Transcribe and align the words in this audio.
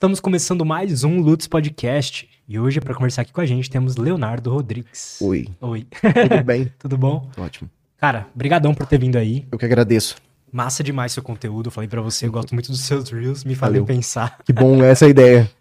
Estamos 0.00 0.18
começando 0.18 0.64
mais 0.64 1.04
um 1.04 1.20
Lutz 1.20 1.46
Podcast. 1.46 2.26
E 2.48 2.58
hoje, 2.58 2.80
para 2.80 2.94
conversar 2.94 3.20
aqui 3.20 3.34
com 3.34 3.40
a 3.42 3.44
gente, 3.44 3.68
temos 3.68 3.96
Leonardo 3.96 4.50
Rodrigues. 4.50 5.18
Oi, 5.20 5.46
Oi, 5.60 5.86
tudo 5.90 6.40
bem? 6.42 6.72
tudo 6.78 6.96
bom? 6.96 7.28
Ótimo. 7.36 7.68
Cara, 7.98 8.26
brigadão 8.34 8.72
por 8.74 8.86
ter 8.86 8.98
vindo 8.98 9.16
aí. 9.18 9.46
Eu 9.52 9.58
que 9.58 9.64
agradeço. 9.66 10.16
Massa 10.50 10.82
demais 10.82 11.12
seu 11.12 11.22
conteúdo. 11.22 11.66
Eu 11.66 11.70
falei 11.70 11.86
pra 11.86 12.00
você, 12.00 12.24
eu 12.24 12.32
gosto 12.32 12.54
muito 12.54 12.70
dos 12.70 12.80
seus 12.80 13.10
reels, 13.10 13.44
me 13.44 13.54
fazem 13.54 13.84
pensar. 13.84 14.38
Que 14.42 14.54
bom 14.54 14.82
essa 14.82 15.06
ideia. 15.06 15.50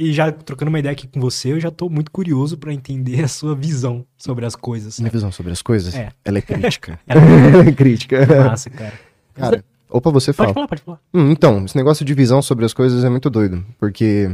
E 0.00 0.12
já 0.12 0.30
trocando 0.30 0.68
uma 0.68 0.78
ideia 0.78 0.92
aqui 0.92 1.08
com 1.08 1.18
você, 1.20 1.50
eu 1.50 1.58
já 1.58 1.72
tô 1.72 1.88
muito 1.90 2.12
curioso 2.12 2.56
pra 2.56 2.72
entender 2.72 3.24
a 3.24 3.26
sua 3.26 3.52
visão 3.56 4.06
sobre 4.16 4.46
as 4.46 4.54
coisas. 4.54 5.00
Minha 5.00 5.10
visão 5.10 5.32
sobre 5.32 5.50
as 5.50 5.60
coisas, 5.60 5.92
É. 5.92 6.12
ela 6.24 6.38
é 6.38 6.40
crítica. 6.40 7.00
Ela 7.04 7.66
é 7.68 7.72
crítica. 7.72 8.16
é 8.18 8.44
massa, 8.44 8.70
cara. 8.70 8.92
Cara, 9.34 9.64
opa, 9.88 10.10
você 10.10 10.32
Pode 10.32 10.36
fala. 10.36 10.54
falar, 10.54 10.68
pode 10.68 10.82
falar. 10.82 11.00
Hum, 11.12 11.30
então, 11.30 11.64
esse 11.64 11.76
negócio 11.76 12.04
de 12.04 12.14
visão 12.14 12.40
sobre 12.42 12.64
as 12.64 12.72
coisas 12.72 13.04
é 13.04 13.08
muito 13.08 13.28
doido, 13.30 13.64
porque 13.78 14.30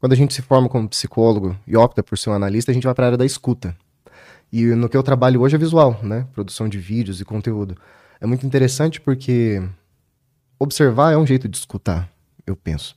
quando 0.00 0.12
a 0.12 0.16
gente 0.16 0.34
se 0.34 0.42
forma 0.42 0.68
como 0.68 0.88
psicólogo 0.88 1.56
e 1.66 1.76
opta 1.76 2.02
por 2.02 2.16
ser 2.18 2.30
um 2.30 2.34
analista, 2.34 2.70
a 2.70 2.74
gente 2.74 2.84
vai 2.84 2.94
para 2.94 3.04
a 3.04 3.08
área 3.08 3.18
da 3.18 3.24
escuta. 3.26 3.76
E 4.52 4.64
no 4.66 4.88
que 4.88 4.96
eu 4.96 5.02
trabalho 5.02 5.40
hoje 5.40 5.56
é 5.56 5.58
visual, 5.58 5.98
né? 6.02 6.26
Produção 6.34 6.68
de 6.68 6.78
vídeos 6.78 7.20
e 7.20 7.24
conteúdo. 7.24 7.76
É 8.20 8.26
muito 8.26 8.44
interessante 8.46 9.00
porque 9.00 9.62
observar 10.58 11.12
é 11.12 11.16
um 11.16 11.26
jeito 11.26 11.48
de 11.48 11.56
escutar, 11.56 12.08
eu 12.46 12.54
penso. 12.54 12.94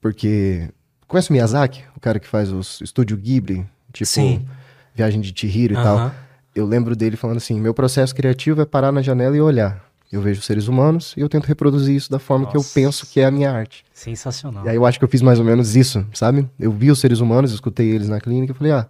Porque 0.00 0.68
conhece 1.06 1.30
o 1.30 1.32
Miyazaki, 1.32 1.84
o 1.96 2.00
cara 2.00 2.18
que 2.18 2.26
faz 2.26 2.50
os 2.50 2.80
estúdio 2.80 3.16
Ghibli, 3.16 3.66
tipo 3.92 4.06
Sim. 4.06 4.46
Viagem 4.94 5.20
de 5.20 5.32
Chihiro 5.38 5.74
e 5.74 5.76
tal. 5.76 5.96
Aham. 5.98 6.14
Eu 6.54 6.66
lembro 6.66 6.96
dele 6.96 7.16
falando 7.16 7.36
assim: 7.36 7.60
meu 7.60 7.72
processo 7.72 8.14
criativo 8.14 8.60
é 8.60 8.64
parar 8.64 8.90
na 8.90 9.02
janela 9.02 9.36
e 9.36 9.40
olhar. 9.40 9.84
Eu 10.12 10.20
vejo 10.20 10.42
seres 10.42 10.66
humanos 10.66 11.14
e 11.16 11.20
eu 11.20 11.28
tento 11.28 11.44
reproduzir 11.44 11.94
isso 11.94 12.10
da 12.10 12.18
forma 12.18 12.46
que 12.46 12.56
eu 12.56 12.60
Nossa. 12.60 12.74
penso 12.74 13.06
que 13.06 13.20
é 13.20 13.26
a 13.26 13.30
minha 13.30 13.50
arte. 13.52 13.84
Sensacional. 13.92 14.64
E 14.66 14.68
aí 14.70 14.74
eu 14.76 14.84
acho 14.84 14.98
que 14.98 15.04
eu 15.04 15.08
fiz 15.08 15.22
mais 15.22 15.38
ou 15.38 15.44
menos 15.44 15.76
isso, 15.76 16.04
sabe? 16.12 16.48
Eu 16.58 16.72
vi 16.72 16.90
os 16.90 16.98
seres 16.98 17.20
humanos, 17.20 17.52
escutei 17.52 17.88
eles 17.90 18.08
na 18.08 18.20
clínica 18.20 18.52
e 18.52 18.56
falei: 18.56 18.72
ah, 18.72 18.88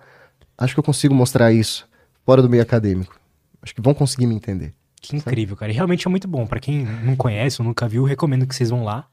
acho 0.56 0.72
que 0.74 0.80
eu 0.80 0.84
consigo 0.84 1.14
mostrar 1.14 1.52
isso 1.52 1.86
fora 2.24 2.40
do 2.40 2.48
meio 2.48 2.62
acadêmico. 2.62 3.18
Acho 3.62 3.74
que 3.74 3.82
vão 3.82 3.92
conseguir 3.92 4.26
me 4.26 4.34
entender. 4.34 4.72
Que 5.02 5.16
incrível, 5.16 5.56
cara. 5.56 5.70
E 5.70 5.74
realmente 5.74 6.06
é 6.06 6.10
muito 6.10 6.26
bom. 6.26 6.46
Pra 6.46 6.58
quem 6.60 6.84
não 7.04 7.14
conhece 7.16 7.60
ou 7.60 7.66
nunca 7.68 7.86
viu, 7.86 8.04
recomendo 8.04 8.46
que 8.46 8.54
vocês 8.54 8.70
vão 8.70 8.82
lá. 8.84 9.06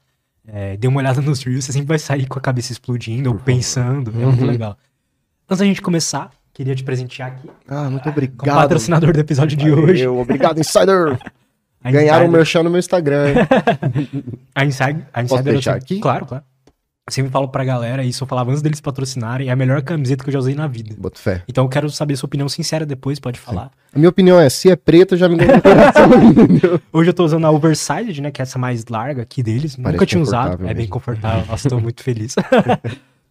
É, 0.46 0.78
dê 0.78 0.88
uma 0.88 1.00
olhada 1.00 1.20
nos 1.20 1.42
reels, 1.42 1.66
você 1.66 1.72
sempre 1.72 1.88
vai 1.88 1.98
sair 1.98 2.26
com 2.26 2.38
a 2.38 2.42
cabeça 2.42 2.72
explodindo 2.72 3.30
ou 3.30 3.36
pensando. 3.38 4.10
É 4.10 4.24
muito 4.24 4.40
Uhum. 4.40 4.46
legal. 4.46 4.78
Antes 5.46 5.58
da 5.58 5.64
gente 5.66 5.82
começar, 5.82 6.30
queria 6.54 6.74
te 6.74 6.82
presentear 6.84 7.28
aqui 7.32 7.50
Ah, 7.68 7.90
muito 7.90 8.02
como 8.04 8.12
obrigado. 8.14 8.56
patrocinador 8.56 9.12
do 9.12 9.20
episódio 9.20 9.56
de 9.58 9.70
hoje. 9.70 10.06
Valeu, 10.06 10.18
Obrigado, 10.20 10.58
Insider! 10.58 11.18
A 11.82 11.90
Ganharam 11.90 12.20
o 12.20 12.22
Insider- 12.24 12.38
merchan 12.38 12.62
no 12.64 12.70
meu 12.70 12.78
Instagram. 12.78 13.34
A 14.54 14.64
Insider, 14.64 15.06
a 15.12 15.22
Posso 15.22 15.34
Insider 15.34 15.38
eu 15.38 15.52
deixar 15.54 15.72
sempre- 15.74 15.84
aqui? 15.84 16.00
Claro, 16.00 16.26
claro. 16.26 16.44
Eu 17.06 17.12
sempre 17.12 17.30
falo 17.32 17.48
pra 17.48 17.64
galera, 17.64 18.04
isso 18.04 18.22
eu 18.24 18.28
falava 18.28 18.50
antes 18.50 18.60
deles 18.60 18.82
patrocinarem, 18.82 19.48
é 19.48 19.50
a 19.50 19.56
melhor 19.56 19.80
camiseta 19.80 20.22
que 20.22 20.28
eu 20.28 20.32
já 20.34 20.38
usei 20.40 20.54
na 20.54 20.66
vida. 20.66 20.94
Boto 20.98 21.18
fé. 21.18 21.42
Então 21.48 21.64
eu 21.64 21.68
quero 21.70 21.88
saber 21.88 22.14
sua 22.16 22.26
opinião 22.26 22.48
sincera 22.50 22.84
depois, 22.84 23.18
pode 23.18 23.40
falar. 23.40 23.70
A 23.94 23.98
minha 23.98 24.10
opinião 24.10 24.38
é: 24.38 24.50
se 24.50 24.70
é 24.70 24.76
preta, 24.76 25.16
já 25.16 25.26
me 25.26 25.36
ganhou 25.36 25.56
no 25.56 25.62
coração. 25.62 26.10
Hoje 26.92 27.08
eu 27.08 27.14
tô 27.14 27.24
usando 27.24 27.46
a 27.46 27.50
Oversized, 27.50 28.20
né, 28.20 28.30
que 28.30 28.42
é 28.42 28.44
essa 28.44 28.58
mais 28.58 28.84
larga 28.90 29.22
aqui 29.22 29.42
deles. 29.42 29.78
Nunca 29.78 29.90
Parece 29.92 30.06
tinha 30.06 30.20
usado, 30.22 30.42
confortável 30.50 30.66
é 30.66 30.74
bem 30.74 30.82
mesmo. 30.82 30.92
confortável. 30.92 31.46
Nossa, 31.48 31.68
tô 31.70 31.80
muito 31.80 32.02
feliz. 32.02 32.34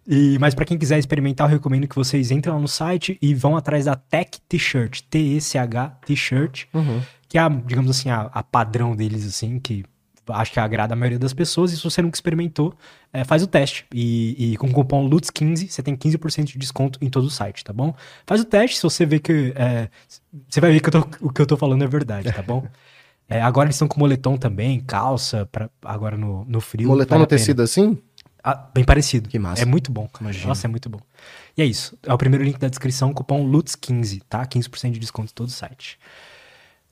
E, 0.09 0.37
mas 0.39 0.55
pra 0.55 0.63
quem 0.63 0.77
quiser 0.77 0.97
experimentar, 0.97 1.47
eu 1.49 1.51
recomendo 1.51 1.85
que 1.85 1.93
vocês 1.93 2.31
entrem 2.31 2.53
lá 2.55 2.61
no 2.61 2.67
site 2.69 3.17
e 3.21 3.33
vão 3.35 3.57
atrás 3.57 3.83
da 3.83 3.93
Tech 3.97 4.39
T-Shirt, 4.47 5.01
T-E-C-H 5.09 5.97
T-Shirt, 6.05 6.63
Uhum. 6.73 7.01
Que 7.27 7.37
é, 7.37 7.41
a, 7.41 7.49
digamos 7.49 7.89
assim, 7.91 8.09
a, 8.09 8.21
a 8.33 8.43
padrão 8.43 8.95
deles, 8.95 9.25
assim, 9.25 9.59
que 9.59 9.83
acho 10.29 10.51
que 10.51 10.59
agrada 10.59 10.93
a 10.93 10.97
maioria 10.97 11.17
das 11.19 11.33
pessoas. 11.33 11.71
E 11.71 11.77
se 11.77 11.83
você 11.83 12.01
nunca 12.01 12.15
experimentou, 12.17 12.73
é, 13.13 13.23
faz 13.23 13.41
o 13.43 13.47
teste. 13.47 13.85
E, 13.93 14.53
e 14.53 14.57
com 14.57 14.67
o 14.67 14.73
cupom 14.73 15.09
LUTS15, 15.09 15.69
você 15.69 15.81
tem 15.81 15.95
15% 15.95 16.45
de 16.45 16.57
desconto 16.57 16.99
em 17.01 17.09
todo 17.09 17.25
o 17.25 17.29
site, 17.29 17.63
tá 17.63 17.71
bom? 17.71 17.93
Faz 18.25 18.41
o 18.41 18.45
teste, 18.45 18.77
se 18.77 18.83
você 18.83 19.05
ver 19.05 19.19
que. 19.19 19.53
é, 19.55 19.89
você 20.49 20.59
vai 20.59 20.71
ver 20.71 20.81
que 20.81 20.91
tô- 20.91 21.07
o 21.21 21.31
que 21.31 21.41
eu 21.41 21.45
tô 21.45 21.55
falando 21.55 21.83
é 21.83 21.87
verdade, 21.87 22.31
tá 22.31 22.41
bom? 22.41 22.65
É, 23.29 23.41
agora 23.41 23.67
eles 23.67 23.75
estão 23.75 23.89
com 23.89 23.99
moletom 23.99 24.37
também, 24.37 24.79
calça, 24.79 25.45
pra, 25.47 25.69
agora 25.83 26.15
no, 26.15 26.45
no 26.45 26.61
frio. 26.61 26.87
Moletom 26.87 27.09
vale 27.09 27.23
no 27.23 27.27
tecido 27.27 27.61
assim? 27.61 27.97
Ah, 28.41 28.69
bem 28.73 28.85
parecido. 28.85 29.27
Que 29.27 29.37
massa. 29.37 29.63
É 29.63 29.65
muito 29.65 29.91
bom. 29.91 30.07
Imagina. 30.21 30.47
Nossa, 30.47 30.65
é 30.65 30.69
muito 30.69 30.89
bom. 30.89 31.01
E 31.57 31.61
é 31.61 31.65
isso. 31.65 31.97
É 32.03 32.13
o 32.13 32.17
primeiro 32.17 32.45
link 32.45 32.57
da 32.57 32.69
descrição, 32.69 33.11
cupom 33.13 33.45
LUTS15, 33.51 34.21
tá? 34.29 34.45
15% 34.45 34.91
de 34.93 34.99
desconto 34.99 35.31
em 35.31 35.35
todo 35.35 35.49
o 35.49 35.51
site. 35.51 35.99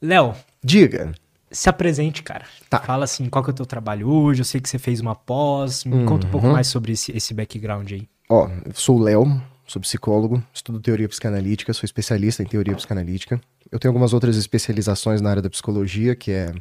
Léo, 0.02 0.34
Diga. 0.64 1.14
se 1.52 1.70
apresente, 1.70 2.22
cara. 2.24 2.46
Tá. 2.70 2.80
Fala 2.80 3.06
assim, 3.06 3.30
qual 3.30 3.44
que 3.44 3.50
é 3.50 3.54
o 3.54 3.56
teu 3.56 3.66
trabalho 3.66 4.08
hoje? 4.10 4.42
Eu 4.42 4.46
sei 4.46 4.60
que 4.62 4.70
você 4.70 4.78
fez 4.80 5.00
uma 5.00 5.16
pós. 5.16 5.84
Me 5.86 6.06
conta 6.06 6.28
um 6.28 6.30
pouco 6.30 6.48
Uhum. 6.48 6.54
mais 6.54 6.68
sobre 6.68 6.92
esse, 6.94 7.16
esse 7.16 7.34
background 7.34 7.92
aí. 7.92 8.08
Ó, 8.30 8.50
eu 8.66 8.74
sou 8.74 8.98
o 9.00 9.02
Léo, 9.04 9.42
sou 9.68 9.82
psicólogo, 9.82 10.44
estudo 10.54 10.80
teoria 10.80 11.08
psicanalítica, 11.08 11.72
sou 11.74 11.86
especialista 11.86 12.42
em 12.44 12.46
teoria 12.46 12.76
psicanalítica. 12.76 13.40
Eu 13.72 13.80
tenho 13.80 13.90
algumas 13.92 14.14
outras 14.14 14.36
especializações 14.36 15.22
na 15.22 15.30
área 15.30 15.42
da 15.42 15.50
psicologia, 15.50 16.16
que 16.16 16.32
é 16.32 16.52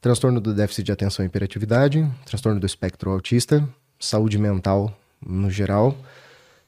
transtorno 0.00 0.40
do 0.40 0.52
déficit 0.54 0.84
de 0.84 0.92
atenção 0.92 1.24
e 1.24 1.28
hiperatividade, 1.28 2.06
transtorno 2.26 2.58
do 2.60 2.66
espectro 2.66 3.10
autista, 3.10 3.66
saúde 3.98 4.36
mental 4.38 4.92
no 5.24 5.50
geral 5.50 5.96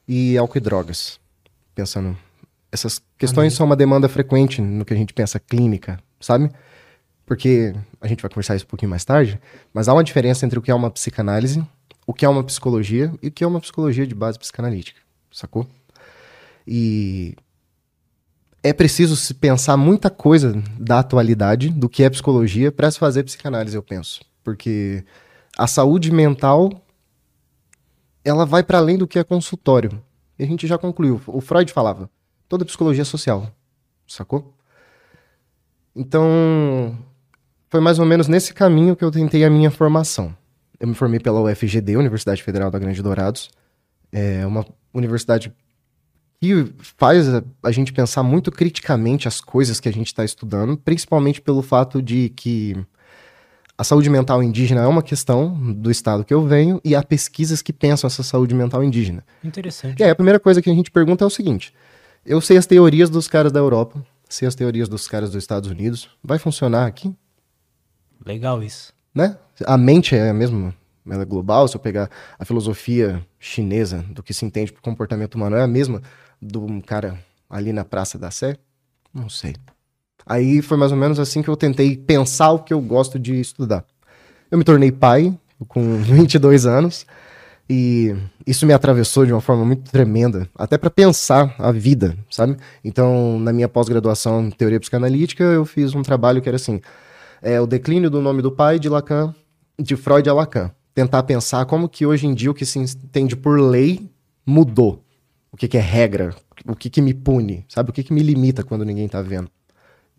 e 0.07 0.37
álcool 0.37 0.57
e 0.57 0.61
drogas. 0.61 1.19
Pensando, 1.73 2.17
essas 2.75 3.01
questões 3.17 3.53
são 3.53 3.65
uma 3.65 3.75
demanda 3.75 4.07
frequente 4.07 4.61
no 4.61 4.85
que 4.85 4.93
a 4.93 4.97
gente 4.97 5.13
pensa 5.13 5.39
clínica, 5.39 5.99
sabe? 6.19 6.51
Porque 7.25 7.73
a 7.99 8.07
gente 8.07 8.21
vai 8.21 8.29
conversar 8.29 8.55
isso 8.55 8.65
um 8.65 8.67
pouquinho 8.67 8.89
mais 8.89 9.03
tarde, 9.03 9.39
mas 9.73 9.87
há 9.87 9.93
uma 9.93 10.03
diferença 10.03 10.45
entre 10.45 10.59
o 10.59 10.61
que 10.61 10.69
é 10.69 10.75
uma 10.75 10.91
psicanálise, 10.91 11.65
o 12.05 12.13
que 12.13 12.25
é 12.25 12.29
uma 12.29 12.43
psicologia 12.43 13.11
e 13.21 13.29
o 13.29 13.31
que 13.31 13.43
é 13.43 13.47
uma 13.47 13.59
psicologia 13.59 14.05
de 14.05 14.13
base 14.13 14.37
psicanalítica, 14.37 14.99
sacou? 15.31 15.65
E 16.67 17.35
é 18.61 18.73
preciso 18.73 19.15
se 19.15 19.33
pensar 19.33 19.77
muita 19.77 20.09
coisa 20.09 20.61
da 20.79 20.99
atualidade, 20.99 21.69
do 21.69 21.87
que 21.87 22.03
é 22.03 22.09
psicologia, 22.09 22.71
para 22.71 22.91
se 22.91 22.99
fazer 22.99 23.23
psicanálise, 23.23 23.75
eu 23.75 23.83
penso. 23.83 24.21
Porque 24.43 25.03
a 25.57 25.67
saúde 25.67 26.11
mental 26.11 26.71
ela 28.23 28.45
vai 28.45 28.63
para 28.63 28.79
além 28.79 28.97
do 28.97 29.07
que 29.07 29.19
é 29.19 29.23
consultório. 29.23 30.01
E 30.37 30.43
a 30.43 30.47
gente 30.47 30.67
já 30.67 30.77
concluiu. 30.77 31.21
O 31.27 31.39
Freud 31.39 31.71
falava, 31.71 32.09
toda 32.47 32.65
psicologia 32.65 33.05
social, 33.05 33.51
sacou? 34.07 34.53
Então, 35.95 36.97
foi 37.69 37.79
mais 37.79 37.99
ou 37.99 38.05
menos 38.05 38.27
nesse 38.27 38.53
caminho 38.53 38.95
que 38.95 39.03
eu 39.03 39.11
tentei 39.11 39.43
a 39.43 39.49
minha 39.49 39.71
formação. 39.71 40.35
Eu 40.79 40.87
me 40.87 40.93
formei 40.95 41.19
pela 41.19 41.41
UFGD, 41.41 41.95
Universidade 41.95 42.43
Federal 42.43 42.69
da 42.69 42.77
Grande 42.79 43.01
Dourados. 43.01 43.49
É 44.11 44.45
uma 44.45 44.65
universidade 44.93 45.53
que 46.39 46.73
faz 46.97 47.33
a, 47.33 47.43
a 47.63 47.71
gente 47.71 47.93
pensar 47.93 48.23
muito 48.23 48.51
criticamente 48.51 49.27
as 49.27 49.39
coisas 49.39 49.79
que 49.79 49.87
a 49.87 49.93
gente 49.93 50.07
está 50.07 50.23
estudando, 50.23 50.77
principalmente 50.77 51.41
pelo 51.41 51.61
fato 51.61 52.01
de 52.01 52.29
que 52.29 52.75
a 53.77 53.83
saúde 53.83 54.09
mental 54.09 54.41
indígena 54.41 54.81
é 54.81 54.87
uma 54.87 55.03
questão 55.03 55.53
do 55.73 55.91
estado 55.91 56.23
que 56.23 56.33
eu 56.33 56.45
venho 56.45 56.79
e 56.83 56.95
há 56.95 57.03
pesquisas 57.03 57.61
que 57.61 57.73
pensam 57.73 58.07
essa 58.07 58.23
saúde 58.23 58.53
mental 58.53 58.83
indígena. 58.83 59.23
Interessante. 59.43 59.99
E 59.99 60.03
aí 60.03 60.09
a 60.09 60.15
primeira 60.15 60.39
coisa 60.39 60.61
que 60.61 60.69
a 60.69 60.73
gente 60.73 60.91
pergunta 60.91 61.23
é 61.23 61.27
o 61.27 61.29
seguinte: 61.29 61.73
eu 62.25 62.41
sei 62.41 62.57
as 62.57 62.65
teorias 62.65 63.09
dos 63.09 63.27
caras 63.27 63.51
da 63.51 63.59
Europa, 63.59 64.03
sei 64.27 64.47
as 64.47 64.55
teorias 64.55 64.89
dos 64.89 65.07
caras 65.07 65.29
dos 65.31 65.43
Estados 65.43 65.69
Unidos, 65.69 66.09
vai 66.23 66.39
funcionar 66.39 66.87
aqui? 66.87 67.13
Legal 68.25 68.63
isso. 68.63 68.93
né? 69.13 69.37
A 69.65 69.77
mente 69.77 70.15
é 70.15 70.29
a 70.29 70.33
mesma, 70.33 70.73
ela 71.07 71.21
é 71.21 71.25
global. 71.25 71.67
Se 71.67 71.75
eu 71.75 71.79
pegar 71.79 72.09
a 72.37 72.43
filosofia 72.43 73.25
chinesa 73.39 74.03
do 74.09 74.23
que 74.23 74.33
se 74.33 74.45
entende 74.45 74.73
por 74.73 74.81
comportamento 74.81 75.35
humano, 75.35 75.55
é 75.55 75.61
a 75.61 75.67
mesma 75.67 76.01
do 76.41 76.81
cara 76.85 77.17
ali 77.49 77.71
na 77.71 77.85
Praça 77.85 78.17
da 78.17 78.31
Sé? 78.31 78.57
Não 79.13 79.29
sei. 79.29 79.55
Aí 80.25 80.61
foi 80.61 80.75
mais 80.75 80.91
ou 80.91 80.97
menos 80.97 81.19
assim 81.19 81.41
que 81.41 81.47
eu 81.47 81.55
tentei 81.55 81.95
pensar 81.95 82.51
o 82.51 82.59
que 82.59 82.73
eu 82.73 82.81
gosto 82.81 83.19
de 83.19 83.39
estudar. 83.39 83.85
Eu 84.49 84.57
me 84.57 84.63
tornei 84.63 84.91
pai 84.91 85.37
com 85.67 85.97
22 86.01 86.65
anos 86.65 87.05
e 87.69 88.15
isso 88.45 88.65
me 88.65 88.73
atravessou 88.73 89.25
de 89.25 89.31
uma 89.31 89.41
forma 89.41 89.65
muito 89.65 89.89
tremenda, 89.91 90.47
até 90.55 90.77
para 90.77 90.89
pensar 90.89 91.55
a 91.57 91.71
vida, 91.71 92.15
sabe? 92.29 92.57
Então, 92.83 93.39
na 93.39 93.51
minha 93.51 93.67
pós-graduação 93.67 94.45
em 94.45 94.51
teoria 94.51 94.79
psicanalítica, 94.79 95.43
eu 95.43 95.65
fiz 95.65 95.95
um 95.95 96.03
trabalho 96.03 96.41
que 96.41 96.47
era 96.49 96.57
assim: 96.57 96.79
é 97.41 97.59
o 97.59 97.65
declínio 97.65 98.09
do 98.09 98.21
nome 98.21 98.41
do 98.41 98.51
pai 98.51 98.77
de 98.77 98.87
Lacan, 98.87 99.33
de 99.79 99.95
Freud 99.95 100.29
a 100.29 100.33
Lacan. 100.33 100.71
Tentar 100.93 101.23
pensar 101.23 101.65
como 101.65 101.89
que 101.89 102.05
hoje 102.05 102.27
em 102.27 102.33
dia 102.33 102.51
o 102.51 102.53
que 102.53 102.65
se 102.65 102.79
entende 102.79 103.35
por 103.35 103.59
lei 103.59 104.09
mudou. 104.45 105.03
O 105.51 105.57
que, 105.57 105.67
que 105.67 105.77
é 105.77 105.81
regra, 105.81 106.35
o 106.67 106.75
que, 106.75 106.89
que 106.89 107.01
me 107.01 107.13
pune, 107.13 107.65
sabe? 107.67 107.89
O 107.89 107.93
que, 107.93 108.03
que 108.03 108.13
me 108.13 108.21
limita 108.21 108.63
quando 108.63 108.85
ninguém 108.85 109.07
tá 109.07 109.21
vendo. 109.21 109.49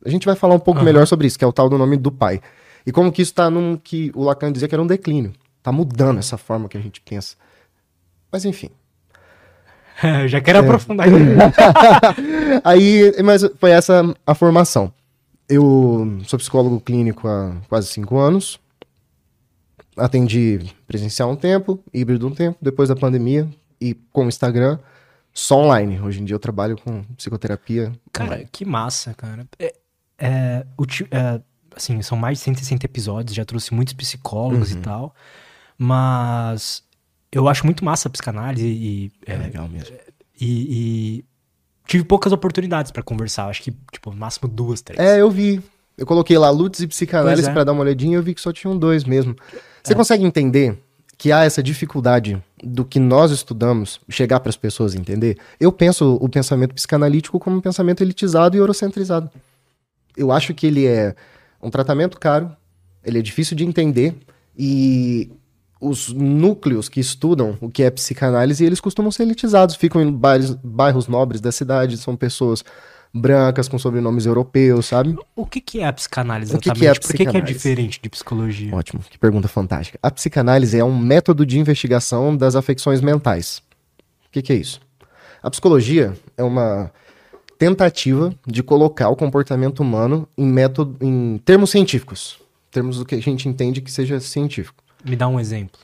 A 0.04 0.10
gente 0.10 0.26
vai 0.26 0.34
falar 0.34 0.54
um 0.54 0.58
pouco 0.58 0.78
Aham. 0.78 0.84
melhor 0.84 1.06
sobre 1.06 1.26
isso, 1.26 1.38
que 1.38 1.44
é 1.44 1.48
o 1.48 1.52
tal 1.52 1.68
do 1.68 1.78
nome 1.78 1.96
do 1.96 2.10
pai. 2.10 2.40
E 2.86 2.92
como 2.92 3.10
que 3.10 3.22
isso 3.22 3.34
tá 3.34 3.50
num 3.50 3.76
que 3.76 4.10
o 4.14 4.22
Lacan 4.24 4.52
dizia 4.52 4.68
que 4.68 4.74
era 4.74 4.82
um 4.82 4.86
declínio. 4.86 5.32
Tá 5.62 5.72
mudando 5.72 6.18
essa 6.18 6.36
forma 6.36 6.68
que 6.68 6.76
a 6.76 6.80
gente 6.80 7.00
pensa. 7.00 7.36
Mas 8.30 8.44
enfim. 8.44 8.70
Eu 10.02 10.26
já 10.28 10.40
quero 10.40 10.58
É. 10.58 10.60
aprofundar. 10.62 11.06
Aí, 12.64 13.12
mas 13.24 13.42
foi 13.58 13.70
essa 13.70 14.02
a 14.26 14.34
formação. 14.34 14.92
Eu 15.48 16.18
sou 16.24 16.38
psicólogo 16.38 16.80
clínico 16.80 17.28
há 17.28 17.54
quase 17.68 17.88
cinco 17.88 18.18
anos. 18.18 18.58
atendi 19.96 20.60
presencial 20.86 21.30
um 21.30 21.36
tempo, 21.36 21.82
híbrido 21.94 22.26
um 22.26 22.30
tempo, 22.34 22.58
depois 22.60 22.88
da 22.88 22.96
pandemia 22.96 23.48
e 23.80 23.94
com 24.12 24.24
o 24.26 24.28
Instagram, 24.28 24.78
só 25.32 25.56
online. 25.62 26.00
Hoje 26.00 26.20
em 26.20 26.24
dia 26.24 26.34
eu 26.34 26.38
trabalho 26.40 26.76
com 26.76 27.02
psicoterapia. 27.16 27.92
Cara, 28.12 28.30
online. 28.30 28.48
que 28.52 28.64
massa, 28.64 29.14
cara. 29.14 29.46
É, 29.58 29.74
é, 30.18 30.66
o 30.76 30.84
é, 31.10 31.40
assim, 31.74 32.02
são 32.02 32.18
mais 32.18 32.38
de 32.38 32.44
160 32.44 32.84
episódios, 32.84 33.34
já 33.36 33.44
trouxe 33.44 33.72
muitos 33.72 33.94
psicólogos 33.94 34.72
Uhum. 34.72 34.78
e 34.78 34.82
tal. 34.82 35.14
Mas 35.78 36.82
eu 37.32 37.48
acho 37.48 37.64
muito 37.64 37.84
massa 37.84 38.08
a 38.08 38.10
psicanálise 38.10 38.66
e, 38.66 39.12
é 39.26 39.34
é, 39.34 39.36
legal 39.36 39.68
mesmo. 39.68 39.96
e, 40.40 41.18
e 41.20 41.24
tive 41.86 42.04
poucas 42.04 42.32
oportunidades 42.32 42.90
pra 42.90 43.02
conversar. 43.02 43.46
Acho 43.46 43.62
que, 43.62 43.72
tipo, 43.92 44.10
no 44.10 44.16
máximo 44.16 44.48
duas, 44.48 44.82
três. 44.82 44.98
É, 44.98 45.20
eu 45.20 45.30
vi. 45.30 45.62
Eu 45.96 46.04
coloquei 46.04 46.36
lá 46.36 46.50
Lutz 46.50 46.80
e 46.80 46.86
psicanálise 46.86 47.48
é. 47.48 47.52
pra 47.52 47.64
dar 47.64 47.72
uma 47.72 47.82
olhadinha 47.82 48.12
e 48.12 48.14
eu 48.16 48.22
vi 48.22 48.34
que 48.34 48.40
só 48.40 48.52
tinham 48.52 48.76
dois 48.76 49.04
mesmo. 49.04 49.34
Você 49.82 49.94
consegue 49.94 50.24
entender 50.24 50.78
que 51.16 51.32
há 51.32 51.44
essa 51.44 51.62
dificuldade 51.62 52.42
do 52.62 52.84
que 52.84 52.98
nós 52.98 53.30
estudamos 53.30 54.00
chegar 54.08 54.40
para 54.40 54.50
as 54.50 54.56
pessoas 54.56 54.94
entender? 54.94 55.38
Eu 55.58 55.72
penso 55.72 56.18
o 56.20 56.28
pensamento 56.28 56.74
psicanalítico 56.74 57.38
como 57.38 57.56
um 57.56 57.60
pensamento 57.60 58.02
elitizado 58.02 58.56
e 58.56 58.60
eurocentrizado. 58.60 59.30
Eu 60.14 60.30
acho 60.30 60.52
que 60.52 60.66
ele 60.66 60.86
é 60.86 61.14
um 61.62 61.70
tratamento 61.70 62.18
caro, 62.20 62.54
ele 63.02 63.18
é 63.18 63.22
difícil 63.22 63.56
de 63.56 63.64
entender 63.64 64.14
e 64.58 65.30
os 65.80 66.12
núcleos 66.12 66.88
que 66.88 67.00
estudam 67.00 67.56
o 67.60 67.70
que 67.70 67.82
é 67.82 67.90
psicanálise, 67.90 68.64
eles 68.64 68.80
costumam 68.80 69.10
ser 69.10 69.24
elitizados, 69.24 69.76
ficam 69.76 70.00
em 70.00 70.10
bairros, 70.10 70.54
bairros 70.62 71.08
nobres 71.08 71.40
da 71.40 71.52
cidade, 71.52 71.96
são 71.98 72.16
pessoas 72.16 72.64
brancas 73.12 73.68
com 73.68 73.78
sobrenomes 73.78 74.26
europeus, 74.26 74.86
sabe? 74.86 75.16
O 75.34 75.46
que, 75.46 75.60
que 75.60 75.80
é 75.80 75.86
a 75.86 75.92
psicanálise 75.92 76.54
O 76.54 76.58
que 76.58 76.68
exatamente? 76.68 76.80
que 76.80 76.86
é 76.86 76.90
a 76.90 76.94
Por 76.94 77.00
que, 77.00 77.06
que 77.16 77.22
é 77.22 77.24
psicanálise? 77.26 77.52
diferente 77.54 78.00
de 78.02 78.08
psicologia? 78.10 78.74
Ótimo, 78.74 79.00
que 79.08 79.18
pergunta 79.18 79.48
fantástica. 79.48 79.98
A 80.02 80.10
psicanálise 80.10 80.78
é 80.78 80.84
um 80.84 80.96
método 80.98 81.46
de 81.46 81.58
investigação 81.58 82.36
das 82.36 82.56
afecções 82.56 83.00
mentais. 83.00 83.62
O 84.26 84.30
que, 84.32 84.42
que 84.42 84.52
é 84.52 84.56
isso? 84.56 84.80
A 85.42 85.50
psicologia 85.50 86.14
é 86.36 86.42
uma 86.42 86.90
tentativa 87.58 88.34
de 88.46 88.62
colocar 88.62 89.08
o 89.08 89.16
comportamento 89.16 89.80
humano 89.80 90.28
em 90.36 90.46
método, 90.46 90.96
em 91.00 91.38
termos 91.44 91.70
científicos, 91.70 92.38
termos 92.70 92.98
do 92.98 93.04
que 93.06 93.14
a 93.14 93.20
gente 93.20 93.48
entende 93.48 93.80
que 93.80 93.90
seja 93.90 94.20
científico. 94.20 94.82
Me 95.06 95.16
dá 95.16 95.28
um 95.28 95.38
exemplo. 95.38 95.80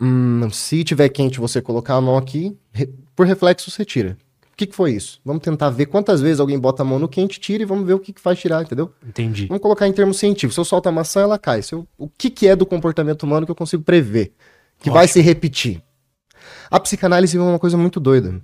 Hum, 0.00 0.48
se 0.50 0.84
tiver 0.84 1.08
quente, 1.08 1.40
você 1.40 1.62
colocar 1.62 1.94
a 1.94 2.00
mão 2.00 2.16
aqui, 2.16 2.56
re- 2.72 2.92
por 3.14 3.26
reflexo 3.26 3.70
você 3.70 3.84
tira. 3.84 4.16
O 4.52 4.56
que, 4.56 4.66
que 4.66 4.74
foi 4.76 4.92
isso? 4.92 5.20
Vamos 5.24 5.42
tentar 5.42 5.68
ver 5.70 5.86
quantas 5.86 6.20
vezes 6.20 6.40
alguém 6.40 6.58
bota 6.58 6.82
a 6.82 6.84
mão 6.84 6.98
no 6.98 7.08
quente, 7.08 7.38
tira 7.38 7.62
e 7.62 7.66
vamos 7.66 7.86
ver 7.86 7.94
o 7.94 7.98
que, 7.98 8.12
que 8.12 8.20
faz 8.20 8.38
tirar, 8.38 8.62
entendeu? 8.62 8.92
Entendi. 9.06 9.46
Vamos 9.46 9.62
colocar 9.62 9.86
em 9.86 9.92
termos 9.92 10.18
científicos. 10.18 10.54
Se 10.54 10.60
eu 10.60 10.64
solto 10.64 10.88
a 10.88 10.92
maçã, 10.92 11.20
ela 11.20 11.38
cai. 11.38 11.62
Se 11.62 11.74
eu- 11.74 11.86
o 11.98 12.08
que, 12.08 12.30
que 12.30 12.46
é 12.48 12.56
do 12.56 12.64
comportamento 12.66 13.22
humano 13.24 13.44
que 13.46 13.52
eu 13.52 13.56
consigo 13.56 13.82
prever? 13.82 14.32
Que 14.80 14.90
vai 14.90 15.08
se 15.08 15.20
repetir? 15.20 15.82
A 16.70 16.78
psicanálise 16.80 17.36
é 17.36 17.40
uma 17.40 17.58
coisa 17.58 17.76
muito 17.76 17.98
doida. 18.00 18.40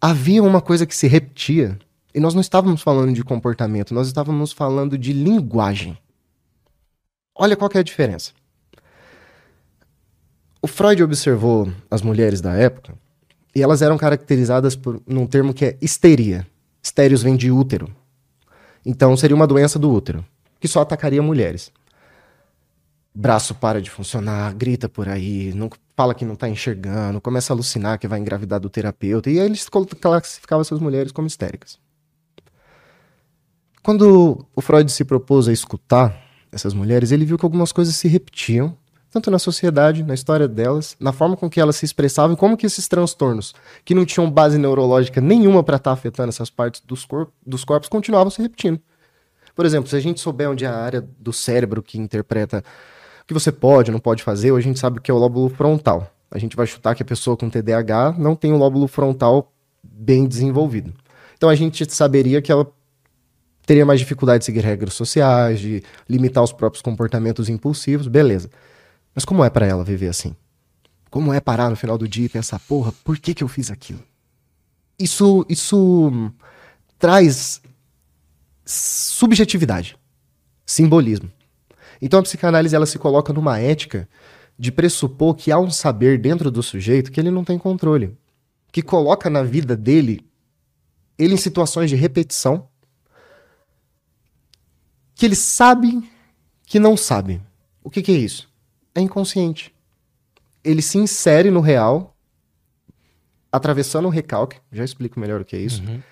Havia 0.00 0.42
uma 0.42 0.60
coisa 0.62 0.86
que 0.86 0.96
se 0.96 1.06
repetia, 1.06 1.78
e 2.14 2.20
nós 2.20 2.32
não 2.34 2.40
estávamos 2.40 2.80
falando 2.82 3.12
de 3.14 3.22
comportamento, 3.22 3.92
nós 3.94 4.06
estávamos 4.06 4.52
falando 4.52 4.96
de 4.98 5.12
linguagem. 5.12 5.96
Olha 7.34 7.56
qual 7.56 7.70
é 7.74 7.78
a 7.78 7.82
diferença. 7.82 8.32
O 10.62 10.66
Freud 10.66 11.02
observou 11.02 11.72
as 11.90 12.02
mulheres 12.02 12.40
da 12.40 12.52
época 12.52 12.94
e 13.54 13.62
elas 13.62 13.80
eram 13.80 13.96
caracterizadas 13.96 14.76
por 14.76 15.02
num 15.06 15.26
termo 15.26 15.54
que 15.54 15.64
é 15.64 15.78
histeria. 15.80 16.46
Histérios 16.82 17.22
vem 17.22 17.36
de 17.36 17.50
útero. 17.50 17.90
Então 18.84 19.16
seria 19.16 19.36
uma 19.36 19.46
doença 19.46 19.78
do 19.78 19.90
útero, 19.90 20.24
que 20.58 20.68
só 20.68 20.80
atacaria 20.80 21.22
mulheres. 21.22 21.72
Braço 23.14 23.54
para 23.54 23.82
de 23.82 23.90
funcionar, 23.90 24.54
grita 24.54 24.88
por 24.88 25.08
aí, 25.08 25.52
não 25.54 25.70
fala 25.96 26.14
que 26.14 26.24
não 26.24 26.36
tá 26.36 26.48
enxergando, 26.48 27.20
começa 27.20 27.52
a 27.52 27.54
alucinar 27.54 27.98
que 27.98 28.08
vai 28.08 28.18
engravidar 28.18 28.60
do 28.60 28.70
terapeuta, 28.70 29.30
e 29.30 29.40
aí 29.40 29.46
eles 29.46 29.68
classificavam 29.68 30.62
essas 30.62 30.78
mulheres 30.78 31.12
como 31.12 31.26
histéricas. 31.26 31.78
Quando 33.82 34.46
o 34.54 34.60
Freud 34.60 34.90
se 34.92 35.04
propôs 35.04 35.48
a 35.48 35.52
escutar 35.52 36.16
essas 36.52 36.72
mulheres, 36.72 37.12
ele 37.12 37.24
viu 37.24 37.36
que 37.36 37.44
algumas 37.44 37.72
coisas 37.72 37.96
se 37.96 38.08
repetiam, 38.08 38.76
tanto 39.10 39.30
na 39.30 39.38
sociedade, 39.38 40.02
na 40.02 40.14
história 40.14 40.46
delas, 40.46 40.96
na 41.00 41.12
forma 41.12 41.36
com 41.36 41.50
que 41.50 41.60
elas 41.60 41.76
se 41.76 41.84
expressavam, 41.84 42.34
e 42.34 42.36
como 42.36 42.56
que 42.56 42.66
esses 42.66 42.86
transtornos, 42.86 43.54
que 43.84 43.94
não 43.94 44.04
tinham 44.04 44.30
base 44.30 44.56
neurológica 44.56 45.20
nenhuma 45.20 45.62
para 45.62 45.76
estar 45.76 45.92
afetando 45.92 46.28
essas 46.28 46.48
partes 46.48 46.80
dos, 46.86 47.04
cor 47.04 47.28
dos 47.44 47.64
corpos, 47.64 47.88
continuavam 47.88 48.30
se 48.30 48.40
repetindo. 48.40 48.80
Por 49.54 49.66
exemplo, 49.66 49.90
se 49.90 49.96
a 49.96 50.00
gente 50.00 50.20
souber 50.20 50.48
onde 50.48 50.64
é 50.64 50.68
a 50.68 50.76
área 50.76 51.06
do 51.18 51.32
cérebro 51.32 51.82
que 51.82 51.98
interpreta 51.98 52.62
o 53.22 53.26
que 53.26 53.34
você 53.34 53.50
pode, 53.50 53.90
não 53.90 53.98
pode 53.98 54.22
fazer, 54.22 54.52
hoje 54.52 54.66
a 54.66 54.70
gente 54.70 54.80
sabe 54.80 55.00
que 55.00 55.10
é 55.10 55.14
o 55.14 55.18
lóbulo 55.18 55.48
frontal. 55.48 56.10
A 56.30 56.38
gente 56.38 56.56
vai 56.56 56.66
chutar 56.66 56.94
que 56.94 57.02
a 57.02 57.06
pessoa 57.06 57.36
com 57.36 57.50
TDAH 57.50 58.14
não 58.16 58.36
tem 58.36 58.52
o 58.52 58.56
lóbulo 58.56 58.86
frontal 58.86 59.52
bem 59.82 60.26
desenvolvido. 60.26 60.94
Então 61.36 61.48
a 61.48 61.54
gente 61.54 61.90
saberia 61.92 62.40
que 62.40 62.52
ela 62.52 62.70
teria 63.66 63.84
mais 63.84 63.98
dificuldade 63.98 64.40
de 64.40 64.44
seguir 64.44 64.60
regras 64.60 64.94
sociais, 64.94 65.58
de 65.58 65.82
limitar 66.08 66.42
os 66.42 66.52
próprios 66.52 66.82
comportamentos 66.82 67.48
impulsivos, 67.48 68.06
beleza. 68.06 68.50
Mas 69.14 69.24
como 69.24 69.44
é 69.44 69.50
para 69.50 69.66
ela 69.66 69.84
viver 69.84 70.08
assim? 70.08 70.34
Como 71.10 71.32
é 71.32 71.40
parar 71.40 71.68
no 71.68 71.76
final 71.76 71.98
do 71.98 72.08
dia 72.08 72.26
e 72.26 72.28
pensar, 72.28 72.58
porra, 72.60 72.92
por 73.04 73.18
que 73.18 73.34
que 73.34 73.42
eu 73.42 73.48
fiz 73.48 73.70
aquilo? 73.70 74.02
Isso, 74.98 75.44
isso 75.48 76.32
traz 76.98 77.60
subjetividade, 78.64 79.96
simbolismo. 80.64 81.30
Então 82.00 82.20
a 82.20 82.22
psicanálise 82.22 82.76
ela 82.76 82.86
se 82.86 82.98
coloca 82.98 83.32
numa 83.32 83.58
ética 83.58 84.08
de 84.58 84.70
pressupor 84.70 85.34
que 85.34 85.50
há 85.50 85.58
um 85.58 85.70
saber 85.70 86.20
dentro 86.20 86.50
do 86.50 86.62
sujeito 86.62 87.10
que 87.10 87.18
ele 87.18 87.30
não 87.30 87.42
tem 87.42 87.58
controle, 87.58 88.16
que 88.70 88.82
coloca 88.82 89.28
na 89.30 89.42
vida 89.42 89.76
dele 89.76 90.24
ele 91.18 91.34
em 91.34 91.38
situações 91.38 91.90
de 91.90 91.96
repetição 91.96 92.68
que 95.14 95.26
ele 95.26 95.36
sabe 95.36 96.02
que 96.64 96.78
não 96.78 96.96
sabe. 96.96 97.42
O 97.82 97.90
que, 97.90 98.02
que 98.02 98.12
é 98.12 98.16
isso? 98.16 98.49
É 98.94 99.00
inconsciente. 99.00 99.74
Ele 100.62 100.82
se 100.82 100.98
insere 100.98 101.50
no 101.50 101.60
real, 101.60 102.16
atravessando 103.50 104.06
o 104.06 104.10
recalque. 104.10 104.58
Já 104.70 104.84
explico 104.84 105.18
melhor 105.18 105.40
o 105.40 105.44
que 105.44 105.56
é 105.56 105.58
isso. 105.58 105.82
Uhum. 105.82 106.02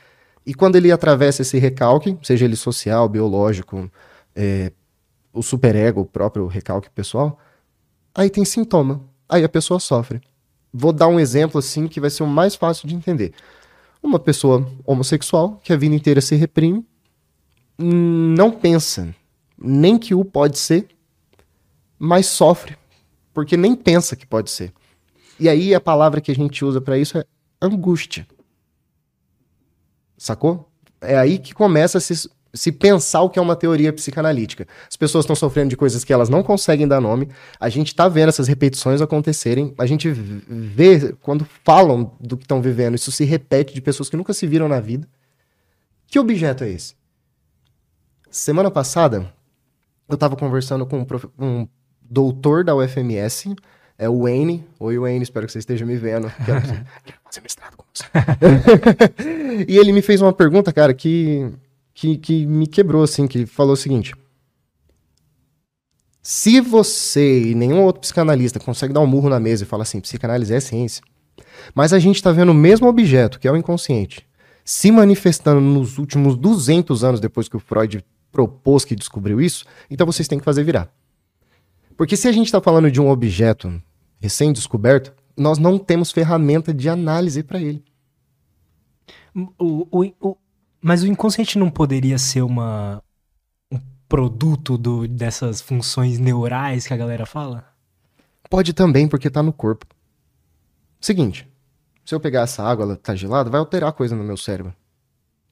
E 0.46 0.54
quando 0.54 0.76
ele 0.76 0.90
atravessa 0.90 1.42
esse 1.42 1.58
recalque, 1.58 2.16
seja 2.22 2.44
ele 2.44 2.56
social, 2.56 3.08
biológico, 3.08 3.90
é, 4.34 4.72
o 5.32 5.42
superego, 5.42 6.00
o 6.00 6.06
próprio 6.06 6.46
recalque 6.46 6.88
pessoal, 6.90 7.38
aí 8.14 8.30
tem 8.30 8.44
sintoma. 8.44 9.02
Aí 9.28 9.44
a 9.44 9.48
pessoa 9.48 9.78
sofre. 9.78 10.20
Vou 10.72 10.92
dar 10.92 11.08
um 11.08 11.20
exemplo 11.20 11.58
assim 11.58 11.86
que 11.86 12.00
vai 12.00 12.10
ser 12.10 12.22
o 12.22 12.26
mais 12.26 12.54
fácil 12.54 12.88
de 12.88 12.94
entender. 12.94 13.34
Uma 14.02 14.18
pessoa 14.18 14.66
homossexual 14.86 15.60
que 15.62 15.72
a 15.72 15.76
vida 15.76 15.94
inteira 15.94 16.20
se 16.20 16.34
reprime, 16.34 16.86
não 17.78 18.50
pensa 18.50 19.14
nem 19.60 19.98
que 19.98 20.14
o 20.14 20.24
pode 20.24 20.58
ser, 20.58 20.88
mas 21.98 22.26
sofre, 22.26 22.76
porque 23.34 23.56
nem 23.56 23.74
pensa 23.74 24.14
que 24.14 24.26
pode 24.26 24.50
ser. 24.50 24.72
E 25.38 25.48
aí 25.48 25.74
a 25.74 25.80
palavra 25.80 26.20
que 26.20 26.30
a 26.30 26.34
gente 26.34 26.64
usa 26.64 26.80
para 26.80 26.98
isso 26.98 27.18
é 27.18 27.24
angústia. 27.60 28.26
Sacou? 30.16 30.68
É 31.00 31.16
aí 31.16 31.38
que 31.38 31.54
começa 31.54 31.98
a 31.98 32.00
se, 32.00 32.28
se 32.52 32.72
pensar 32.72 33.22
o 33.22 33.30
que 33.30 33.38
é 33.38 33.42
uma 33.42 33.54
teoria 33.54 33.92
psicanalítica. 33.92 34.66
As 34.88 34.96
pessoas 34.96 35.24
estão 35.24 35.36
sofrendo 35.36 35.70
de 35.70 35.76
coisas 35.76 36.02
que 36.02 36.12
elas 36.12 36.28
não 36.28 36.42
conseguem 36.42 36.88
dar 36.88 37.00
nome, 37.00 37.28
a 37.60 37.68
gente 37.68 37.94
tá 37.94 38.08
vendo 38.08 38.30
essas 38.30 38.48
repetições 38.48 39.00
acontecerem, 39.00 39.74
a 39.78 39.86
gente 39.86 40.10
vê 40.10 41.12
quando 41.20 41.46
falam 41.62 42.16
do 42.20 42.36
que 42.36 42.44
estão 42.44 42.60
vivendo, 42.60 42.96
isso 42.96 43.12
se 43.12 43.24
repete 43.24 43.72
de 43.72 43.80
pessoas 43.80 44.10
que 44.10 44.16
nunca 44.16 44.32
se 44.32 44.46
viram 44.46 44.66
na 44.66 44.80
vida. 44.80 45.08
Que 46.08 46.18
objeto 46.18 46.64
é 46.64 46.70
esse? 46.70 46.96
Semana 48.30 48.70
passada, 48.70 49.32
eu 50.08 50.16
tava 50.16 50.34
conversando 50.36 50.84
com 50.84 50.98
um, 50.98 51.04
prof- 51.04 51.28
um 51.38 51.68
doutor 52.08 52.64
da 52.64 52.74
UFMS, 52.74 53.54
é 53.98 54.08
o 54.08 54.22
Wayne. 54.22 54.64
Oi, 54.78 54.98
Wayne, 54.98 55.22
espero 55.22 55.46
que 55.46 55.52
você 55.52 55.58
esteja 55.58 55.84
me 55.84 55.96
vendo. 55.96 56.30
Quero, 56.46 56.60
quero 56.60 57.18
fazer 57.24 57.40
mestrado 57.42 57.76
com 57.76 57.84
você. 57.92 58.04
e 59.68 59.76
ele 59.76 59.92
me 59.92 60.00
fez 60.00 60.22
uma 60.22 60.32
pergunta, 60.32 60.72
cara, 60.72 60.94
que, 60.94 61.50
que, 61.92 62.16
que 62.16 62.46
me 62.46 62.66
quebrou, 62.66 63.02
assim, 63.02 63.26
que 63.26 63.44
falou 63.44 63.72
o 63.72 63.76
seguinte. 63.76 64.14
Se 66.22 66.60
você 66.60 67.50
e 67.50 67.54
nenhum 67.54 67.82
outro 67.82 68.02
psicanalista 68.02 68.60
consegue 68.60 68.92
dar 68.92 69.00
um 69.00 69.06
murro 69.06 69.28
na 69.28 69.40
mesa 69.40 69.64
e 69.64 69.66
falar 69.66 69.82
assim, 69.82 70.00
psicanálise 70.00 70.54
é 70.54 70.60
ciência, 70.60 71.02
mas 71.74 71.92
a 71.92 71.98
gente 71.98 72.22
tá 72.22 72.30
vendo 72.30 72.50
o 72.50 72.54
mesmo 72.54 72.86
objeto, 72.86 73.40
que 73.40 73.48
é 73.48 73.52
o 73.52 73.56
inconsciente, 73.56 74.26
se 74.64 74.92
manifestando 74.92 75.60
nos 75.60 75.96
últimos 75.96 76.36
200 76.36 77.02
anos 77.02 77.20
depois 77.20 77.48
que 77.48 77.56
o 77.56 77.60
Freud 77.60 78.04
propôs 78.30 78.84
que 78.84 78.94
descobriu 78.94 79.40
isso, 79.40 79.64
então 79.90 80.06
vocês 80.06 80.28
têm 80.28 80.38
que 80.38 80.44
fazer 80.44 80.62
virar. 80.64 80.92
Porque 81.98 82.16
se 82.16 82.28
a 82.28 82.32
gente 82.32 82.46
está 82.46 82.60
falando 82.60 82.92
de 82.92 83.00
um 83.00 83.08
objeto 83.10 83.82
recém-descoberto, 84.20 85.12
nós 85.36 85.58
não 85.58 85.80
temos 85.80 86.12
ferramenta 86.12 86.72
de 86.72 86.88
análise 86.88 87.42
para 87.42 87.60
ele. 87.60 87.84
O, 89.58 89.84
o- 89.90 90.12
o- 90.20 90.36
mas 90.80 91.02
o 91.02 91.08
inconsciente 91.08 91.58
não 91.58 91.68
poderia 91.68 92.16
ser 92.16 92.42
uma, 92.42 93.02
um 93.72 93.80
produto 94.08 94.78
do, 94.78 95.08
dessas 95.08 95.60
funções 95.60 96.20
neurais 96.20 96.86
que 96.86 96.94
a 96.94 96.96
galera 96.96 97.26
fala? 97.26 97.66
Pode 98.48 98.72
também, 98.72 99.08
porque 99.08 99.28
tá 99.28 99.42
no 99.42 99.52
corpo. 99.52 99.84
Seguinte, 101.00 101.48
se 102.04 102.14
eu 102.14 102.20
pegar 102.20 102.42
essa 102.42 102.62
água, 102.62 102.84
ela 102.84 102.96
tá 102.96 103.16
gelada, 103.16 103.50
vai 103.50 103.58
alterar 103.58 103.92
coisa 103.92 104.14
no 104.14 104.22
meu 104.22 104.36
cérebro. 104.36 104.72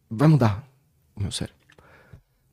Vai 0.08 0.28
mudar 0.28 0.64
o 1.16 1.20
meu 1.20 1.32
cérebro. 1.32 1.56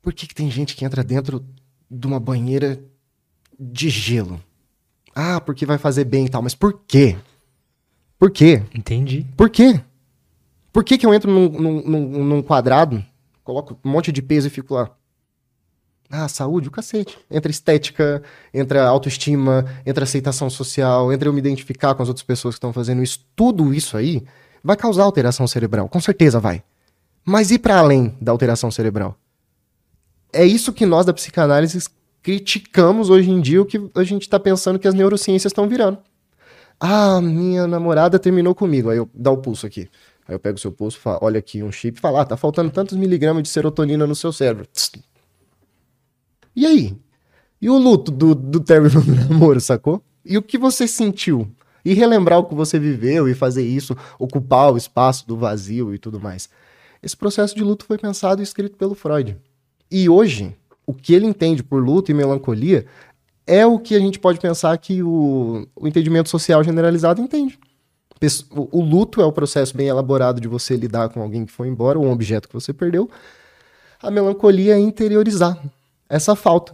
Por 0.02 0.12
que, 0.12 0.26
que 0.26 0.34
tem 0.34 0.50
gente 0.50 0.74
que 0.74 0.84
entra 0.84 1.04
dentro 1.04 1.44
de 1.88 2.06
uma 2.08 2.18
banheira 2.18 2.84
de 3.58 3.88
gelo? 3.88 4.40
Ah, 5.14 5.40
porque 5.40 5.64
vai 5.64 5.78
fazer 5.78 6.04
bem 6.04 6.26
e 6.26 6.28
tal. 6.28 6.42
Mas 6.42 6.54
por 6.54 6.80
quê? 6.86 7.16
Por 8.18 8.30
quê? 8.30 8.62
Entendi. 8.74 9.26
Por 9.36 9.50
quê? 9.50 9.80
Por 10.72 10.82
que, 10.82 10.98
que 10.98 11.06
eu 11.06 11.14
entro 11.14 11.30
num, 11.30 11.48
num, 11.48 12.24
num 12.24 12.42
quadrado, 12.42 13.04
coloco 13.44 13.78
um 13.84 13.90
monte 13.90 14.10
de 14.10 14.20
peso 14.20 14.48
e 14.48 14.50
fico 14.50 14.74
lá? 14.74 14.90
Ah, 16.10 16.28
saúde, 16.28 16.68
o 16.68 16.70
cacete. 16.70 17.18
Entra 17.30 17.50
estética, 17.50 18.22
entra 18.52 18.86
autoestima, 18.86 19.64
entra 19.86 20.04
aceitação 20.04 20.50
social, 20.50 21.12
entra 21.12 21.28
eu 21.28 21.32
me 21.32 21.38
identificar 21.38 21.94
com 21.94 22.02
as 22.02 22.08
outras 22.08 22.24
pessoas 22.24 22.54
que 22.54 22.58
estão 22.58 22.72
fazendo 22.72 23.02
isso. 23.02 23.24
Tudo 23.34 23.72
isso 23.72 23.96
aí 23.96 24.22
vai 24.62 24.76
causar 24.76 25.04
alteração 25.04 25.46
cerebral. 25.46 25.88
Com 25.88 26.00
certeza 26.00 26.40
vai. 26.40 26.62
Mas 27.24 27.50
e 27.50 27.58
para 27.58 27.78
além 27.78 28.16
da 28.20 28.32
alteração 28.32 28.70
cerebral? 28.70 29.16
É 30.32 30.44
isso 30.44 30.72
que 30.72 30.84
nós 30.84 31.06
da 31.06 31.12
psicanálise 31.12 31.78
criticamos 32.24 33.10
hoje 33.10 33.30
em 33.30 33.38
dia, 33.38 33.60
o 33.60 33.66
que 33.66 33.78
a 33.94 34.02
gente 34.02 34.22
está 34.22 34.40
pensando 34.40 34.78
que 34.78 34.88
as 34.88 34.94
neurociências 34.94 35.50
estão 35.50 35.68
virando. 35.68 35.98
Ah, 36.80 37.20
minha 37.20 37.66
namorada 37.66 38.18
terminou 38.18 38.54
comigo. 38.54 38.88
Aí 38.88 38.96
eu 38.96 39.08
dá 39.14 39.30
o 39.30 39.36
pulso 39.36 39.66
aqui. 39.66 39.90
Aí 40.26 40.34
eu 40.34 40.38
pego 40.38 40.56
o 40.56 40.60
seu 40.60 40.72
pulso, 40.72 40.98
falo, 40.98 41.18
olha 41.20 41.38
aqui 41.38 41.62
um 41.62 41.70
chip 41.70 41.98
e 41.98 42.00
falo, 42.00 42.16
ah, 42.16 42.24
tá 42.24 42.34
faltando 42.34 42.70
tantos 42.70 42.96
miligramas 42.96 43.42
de 43.42 43.50
serotonina 43.50 44.06
no 44.06 44.14
seu 44.14 44.32
cérebro. 44.32 44.66
E 46.56 46.64
aí? 46.64 46.96
E 47.60 47.68
o 47.68 47.76
luto 47.76 48.10
do, 48.10 48.34
do 48.34 48.58
término 48.58 49.02
do 49.02 49.14
namoro, 49.28 49.60
sacou? 49.60 50.02
E 50.24 50.38
o 50.38 50.42
que 50.42 50.56
você 50.56 50.88
sentiu? 50.88 51.46
E 51.84 51.92
relembrar 51.92 52.38
o 52.38 52.44
que 52.44 52.54
você 52.54 52.78
viveu 52.78 53.28
e 53.28 53.34
fazer 53.34 53.66
isso, 53.66 53.94
ocupar 54.18 54.72
o 54.72 54.78
espaço 54.78 55.28
do 55.28 55.36
vazio 55.36 55.94
e 55.94 55.98
tudo 55.98 56.18
mais. 56.18 56.48
Esse 57.02 57.14
processo 57.14 57.54
de 57.54 57.62
luto 57.62 57.84
foi 57.84 57.98
pensado 57.98 58.40
e 58.40 58.44
escrito 58.44 58.78
pelo 58.78 58.94
Freud. 58.94 59.36
E 59.90 60.08
hoje, 60.08 60.56
o 60.86 60.92
que 60.94 61.14
ele 61.14 61.26
entende 61.26 61.62
por 61.62 61.82
luto 61.82 62.10
e 62.10 62.14
melancolia 62.14 62.86
é 63.46 63.66
o 63.66 63.78
que 63.78 63.94
a 63.94 63.98
gente 63.98 64.18
pode 64.18 64.40
pensar 64.40 64.76
que 64.78 65.02
o, 65.02 65.66
o 65.76 65.86
entendimento 65.86 66.28
social 66.28 66.62
generalizado 66.64 67.20
entende. 67.20 67.58
O, 68.50 68.78
o 68.78 68.82
luto 68.82 69.20
é 69.20 69.24
o 69.24 69.32
processo 69.32 69.76
bem 69.76 69.88
elaborado 69.88 70.40
de 70.40 70.48
você 70.48 70.76
lidar 70.76 71.10
com 71.10 71.20
alguém 71.20 71.44
que 71.44 71.52
foi 71.52 71.68
embora, 71.68 71.98
ou 71.98 72.06
um 72.06 72.10
objeto 72.10 72.48
que 72.48 72.54
você 72.54 72.72
perdeu. 72.72 73.10
A 74.00 74.10
melancolia 74.10 74.74
é 74.74 74.78
interiorizar 74.78 75.62
essa 76.08 76.34
falta. 76.34 76.72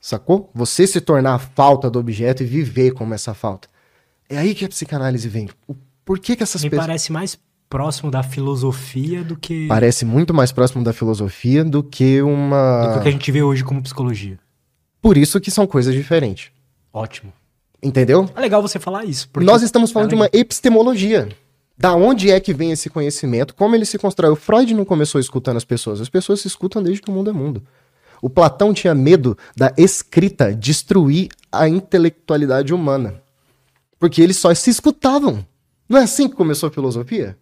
Sacou? 0.00 0.50
Você 0.54 0.86
se 0.86 1.00
tornar 1.00 1.34
a 1.34 1.38
falta 1.38 1.90
do 1.90 1.98
objeto 1.98 2.42
e 2.42 2.46
viver 2.46 2.92
como 2.92 3.14
essa 3.14 3.34
falta. 3.34 3.68
É 4.28 4.38
aí 4.38 4.54
que 4.54 4.64
a 4.64 4.68
psicanálise 4.68 5.28
vem. 5.28 5.48
O, 5.66 5.74
por 6.04 6.18
que, 6.18 6.36
que 6.36 6.42
essas 6.42 6.62
Me 6.62 6.70
pessoas. 6.70 6.86
parece 6.86 7.12
mais 7.12 7.38
próximo 7.74 8.08
da 8.08 8.22
filosofia 8.22 9.24
do 9.24 9.34
que. 9.34 9.66
Parece 9.66 10.04
muito 10.04 10.32
mais 10.32 10.52
próximo 10.52 10.84
da 10.84 10.92
filosofia 10.92 11.64
do 11.64 11.82
que 11.82 12.22
uma. 12.22 12.86
Do 12.86 12.92
que 12.92 12.98
o 13.00 13.02
que 13.02 13.08
a 13.08 13.10
gente 13.10 13.32
vê 13.32 13.42
hoje 13.42 13.64
como 13.64 13.82
psicologia. 13.82 14.38
Por 15.02 15.16
isso 15.16 15.40
que 15.40 15.50
são 15.50 15.66
coisas 15.66 15.92
diferentes. 15.92 16.52
Ótimo. 16.92 17.32
Entendeu? 17.82 18.30
É 18.36 18.40
legal 18.40 18.62
você 18.62 18.78
falar 18.78 19.04
isso. 19.04 19.28
Nós 19.38 19.60
estamos 19.62 19.90
falando 19.90 20.10
de 20.10 20.14
uma 20.14 20.30
epistemologia. 20.32 21.28
Da 21.76 21.96
onde 21.96 22.30
é 22.30 22.38
que 22.38 22.54
vem 22.54 22.70
esse 22.70 22.88
conhecimento? 22.88 23.56
Como 23.56 23.74
ele 23.74 23.84
se 23.84 23.98
constrói? 23.98 24.30
O 24.30 24.36
Freud 24.36 24.72
não 24.72 24.84
começou 24.84 25.20
escutando 25.20 25.56
as 25.56 25.64
pessoas. 25.64 26.00
As 26.00 26.08
pessoas 26.08 26.42
se 26.42 26.46
escutam 26.46 26.80
desde 26.80 27.02
que 27.02 27.10
o 27.10 27.12
mundo 27.12 27.30
é 27.30 27.32
mundo. 27.32 27.60
O 28.22 28.30
Platão 28.30 28.72
tinha 28.72 28.94
medo 28.94 29.36
da 29.56 29.74
escrita 29.76 30.54
destruir 30.54 31.28
a 31.50 31.68
intelectualidade 31.68 32.72
humana. 32.72 33.20
Porque 33.98 34.22
eles 34.22 34.36
só 34.36 34.54
se 34.54 34.70
escutavam. 34.70 35.44
Não 35.88 35.98
é 35.98 36.04
assim 36.04 36.28
que 36.28 36.36
começou 36.36 36.68
a 36.68 36.72
filosofia? 36.72 37.36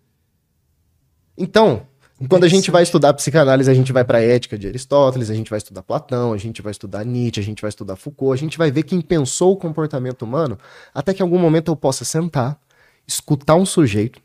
Então, 1.37 1.87
quando 2.29 2.45
a 2.45 2.49
gente 2.49 2.71
vai 2.71 2.83
estudar 2.83 3.12
psicanálise, 3.15 3.71
a 3.71 3.75
gente 3.75 3.93
vai 3.93 4.05
para 4.05 4.19
a 4.19 4.23
ética 4.23 4.57
de 4.57 4.69
Aristóteles, 4.69 5.31
a 5.31 5.35
gente 5.35 5.51
vai 5.51 5.59
estudar 5.59 5.83
Platão, 5.83 6.33
a 6.33 6.37
gente 6.37 6.62
vai 6.62 6.71
estudar 6.71 7.05
Nietzsche, 7.05 7.41
a 7.41 7.43
gente 7.43 7.61
vai 7.61 7.69
estudar 7.69 7.97
Foucault, 7.97 8.35
a 8.35 8.39
gente 8.39 8.59
vai 8.59 8.71
ver 8.71 8.83
quem 8.85 9.01
pensou 9.01 9.53
o 9.53 9.57
comportamento 9.57 10.23
humano, 10.23 10.59
até 10.95 11.12
que 11.12 11.23
em 11.23 11.25
algum 11.25 11.39
momento 11.39 11.71
eu 11.73 11.77
possa 11.77 12.05
sentar, 12.05 12.61
escutar 13.07 13.57
um 13.57 13.67
sujeito, 13.67 14.21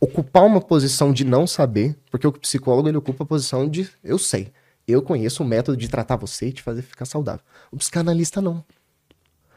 ocupar 0.00 0.44
uma 0.44 0.60
posição 0.60 1.12
de 1.12 1.24
não 1.24 1.46
saber, 1.46 1.96
porque 2.10 2.26
o 2.26 2.32
psicólogo 2.32 2.88
ele 2.88 2.98
ocupa 2.98 3.24
a 3.24 3.26
posição 3.26 3.68
de 3.68 3.88
eu 4.02 4.18
sei, 4.18 4.52
eu 4.86 5.00
conheço 5.00 5.42
um 5.42 5.46
método 5.46 5.76
de 5.76 5.88
tratar 5.88 6.16
você 6.16 6.48
e 6.48 6.52
te 6.52 6.62
fazer 6.62 6.82
ficar 6.82 7.04
saudável. 7.04 7.44
O 7.70 7.76
psicanalista 7.76 8.40
não. 8.40 8.64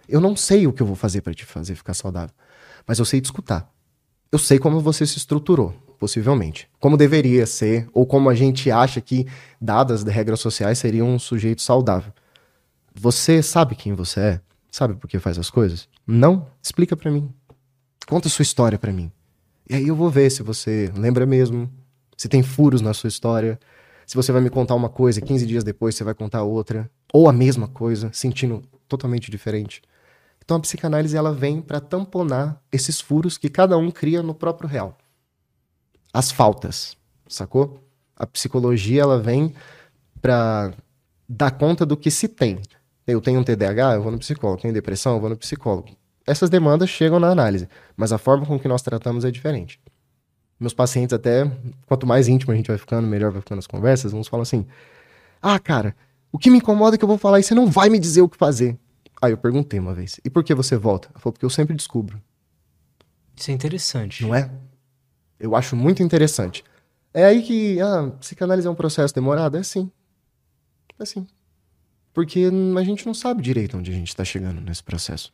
Eu 0.08 0.22
não 0.22 0.36
sei 0.36 0.68
o 0.68 0.74
que 0.74 0.82
eu 0.82 0.88
vou 0.88 0.96
fazer 0.96 1.22
para 1.22 1.34
te 1.34 1.44
fazer 1.44 1.76
ficar 1.76 1.94
saudável, 1.94 2.36
mas 2.86 3.00
eu 3.00 3.06
sei 3.06 3.20
te 3.20 3.26
escutar. 3.26 3.70
Eu 4.32 4.40
sei 4.40 4.60
como 4.60 4.80
você 4.80 5.06
se 5.06 5.18
estruturou 5.18 5.74
possivelmente. 6.04 6.68
Como 6.82 6.98
deveria 6.98 7.46
ser, 7.46 7.88
ou 7.94 8.06
como 8.06 8.30
a 8.30 8.36
gente 8.36 8.70
acha 8.70 9.00
que, 9.00 9.26
dadas 9.62 10.02
as 10.02 10.14
regras 10.14 10.42
sociais, 10.42 10.78
seria 10.78 11.06
um 11.06 11.18
sujeito 11.18 11.62
saudável. 11.62 12.12
Você 12.94 13.42
sabe 13.42 13.74
quem 13.74 13.94
você 13.94 14.20
é? 14.20 14.42
Sabe 14.70 14.96
por 14.96 15.08
que 15.08 15.18
faz 15.18 15.40
as 15.40 15.50
coisas? 15.50 15.88
Não? 16.06 16.46
Explica 16.62 16.98
para 16.98 17.10
mim. 17.10 17.32
Conta 18.06 18.28
sua 18.28 18.44
história 18.44 18.78
para 18.78 18.92
mim. 18.92 19.10
E 19.70 19.76
aí 19.76 19.88
eu 19.88 19.96
vou 19.96 20.10
ver 20.10 20.30
se 20.30 20.44
você 20.44 20.92
lembra 20.94 21.26
mesmo, 21.26 21.72
se 22.18 22.28
tem 22.28 22.44
furos 22.44 22.82
na 22.82 22.94
sua 22.94 23.08
história, 23.08 23.58
se 24.06 24.18
você 24.18 24.34
vai 24.34 24.42
me 24.42 24.50
contar 24.50 24.76
uma 24.76 24.90
coisa, 24.90 25.22
15 25.22 25.46
dias 25.46 25.64
depois 25.64 25.96
você 25.96 26.04
vai 26.04 26.14
contar 26.14 26.44
outra, 26.44 26.92
ou 27.14 27.30
a 27.30 27.32
mesma 27.32 27.70
coisa, 27.70 28.10
sentindo 28.12 28.62
totalmente 28.90 29.32
diferente. 29.32 29.82
Então 30.44 30.58
a 30.58 30.60
psicanálise 30.60 31.16
ela 31.16 31.32
vem 31.32 31.62
para 31.62 31.80
tamponar 31.80 32.62
esses 32.74 33.00
furos 33.00 33.38
que 33.38 33.48
cada 33.48 33.78
um 33.78 33.90
cria 33.90 34.22
no 34.22 34.36
próprio 34.36 34.68
real 34.68 34.98
as 36.14 36.32
faltas, 36.32 36.96
sacou? 37.28 37.84
A 38.16 38.28
psicologia 38.28 39.02
ela 39.02 39.20
vem 39.20 39.54
para 40.22 40.72
dar 41.28 41.52
conta 41.52 41.86
do 41.86 41.98
que 41.98 42.12
se 42.12 42.28
tem. 42.28 42.62
Eu 43.06 43.20
tenho 43.20 43.40
um 43.40 43.44
TDAH, 43.44 43.96
eu 43.96 44.04
vou 44.04 44.12
no 44.12 44.20
psicólogo. 44.20 44.62
Tenho 44.62 44.74
depressão, 44.74 45.16
eu 45.16 45.20
vou 45.20 45.30
no 45.30 45.36
psicólogo. 45.36 45.90
Essas 46.26 46.50
demandas 46.50 46.90
chegam 46.90 47.20
na 47.20 47.30
análise, 47.30 47.68
mas 47.98 48.14
a 48.14 48.18
forma 48.18 48.46
com 48.46 48.58
que 48.58 48.68
nós 48.68 48.82
tratamos 48.82 49.26
é 49.26 49.32
diferente. 49.32 49.80
Meus 50.58 50.74
pacientes, 50.74 51.14
até 51.14 51.52
quanto 51.86 52.08
mais 52.08 52.30
íntimo 52.30 52.54
a 52.54 52.56
gente 52.56 52.68
vai 52.68 52.78
ficando, 52.78 53.06
melhor 53.08 53.32
vai 53.32 53.42
ficando 53.42 53.60
as 53.60 53.68
conversas, 53.68 54.14
uns 54.14 54.28
falam 54.28 54.44
assim: 54.44 54.66
Ah, 55.42 55.60
cara, 55.60 55.94
o 56.32 56.38
que 56.38 56.50
me 56.50 56.60
incomoda 56.60 56.96
é 56.96 56.98
que 56.98 57.04
eu 57.04 57.10
vou 57.10 57.18
falar 57.18 57.40
e 57.40 57.44
você 57.44 57.54
não 57.54 57.68
vai 57.68 57.90
me 57.90 58.00
dizer 58.00 58.22
o 58.22 58.30
que 58.30 58.38
fazer. 58.38 58.78
Aí 59.22 59.34
eu 59.34 59.38
perguntei 59.38 59.80
uma 59.80 59.94
vez: 59.94 60.22
E 60.24 60.30
por 60.30 60.44
que 60.44 60.56
você 60.56 60.78
volta? 60.78 61.10
Ela 61.10 61.20
falou: 61.20 61.34
Porque 61.34 61.46
eu 61.46 61.50
sempre 61.50 61.76
descubro. 61.76 62.22
Isso 63.36 63.52
é 63.52 63.54
interessante. 63.54 64.24
Não 64.24 64.34
é? 64.34 64.50
Eu 65.44 65.58
acho 65.58 65.76
muito 65.76 66.02
interessante. 66.02 66.64
É 67.14 67.26
aí 67.26 67.44
que, 67.44 67.78
ah, 67.82 68.10
psicanálise 68.18 68.66
é 68.66 68.72
um 68.72 68.76
processo 68.76 69.14
demorado? 69.14 69.58
É 69.58 69.62
sim. 69.62 69.92
É 70.98 71.04
sim. 71.04 71.28
Porque 72.14 72.50
a 72.78 72.84
gente 72.84 73.06
não 73.06 73.14
sabe 73.14 73.44
direito 73.44 73.78
onde 73.78 73.92
a 73.92 73.94
gente 73.94 74.08
está 74.08 74.24
chegando 74.24 74.62
nesse 74.62 74.82
processo. 74.82 75.34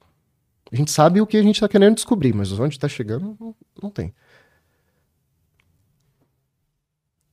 A 0.72 0.76
gente 0.76 0.90
sabe 0.90 1.22
o 1.22 1.28
que 1.28 1.38
a 1.38 1.44
gente 1.44 1.58
está 1.58 1.70
querendo 1.70 1.94
descobrir, 1.94 2.34
mas 2.34 2.52
onde 2.52 2.74
está 2.74 2.88
chegando, 2.88 3.38
não, 3.40 3.56
não, 3.84 3.92
tem. 3.92 4.12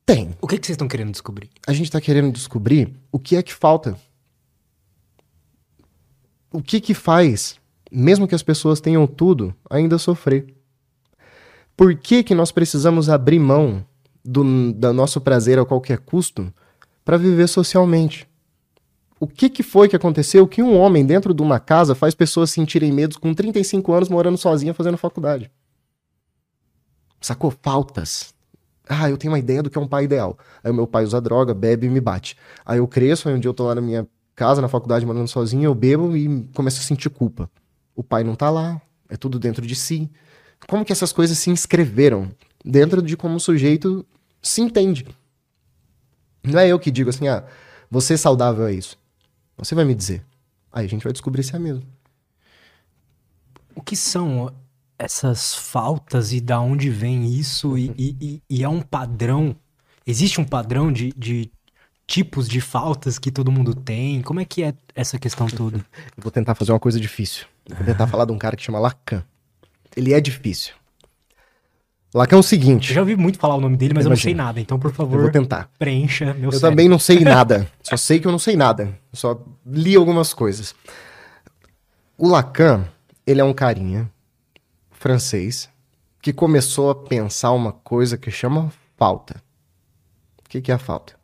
Tem. 0.04 0.36
O 0.38 0.46
que, 0.46 0.58
que 0.58 0.66
vocês 0.66 0.74
estão 0.74 0.86
querendo 0.86 1.12
descobrir? 1.12 1.48
A 1.66 1.72
gente 1.72 1.86
está 1.86 2.00
querendo 2.00 2.30
descobrir 2.30 2.94
o 3.10 3.18
que 3.18 3.36
é 3.36 3.42
que 3.42 3.54
falta. 3.54 3.98
O 6.52 6.62
que 6.62 6.78
que 6.78 6.92
faz, 6.92 7.58
mesmo 7.90 8.28
que 8.28 8.34
as 8.34 8.42
pessoas 8.42 8.82
tenham 8.82 9.06
tudo, 9.06 9.54
ainda 9.70 9.96
sofrer. 9.96 10.55
Por 11.76 11.94
que, 11.94 12.22
que 12.22 12.34
nós 12.34 12.50
precisamos 12.50 13.10
abrir 13.10 13.38
mão 13.38 13.84
do, 14.24 14.72
do 14.72 14.92
nosso 14.94 15.20
prazer 15.20 15.58
a 15.58 15.64
qualquer 15.64 15.98
custo 15.98 16.52
para 17.04 17.18
viver 17.18 17.46
socialmente? 17.48 18.26
O 19.20 19.26
que, 19.26 19.50
que 19.50 19.62
foi 19.62 19.88
que 19.88 19.96
aconteceu 19.96 20.48
que 20.48 20.62
um 20.62 20.76
homem 20.78 21.04
dentro 21.04 21.34
de 21.34 21.42
uma 21.42 21.60
casa 21.60 21.94
faz 21.94 22.14
pessoas 22.14 22.50
sentirem 22.50 22.92
medo 22.92 23.20
com 23.20 23.34
35 23.34 23.92
anos 23.92 24.08
morando 24.08 24.38
sozinha 24.38 24.72
fazendo 24.72 24.96
faculdade? 24.96 25.50
Sacou? 27.20 27.50
Faltas. 27.50 28.34
Ah, 28.88 29.10
eu 29.10 29.16
tenho 29.18 29.32
uma 29.32 29.38
ideia 29.38 29.62
do 29.62 29.68
que 29.68 29.76
é 29.76 29.80
um 29.80 29.88
pai 29.88 30.04
ideal. 30.04 30.38
Aí 30.62 30.70
o 30.70 30.74
meu 30.74 30.86
pai 30.86 31.04
usa 31.04 31.20
droga, 31.20 31.52
bebe 31.52 31.86
e 31.86 31.90
me 31.90 32.00
bate. 32.00 32.36
Aí 32.64 32.78
eu 32.78 32.86
cresço, 32.86 33.28
aí 33.28 33.34
um 33.34 33.38
dia 33.38 33.48
eu 33.48 33.54
tô 33.54 33.64
lá 33.64 33.74
na 33.74 33.80
minha 33.80 34.06
casa, 34.34 34.62
na 34.62 34.68
faculdade, 34.68 35.04
morando 35.04 35.28
sozinho, 35.28 35.64
eu 35.64 35.74
bebo 35.74 36.16
e 36.16 36.48
começo 36.54 36.80
a 36.80 36.82
sentir 36.82 37.10
culpa. 37.10 37.50
O 37.94 38.02
pai 38.02 38.22
não 38.22 38.34
tá 38.34 38.48
lá, 38.48 38.80
é 39.08 39.16
tudo 39.16 39.38
dentro 39.38 39.66
de 39.66 39.74
si 39.74 40.10
como 40.68 40.84
que 40.84 40.92
essas 40.92 41.12
coisas 41.12 41.38
se 41.38 41.50
inscreveram 41.50 42.30
dentro 42.64 43.00
de 43.00 43.16
como 43.16 43.36
o 43.36 43.40
sujeito 43.40 44.04
se 44.42 44.60
entende. 44.60 45.06
Não 46.42 46.58
é 46.58 46.68
eu 46.68 46.78
que 46.78 46.90
digo 46.90 47.10
assim, 47.10 47.28
ah, 47.28 47.44
você 47.90 48.14
é 48.14 48.16
saudável 48.16 48.66
é 48.66 48.72
isso. 48.72 48.98
Você 49.56 49.74
vai 49.74 49.84
me 49.84 49.94
dizer. 49.94 50.24
Aí 50.72 50.84
a 50.84 50.88
gente 50.88 51.02
vai 51.02 51.12
descobrir 51.12 51.42
se 51.42 51.54
é 51.54 51.58
mesmo. 51.58 51.82
O 53.74 53.82
que 53.82 53.96
são 53.96 54.52
essas 54.98 55.54
faltas 55.54 56.32
e 56.32 56.40
da 56.40 56.60
onde 56.60 56.90
vem 56.90 57.26
isso? 57.26 57.76
E, 57.76 57.92
e, 57.98 58.42
e, 58.48 58.64
é 58.64 58.68
um 58.68 58.80
padrão? 58.80 59.56
Existe 60.06 60.40
um 60.40 60.44
padrão 60.44 60.92
de, 60.92 61.12
de 61.16 61.50
tipos 62.06 62.48
de 62.48 62.60
faltas 62.60 63.18
que 63.18 63.30
todo 63.30 63.52
mundo 63.52 63.74
tem? 63.74 64.22
Como 64.22 64.40
é 64.40 64.44
que 64.44 64.62
é 64.62 64.74
essa 64.94 65.18
questão 65.18 65.46
toda? 65.46 65.78
Eu 65.78 65.84
vou 66.22 66.32
tentar 66.32 66.54
fazer 66.54 66.72
uma 66.72 66.80
coisa 66.80 67.00
difícil. 67.00 67.46
Eu 67.68 67.76
vou 67.76 67.84
tentar 67.84 68.06
falar 68.06 68.24
de 68.24 68.32
um 68.32 68.38
cara 68.38 68.56
que 68.56 68.62
chama 68.62 68.78
Lacan. 68.78 69.24
Ele 69.96 70.12
é 70.12 70.20
difícil. 70.20 70.74
Lacan 72.14 72.36
é 72.36 72.38
o 72.38 72.42
seguinte. 72.42 72.90
Eu 72.90 72.94
já 72.94 73.00
ouvi 73.00 73.16
muito 73.16 73.38
falar 73.38 73.56
o 73.56 73.60
nome 73.60 73.76
dele, 73.76 73.92
mas 73.94 74.04
eu 74.04 74.08
não 74.10 74.14
Imagina. 74.14 74.28
sei 74.30 74.34
nada. 74.34 74.60
Então, 74.60 74.78
por 74.78 74.90
Eu 74.90 74.94
favor, 74.94 75.20
vou 75.22 75.30
tentar. 75.30 75.70
preencha 75.78 76.26
meu 76.26 76.44
Eu 76.44 76.52
cérebro. 76.52 76.60
também 76.60 76.88
não 76.88 76.98
sei 76.98 77.20
nada. 77.24 77.70
Só 77.82 77.96
sei 77.96 78.20
que 78.20 78.26
eu 78.26 78.32
não 78.32 78.38
sei 78.38 78.56
nada. 78.56 78.84
Eu 79.12 79.18
só 79.18 79.42
li 79.66 79.96
algumas 79.96 80.32
coisas. 80.32 80.74
O 82.16 82.28
Lacan, 82.28 82.86
ele 83.26 83.40
é 83.40 83.44
um 83.44 83.52
carinha 83.52 84.10
francês 84.90 85.68
que 86.22 86.32
começou 86.32 86.90
a 86.90 86.94
pensar 86.94 87.52
uma 87.52 87.72
coisa 87.72 88.16
que 88.16 88.30
chama 88.30 88.72
falta. 88.96 89.42
O 90.44 90.48
que, 90.48 90.60
que 90.60 90.70
é 90.72 90.74
a 90.74 90.78
falta? 90.78 91.14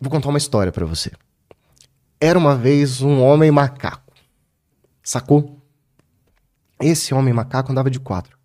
Vou 0.00 0.10
contar 0.10 0.28
uma 0.28 0.38
história 0.38 0.70
pra 0.70 0.86
você. 0.86 1.10
Era 2.20 2.38
uma 2.38 2.54
vez 2.54 3.00
um 3.02 3.20
homem 3.22 3.50
macaco. 3.50 4.12
Sacou? 5.02 5.53
Esse 6.86 7.14
homem 7.14 7.32
macaco 7.32 7.72
andava 7.72 7.90
de 7.90 7.98
quatro. 7.98 8.36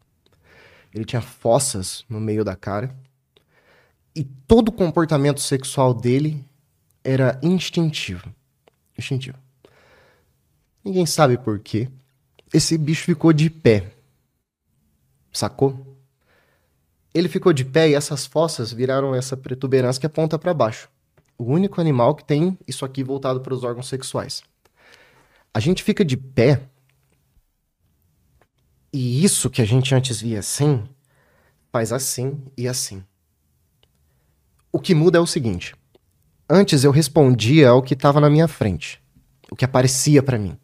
Ele 0.93 1.03
tinha 1.03 1.21
fossas 1.21 2.05
no 2.07 2.21
meio 2.21 2.45
da 2.45 2.55
cara 2.55 2.95
e 4.15 4.23
todo 4.23 4.69
o 4.69 4.71
comportamento 4.71 5.41
sexual 5.41 5.93
dele 5.93 6.45
era 7.03 7.37
instintivo. 7.43 8.33
Instintivo. 8.97 9.37
Ninguém 10.85 11.05
sabe 11.05 11.37
por 11.37 11.59
quê. 11.59 11.89
Esse 12.53 12.77
bicho 12.77 13.03
ficou 13.03 13.33
de 13.33 13.49
pé. 13.49 13.91
Sacou? 15.33 15.99
Ele 17.13 17.27
ficou 17.27 17.51
de 17.51 17.65
pé 17.65 17.89
e 17.89 17.93
essas 17.93 18.25
fossas 18.25 18.71
viraram 18.71 19.13
essa 19.13 19.35
protuberância 19.35 19.99
que 19.99 20.07
aponta 20.07 20.39
para 20.39 20.53
baixo. 20.53 20.89
O 21.37 21.43
único 21.43 21.81
animal 21.81 22.15
que 22.15 22.23
tem 22.23 22.57
isso 22.65 22.85
aqui 22.85 23.03
voltado 23.03 23.41
para 23.41 23.53
os 23.53 23.65
órgãos 23.65 23.89
sexuais. 23.89 24.41
A 25.53 25.59
gente 25.59 25.83
fica 25.83 26.05
de 26.05 26.15
pé 26.15 26.68
e 28.91 29.23
isso 29.23 29.49
que 29.49 29.61
a 29.61 29.65
gente 29.65 29.93
antes 29.93 30.21
via 30.21 30.39
assim, 30.39 30.83
faz 31.71 31.91
assim 31.91 32.41
e 32.57 32.67
assim. 32.67 33.03
O 34.71 34.79
que 34.79 34.95
muda 34.95 35.17
é 35.17 35.21
o 35.21 35.27
seguinte: 35.27 35.75
antes 36.49 36.83
eu 36.83 36.91
respondia 36.91 37.69
ao 37.69 37.81
que 37.81 37.93
estava 37.93 38.19
na 38.19 38.29
minha 38.29 38.47
frente, 38.47 39.01
o 39.51 39.55
que 39.55 39.65
aparecia 39.65 40.23
para 40.23 40.37
mim, 40.37 40.57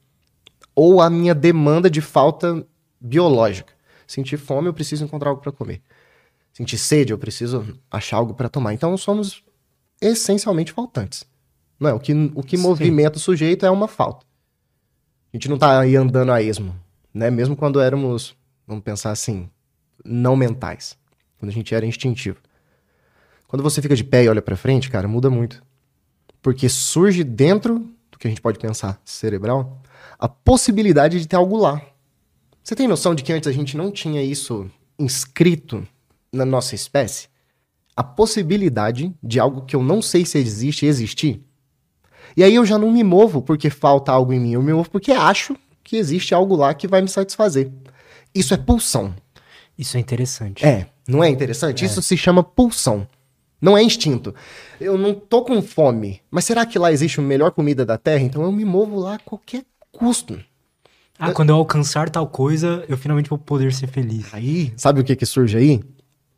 ou 0.76 1.02
a 1.02 1.10
minha 1.10 1.36
demanda 1.36 1.90
de 1.90 2.02
falta 2.02 2.66
biológica. 3.00 3.74
Sentir 4.08 4.38
fome, 4.38 4.68
eu 4.68 4.74
preciso 4.74 5.04
encontrar 5.04 5.30
algo 5.30 5.42
para 5.42 5.52
comer. 5.52 5.82
Sentir 6.54 6.78
sede, 6.78 7.12
eu 7.12 7.18
preciso 7.18 7.78
achar 7.90 8.18
algo 8.18 8.34
para 8.34 8.48
tomar. 8.48 8.74
Então 8.74 8.96
somos 8.98 9.44
essencialmente 10.00 10.72
faltantes. 10.72 11.26
Não 11.80 11.90
é? 11.90 11.94
O 11.94 12.00
que, 12.00 12.14
o 12.34 12.44
que 12.44 12.56
Sim. 12.56 12.64
movimenta 12.64 13.18
o 13.18 13.20
sujeito 13.20 13.66
é 13.66 13.70
uma 13.70 13.88
falta. 13.88 14.26
A 15.34 15.38
gente 15.38 15.50
não 15.50 15.58
tá 15.58 15.80
aí 15.80 15.96
andando 15.96 16.32
a 16.32 16.42
esmo, 16.42 16.74
né? 17.16 17.32
Mesmo 17.32 17.56
quando 17.56 17.80
éramos, 17.80 18.36
vamos 18.68 18.84
pensar 18.84 19.12
assim, 19.12 19.50
não 20.04 20.36
mentais. 20.36 20.98
Quando 21.40 21.50
a 21.50 21.54
gente 21.54 21.74
era 21.74 21.86
instintivo. 21.86 22.38
Quando 23.48 23.64
você 23.64 23.82
fica 23.82 23.96
de 23.96 24.04
pé 24.04 24.26
e 24.26 24.30
olha 24.30 24.42
pra 24.42 24.58
frente, 24.58 24.90
cara, 24.90 25.08
muda 25.08 25.30
muito. 25.30 25.64
Porque 26.42 26.68
surge 26.68 27.24
dentro 27.24 27.90
do 28.12 28.20
que 28.20 28.28
a 28.28 28.30
gente 28.30 28.42
pode 28.42 28.60
pensar 28.60 29.02
cerebral 29.06 29.82
a 30.20 30.28
possibilidade 30.28 31.20
de 31.20 31.28
ter 31.28 31.38
algo 31.38 31.58
lá. 31.58 31.82
Você 32.62 32.76
tem 32.76 32.88
noção 32.88 33.16
de 33.16 33.24
que 33.24 33.32
antes 33.32 33.48
a 33.48 33.54
gente 33.54 33.78
não 33.78 33.92
tinha 33.92 34.22
isso 34.22 34.70
inscrito 35.00 35.88
na 36.34 36.46
nossa 36.46 36.76
espécie? 36.76 37.30
A 37.96 38.04
possibilidade 38.04 39.16
de 39.24 39.40
algo 39.40 39.62
que 39.62 39.76
eu 39.76 39.82
não 39.82 40.02
sei 40.02 40.26
se 40.26 40.38
existe 40.38 40.86
existir? 40.86 41.42
E 42.36 42.44
aí 42.44 42.56
eu 42.56 42.66
já 42.66 42.78
não 42.78 42.92
me 42.92 43.04
movo 43.04 43.42
porque 43.42 43.70
falta 43.70 44.12
algo 44.12 44.34
em 44.34 44.40
mim, 44.40 44.54
eu 44.54 44.62
me 44.62 44.74
movo 44.74 44.90
porque 44.90 45.12
acho 45.12 45.56
que 45.86 45.96
existe 45.96 46.34
algo 46.34 46.56
lá 46.56 46.74
que 46.74 46.88
vai 46.88 47.02
me 47.02 47.08
satisfazer. 47.08 47.72
Isso 48.34 48.54
é 48.54 48.58
pulsão. 48.58 49.16
Isso 49.78 49.96
é 49.96 50.00
interessante. 50.00 50.66
É, 50.66 50.88
não 51.08 51.24
é 51.24 51.30
interessante? 51.30 51.86
Isso 51.86 52.02
se 52.02 52.18
chama 52.18 52.44
pulsão. 52.44 53.08
Não 53.62 53.78
é 53.78 53.84
instinto. 53.84 54.36
Eu 54.82 54.98
não 54.98 55.14
tô 55.14 55.44
com 55.44 55.62
fome, 55.62 56.22
mas 56.30 56.44
será 56.44 56.66
que 56.66 56.78
lá 56.78 56.92
existe 56.92 57.20
a 57.20 57.24
melhor 57.24 57.52
comida 57.52 57.86
da 57.86 57.98
Terra? 57.98 58.24
Então 58.24 58.44
eu 58.44 58.52
me 58.52 58.66
movo 58.66 59.00
lá 59.00 59.16
a 59.16 59.20
qualquer 59.20 59.64
custo. 59.92 60.38
Ah, 61.18 61.32
quando 61.32 61.52
eu 61.52 61.56
alcançar 61.56 62.10
tal 62.10 62.28
coisa, 62.28 62.84
eu 62.90 62.98
finalmente 62.98 63.30
vou 63.30 63.40
poder 63.40 63.72
ser 63.72 63.88
feliz. 63.88 64.34
Aí, 64.34 64.74
sabe 64.76 65.00
o 65.00 65.04
que 65.04 65.16
que 65.16 65.26
surge 65.26 65.56
aí? 65.56 65.82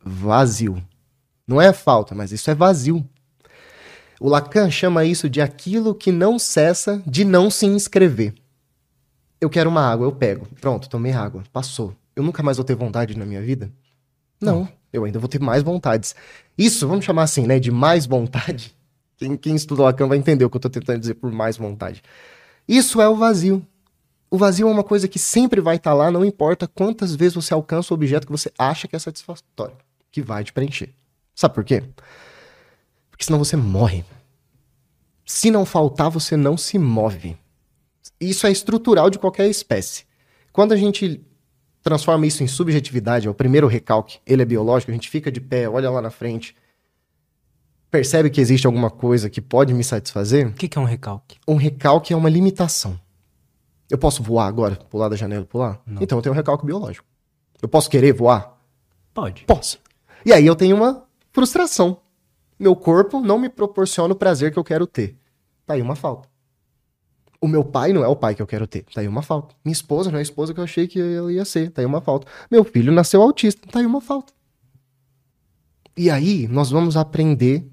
Vazio. 0.04 0.80
Não 1.46 1.60
é 1.60 1.72
falta, 1.72 2.14
mas 2.14 2.30
isso 2.30 2.50
é 2.50 2.54
vazio. 2.54 3.04
O 4.20 4.28
Lacan 4.28 4.70
chama 4.70 5.04
isso 5.04 5.28
de 5.28 5.40
aquilo 5.40 5.94
que 5.94 6.12
não 6.12 6.38
cessa 6.38 7.02
de 7.06 7.24
não 7.24 7.50
se 7.50 7.66
inscrever. 7.66 8.34
Eu 9.40 9.48
quero 9.48 9.70
uma 9.70 9.82
água, 9.82 10.06
eu 10.06 10.12
pego. 10.12 10.46
Pronto, 10.60 10.88
tomei 10.88 11.12
água. 11.12 11.44
Passou. 11.52 11.94
Eu 12.14 12.22
nunca 12.22 12.42
mais 12.42 12.56
vou 12.56 12.64
ter 12.64 12.74
vontade 12.74 13.16
na 13.16 13.24
minha 13.24 13.40
vida? 13.40 13.70
Não, 14.40 14.68
eu 14.92 15.04
ainda 15.04 15.18
vou 15.18 15.28
ter 15.28 15.40
mais 15.40 15.62
vontades. 15.62 16.14
Isso, 16.56 16.86
vamos 16.86 17.04
chamar 17.04 17.24
assim, 17.24 17.46
né, 17.46 17.58
de 17.58 17.70
mais 17.70 18.06
vontade. 18.06 18.74
Quem, 19.16 19.36
quem 19.36 19.56
estuda 19.56 19.82
Lacan 19.82 20.06
vai 20.06 20.16
entender 20.16 20.44
o 20.44 20.50
que 20.50 20.56
eu 20.56 20.60
tô 20.60 20.70
tentando 20.70 21.00
dizer 21.00 21.14
por 21.14 21.32
mais 21.32 21.56
vontade. 21.56 22.04
Isso 22.68 23.00
é 23.00 23.08
o 23.08 23.16
vazio. 23.16 23.66
O 24.30 24.38
vazio 24.38 24.68
é 24.68 24.70
uma 24.70 24.84
coisa 24.84 25.08
que 25.08 25.18
sempre 25.18 25.60
vai 25.60 25.74
estar 25.74 25.92
lá, 25.92 26.08
não 26.08 26.24
importa 26.24 26.68
quantas 26.68 27.16
vezes 27.16 27.34
você 27.34 27.52
alcança 27.52 27.92
o 27.92 27.96
objeto 27.96 28.26
que 28.26 28.32
você 28.32 28.52
acha 28.56 28.86
que 28.86 28.94
é 28.94 28.98
satisfatório, 28.98 29.74
que 30.12 30.22
vai 30.22 30.44
te 30.44 30.52
preencher. 30.52 30.94
Sabe 31.34 31.52
por 31.52 31.64
quê? 31.64 31.82
Porque 33.10 33.24
senão 33.24 33.40
você 33.40 33.56
morre. 33.56 34.04
Se 35.24 35.50
não 35.50 35.66
faltar, 35.66 36.10
você 36.10 36.36
não 36.36 36.56
se 36.56 36.78
move. 36.78 37.36
Isso 38.20 38.46
é 38.46 38.50
estrutural 38.50 39.10
de 39.10 39.18
qualquer 39.18 39.48
espécie. 39.48 40.04
Quando 40.52 40.72
a 40.72 40.76
gente 40.76 41.24
transforma 41.82 42.26
isso 42.26 42.42
em 42.42 42.46
subjetividade, 42.48 43.26
é 43.26 43.30
o 43.30 43.34
primeiro 43.34 43.66
recalque, 43.66 44.18
ele 44.26 44.42
é 44.42 44.44
biológico, 44.44 44.90
a 44.90 44.94
gente 44.94 45.08
fica 45.08 45.30
de 45.30 45.40
pé, 45.40 45.68
olha 45.68 45.88
lá 45.90 46.02
na 46.02 46.10
frente, 46.10 46.54
percebe 47.90 48.28
que 48.30 48.40
existe 48.40 48.66
alguma 48.66 48.90
coisa 48.90 49.30
que 49.30 49.40
pode 49.40 49.72
me 49.72 49.84
satisfazer, 49.84 50.48
O 50.48 50.52
que, 50.52 50.68
que 50.68 50.78
é 50.78 50.80
um 50.80 50.84
recalque? 50.84 51.38
um 51.46 51.54
recalque 51.56 52.12
é 52.12 52.16
uma 52.16 52.28
limitação. 52.28 52.98
Eu 53.90 53.96
posso 53.96 54.22
voar 54.22 54.46
agora, 54.46 54.76
pular 54.76 55.08
da 55.08 55.16
janela 55.16 55.44
e 55.44 55.46
pular? 55.46 55.80
Não. 55.86 56.02
Então 56.02 56.18
eu 56.18 56.22
tenho 56.22 56.34
um 56.34 56.36
recalque 56.36 56.66
biológico. 56.66 57.06
Eu 57.62 57.68
posso 57.68 57.88
querer 57.88 58.12
voar? 58.12 58.58
Pode. 59.14 59.44
Posso. 59.44 59.78
E 60.26 60.32
aí 60.32 60.44
eu 60.46 60.54
tenho 60.54 60.76
uma 60.76 61.04
frustração. 61.32 62.02
Meu 62.58 62.76
corpo 62.76 63.20
não 63.20 63.38
me 63.38 63.48
proporciona 63.48 64.12
o 64.12 64.16
prazer 64.16 64.52
que 64.52 64.58
eu 64.58 64.64
quero 64.64 64.86
ter. 64.86 65.16
Tá 65.64 65.74
aí 65.74 65.80
uma 65.80 65.96
falta. 65.96 66.28
O 67.40 67.46
meu 67.46 67.64
pai 67.64 67.92
não 67.92 68.02
é 68.02 68.08
o 68.08 68.16
pai 68.16 68.34
que 68.34 68.42
eu 68.42 68.46
quero 68.46 68.66
ter. 68.66 68.84
Tá 68.84 69.00
aí 69.00 69.08
uma 69.08 69.22
falta. 69.22 69.54
Minha 69.64 69.72
esposa 69.72 70.10
não 70.10 70.18
é 70.18 70.20
a 70.20 70.22
esposa 70.22 70.52
que 70.52 70.60
eu 70.60 70.64
achei 70.64 70.88
que 70.88 71.00
ela 71.00 71.32
ia 71.32 71.44
ser. 71.44 71.70
Tá 71.70 71.82
aí 71.82 71.86
uma 71.86 72.00
falta. 72.00 72.26
Meu 72.50 72.64
filho 72.64 72.92
nasceu 72.92 73.22
autista. 73.22 73.66
Tá 73.68 73.78
aí 73.78 73.86
uma 73.86 74.00
falta. 74.00 74.32
E 75.96 76.10
aí 76.10 76.48
nós 76.48 76.70
vamos 76.70 76.96
aprender 76.96 77.64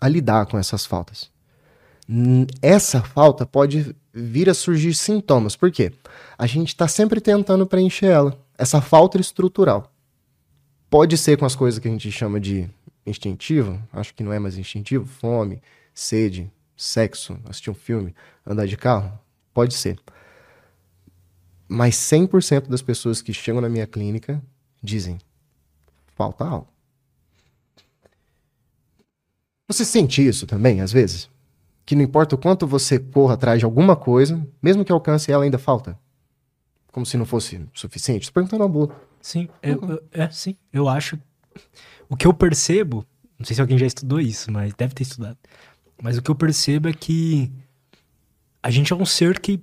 a 0.00 0.08
lidar 0.08 0.46
com 0.46 0.58
essas 0.58 0.86
faltas. 0.86 1.30
Essa 2.62 3.02
falta 3.02 3.44
pode 3.44 3.94
vir 4.12 4.48
a 4.48 4.54
surgir 4.54 4.94
sintomas. 4.94 5.54
Por 5.54 5.70
quê? 5.70 5.92
A 6.38 6.46
gente 6.46 6.68
está 6.68 6.88
sempre 6.88 7.20
tentando 7.20 7.66
preencher 7.66 8.06
ela. 8.06 8.38
Essa 8.56 8.80
falta 8.80 9.20
estrutural. 9.20 9.92
Pode 10.88 11.18
ser 11.18 11.36
com 11.36 11.44
as 11.44 11.54
coisas 11.54 11.78
que 11.78 11.86
a 11.86 11.90
gente 11.90 12.10
chama 12.10 12.40
de 12.40 12.68
instintivo, 13.08 13.82
acho 13.92 14.14
que 14.14 14.22
não 14.22 14.32
é 14.32 14.38
mais 14.38 14.56
instintivo, 14.58 15.06
fome, 15.06 15.62
sede, 15.94 16.50
sexo, 16.78 17.38
assistir 17.46 17.70
um 17.70 17.74
filme, 17.74 18.14
andar 18.46 18.66
de 18.66 18.76
carro, 18.76 19.18
pode 19.52 19.74
ser. 19.74 19.98
Mas 21.68 21.96
100% 21.96 22.68
das 22.68 22.80
pessoas 22.80 23.20
que 23.20 23.34
chegam 23.34 23.60
na 23.60 23.68
minha 23.68 23.86
clínica 23.86 24.42
dizem: 24.82 25.18
falta 26.16 26.44
algo. 26.46 26.68
Você 29.66 29.84
sente 29.84 30.26
isso 30.26 30.46
também, 30.46 30.80
às 30.80 30.90
vezes? 30.92 31.28
Que 31.84 31.94
não 31.94 32.02
importa 32.02 32.34
o 32.34 32.38
quanto 32.38 32.66
você 32.66 32.98
corra 32.98 33.34
atrás 33.34 33.58
de 33.58 33.64
alguma 33.64 33.94
coisa, 33.96 34.46
mesmo 34.62 34.84
que 34.84 34.92
alcance 34.92 35.30
ela, 35.30 35.44
ainda 35.44 35.58
falta? 35.58 35.98
Como 36.90 37.04
se 37.04 37.16
não 37.18 37.26
fosse 37.26 37.60
suficiente? 37.74 38.26
Tô 38.28 38.32
perguntando 38.32 38.62
uma 38.62 38.68
boa. 38.68 38.94
Sim, 39.20 39.48
eu, 39.62 39.80
eu- 39.82 40.02
é, 40.12 40.30
sim. 40.30 40.56
Eu 40.72 40.88
acho. 40.88 41.18
O 42.08 42.16
que 42.16 42.26
eu 42.26 42.32
percebo, 42.32 43.04
não 43.38 43.44
sei 43.44 43.54
se 43.54 43.60
alguém 43.60 43.76
já 43.78 43.86
estudou 43.86 44.20
isso, 44.20 44.50
mas 44.50 44.72
deve 44.74 44.94
ter 44.94 45.02
estudado. 45.02 45.36
Mas 46.02 46.16
o 46.16 46.22
que 46.22 46.30
eu 46.30 46.34
percebo 46.34 46.88
é 46.88 46.92
que 46.92 47.50
a 48.62 48.70
gente 48.70 48.92
é 48.92 48.96
um 48.96 49.06
ser 49.06 49.38
que 49.40 49.60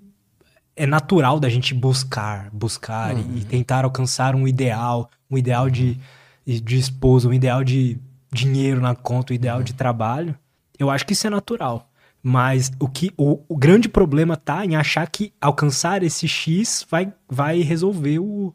é 0.76 0.86
natural 0.86 1.40
da 1.40 1.48
gente 1.50 1.74
buscar, 1.74 2.50
buscar 2.52 3.16
e- 3.18 3.40
e 3.40 3.46
tentar 3.46 3.86
alcançar 3.86 4.36
um 4.36 4.48
ideal, 4.48 5.10
um 5.32 5.38
ideal 5.38 5.70
de, 5.70 5.98
de 6.46 6.78
esposa, 6.78 7.30
um 7.30 7.34
ideal 7.34 7.64
de 7.64 7.98
dinheiro 8.32 8.82
na 8.82 8.94
conta, 8.94 9.32
um 9.32 9.36
ideal 9.36 9.64
de 9.64 9.74
trabalho. 9.74 10.36
Eu 10.78 10.90
acho 10.90 11.06
que 11.06 11.14
isso 11.14 11.26
é 11.28 11.30
natural. 11.30 11.90
Mas 12.22 12.72
o 12.80 12.90
que 12.90 13.12
o, 13.16 13.40
o 13.48 13.56
grande 13.56 13.88
problema 13.88 14.36
tá 14.36 14.66
em 14.66 14.76
achar 14.76 15.08
que 15.10 15.32
alcançar 15.40 16.02
esse 16.04 16.28
X 16.28 16.86
vai, 16.90 17.14
vai 17.30 17.62
resolver 17.62 18.20
o, 18.20 18.54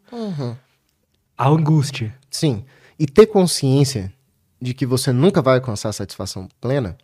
a 1.39 1.49
angústia. 1.49 2.13
Sim. 2.29 2.65
E 2.99 3.07
ter 3.07 3.27
consciência 3.27 4.13
de 4.61 4.75
que 4.75 4.85
você 4.85 5.13
nunca 5.13 5.41
vai 5.41 5.55
alcançar 5.55 5.89
a 5.89 5.93
satisfação 5.93 6.49
plena 6.61 6.99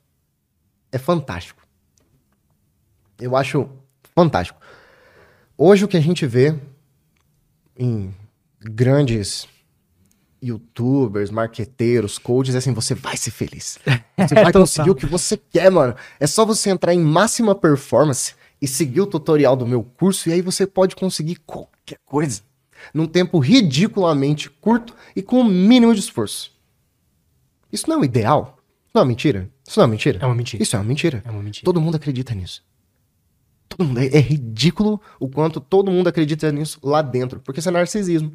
é 0.96 0.98
fantástico. 0.98 1.62
Eu 3.18 3.37
acho 3.37 3.68
fantástico. 4.14 4.61
Hoje 5.56 5.85
o 5.85 5.88
que 5.88 5.96
a 5.96 6.00
gente 6.00 6.26
vê 6.26 6.54
em 7.78 8.14
grandes 8.61 9.46
youtubers, 10.42 11.30
marqueteiros, 11.30 12.18
coaches, 12.18 12.54
é 12.54 12.59
assim, 12.59 12.72
você 12.72 12.94
vai 12.94 13.16
ser 13.16 13.30
feliz. 13.30 13.78
Você 14.16 14.35
vai 14.35 14.50
conseguir 14.50 14.90
o 14.90 14.94
que 14.94 15.04
você 15.04 15.37
quer, 15.37 15.70
mano. 15.70 15.94
É 16.18 16.26
só 16.26 16.42
você 16.42 16.70
entrar 16.70 16.94
em 16.94 16.98
máxima 16.98 17.54
performance 17.54 18.35
e 18.62 18.66
seguir 18.66 19.02
o 19.02 19.06
tutorial 19.06 19.54
do 19.54 19.66
meu 19.66 19.82
curso 19.82 20.30
e 20.30 20.32
aí 20.32 20.40
você 20.40 20.66
pode 20.66 20.96
conseguir 20.96 21.37
qualquer 21.46 21.98
coisa 22.06 22.40
num 22.94 23.06
tempo 23.06 23.38
ridiculamente 23.38 24.48
curto 24.48 24.94
e 25.14 25.20
com 25.20 25.40
o 25.40 25.44
mínimo 25.44 25.92
de 25.92 26.00
esforço. 26.00 26.50
Isso 27.70 27.90
não 27.90 27.96
é 27.96 28.00
o 28.00 28.04
ideal? 28.04 28.56
Não 28.96 29.02
é 29.02 29.04
mentira? 29.04 29.50
Isso 29.68 29.78
não 29.78 29.85
é 29.85 29.90
mentira? 29.90 30.18
É 30.22 30.24
uma 30.24 30.35
mentira. 30.35 30.62
Isso 30.62 30.74
é 30.74 30.78
uma 30.78 30.85
mentira. 30.87 31.22
É 31.22 31.30
uma 31.30 31.42
mentira. 31.42 31.66
Todo 31.66 31.82
mundo 31.82 31.96
acredita 31.96 32.35
nisso. 32.35 32.64
Todo 33.68 33.87
mundo. 33.87 34.00
É, 34.00 34.06
é 34.06 34.20
ridículo 34.20 34.98
o 35.20 35.28
quanto 35.28 35.61
todo 35.61 35.90
mundo 35.90 36.09
acredita 36.09 36.50
nisso 36.50 36.80
lá 36.82 37.02
dentro. 37.02 37.38
Porque 37.40 37.61
isso 37.61 37.68
é 37.68 37.72
narcisismo. 37.72 38.32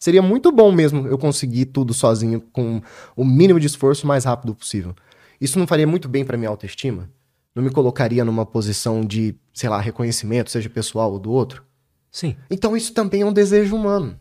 Seria 0.00 0.22
muito 0.22 0.50
bom 0.50 0.72
mesmo 0.72 1.06
eu 1.06 1.18
conseguir 1.18 1.66
tudo 1.66 1.92
sozinho 1.92 2.40
com 2.40 2.80
o 3.14 3.22
mínimo 3.22 3.60
de 3.60 3.66
esforço 3.66 4.06
o 4.06 4.08
mais 4.08 4.24
rápido 4.24 4.54
possível. 4.54 4.94
Isso 5.38 5.58
não 5.58 5.66
faria 5.66 5.86
muito 5.86 6.08
bem 6.08 6.24
para 6.24 6.38
minha 6.38 6.48
autoestima? 6.48 7.10
Não 7.54 7.62
me 7.62 7.68
colocaria 7.68 8.24
numa 8.24 8.46
posição 8.46 9.04
de, 9.04 9.34
sei 9.52 9.68
lá, 9.68 9.78
reconhecimento, 9.82 10.50
seja 10.50 10.70
pessoal 10.70 11.12
ou 11.12 11.18
do 11.18 11.30
outro? 11.30 11.62
Sim. 12.10 12.36
Então 12.50 12.74
isso 12.74 12.94
também 12.94 13.20
é 13.20 13.26
um 13.26 13.34
desejo 13.34 13.76
humano. 13.76 14.18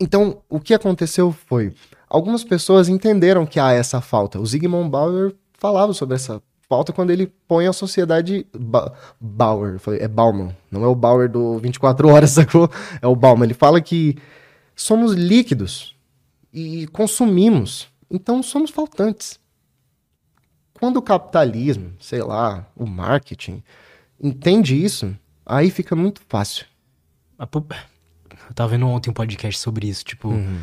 Então, 0.00 0.42
o 0.48 0.58
que 0.58 0.74
aconteceu 0.74 1.30
foi, 1.30 1.72
algumas 2.12 2.44
pessoas 2.44 2.90
entenderam 2.90 3.46
que 3.46 3.58
há 3.58 3.72
essa 3.72 4.02
falta. 4.02 4.38
O 4.38 4.44
Zygmunt 4.44 4.90
Bauer 4.90 5.34
falava 5.54 5.94
sobre 5.94 6.16
essa 6.16 6.42
falta 6.68 6.92
quando 6.92 7.10
ele 7.10 7.26
põe 7.48 7.66
a 7.66 7.72
sociedade 7.72 8.46
ba 8.54 8.92
Bauer, 9.18 9.80
é 9.98 10.06
Bauman, 10.06 10.54
não 10.70 10.84
é 10.84 10.86
o 10.86 10.94
Bauer 10.94 11.28
do 11.28 11.58
24 11.58 12.08
horas, 12.08 12.30
sacou? 12.36 12.70
É 13.00 13.06
o 13.06 13.16
Bauman. 13.16 13.46
Ele 13.46 13.54
fala 13.54 13.80
que 13.80 14.16
somos 14.76 15.14
líquidos 15.14 15.96
e 16.52 16.86
consumimos, 16.88 17.88
então 18.10 18.42
somos 18.42 18.70
faltantes. 18.70 19.40
Quando 20.74 20.98
o 20.98 21.02
capitalismo, 21.02 21.94
sei 21.98 22.22
lá, 22.22 22.66
o 22.76 22.84
marketing 22.84 23.62
entende 24.22 24.82
isso, 24.82 25.16
aí 25.46 25.70
fica 25.70 25.96
muito 25.96 26.20
fácil. 26.28 26.66
Eu 28.48 28.54
tava 28.54 28.70
vendo 28.70 28.86
ontem 28.86 29.08
um 29.08 29.14
podcast 29.14 29.58
sobre 29.58 29.88
isso, 29.88 30.04
tipo. 30.04 30.28
Uhum. 30.28 30.60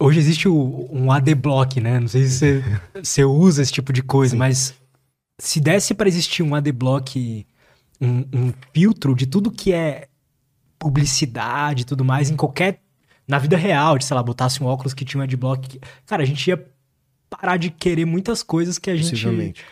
Hoje 0.00 0.18
existe 0.18 0.48
o, 0.48 0.88
um 0.92 1.10
AdBlock, 1.10 1.80
né? 1.80 1.98
Não 1.98 2.08
sei 2.08 2.24
se 2.24 2.38
você, 2.38 2.64
você 3.02 3.24
usa 3.24 3.62
esse 3.62 3.72
tipo 3.72 3.92
de 3.92 4.02
coisa, 4.02 4.32
Sim. 4.32 4.38
mas 4.38 4.74
se 5.40 5.60
desse 5.60 5.94
para 5.94 6.08
existir 6.08 6.42
um 6.42 6.54
AdBlock, 6.54 7.46
um, 8.00 8.24
um 8.32 8.52
filtro 8.72 9.14
de 9.14 9.26
tudo 9.26 9.50
que 9.50 9.72
é 9.72 10.08
publicidade 10.78 11.82
e 11.82 11.84
tudo 11.84 12.04
mais 12.04 12.30
em 12.30 12.36
qualquer. 12.36 12.80
Na 13.26 13.38
vida 13.38 13.56
real, 13.56 13.98
de, 13.98 14.04
sei 14.04 14.14
lá, 14.14 14.22
botasse 14.22 14.62
um 14.62 14.66
óculos 14.66 14.94
que 14.94 15.04
tinha 15.04 15.20
um 15.20 15.24
adblock. 15.24 15.80
Cara, 16.06 16.22
a 16.22 16.26
gente 16.26 16.48
ia 16.48 16.64
parar 17.28 17.56
de 17.56 17.68
querer 17.68 18.06
muitas 18.06 18.42
coisas 18.42 18.78
que 18.78 18.90
a 18.90 18.96
gente. 18.96 19.64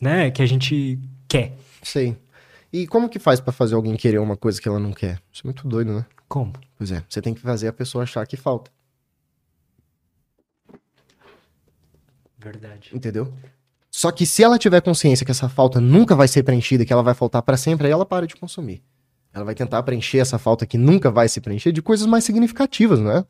Né? 0.00 0.30
Que 0.30 0.42
a 0.42 0.46
gente 0.46 1.00
quer. 1.26 1.56
Sei. 1.82 2.16
E 2.72 2.86
como 2.86 3.08
que 3.08 3.18
faz 3.18 3.40
para 3.40 3.52
fazer 3.52 3.74
alguém 3.74 3.96
querer 3.96 4.18
uma 4.18 4.36
coisa 4.36 4.60
que 4.60 4.68
ela 4.68 4.78
não 4.78 4.92
quer? 4.92 5.20
Isso 5.32 5.42
é 5.44 5.46
muito 5.46 5.66
doido, 5.66 5.92
né? 5.94 6.06
Como? 6.28 6.52
Pois 6.76 6.92
é, 6.92 7.02
você 7.08 7.22
tem 7.22 7.32
que 7.32 7.40
fazer 7.40 7.68
a 7.68 7.72
pessoa 7.72 8.04
achar 8.04 8.26
que 8.26 8.36
falta. 8.36 8.70
Verdade. 12.46 12.90
Entendeu? 12.94 13.32
Só 13.90 14.12
que 14.12 14.24
se 14.24 14.42
ela 14.42 14.58
tiver 14.58 14.80
consciência 14.80 15.24
que 15.24 15.32
essa 15.32 15.48
falta 15.48 15.80
nunca 15.80 16.14
vai 16.14 16.28
ser 16.28 16.42
preenchida, 16.42 16.84
que 16.84 16.92
ela 16.92 17.02
vai 17.02 17.14
faltar 17.14 17.42
para 17.42 17.56
sempre, 17.56 17.86
aí 17.86 17.92
ela 17.92 18.06
para 18.06 18.26
de 18.26 18.36
consumir. 18.36 18.82
Ela 19.32 19.44
vai 19.44 19.54
tentar 19.54 19.82
preencher 19.82 20.18
essa 20.18 20.38
falta 20.38 20.64
que 20.64 20.78
nunca 20.78 21.10
vai 21.10 21.28
se 21.28 21.40
preencher 21.40 21.72
de 21.72 21.82
coisas 21.82 22.06
mais 22.06 22.24
significativas, 22.24 23.00
não 23.00 23.10
é? 23.10 23.24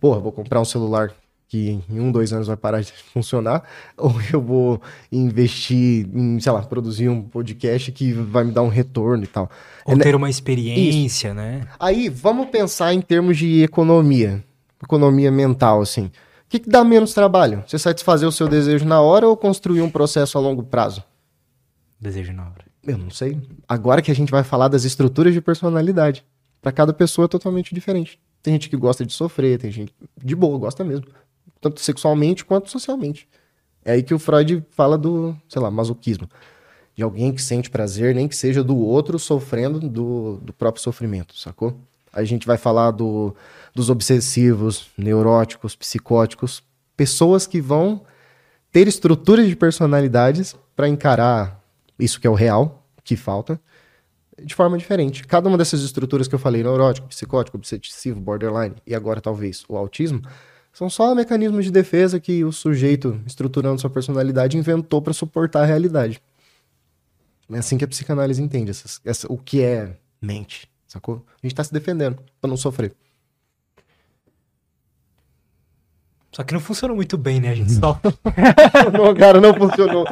Porra, 0.00 0.20
vou 0.20 0.32
comprar 0.32 0.60
um 0.60 0.64
celular 0.64 1.12
que 1.48 1.82
em 1.88 2.00
um, 2.00 2.12
dois 2.12 2.32
anos 2.32 2.46
vai 2.46 2.56
parar 2.56 2.82
de 2.82 2.92
funcionar, 3.12 3.62
ou 3.96 4.12
eu 4.32 4.40
vou 4.40 4.80
investir 5.10 6.08
em, 6.14 6.38
sei 6.40 6.52
lá, 6.52 6.62
produzir 6.62 7.08
um 7.08 7.22
podcast 7.22 7.90
que 7.92 8.12
vai 8.12 8.44
me 8.44 8.52
dar 8.52 8.62
um 8.62 8.68
retorno 8.68 9.24
e 9.24 9.26
tal. 9.26 9.50
Ou 9.84 9.94
é, 9.94 9.98
ter 9.98 10.14
uma 10.14 10.30
experiência, 10.30 11.28
isso. 11.28 11.34
né? 11.34 11.66
Aí, 11.78 12.08
vamos 12.08 12.48
pensar 12.48 12.92
em 12.92 13.00
termos 13.00 13.38
de 13.38 13.62
economia, 13.62 14.44
economia 14.82 15.30
mental, 15.30 15.80
assim. 15.80 16.10
O 16.46 16.50
que, 16.50 16.60
que 16.60 16.68
dá 16.68 16.84
menos 16.84 17.14
trabalho? 17.14 17.64
Você 17.66 17.78
satisfazer 17.78 18.28
o 18.28 18.32
seu 18.32 18.48
desejo 18.48 18.84
na 18.84 19.00
hora 19.00 19.26
ou 19.26 19.36
construir 19.36 19.82
um 19.82 19.90
processo 19.90 20.38
a 20.38 20.40
longo 20.40 20.62
prazo? 20.62 21.02
Desejo 21.98 22.32
na 22.32 22.44
hora. 22.44 22.64
Eu 22.86 22.98
não 22.98 23.10
sei. 23.10 23.40
Agora 23.68 24.02
que 24.02 24.10
a 24.10 24.14
gente 24.14 24.30
vai 24.30 24.44
falar 24.44 24.68
das 24.68 24.84
estruturas 24.84 25.32
de 25.32 25.40
personalidade. 25.40 26.24
Para 26.60 26.70
cada 26.70 26.92
pessoa 26.92 27.24
é 27.24 27.28
totalmente 27.28 27.74
diferente. 27.74 28.20
Tem 28.42 28.54
gente 28.54 28.68
que 28.68 28.76
gosta 28.76 29.04
de 29.04 29.12
sofrer, 29.12 29.58
tem 29.58 29.70
gente 29.70 29.94
de 30.22 30.36
boa, 30.36 30.58
gosta 30.58 30.84
mesmo 30.84 31.06
tanto 31.64 31.80
sexualmente 31.80 32.44
quanto 32.44 32.70
socialmente. 32.70 33.26
É 33.84 33.92
aí 33.92 34.02
que 34.02 34.12
o 34.12 34.18
Freud 34.18 34.62
fala 34.70 34.98
do, 34.98 35.34
sei 35.48 35.62
lá, 35.62 35.70
masoquismo. 35.70 36.28
De 36.94 37.02
alguém 37.02 37.32
que 37.32 37.42
sente 37.42 37.70
prazer, 37.70 38.14
nem 38.14 38.28
que 38.28 38.36
seja 38.36 38.62
do 38.62 38.76
outro 38.76 39.18
sofrendo 39.18 39.80
do, 39.80 40.38
do 40.42 40.52
próprio 40.52 40.82
sofrimento, 40.82 41.36
sacou? 41.36 41.80
A 42.14 42.24
gente 42.24 42.46
vai 42.46 42.56
falar 42.56 42.90
do, 42.90 43.34
dos 43.74 43.90
obsessivos, 43.90 44.88
neuróticos, 44.96 45.74
psicóticos, 45.74 46.62
pessoas 46.96 47.46
que 47.46 47.60
vão 47.60 48.02
ter 48.70 48.88
estruturas 48.88 49.46
de 49.46 49.56
personalidades 49.56 50.56
para 50.74 50.88
encarar 50.88 51.60
isso 51.98 52.20
que 52.20 52.26
é 52.26 52.30
o 52.30 52.34
real, 52.34 52.84
que 53.04 53.16
falta, 53.16 53.60
de 54.42 54.54
forma 54.54 54.76
diferente. 54.78 55.26
Cada 55.26 55.48
uma 55.48 55.58
dessas 55.58 55.82
estruturas 55.82 56.26
que 56.26 56.34
eu 56.34 56.38
falei, 56.38 56.62
neurótico, 56.62 57.08
psicótico, 57.08 57.56
obsessivo, 57.56 58.20
borderline 58.20 58.74
e 58.86 58.94
agora 58.94 59.20
talvez 59.20 59.64
o 59.68 59.76
autismo, 59.76 60.22
são 60.72 60.90
só 60.90 61.14
mecanismos 61.14 61.64
de 61.64 61.70
defesa 61.70 62.18
que 62.18 62.44
o 62.44 62.50
sujeito, 62.50 63.20
estruturando 63.26 63.80
sua 63.80 63.90
personalidade, 63.90 64.58
inventou 64.58 65.00
para 65.00 65.12
suportar 65.12 65.62
a 65.62 65.66
realidade. 65.66 66.20
É 67.52 67.58
assim 67.58 67.78
que 67.78 67.84
a 67.84 67.88
psicanálise 67.88 68.42
entende 68.42 68.70
essas, 68.70 69.00
essa, 69.04 69.32
o 69.32 69.38
que 69.38 69.62
é 69.62 69.96
mente, 70.20 70.68
sacou? 70.94 71.24
A 71.42 71.46
gente 71.46 71.54
tá 71.54 71.62
se 71.62 71.72
defendendo 71.72 72.18
para 72.40 72.48
não 72.48 72.56
sofrer. 72.56 72.92
Só 76.32 76.42
que 76.42 76.52
não 76.52 76.60
funcionou 76.60 76.96
muito 76.96 77.16
bem, 77.16 77.40
né? 77.40 77.50
A 77.50 77.54
gente 77.54 77.72
só. 77.72 78.00
não, 78.92 79.14
cara, 79.14 79.40
não 79.40 79.54
funcionou. 79.54 80.04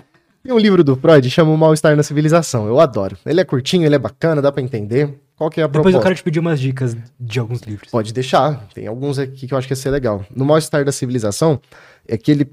Tem 0.42 0.52
um 0.52 0.58
livro 0.58 0.84
do 0.84 0.96
Freud, 0.96 1.28
chama 1.30 1.52
O 1.52 1.56
Mal-Estar 1.56 1.96
na 1.96 2.02
Civilização. 2.02 2.66
Eu 2.66 2.78
adoro. 2.80 3.16
Ele 3.24 3.40
é 3.40 3.44
curtinho, 3.44 3.84
ele 3.84 3.94
é 3.94 3.98
bacana, 3.98 4.42
dá 4.42 4.52
para 4.52 4.62
entender. 4.62 5.20
Qual 5.36 5.50
que 5.50 5.60
é 5.60 5.64
a 5.64 5.66
Depois 5.66 5.82
proposta? 5.82 5.98
eu 5.98 6.02
quero 6.02 6.14
te 6.14 6.22
pedir 6.22 6.38
umas 6.38 6.60
dicas 6.60 6.96
de 7.18 7.40
alguns 7.40 7.60
livros. 7.62 7.90
Pode 7.90 8.12
deixar. 8.12 8.68
Tem 8.74 8.86
alguns 8.86 9.18
aqui 9.18 9.46
que 9.46 9.54
eu 9.54 9.58
acho 9.58 9.66
que 9.66 9.72
ia 9.72 9.76
ser 9.76 9.90
legal. 9.90 10.24
No 10.34 10.44
Mal-Estar 10.44 10.84
da 10.84 10.92
Civilização, 10.92 11.60
é 12.06 12.16
que 12.16 12.30
ele 12.30 12.48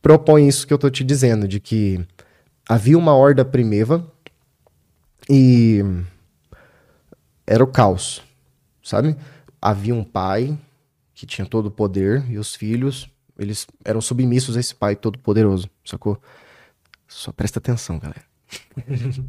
propõe 0.00 0.48
isso 0.48 0.66
que 0.66 0.72
eu 0.72 0.78
tô 0.78 0.90
te 0.90 1.04
dizendo, 1.04 1.46
de 1.46 1.60
que 1.60 2.00
havia 2.68 2.98
uma 2.98 3.14
horda 3.14 3.44
primeva 3.44 4.04
e 5.30 5.84
era 7.46 7.62
o 7.62 7.66
caos, 7.66 8.22
sabe? 8.82 9.16
Havia 9.60 9.94
um 9.94 10.04
pai 10.04 10.58
que 11.14 11.26
tinha 11.26 11.46
todo 11.46 11.66
o 11.66 11.70
poder 11.70 12.24
e 12.30 12.38
os 12.38 12.54
filhos, 12.54 13.08
eles 13.38 13.66
eram 13.84 14.00
submissos 14.00 14.56
a 14.56 14.60
esse 14.60 14.74
pai 14.74 14.96
todo 14.96 15.18
poderoso, 15.18 15.68
sacou? 15.84 16.20
Só 17.06 17.30
presta 17.32 17.58
atenção, 17.58 17.98
galera. 17.98 18.22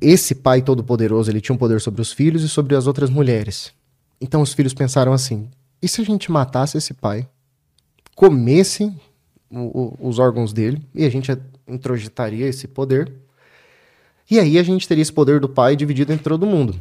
esse 0.00 0.34
pai 0.34 0.62
todo-poderoso, 0.62 1.30
ele 1.30 1.40
tinha 1.40 1.54
um 1.54 1.58
poder 1.58 1.80
sobre 1.80 2.00
os 2.00 2.12
filhos 2.12 2.42
e 2.42 2.48
sobre 2.48 2.74
as 2.74 2.86
outras 2.86 3.10
mulheres. 3.10 3.72
Então 4.20 4.40
os 4.40 4.52
filhos 4.52 4.74
pensaram 4.74 5.12
assim: 5.12 5.48
e 5.82 5.88
se 5.88 6.00
a 6.00 6.04
gente 6.04 6.30
matasse 6.30 6.78
esse 6.78 6.94
pai, 6.94 7.28
comesse 8.14 8.92
o, 9.50 9.96
o, 10.00 10.08
os 10.08 10.18
órgãos 10.18 10.52
dele 10.52 10.82
e 10.94 11.04
a 11.04 11.10
gente 11.10 11.30
introjetaria 11.66 12.46
esse 12.46 12.66
poder? 12.66 13.12
E 14.30 14.38
aí 14.38 14.58
a 14.58 14.62
gente 14.62 14.86
teria 14.86 15.02
esse 15.02 15.12
poder 15.12 15.40
do 15.40 15.48
pai 15.48 15.74
dividido 15.74 16.12
entre 16.12 16.24
todo 16.24 16.46
mundo. 16.46 16.78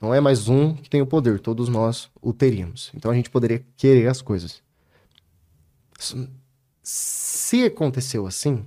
Não 0.00 0.12
é 0.12 0.20
mais 0.20 0.48
um 0.48 0.74
que 0.74 0.90
tem 0.90 1.00
o 1.00 1.06
poder, 1.06 1.40
todos 1.40 1.68
nós 1.68 2.10
o 2.20 2.32
teríamos. 2.32 2.90
Então 2.94 3.10
a 3.10 3.14
gente 3.14 3.30
poderia 3.30 3.64
querer 3.76 4.08
as 4.08 4.20
coisas. 4.20 4.62
Se 6.82 7.64
aconteceu 7.64 8.26
assim, 8.26 8.64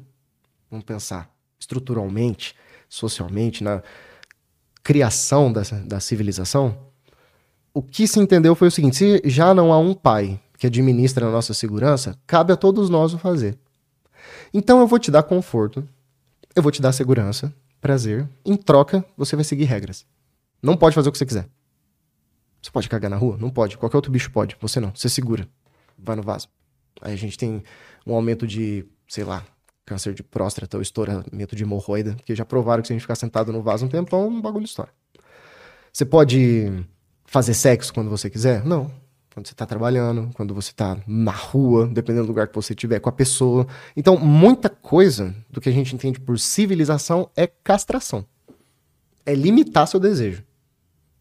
vamos 0.71 0.85
pensar 0.85 1.29
estruturalmente, 1.59 2.55
socialmente, 2.87 3.63
na 3.63 3.83
criação 4.81 5.51
da, 5.51 5.61
da 5.85 5.99
civilização, 5.99 6.77
o 7.73 7.81
que 7.81 8.07
se 8.07 8.19
entendeu 8.19 8.55
foi 8.55 8.69
o 8.69 8.71
seguinte: 8.71 8.95
se 8.95 9.21
já 9.25 9.53
não 9.53 9.73
há 9.73 9.77
um 9.77 9.93
pai 9.93 10.39
que 10.57 10.65
administra 10.65 11.27
a 11.27 11.31
nossa 11.31 11.53
segurança, 11.53 12.17
cabe 12.25 12.53
a 12.53 12.55
todos 12.55 12.89
nós 12.89 13.13
o 13.13 13.17
fazer. 13.17 13.57
Então 14.53 14.79
eu 14.79 14.87
vou 14.87 14.97
te 14.97 15.11
dar 15.11 15.23
conforto, 15.23 15.87
eu 16.55 16.63
vou 16.63 16.71
te 16.71 16.81
dar 16.81 16.93
segurança, 16.93 17.53
prazer, 17.81 18.27
em 18.45 18.55
troca 18.55 19.05
você 19.15 19.35
vai 19.35 19.45
seguir 19.45 19.65
regras. 19.65 20.05
Não 20.61 20.75
pode 20.75 20.95
fazer 20.95 21.09
o 21.09 21.11
que 21.11 21.17
você 21.17 21.25
quiser. 21.25 21.47
Você 22.61 22.71
pode 22.71 22.89
cagar 22.89 23.09
na 23.09 23.17
rua? 23.17 23.37
Não 23.37 23.49
pode. 23.49 23.77
Qualquer 23.77 23.97
outro 23.97 24.11
bicho 24.11 24.31
pode. 24.31 24.57
Você 24.59 24.79
não. 24.79 24.93
Você 24.93 25.07
segura. 25.07 25.47
Vai 25.97 26.15
no 26.15 26.23
vaso. 26.23 26.49
Aí 27.01 27.13
a 27.13 27.17
gente 27.17 27.37
tem 27.37 27.63
um 28.05 28.13
aumento 28.13 28.47
de, 28.47 28.85
sei 29.07 29.23
lá, 29.23 29.45
câncer 29.85 30.13
de 30.13 30.23
próstata 30.23 30.77
ou 30.77 30.81
estouramento 30.81 31.55
de 31.55 31.63
hemorroida, 31.63 32.15
porque 32.15 32.35
já 32.35 32.43
provaram 32.43 32.81
que 32.81 32.87
se 32.87 32.93
a 32.93 32.95
gente 32.95 33.01
ficar 33.01 33.15
sentado 33.15 33.53
no 33.53 33.61
vaso 33.61 33.85
um 33.85 33.89
tempão, 33.89 34.27
um 34.27 34.41
bagulho 34.41 34.65
estoura. 34.65 34.91
Você 35.93 36.05
pode 36.05 36.85
fazer 37.25 37.53
sexo 37.53 37.93
quando 37.93 38.09
você 38.09 38.29
quiser? 38.29 38.65
Não. 38.65 38.91
Quando 39.37 39.49
você 39.49 39.53
tá 39.53 39.67
trabalhando, 39.67 40.31
quando 40.33 40.51
você 40.51 40.73
tá 40.73 40.97
na 41.05 41.29
rua, 41.29 41.85
dependendo 41.85 42.25
do 42.25 42.29
lugar 42.29 42.47
que 42.47 42.55
você 42.55 42.73
estiver 42.73 42.99
com 42.99 43.07
a 43.07 43.11
pessoa. 43.11 43.67
Então, 43.95 44.17
muita 44.17 44.67
coisa 44.67 45.35
do 45.47 45.61
que 45.61 45.69
a 45.69 45.71
gente 45.71 45.93
entende 45.93 46.19
por 46.19 46.39
civilização 46.39 47.29
é 47.37 47.45
castração. 47.45 48.25
É 49.23 49.35
limitar 49.35 49.87
seu 49.87 49.99
desejo. 49.99 50.43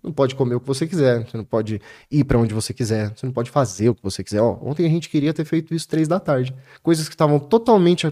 Não 0.03 0.11
pode 0.11 0.35
comer 0.35 0.55
o 0.55 0.61
que 0.61 0.67
você 0.67 0.87
quiser, 0.87 1.27
você 1.29 1.37
não 1.37 1.45
pode 1.45 1.79
ir 2.11 2.25
para 2.25 2.39
onde 2.39 2.55
você 2.55 2.73
quiser, 2.73 3.13
você 3.15 3.27
não 3.27 3.35
pode 3.35 3.51
fazer 3.51 3.91
o 3.91 3.95
que 3.95 4.03
você 4.03 4.25
quiser. 4.25 4.41
Ó, 4.41 4.59
ontem 4.63 4.87
a 4.87 4.89
gente 4.89 5.11
queria 5.11 5.35
ter 5.35 5.45
feito 5.45 5.75
isso 5.75 5.87
três 5.87 6.09
da 6.09 6.19
tarde. 6.19 6.57
Coisas 6.83 7.11
que 7.11 7.15
estavam 7.15 7.39
totalmente 7.39 8.11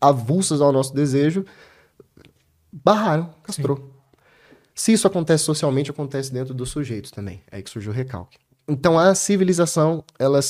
avulsas 0.00 0.62
ao 0.62 0.72
nosso 0.72 0.94
desejo, 0.94 1.44
barraram, 2.72 3.28
castrou. 3.42 3.76
Sim. 3.76 3.94
Se 4.74 4.92
isso 4.94 5.06
acontece 5.06 5.44
socialmente, 5.44 5.90
acontece 5.90 6.32
dentro 6.32 6.54
dos 6.54 6.70
sujeitos 6.70 7.10
também. 7.10 7.42
É 7.52 7.56
aí 7.56 7.62
que 7.62 7.68
surgiu 7.68 7.92
o 7.92 7.94
recalque. 7.94 8.38
Então 8.66 8.98
a 8.98 9.14
civilização, 9.14 10.02
ela 10.18 10.40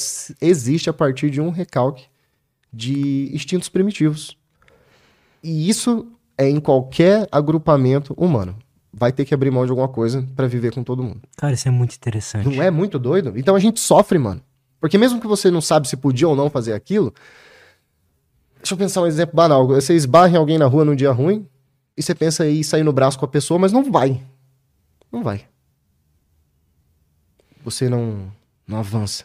existe 0.40 0.88
a 0.88 0.92
partir 0.92 1.30
de 1.30 1.40
um 1.40 1.50
recalque 1.50 2.06
de 2.72 3.30
instintos 3.34 3.68
primitivos. 3.68 4.36
E 5.42 5.68
isso 5.68 6.06
é 6.36 6.48
em 6.48 6.60
qualquer 6.60 7.28
agrupamento 7.30 8.14
humano 8.16 8.56
vai 8.96 9.12
ter 9.12 9.24
que 9.24 9.34
abrir 9.34 9.50
mão 9.50 9.64
de 9.64 9.70
alguma 9.70 9.88
coisa 9.88 10.26
para 10.36 10.46
viver 10.46 10.72
com 10.72 10.82
todo 10.82 11.02
mundo. 11.02 11.20
Cara, 11.36 11.52
isso 11.52 11.66
é 11.66 11.70
muito 11.70 11.96
interessante. 11.96 12.48
Não 12.48 12.62
é 12.62 12.70
muito 12.70 12.98
doido? 12.98 13.32
Então 13.36 13.56
a 13.56 13.58
gente 13.58 13.80
sofre, 13.80 14.18
mano. 14.18 14.40
Porque 14.80 14.96
mesmo 14.96 15.20
que 15.20 15.26
você 15.26 15.50
não 15.50 15.60
sabe 15.60 15.88
se 15.88 15.96
podia 15.96 16.28
ou 16.28 16.36
não 16.36 16.48
fazer 16.48 16.74
aquilo, 16.74 17.12
deixa 18.58 18.74
eu 18.74 18.78
pensar 18.78 19.02
um 19.02 19.06
exemplo 19.06 19.34
banal. 19.34 19.66
Você 19.66 19.94
esbarra 19.94 20.34
em 20.34 20.36
alguém 20.36 20.58
na 20.58 20.66
rua 20.66 20.84
num 20.84 20.94
dia 20.94 21.10
ruim 21.10 21.46
e 21.96 22.02
você 22.02 22.14
pensa 22.14 22.48
em 22.48 22.62
sair 22.62 22.84
no 22.84 22.92
braço 22.92 23.18
com 23.18 23.24
a 23.24 23.28
pessoa, 23.28 23.58
mas 23.58 23.72
não 23.72 23.90
vai. 23.90 24.22
Não 25.10 25.22
vai. 25.22 25.44
Você 27.64 27.88
não, 27.88 28.30
não 28.66 28.78
avança. 28.78 29.24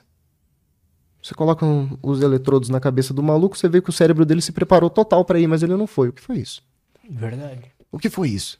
Você 1.22 1.34
coloca 1.34 1.66
um, 1.66 1.98
os 2.02 2.22
eletrodos 2.22 2.70
na 2.70 2.80
cabeça 2.80 3.14
do 3.14 3.22
maluco, 3.22 3.58
você 3.58 3.68
vê 3.68 3.82
que 3.82 3.90
o 3.90 3.94
cérebro 3.94 4.26
dele 4.26 4.42
se 4.42 4.54
preparou 4.54 4.90
total 4.90 5.26
para 5.26 5.40
ir, 5.40 5.48
mas 5.48 5.62
ele 5.62 5.76
não 5.76 5.86
foi. 5.86 6.10
O 6.10 6.14
que 6.14 6.22
foi 6.22 6.38
isso? 6.38 6.64
Verdade. 7.10 7.72
O 7.92 8.00
que 8.00 8.10
foi 8.10 8.30
isso? 8.30 8.60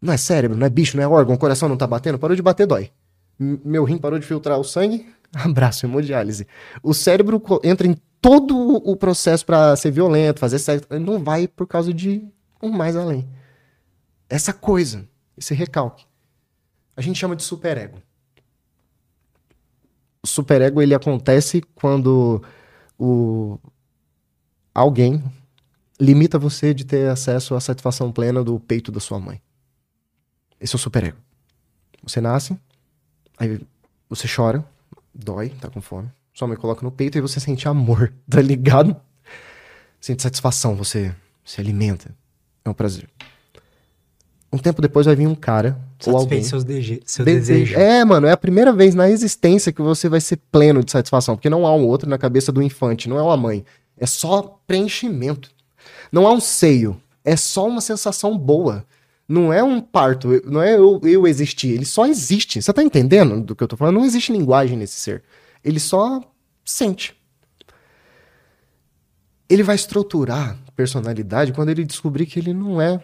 Não 0.00 0.12
é 0.12 0.16
cérebro, 0.16 0.56
não 0.56 0.66
é 0.66 0.70
bicho, 0.70 0.96
não 0.96 1.04
é 1.04 1.08
órgão, 1.08 1.34
o 1.34 1.38
coração 1.38 1.68
não 1.68 1.76
tá 1.76 1.86
batendo, 1.86 2.18
parou 2.18 2.36
de 2.36 2.42
bater, 2.42 2.66
dói. 2.66 2.90
M 3.38 3.60
meu 3.64 3.84
rim 3.84 3.98
parou 3.98 4.18
de 4.18 4.26
filtrar 4.26 4.58
o 4.58 4.64
sangue, 4.64 5.06
abraço, 5.32 5.86
hemodiálise. 5.86 6.46
O 6.82 6.92
cérebro 6.92 7.42
entra 7.64 7.86
em 7.86 7.96
todo 8.20 8.56
o 8.56 8.94
processo 8.96 9.44
para 9.46 9.74
ser 9.76 9.90
violento, 9.90 10.40
fazer 10.40 10.58
sexo, 10.58 10.86
não 11.00 11.22
vai 11.22 11.48
por 11.48 11.66
causa 11.66 11.92
de 11.92 12.22
um 12.62 12.70
mais 12.70 12.96
além. 12.96 13.26
Essa 14.28 14.52
coisa, 14.52 15.08
esse 15.36 15.54
recalque, 15.54 16.04
a 16.96 17.00
gente 17.00 17.18
chama 17.18 17.34
de 17.34 17.42
superego. 17.42 17.98
Superego 20.24 20.82
ele 20.82 20.94
acontece 20.94 21.62
quando 21.74 22.42
o 22.98 23.58
alguém 24.74 25.22
limita 26.00 26.38
você 26.38 26.72
de 26.72 26.84
ter 26.84 27.08
acesso 27.08 27.54
à 27.54 27.60
satisfação 27.60 28.10
plena 28.12 28.42
do 28.42 28.58
peito 28.58 28.90
da 28.90 29.00
sua 29.00 29.18
mãe. 29.18 29.40
Esse 30.60 30.74
é 30.74 30.76
o 30.76 30.78
superego. 30.78 31.18
Você 32.02 32.20
nasce, 32.20 32.58
aí 33.38 33.60
você 34.08 34.26
chora, 34.26 34.64
dói, 35.14 35.50
tá 35.50 35.68
com 35.68 35.80
fome. 35.80 36.10
Sua 36.32 36.48
mãe 36.48 36.56
coloca 36.56 36.82
no 36.82 36.90
peito 36.90 37.18
e 37.18 37.20
você 37.20 37.38
sente 37.40 37.68
amor, 37.68 38.12
tá 38.28 38.40
ligado? 38.40 38.96
Sente 40.00 40.22
satisfação, 40.22 40.74
você 40.74 41.14
se 41.44 41.60
alimenta. 41.60 42.14
É 42.64 42.70
um 42.70 42.74
prazer. 42.74 43.08
Um 44.52 44.58
tempo 44.58 44.80
depois 44.80 45.06
vai 45.06 45.14
vir 45.14 45.26
um 45.26 45.34
cara 45.34 45.78
ou 46.06 46.16
alguém. 46.16 46.42
Seus 46.42 46.64
seu 47.04 47.24
desejo. 47.24 47.76
É, 47.76 48.04
mano, 48.04 48.26
é 48.26 48.32
a 48.32 48.36
primeira 48.36 48.72
vez 48.72 48.94
na 48.94 49.10
existência 49.10 49.72
que 49.72 49.82
você 49.82 50.08
vai 50.08 50.20
ser 50.20 50.38
pleno 50.50 50.82
de 50.82 50.90
satisfação, 50.90 51.36
porque 51.36 51.50
não 51.50 51.66
há 51.66 51.74
um 51.74 51.86
outro 51.86 52.08
na 52.08 52.18
cabeça 52.18 52.50
do 52.50 52.62
infante, 52.62 53.08
não 53.08 53.18
é 53.18 53.22
uma 53.22 53.36
mãe. 53.36 53.64
É 53.98 54.06
só 54.06 54.60
preenchimento. 54.66 55.50
Não 56.10 56.26
há 56.26 56.32
um 56.32 56.40
seio, 56.40 57.00
é 57.24 57.36
só 57.36 57.66
uma 57.66 57.80
sensação 57.80 58.36
boa. 58.36 58.84
Não 59.28 59.52
é 59.52 59.62
um 59.62 59.80
parto, 59.80 60.42
não 60.44 60.60
é 60.60 60.74
eu, 60.74 61.00
eu 61.04 61.24
existir, 61.26 61.68
ele 61.68 61.84
só 61.84 62.04
existe. 62.06 62.60
Você 62.60 62.72
tá 62.72 62.82
entendendo 62.82 63.40
do 63.40 63.54
que 63.54 63.62
eu 63.62 63.68
tô 63.68 63.76
falando? 63.76 63.94
Não 63.94 64.04
existe 64.04 64.32
linguagem 64.32 64.76
nesse 64.76 64.94
ser. 64.94 65.22
Ele 65.62 65.78
só 65.78 66.20
sente. 66.64 67.14
Ele 69.48 69.62
vai 69.62 69.76
estruturar 69.76 70.56
personalidade 70.74 71.52
quando 71.52 71.68
ele 71.68 71.84
descobrir 71.84 72.26
que 72.26 72.40
ele 72.40 72.52
não 72.52 72.80
é 72.80 73.00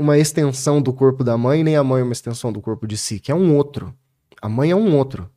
uma 0.00 0.16
extensão 0.16 0.80
do 0.80 0.92
corpo 0.94 1.22
da 1.22 1.36
mãe, 1.36 1.62
nem 1.62 1.76
a 1.76 1.84
mãe 1.84 2.00
é 2.00 2.04
uma 2.04 2.12
extensão 2.12 2.50
do 2.50 2.60
corpo 2.60 2.86
de 2.86 2.96
si, 2.96 3.20
que 3.20 3.30
é 3.30 3.34
um 3.34 3.54
outro. 3.54 3.94
A 4.40 4.48
mãe 4.48 4.70
é 4.70 4.74
um 4.74 4.96
outro. 4.96 5.30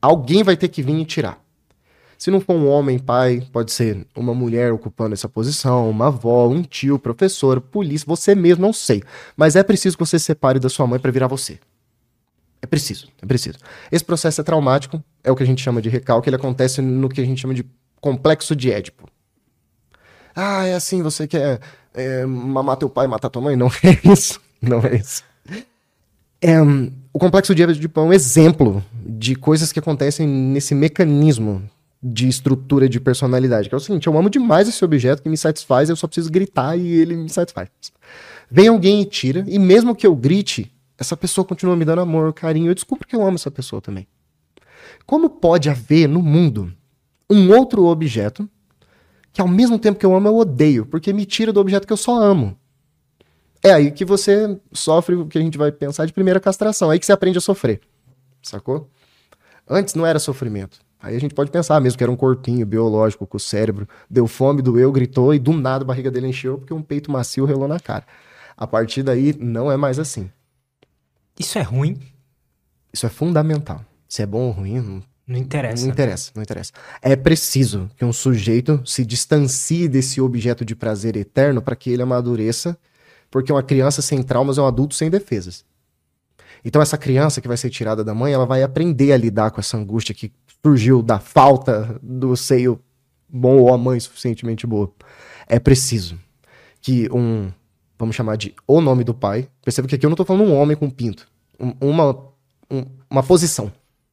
Alguém 0.00 0.42
vai 0.42 0.56
ter 0.56 0.66
que 0.66 0.82
vir 0.82 0.98
e 0.98 1.04
tirar. 1.04 1.40
Se 2.18 2.30
não 2.30 2.40
for 2.40 2.54
um 2.54 2.68
homem, 2.68 2.98
pai, 2.98 3.46
pode 3.52 3.70
ser 3.70 4.04
uma 4.16 4.34
mulher 4.34 4.72
ocupando 4.72 5.12
essa 5.14 5.28
posição, 5.28 5.88
uma 5.88 6.08
avó, 6.08 6.48
um 6.48 6.62
tio, 6.62 6.98
professor, 6.98 7.60
polícia, 7.60 8.04
você 8.06 8.34
mesmo, 8.34 8.62
não 8.62 8.72
sei. 8.72 9.02
Mas 9.36 9.54
é 9.54 9.62
preciso 9.62 9.96
que 9.96 10.04
você 10.04 10.18
se 10.18 10.26
separe 10.26 10.58
da 10.58 10.68
sua 10.68 10.86
mãe 10.86 10.98
para 10.98 11.12
virar 11.12 11.28
você. 11.28 11.58
É 12.60 12.66
preciso, 12.66 13.08
é 13.20 13.26
preciso. 13.26 13.58
Esse 13.90 14.04
processo 14.04 14.40
é 14.40 14.44
traumático, 14.44 15.02
é 15.22 15.30
o 15.30 15.36
que 15.36 15.42
a 15.42 15.46
gente 15.46 15.62
chama 15.62 15.80
de 15.80 15.88
recalque, 15.88 16.28
ele 16.28 16.36
acontece 16.36 16.82
no 16.82 17.08
que 17.08 17.20
a 17.20 17.24
gente 17.24 17.40
chama 17.40 17.54
de 17.54 17.64
complexo 18.00 18.54
de 18.54 18.72
Édipo. 18.72 19.08
Ah, 20.34 20.64
é 20.66 20.74
assim, 20.74 21.02
você 21.02 21.26
quer 21.26 21.60
é, 21.94 22.24
mamar 22.24 22.76
teu 22.76 22.88
pai, 22.88 23.06
matar 23.06 23.28
tua 23.28 23.42
mãe? 23.42 23.56
Não 23.56 23.68
é 23.68 23.98
isso, 24.10 24.40
não 24.60 24.80
é 24.80 24.96
isso. 24.96 25.22
É, 26.40 26.60
o 27.12 27.18
complexo 27.18 27.54
de 27.54 27.62
Édipo 27.62 28.00
é 28.00 28.02
um 28.02 28.12
exemplo 28.12 28.84
de 29.06 29.36
coisas 29.36 29.72
que 29.72 29.78
acontecem 29.78 30.26
nesse 30.26 30.74
mecanismo 30.74 31.62
de 32.02 32.26
estrutura 32.26 32.88
de 32.88 32.98
personalidade. 32.98 33.68
Que 33.68 33.74
é 33.74 33.78
o 33.78 33.80
seguinte, 33.80 34.06
eu 34.06 34.18
amo 34.18 34.28
demais 34.28 34.68
esse 34.68 34.84
objeto 34.84 35.22
que 35.22 35.28
me 35.28 35.36
satisfaz, 35.36 35.88
eu 35.88 35.94
só 35.94 36.08
preciso 36.08 36.32
gritar 36.32 36.76
e 36.76 36.86
ele 36.86 37.14
me 37.14 37.28
satisfaz. 37.28 37.68
Vem 38.50 38.68
alguém 38.68 39.00
e 39.00 39.04
tira, 39.04 39.44
e 39.46 39.58
mesmo 39.58 39.94
que 39.94 40.06
eu 40.06 40.16
grite, 40.16 40.72
essa 40.98 41.16
pessoa 41.16 41.44
continua 41.44 41.76
me 41.76 41.84
dando 41.84 42.00
amor, 42.00 42.32
carinho, 42.32 42.70
eu 42.70 42.74
descubro 42.74 43.06
que 43.06 43.14
eu 43.14 43.24
amo 43.24 43.36
essa 43.36 43.50
pessoa 43.50 43.80
também. 43.80 44.06
Como 45.06 45.30
pode 45.30 45.70
haver 45.70 46.08
no 46.08 46.20
mundo 46.20 46.72
um 47.30 47.50
outro 47.50 47.86
objeto 47.86 48.48
que 49.32 49.40
ao 49.40 49.48
mesmo 49.48 49.78
tempo 49.78 49.98
que 49.98 50.06
eu 50.06 50.14
amo 50.14 50.28
eu 50.28 50.36
odeio, 50.36 50.86
porque 50.86 51.12
me 51.12 51.24
tira 51.24 51.52
do 51.52 51.60
objeto 51.60 51.86
que 51.86 51.92
eu 51.92 51.96
só 51.96 52.20
amo? 52.20 52.56
É 53.62 53.72
aí 53.72 53.90
que 53.92 54.04
você 54.04 54.58
sofre 54.72 55.14
o 55.14 55.26
que 55.26 55.38
a 55.38 55.40
gente 55.40 55.56
vai 55.56 55.70
pensar 55.70 56.04
de 56.04 56.12
primeira 56.12 56.40
castração, 56.40 56.90
é 56.90 56.94
aí 56.94 56.98
que 56.98 57.06
você 57.06 57.12
aprende 57.12 57.38
a 57.38 57.40
sofrer. 57.40 57.80
Sacou? 58.42 58.90
Antes 59.68 59.94
não 59.94 60.04
era 60.04 60.18
sofrimento. 60.18 60.80
Aí 61.00 61.16
a 61.16 61.20
gente 61.20 61.34
pode 61.34 61.50
pensar 61.50 61.80
mesmo 61.80 61.96
que 61.98 62.04
era 62.04 62.12
um 62.12 62.16
corpinho 62.16 62.64
biológico 62.66 63.26
com 63.26 63.36
o 63.36 63.40
cérebro, 63.40 63.88
deu 64.08 64.26
fome, 64.26 64.62
doeu, 64.62 64.92
gritou 64.92 65.34
e 65.34 65.38
do 65.38 65.52
nada 65.52 65.84
a 65.84 65.86
barriga 65.86 66.10
dele 66.10 66.28
encheu 66.28 66.58
porque 66.58 66.74
um 66.74 66.82
peito 66.82 67.10
macio 67.10 67.44
relou 67.44 67.66
na 67.66 67.80
cara. 67.80 68.06
A 68.56 68.66
partir 68.66 69.02
daí 69.02 69.34
não 69.38 69.70
é 69.70 69.76
mais 69.76 69.98
assim. 69.98 70.30
Isso 71.38 71.58
é 71.58 71.62
ruim? 71.62 71.98
Isso 72.92 73.06
é 73.06 73.08
fundamental. 73.08 73.84
Se 74.08 74.22
é 74.22 74.26
bom 74.26 74.42
ou 74.42 74.50
ruim, 74.50 74.80
não, 74.80 75.02
não 75.26 75.38
interessa. 75.38 75.84
Não 75.84 75.92
interessa, 75.92 76.32
não 76.34 76.42
interessa. 76.42 76.72
É 77.00 77.14
preciso 77.14 77.88
que 77.96 78.04
um 78.04 78.12
sujeito 78.12 78.82
se 78.84 79.04
distancie 79.04 79.88
desse 79.88 80.20
objeto 80.20 80.64
de 80.64 80.74
prazer 80.74 81.16
eterno 81.16 81.62
para 81.62 81.76
que 81.76 81.90
ele 81.90 82.02
amadureça, 82.02 82.76
porque 83.30 83.52
uma 83.52 83.62
criança 83.62 84.02
sem 84.02 84.22
traumas 84.22 84.58
é 84.58 84.62
um 84.62 84.66
adulto 84.66 84.94
sem 84.94 85.08
defesas. 85.08 85.64
Então 86.64 86.82
essa 86.82 86.98
criança 86.98 87.40
que 87.40 87.48
vai 87.48 87.56
ser 87.56 87.70
tirada 87.70 88.04
da 88.04 88.14
mãe, 88.14 88.32
ela 88.32 88.46
vai 88.46 88.62
aprender 88.62 89.12
a 89.12 89.16
lidar 89.16 89.50
com 89.50 89.60
essa 89.60 89.76
angústia 89.76 90.14
que 90.14 90.32
surgiu 90.64 91.02
da 91.02 91.18
falta 91.18 91.98
do 92.02 92.36
seio 92.36 92.80
bom 93.28 93.58
ou 93.58 93.72
a 93.72 93.78
mãe 93.78 93.98
suficientemente 93.98 94.66
boa. 94.66 94.92
É 95.48 95.58
preciso 95.58 96.18
que 96.80 97.08
um, 97.12 97.50
vamos 97.98 98.14
chamar 98.14 98.36
de 98.36 98.54
o 98.66 98.80
nome 98.80 99.04
do 99.04 99.14
pai, 99.14 99.48
perceba 99.64 99.88
que 99.88 99.94
aqui 99.94 100.04
eu 100.04 100.10
não 100.10 100.14
estou 100.14 100.26
falando 100.26 100.44
um 100.44 100.54
homem 100.54 100.76
com 100.76 100.90
pinto, 100.90 101.28
um, 101.58 101.72
uma, 101.80 102.10
um, 102.70 102.84
uma 103.08 103.22
posição. 103.22 103.72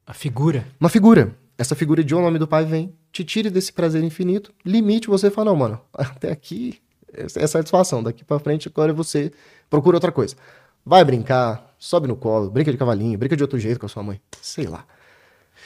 A 0.09 0.13
figura. 0.15 0.65
Uma 0.79 0.89
figura. 0.89 1.37
Essa 1.55 1.75
figura 1.75 2.03
de 2.03 2.15
o 2.15 2.19
nome 2.19 2.39
do 2.39 2.47
pai 2.47 2.65
vem, 2.65 2.95
te 3.11 3.23
tire 3.23 3.47
desse 3.51 3.71
prazer 3.71 4.03
infinito, 4.03 4.51
limite 4.65 5.07
você 5.07 5.29
fala, 5.29 5.51
não, 5.51 5.55
mano, 5.55 5.79
até 5.93 6.31
aqui 6.31 6.81
é 7.13 7.45
satisfação, 7.45 8.01
daqui 8.01 8.25
para 8.25 8.39
frente 8.39 8.67
agora 8.67 8.91
você 8.91 9.31
procura 9.69 9.97
outra 9.97 10.11
coisa. 10.11 10.35
Vai 10.83 11.05
brincar, 11.05 11.75
sobe 11.77 12.07
no 12.07 12.15
colo, 12.15 12.49
brinca 12.49 12.71
de 12.71 12.77
cavalinho, 12.77 13.19
brinca 13.19 13.37
de 13.37 13.43
outro 13.43 13.59
jeito 13.59 13.79
com 13.79 13.85
a 13.85 13.89
sua 13.89 14.01
mãe, 14.01 14.19
sei 14.41 14.65
lá. 14.65 14.83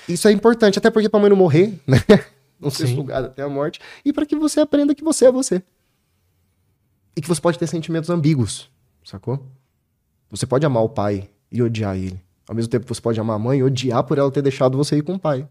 Isso 0.09 0.27
é 0.27 0.31
importante, 0.33 0.77
até 0.77 0.91
porque 0.91 1.07
pra 1.07 1.21
mãe 1.21 1.29
não 1.29 1.37
morrer, 1.37 1.79
né? 1.87 1.99
Não 2.59 2.69
ser 2.69 2.87
sugada 2.87 3.27
até 3.27 3.43
a 3.43 3.47
morte. 3.47 3.79
E 4.03 4.11
para 4.11 4.25
que 4.25 4.35
você 4.35 4.59
aprenda 4.59 4.93
que 4.93 5.05
você 5.05 5.27
é 5.27 5.31
você. 5.31 5.63
E 7.15 7.21
que 7.21 7.29
você 7.29 7.39
pode 7.39 7.57
ter 7.57 7.67
sentimentos 7.67 8.09
ambíguos, 8.09 8.69
sacou? 9.05 9.47
Você 10.29 10.45
pode 10.45 10.65
amar 10.65 10.83
o 10.83 10.89
pai 10.89 11.29
e 11.49 11.63
odiar 11.63 11.95
ele. 11.95 12.21
Ao 12.47 12.55
mesmo 12.55 12.69
tempo 12.69 12.85
que 12.85 12.93
você 12.93 13.01
pode 13.01 13.19
amar 13.19 13.35
a 13.35 13.39
mãe 13.39 13.59
e 13.59 13.63
odiar 13.63 14.03
por 14.03 14.17
ela 14.17 14.31
ter 14.31 14.41
deixado 14.41 14.77
você 14.77 14.97
ir 14.97 15.03
com 15.03 15.13
o 15.15 15.19
pai. 15.19 15.47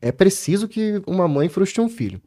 É 0.00 0.12
preciso 0.12 0.68
que 0.68 1.02
uma 1.06 1.28
mãe 1.28 1.48
frustre 1.48 1.80
um 1.80 1.88
filho 1.88 2.20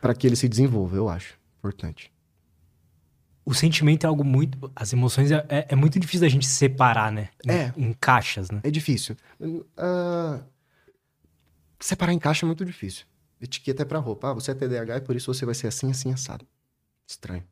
para 0.00 0.14
que 0.14 0.26
ele 0.26 0.36
se 0.36 0.48
desenvolva, 0.48 0.96
eu 0.96 1.08
acho. 1.08 1.38
Importante. 1.58 2.12
O 3.44 3.54
sentimento 3.54 4.04
é 4.04 4.08
algo 4.08 4.24
muito. 4.24 4.70
As 4.74 4.92
emoções 4.92 5.30
é, 5.30 5.44
é, 5.48 5.66
é 5.70 5.76
muito 5.76 5.98
difícil 5.98 6.20
da 6.20 6.28
gente 6.28 6.46
separar, 6.46 7.10
né? 7.10 7.28
Em, 7.44 7.50
É. 7.50 7.72
Em 7.76 7.92
caixas, 7.92 8.50
né? 8.50 8.60
É 8.62 8.70
difícil. 8.70 9.16
Ah, 9.76 10.40
separar 11.80 12.12
em 12.12 12.18
caixa 12.18 12.44
é 12.44 12.48
muito 12.48 12.64
difícil. 12.64 13.04
Etiqueta 13.40 13.82
é 13.82 13.84
pra 13.84 13.98
roupa. 13.98 14.30
Ah, 14.30 14.34
você 14.34 14.52
é 14.52 14.54
TDAH 14.54 14.98
e 14.98 15.00
por 15.00 15.16
isso 15.16 15.32
você 15.32 15.44
vai 15.44 15.54
ser 15.54 15.66
assim, 15.66 15.90
assim, 15.90 16.12
assado. 16.12 16.46
Estranho. 17.06 17.44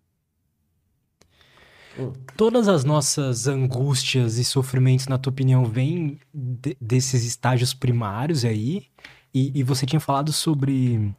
Todas 2.37 2.69
as 2.69 2.85
nossas 2.85 3.47
angústias 3.47 4.39
e 4.39 4.45
sofrimentos, 4.45 5.07
na 5.09 5.19
tua 5.19 5.31
opinião, 5.31 5.65
vêm 5.65 6.19
de- 6.33 6.77
desses 6.81 7.25
estágios 7.25 7.75
primários 7.75 8.45
aí? 8.45 8.87
E, 9.35 9.59
e 9.59 9.63
você 9.63 9.85
tinha 9.87 10.01
falado 10.01 10.33
sobre, 10.33 11.13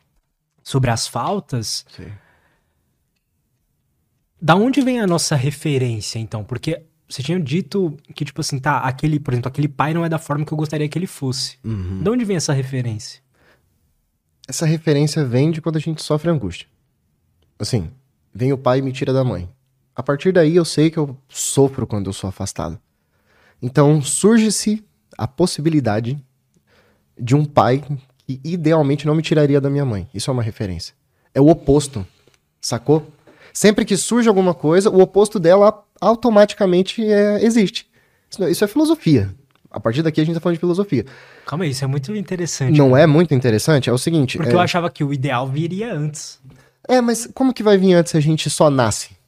sobre 0.63 0.89
as 0.89 1.07
faltas. 1.07 1.85
Sei. 1.95 2.11
Da 4.41 4.55
onde 4.55 4.81
vem 4.81 4.99
a 4.99 5.07
nossa 5.07 5.35
referência, 5.35 6.17
então? 6.17 6.43
Porque 6.43 6.83
você 7.07 7.21
tinha 7.21 7.39
dito 7.39 7.95
que, 8.15 8.25
tipo 8.25 8.41
assim, 8.41 8.57
tá, 8.57 8.79
aquele, 8.79 9.19
por 9.19 9.33
exemplo, 9.33 9.49
aquele 9.49 9.67
pai 9.67 9.93
não 9.93 10.03
é 10.03 10.09
da 10.09 10.17
forma 10.17 10.45
que 10.45 10.51
eu 10.51 10.57
gostaria 10.57 10.87
que 10.89 10.97
ele 10.97 11.07
fosse. 11.07 11.59
Uhum. 11.63 12.01
De 12.01 12.09
onde 12.09 12.25
vem 12.25 12.37
essa 12.37 12.53
referência? 12.53 13.21
Essa 14.47 14.65
referência 14.65 15.23
vem 15.23 15.51
de 15.51 15.61
quando 15.61 15.75
a 15.75 15.79
gente 15.79 16.01
sofre 16.01 16.31
angústia. 16.31 16.67
Assim, 17.59 17.91
vem 18.33 18.51
o 18.51 18.57
pai 18.57 18.79
e 18.79 18.81
me 18.81 18.91
tira 18.91 19.13
da 19.13 19.23
mãe. 19.23 19.47
A 20.01 20.03
partir 20.03 20.31
daí 20.31 20.55
eu 20.55 20.65
sei 20.65 20.89
que 20.89 20.97
eu 20.97 21.15
sofro 21.29 21.85
quando 21.85 22.07
eu 22.07 22.13
sou 22.13 22.27
afastado. 22.27 22.79
Então 23.61 24.01
surge-se 24.01 24.83
a 25.15 25.27
possibilidade 25.27 26.17
de 27.15 27.35
um 27.35 27.45
pai 27.45 27.83
que 28.25 28.41
idealmente 28.43 29.05
não 29.05 29.13
me 29.13 29.21
tiraria 29.21 29.61
da 29.61 29.69
minha 29.69 29.85
mãe. 29.85 30.09
Isso 30.11 30.31
é 30.31 30.33
uma 30.33 30.41
referência. 30.41 30.95
É 31.35 31.39
o 31.39 31.47
oposto, 31.49 32.03
sacou? 32.59 33.11
Sempre 33.53 33.85
que 33.85 33.95
surge 33.95 34.27
alguma 34.27 34.55
coisa, 34.55 34.89
o 34.89 34.99
oposto 34.99 35.39
dela 35.39 35.85
automaticamente 36.01 37.05
é- 37.05 37.45
existe. 37.45 37.85
Isso, 38.27 38.47
isso 38.47 38.63
é 38.63 38.67
filosofia. 38.67 39.29
A 39.69 39.79
partir 39.79 40.01
daqui 40.01 40.19
a 40.19 40.25
gente 40.25 40.33
tá 40.33 40.41
falando 40.41 40.55
de 40.55 40.61
filosofia. 40.61 41.05
Calma 41.45 41.65
aí, 41.65 41.69
isso 41.69 41.83
é 41.83 41.87
muito 41.87 42.15
interessante. 42.15 42.75
Não 42.75 42.97
é 42.97 43.05
muito 43.05 43.35
interessante? 43.35 43.87
É 43.87 43.93
o 43.93 43.99
seguinte. 43.99 44.37
Porque 44.37 44.51
é... 44.51 44.55
eu 44.55 44.61
achava 44.61 44.89
que 44.89 45.03
o 45.03 45.13
ideal 45.13 45.47
viria 45.47 45.93
antes. 45.93 46.39
É, 46.89 46.99
mas 46.99 47.29
como 47.35 47.53
que 47.53 47.61
vai 47.61 47.77
vir 47.77 47.93
antes 47.93 48.09
se 48.09 48.17
a 48.17 48.19
gente 48.19 48.49
só 48.49 48.67
nasce? 48.67 49.20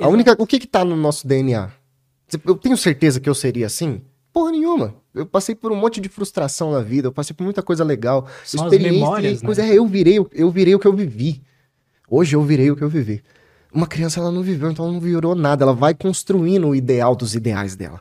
A 0.00 0.08
única, 0.08 0.36
o 0.38 0.46
que 0.46 0.58
que 0.58 0.66
tá 0.66 0.84
no 0.84 0.96
nosso 0.96 1.26
DNA? 1.26 1.70
Eu 2.44 2.56
tenho 2.56 2.76
certeza 2.76 3.20
que 3.20 3.28
eu 3.28 3.34
seria 3.34 3.66
assim? 3.66 4.02
Porra 4.32 4.50
nenhuma. 4.50 4.94
Eu 5.14 5.24
passei 5.24 5.54
por 5.54 5.70
um 5.70 5.76
monte 5.76 6.00
de 6.00 6.08
frustração 6.08 6.72
na 6.72 6.80
vida, 6.80 7.08
eu 7.08 7.12
passei 7.12 7.34
por 7.34 7.44
muita 7.44 7.62
coisa 7.62 7.84
legal, 7.84 8.26
São 8.44 8.64
experiência, 8.64 8.92
memórias, 8.92 9.42
né? 9.42 9.46
coisa, 9.46 9.62
é, 9.62 9.78
eu 9.78 9.86
virei, 9.86 10.18
eu 10.32 10.50
virei 10.50 10.74
o 10.74 10.78
que 10.78 10.86
eu 10.86 10.92
vivi. 10.92 11.42
Hoje 12.08 12.34
eu 12.34 12.42
virei 12.42 12.70
o 12.70 12.76
que 12.76 12.82
eu 12.82 12.88
vivi. 12.88 13.22
Uma 13.72 13.86
criança 13.86 14.20
ela 14.20 14.32
não 14.32 14.42
viveu, 14.42 14.70
então 14.70 14.84
ela 14.84 14.94
não 14.94 15.00
virou 15.00 15.34
nada, 15.34 15.64
ela 15.64 15.72
vai 15.72 15.94
construindo 15.94 16.68
o 16.68 16.74
ideal 16.74 17.14
dos 17.14 17.34
ideais 17.34 17.76
dela. 17.76 18.00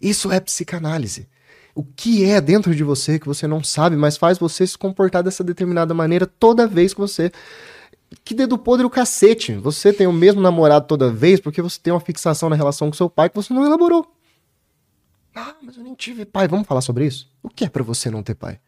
Isso 0.00 0.30
é 0.30 0.38
psicanálise. 0.38 1.28
O 1.74 1.84
que 1.84 2.24
é 2.24 2.40
dentro 2.40 2.74
de 2.74 2.82
você 2.82 3.18
que 3.18 3.26
você 3.26 3.46
não 3.46 3.62
sabe, 3.62 3.96
mas 3.96 4.16
faz 4.16 4.38
você 4.38 4.66
se 4.66 4.76
comportar 4.76 5.22
dessa 5.22 5.44
determinada 5.44 5.94
maneira 5.94 6.26
toda 6.26 6.66
vez 6.66 6.94
que 6.94 7.00
você 7.00 7.30
que 8.24 8.34
dedo 8.34 8.58
podre 8.58 8.86
o 8.86 8.90
cacete. 8.90 9.54
Você 9.54 9.92
tem 9.92 10.06
o 10.06 10.12
mesmo 10.12 10.40
namorado 10.40 10.86
toda 10.86 11.10
vez 11.10 11.40
porque 11.40 11.60
você 11.60 11.78
tem 11.80 11.92
uma 11.92 12.00
fixação 12.00 12.48
na 12.48 12.56
relação 12.56 12.88
com 12.88 12.96
seu 12.96 13.10
pai 13.10 13.28
que 13.28 13.36
você 13.36 13.52
não 13.52 13.64
elaborou. 13.64 14.06
Ah, 15.34 15.54
mas 15.62 15.76
eu 15.76 15.84
nem 15.84 15.94
tive 15.94 16.24
pai. 16.24 16.48
Vamos 16.48 16.66
falar 16.66 16.80
sobre 16.80 17.06
isso? 17.06 17.30
O 17.42 17.48
que 17.48 17.64
é 17.64 17.68
pra 17.68 17.82
você 17.82 18.10
não 18.10 18.22
ter 18.22 18.34
pai? 18.34 18.58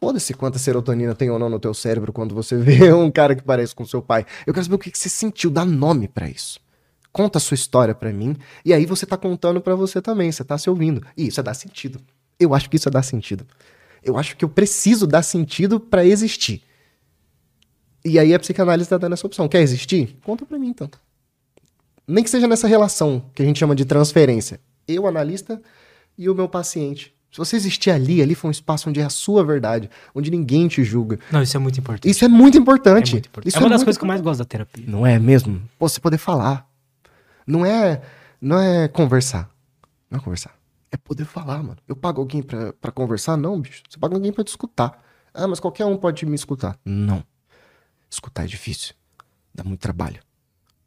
Foda-se 0.00 0.32
quanta 0.32 0.58
serotonina 0.58 1.14
tem 1.14 1.28
ou 1.28 1.38
não 1.38 1.48
no 1.48 1.58
teu 1.58 1.74
cérebro 1.74 2.12
quando 2.12 2.34
você 2.34 2.56
vê 2.58 2.92
um 2.92 3.10
cara 3.10 3.34
que 3.34 3.42
parece 3.42 3.74
com 3.74 3.84
seu 3.84 4.00
pai. 4.00 4.24
Eu 4.46 4.54
quero 4.54 4.64
saber 4.64 4.76
o 4.76 4.78
que 4.78 4.96
você 4.96 5.08
sentiu, 5.08 5.50
dá 5.50 5.64
nome 5.64 6.08
pra 6.08 6.28
isso. 6.28 6.60
Conta 7.12 7.38
a 7.38 7.40
sua 7.40 7.54
história 7.54 7.94
pra 7.94 8.12
mim 8.12 8.36
e 8.64 8.72
aí 8.72 8.86
você 8.86 9.04
tá 9.04 9.16
contando 9.16 9.60
pra 9.60 9.74
você 9.74 10.00
também, 10.00 10.30
você 10.30 10.44
tá 10.44 10.56
se 10.56 10.70
ouvindo. 10.70 11.04
E 11.16 11.26
isso 11.26 11.40
é 11.40 11.42
dar 11.42 11.54
sentido. 11.54 12.00
Eu 12.38 12.54
acho 12.54 12.70
que 12.70 12.76
isso 12.76 12.88
é 12.88 12.92
dar 12.92 13.02
sentido. 13.02 13.46
Eu 14.02 14.16
acho 14.16 14.36
que 14.36 14.44
eu 14.44 14.48
preciso 14.48 15.06
dar 15.06 15.22
sentido 15.22 15.80
pra 15.80 16.04
existir. 16.04 16.62
E 18.04 18.18
aí 18.18 18.32
a 18.34 18.38
psicanálise 18.38 18.88
tá 18.88 18.96
dando 18.98 19.12
essa 19.12 19.26
opção. 19.26 19.48
Quer 19.48 19.60
existir? 19.60 20.16
Conta 20.24 20.46
pra 20.46 20.58
mim, 20.58 20.68
então. 20.68 20.88
Nem 22.06 22.24
que 22.24 22.30
seja 22.30 22.46
nessa 22.46 22.66
relação 22.66 23.24
que 23.34 23.42
a 23.42 23.44
gente 23.44 23.58
chama 23.58 23.74
de 23.74 23.84
transferência. 23.84 24.60
Eu, 24.86 25.06
analista, 25.06 25.60
e 26.16 26.28
o 26.28 26.34
meu 26.34 26.48
paciente. 26.48 27.14
Se 27.30 27.36
você 27.36 27.56
existir 27.56 27.90
ali, 27.90 28.22
ali 28.22 28.34
foi 28.34 28.48
um 28.48 28.50
espaço 28.50 28.88
onde 28.88 29.00
é 29.00 29.04
a 29.04 29.10
sua 29.10 29.44
verdade, 29.44 29.90
onde 30.14 30.30
ninguém 30.30 30.66
te 30.66 30.82
julga. 30.82 31.18
Não, 31.30 31.42
isso 31.42 31.56
é 31.56 31.60
muito 31.60 31.78
importante. 31.78 32.10
Isso 32.10 32.24
é 32.24 32.28
muito 32.28 32.56
é 32.56 32.60
importante. 32.60 33.12
muito 33.12 33.26
importante. 33.26 33.48
Isso 33.48 33.58
é 33.58 33.60
uma 33.60 33.68
das 33.68 33.80
muito 33.80 33.84
coisas 33.86 33.98
que 33.98 34.04
eu 34.04 34.08
mais 34.08 34.20
gosto 34.22 34.38
da 34.38 34.44
terapia. 34.46 34.84
não 34.88 35.06
é 35.06 35.18
mesmo? 35.18 35.60
Pô, 35.78 35.86
você 35.86 36.00
poder 36.00 36.16
falar. 36.16 36.66
Não 37.46 37.66
é, 37.66 38.00
não 38.40 38.58
é 38.58 38.88
conversar. 38.88 39.50
Não 40.10 40.18
é 40.18 40.22
conversar. 40.22 40.56
É 40.90 40.96
poder 40.96 41.26
falar, 41.26 41.62
mano. 41.62 41.76
Eu 41.86 41.94
pago 41.94 42.20
alguém 42.22 42.42
pra, 42.42 42.72
pra 42.72 42.90
conversar? 42.90 43.36
Não, 43.36 43.60
bicho. 43.60 43.82
Você 43.88 43.98
paga 43.98 44.14
alguém 44.14 44.32
pra 44.32 44.42
te 44.42 44.48
escutar. 44.48 44.98
Ah, 45.34 45.46
mas 45.46 45.60
qualquer 45.60 45.84
um 45.84 45.98
pode 45.98 46.24
me 46.24 46.34
escutar. 46.34 46.78
Não. 46.84 47.22
Escutar 48.10 48.44
é 48.44 48.46
difícil. 48.46 48.94
Dá 49.54 49.64
muito 49.64 49.80
trabalho. 49.80 50.20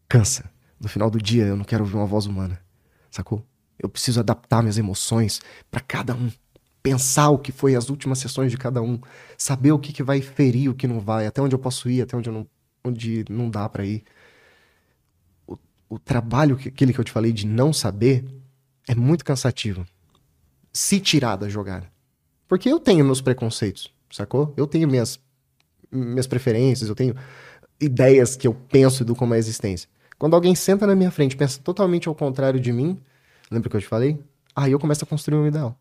Cansa. 0.07 0.49
No 0.79 0.89
final 0.89 1.09
do 1.09 1.21
dia, 1.21 1.45
eu 1.45 1.55
não 1.55 1.63
quero 1.63 1.83
ouvir 1.83 1.95
uma 1.95 2.05
voz 2.05 2.25
humana. 2.25 2.59
Sacou? 3.09 3.45
Eu 3.77 3.89
preciso 3.89 4.19
adaptar 4.19 4.61
minhas 4.61 4.77
emoções 4.77 5.41
pra 5.69 5.79
cada 5.79 6.15
um. 6.15 6.31
Pensar 6.81 7.29
o 7.29 7.37
que 7.37 7.51
foi 7.51 7.75
as 7.75 7.89
últimas 7.89 8.19
sessões 8.19 8.51
de 8.51 8.57
cada 8.57 8.81
um. 8.81 8.99
Saber 9.37 9.71
o 9.71 9.79
que, 9.79 9.93
que 9.93 10.01
vai 10.01 10.21
ferir, 10.21 10.69
o 10.69 10.73
que 10.73 10.87
não 10.87 10.99
vai. 10.99 11.27
Até 11.27 11.41
onde 11.41 11.53
eu 11.53 11.59
posso 11.59 11.89
ir, 11.89 12.01
até 12.01 12.17
onde, 12.17 12.29
eu 12.29 12.33
não, 12.33 12.47
onde 12.83 13.25
não 13.29 13.49
dá 13.49 13.69
pra 13.69 13.85
ir 13.85 14.03
o, 15.47 15.57
o 15.89 15.99
trabalho, 15.99 16.57
que, 16.57 16.69
aquele 16.69 16.93
que 16.93 16.99
eu 16.99 17.03
te 17.03 17.11
falei 17.11 17.31
de 17.31 17.45
não 17.45 17.71
saber, 17.71 18.25
é 18.87 18.95
muito 18.95 19.25
cansativo. 19.25 19.85
Se 20.73 20.99
tirar 20.99 21.35
da 21.35 21.49
jogada. 21.49 21.91
Porque 22.47 22.69
eu 22.69 22.79
tenho 22.79 23.05
meus 23.05 23.21
preconceitos, 23.21 23.93
sacou? 24.11 24.53
Eu 24.57 24.67
tenho 24.67 24.87
minhas, 24.87 25.19
minhas 25.91 26.27
preferências, 26.27 26.89
eu 26.89 26.95
tenho 26.95 27.15
ideias 27.79 28.35
que 28.35 28.47
eu 28.47 28.53
penso 28.53 29.03
do 29.03 29.15
como 29.15 29.33
é 29.33 29.37
a 29.37 29.39
existência. 29.39 29.89
Quando 30.17 30.35
alguém 30.35 30.53
senta 30.53 30.85
na 30.85 30.95
minha 30.95 31.09
frente 31.09 31.33
e 31.33 31.35
pensa 31.35 31.59
totalmente 31.59 32.07
ao 32.07 32.15
contrário 32.15 32.59
de 32.59 32.71
mim, 32.71 33.01
lembra 33.49 33.69
que 33.69 33.75
eu 33.75 33.81
te 33.81 33.87
falei? 33.87 34.19
Aí 34.55 34.71
eu 34.71 34.79
começo 34.79 35.03
a 35.03 35.07
construir 35.07 35.37
um 35.39 35.47
ideal. 35.47 35.75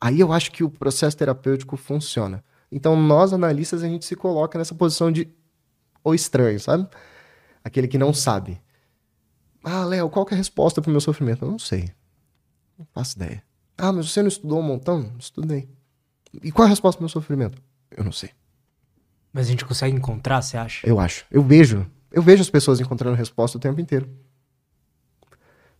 Aí 0.00 0.20
eu 0.20 0.32
acho 0.32 0.52
que 0.52 0.62
o 0.62 0.70
processo 0.70 1.16
terapêutico 1.16 1.76
funciona. 1.76 2.44
Então 2.70 2.94
nós, 2.94 3.32
analistas, 3.32 3.82
a 3.82 3.88
gente 3.88 4.04
se 4.04 4.14
coloca 4.14 4.58
nessa 4.58 4.74
posição 4.74 5.10
de 5.10 5.28
o 6.04 6.14
estranho, 6.14 6.60
sabe? 6.60 6.86
Aquele 7.64 7.88
que 7.88 7.98
não 7.98 8.14
sabe. 8.14 8.60
Ah, 9.64 9.84
Léo, 9.84 10.08
qual 10.08 10.24
que 10.24 10.34
é 10.34 10.36
a 10.36 10.38
resposta 10.38 10.80
pro 10.80 10.90
meu 10.90 11.00
sofrimento? 11.00 11.44
Eu 11.44 11.50
não 11.50 11.58
sei. 11.58 11.90
Não 12.78 12.86
faço 12.94 13.16
ideia. 13.16 13.42
Ah, 13.76 13.92
mas 13.92 14.10
você 14.10 14.22
não 14.22 14.28
estudou 14.28 14.60
um 14.60 14.62
montão? 14.62 15.12
Estudei. 15.18 15.68
E 16.42 16.52
qual 16.52 16.64
é 16.64 16.68
a 16.68 16.70
resposta 16.70 16.98
pro 16.98 17.04
meu 17.04 17.08
sofrimento? 17.08 17.60
Eu 17.90 18.04
não 18.04 18.12
sei. 18.12 18.30
Mas 19.32 19.46
a 19.46 19.50
gente 19.50 19.64
consegue 19.64 19.96
encontrar, 19.96 20.42
você 20.42 20.56
acha? 20.56 20.86
Eu 20.86 20.98
acho. 20.98 21.24
Eu 21.30 21.42
vejo. 21.42 21.86
Eu 22.10 22.22
vejo 22.22 22.42
as 22.42 22.50
pessoas 22.50 22.80
encontrando 22.80 23.16
resposta 23.16 23.58
o 23.58 23.60
tempo 23.60 23.80
inteiro. 23.80 24.08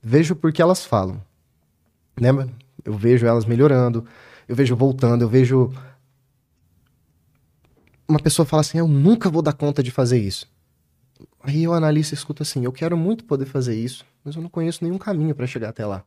Vejo 0.02 0.36
porque 0.36 0.62
elas 0.62 0.84
falam. 0.84 1.22
Lembra? 2.18 2.48
Eu 2.84 2.94
vejo 2.96 3.26
elas 3.26 3.44
melhorando. 3.44 4.06
Eu 4.46 4.54
vejo 4.54 4.76
voltando. 4.76 5.22
Eu 5.22 5.28
vejo. 5.28 5.72
Uma 8.06 8.20
pessoa 8.20 8.46
fala 8.46 8.60
assim: 8.60 8.78
Eu 8.78 8.88
nunca 8.88 9.30
vou 9.30 9.42
dar 9.42 9.52
conta 9.52 9.82
de 9.82 9.90
fazer 9.90 10.18
isso. 10.18 10.46
Aí 11.42 11.66
o 11.66 11.72
analista 11.72 12.14
escuta 12.14 12.42
assim: 12.42 12.64
Eu 12.64 12.72
quero 12.72 12.96
muito 12.96 13.24
poder 13.24 13.46
fazer 13.46 13.74
isso, 13.74 14.04
mas 14.24 14.36
eu 14.36 14.42
não 14.42 14.48
conheço 14.48 14.84
nenhum 14.84 14.98
caminho 14.98 15.34
para 15.34 15.46
chegar 15.46 15.70
até 15.70 15.84
lá. 15.84 16.04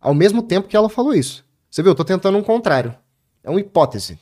Ao 0.00 0.14
mesmo 0.14 0.42
tempo 0.42 0.68
que 0.68 0.76
ela 0.76 0.88
falou 0.88 1.12
isso. 1.12 1.44
Você 1.70 1.82
viu? 1.82 1.92
Eu 1.92 1.96
tô 1.96 2.04
tentando 2.04 2.38
um 2.38 2.42
contrário. 2.42 2.94
É 3.44 3.50
uma 3.50 3.60
hipótese. 3.60 4.18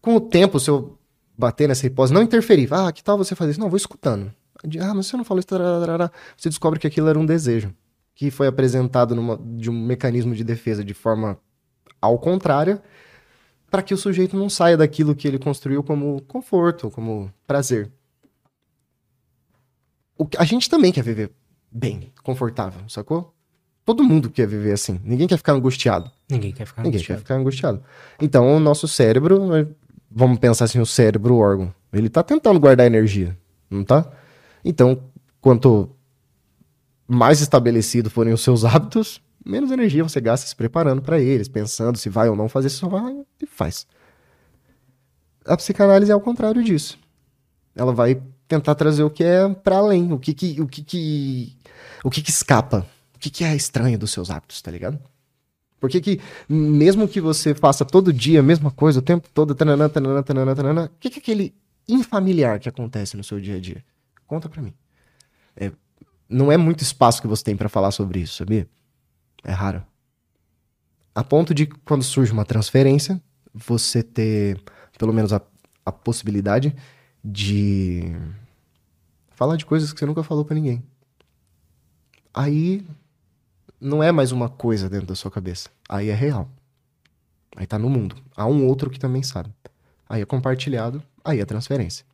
Com 0.00 0.16
o 0.16 0.20
tempo, 0.20 0.60
se 0.60 0.70
eu 0.70 0.98
bater 1.40 1.66
nessa 1.66 1.86
hipótese, 1.86 2.14
não 2.14 2.22
interferir. 2.22 2.68
Ah, 2.72 2.92
que 2.92 3.02
tal 3.02 3.18
você 3.18 3.34
fazer 3.34 3.52
isso? 3.52 3.60
Não, 3.60 3.68
vou 3.68 3.76
escutando. 3.76 4.32
Ah, 4.80 4.94
mas 4.94 5.06
você 5.06 5.16
não 5.16 5.24
falou 5.24 5.40
isso. 5.40 5.48
tararara. 5.48 6.12
Você 6.36 6.48
descobre 6.48 6.78
que 6.78 6.86
aquilo 6.86 7.08
era 7.08 7.18
um 7.18 7.26
desejo. 7.26 7.74
Que 8.14 8.30
foi 8.30 8.46
apresentado 8.46 9.14
numa, 9.14 9.38
de 9.42 9.70
um 9.70 9.86
mecanismo 9.86 10.34
de 10.34 10.44
defesa 10.44 10.84
de 10.84 10.92
forma 10.92 11.38
ao 12.00 12.18
contrário, 12.18 12.80
para 13.70 13.82
que 13.82 13.94
o 13.94 13.96
sujeito 13.96 14.36
não 14.36 14.48
saia 14.48 14.76
daquilo 14.76 15.14
que 15.14 15.28
ele 15.28 15.38
construiu 15.38 15.82
como 15.82 16.20
conforto, 16.22 16.90
como 16.90 17.32
prazer. 17.46 17.90
O 20.18 20.26
a 20.38 20.44
gente 20.44 20.68
também 20.68 20.92
quer 20.92 21.02
viver 21.02 21.30
bem, 21.70 22.12
confortável, 22.22 22.82
sacou? 22.88 23.34
Todo 23.84 24.04
mundo 24.04 24.30
quer 24.30 24.46
viver 24.46 24.72
assim. 24.72 25.00
Ninguém 25.02 25.26
quer 25.26 25.36
ficar 25.36 25.52
angustiado. 25.52 26.10
Ninguém 26.30 26.52
quer 26.52 26.66
ficar 26.66 26.82
Ninguém 26.82 27.00
quer 27.00 27.14
angustiado. 27.14 27.20
ficar 27.22 27.34
angustiado. 27.36 27.82
Então, 28.20 28.56
o 28.56 28.60
nosso 28.60 28.86
cérebro, 28.86 29.74
vamos 30.10 30.38
pensar 30.38 30.64
assim, 30.64 30.80
o 30.80 30.86
cérebro, 30.86 31.34
o 31.34 31.38
órgão, 31.38 31.72
ele 31.92 32.08
tá 32.08 32.22
tentando 32.22 32.58
guardar 32.58 32.86
energia, 32.86 33.36
não 33.70 33.84
tá? 33.84 34.10
Então, 34.64 35.02
quanto 35.40 35.90
mais 37.06 37.40
estabelecido 37.40 38.10
forem 38.10 38.32
os 38.32 38.40
seus 38.40 38.64
hábitos, 38.64 39.20
menos 39.44 39.70
energia 39.70 40.02
você 40.02 40.20
gasta 40.20 40.46
se 40.46 40.56
preparando 40.56 41.02
para 41.02 41.20
eles, 41.20 41.48
pensando 41.48 41.96
se 41.96 42.08
vai 42.08 42.28
ou 42.28 42.36
não 42.36 42.48
fazer, 42.48 42.68
você 42.70 42.76
só 42.76 42.88
vai 42.88 43.24
e 43.40 43.46
faz. 43.46 43.86
A 45.44 45.56
psicanálise 45.56 46.10
é 46.10 46.14
ao 46.14 46.20
contrário 46.20 46.62
disso. 46.62 46.98
Ela 47.74 47.92
vai 47.92 48.20
tentar 48.46 48.74
trazer 48.74 49.02
o 49.02 49.10
que 49.10 49.24
é 49.24 49.48
para 49.48 49.76
além, 49.76 50.12
o 50.12 50.18
que 50.18 50.34
que, 50.34 50.60
o 50.60 50.66
que 50.66 50.82
que, 50.82 51.56
o 52.04 52.10
que 52.10 52.20
que 52.20 52.30
escapa, 52.30 52.86
o 53.14 53.18
que 53.18 53.30
que 53.30 53.44
é 53.44 53.54
estranho 53.54 53.98
dos 53.98 54.10
seus 54.10 54.30
hábitos, 54.30 54.60
tá 54.60 54.70
ligado? 54.70 54.98
Por 55.80 55.88
que 55.88 56.00
que, 56.00 56.20
mesmo 56.46 57.08
que 57.08 57.20
você 57.20 57.54
faça 57.54 57.84
todo 57.84 58.12
dia 58.12 58.40
a 58.40 58.42
mesma 58.42 58.70
coisa, 58.70 58.98
o 58.98 59.02
tempo 59.02 59.28
todo, 59.32 59.54
tananã, 59.54 59.88
tananã, 59.88 60.22
tananã, 60.22 60.54
tananã, 60.54 60.84
o 60.84 60.90
que 61.00 61.08
que 61.08 61.18
é 61.18 61.22
aquele 61.22 61.54
infamiliar 61.88 62.60
que 62.60 62.68
acontece 62.68 63.16
no 63.16 63.24
seu 63.24 63.40
dia 63.40 63.56
a 63.56 63.60
dia? 63.60 63.82
Conta 64.26 64.48
pra 64.48 64.60
mim. 64.60 64.74
É, 65.56 65.72
não 66.28 66.52
é 66.52 66.58
muito 66.58 66.82
espaço 66.82 67.22
que 67.22 67.26
você 67.26 67.42
tem 67.42 67.56
para 67.56 67.68
falar 67.68 67.90
sobre 67.92 68.20
isso, 68.20 68.36
sabia? 68.36 68.68
É 69.42 69.52
raro. 69.52 69.82
A 71.14 71.24
ponto 71.24 71.54
de 71.54 71.66
quando 71.66 72.04
surge 72.04 72.30
uma 72.30 72.44
transferência, 72.44 73.20
você 73.52 74.02
ter 74.02 74.62
pelo 74.98 75.14
menos 75.14 75.32
a, 75.32 75.40
a 75.84 75.90
possibilidade 75.90 76.76
de 77.24 78.12
falar 79.30 79.56
de 79.56 79.64
coisas 79.64 79.92
que 79.92 79.98
você 79.98 80.06
nunca 80.06 80.22
falou 80.22 80.44
para 80.44 80.54
ninguém. 80.54 80.82
Aí 82.32 82.86
não 83.80 84.02
é 84.02 84.12
mais 84.12 84.30
uma 84.30 84.48
coisa 84.48 84.88
dentro 84.88 85.06
da 85.06 85.14
sua 85.14 85.30
cabeça. 85.30 85.70
Aí 85.88 86.10
é 86.10 86.14
real. 86.14 86.48
Aí 87.56 87.66
tá 87.66 87.78
no 87.78 87.88
mundo. 87.88 88.16
Há 88.36 88.46
um 88.46 88.66
outro 88.66 88.90
que 88.90 88.98
também 88.98 89.22
sabe. 89.22 89.50
Aí 90.08 90.20
é 90.20 90.26
compartilhado, 90.26 91.02
aí 91.24 91.40
é 91.40 91.44
transferência. 91.44 92.04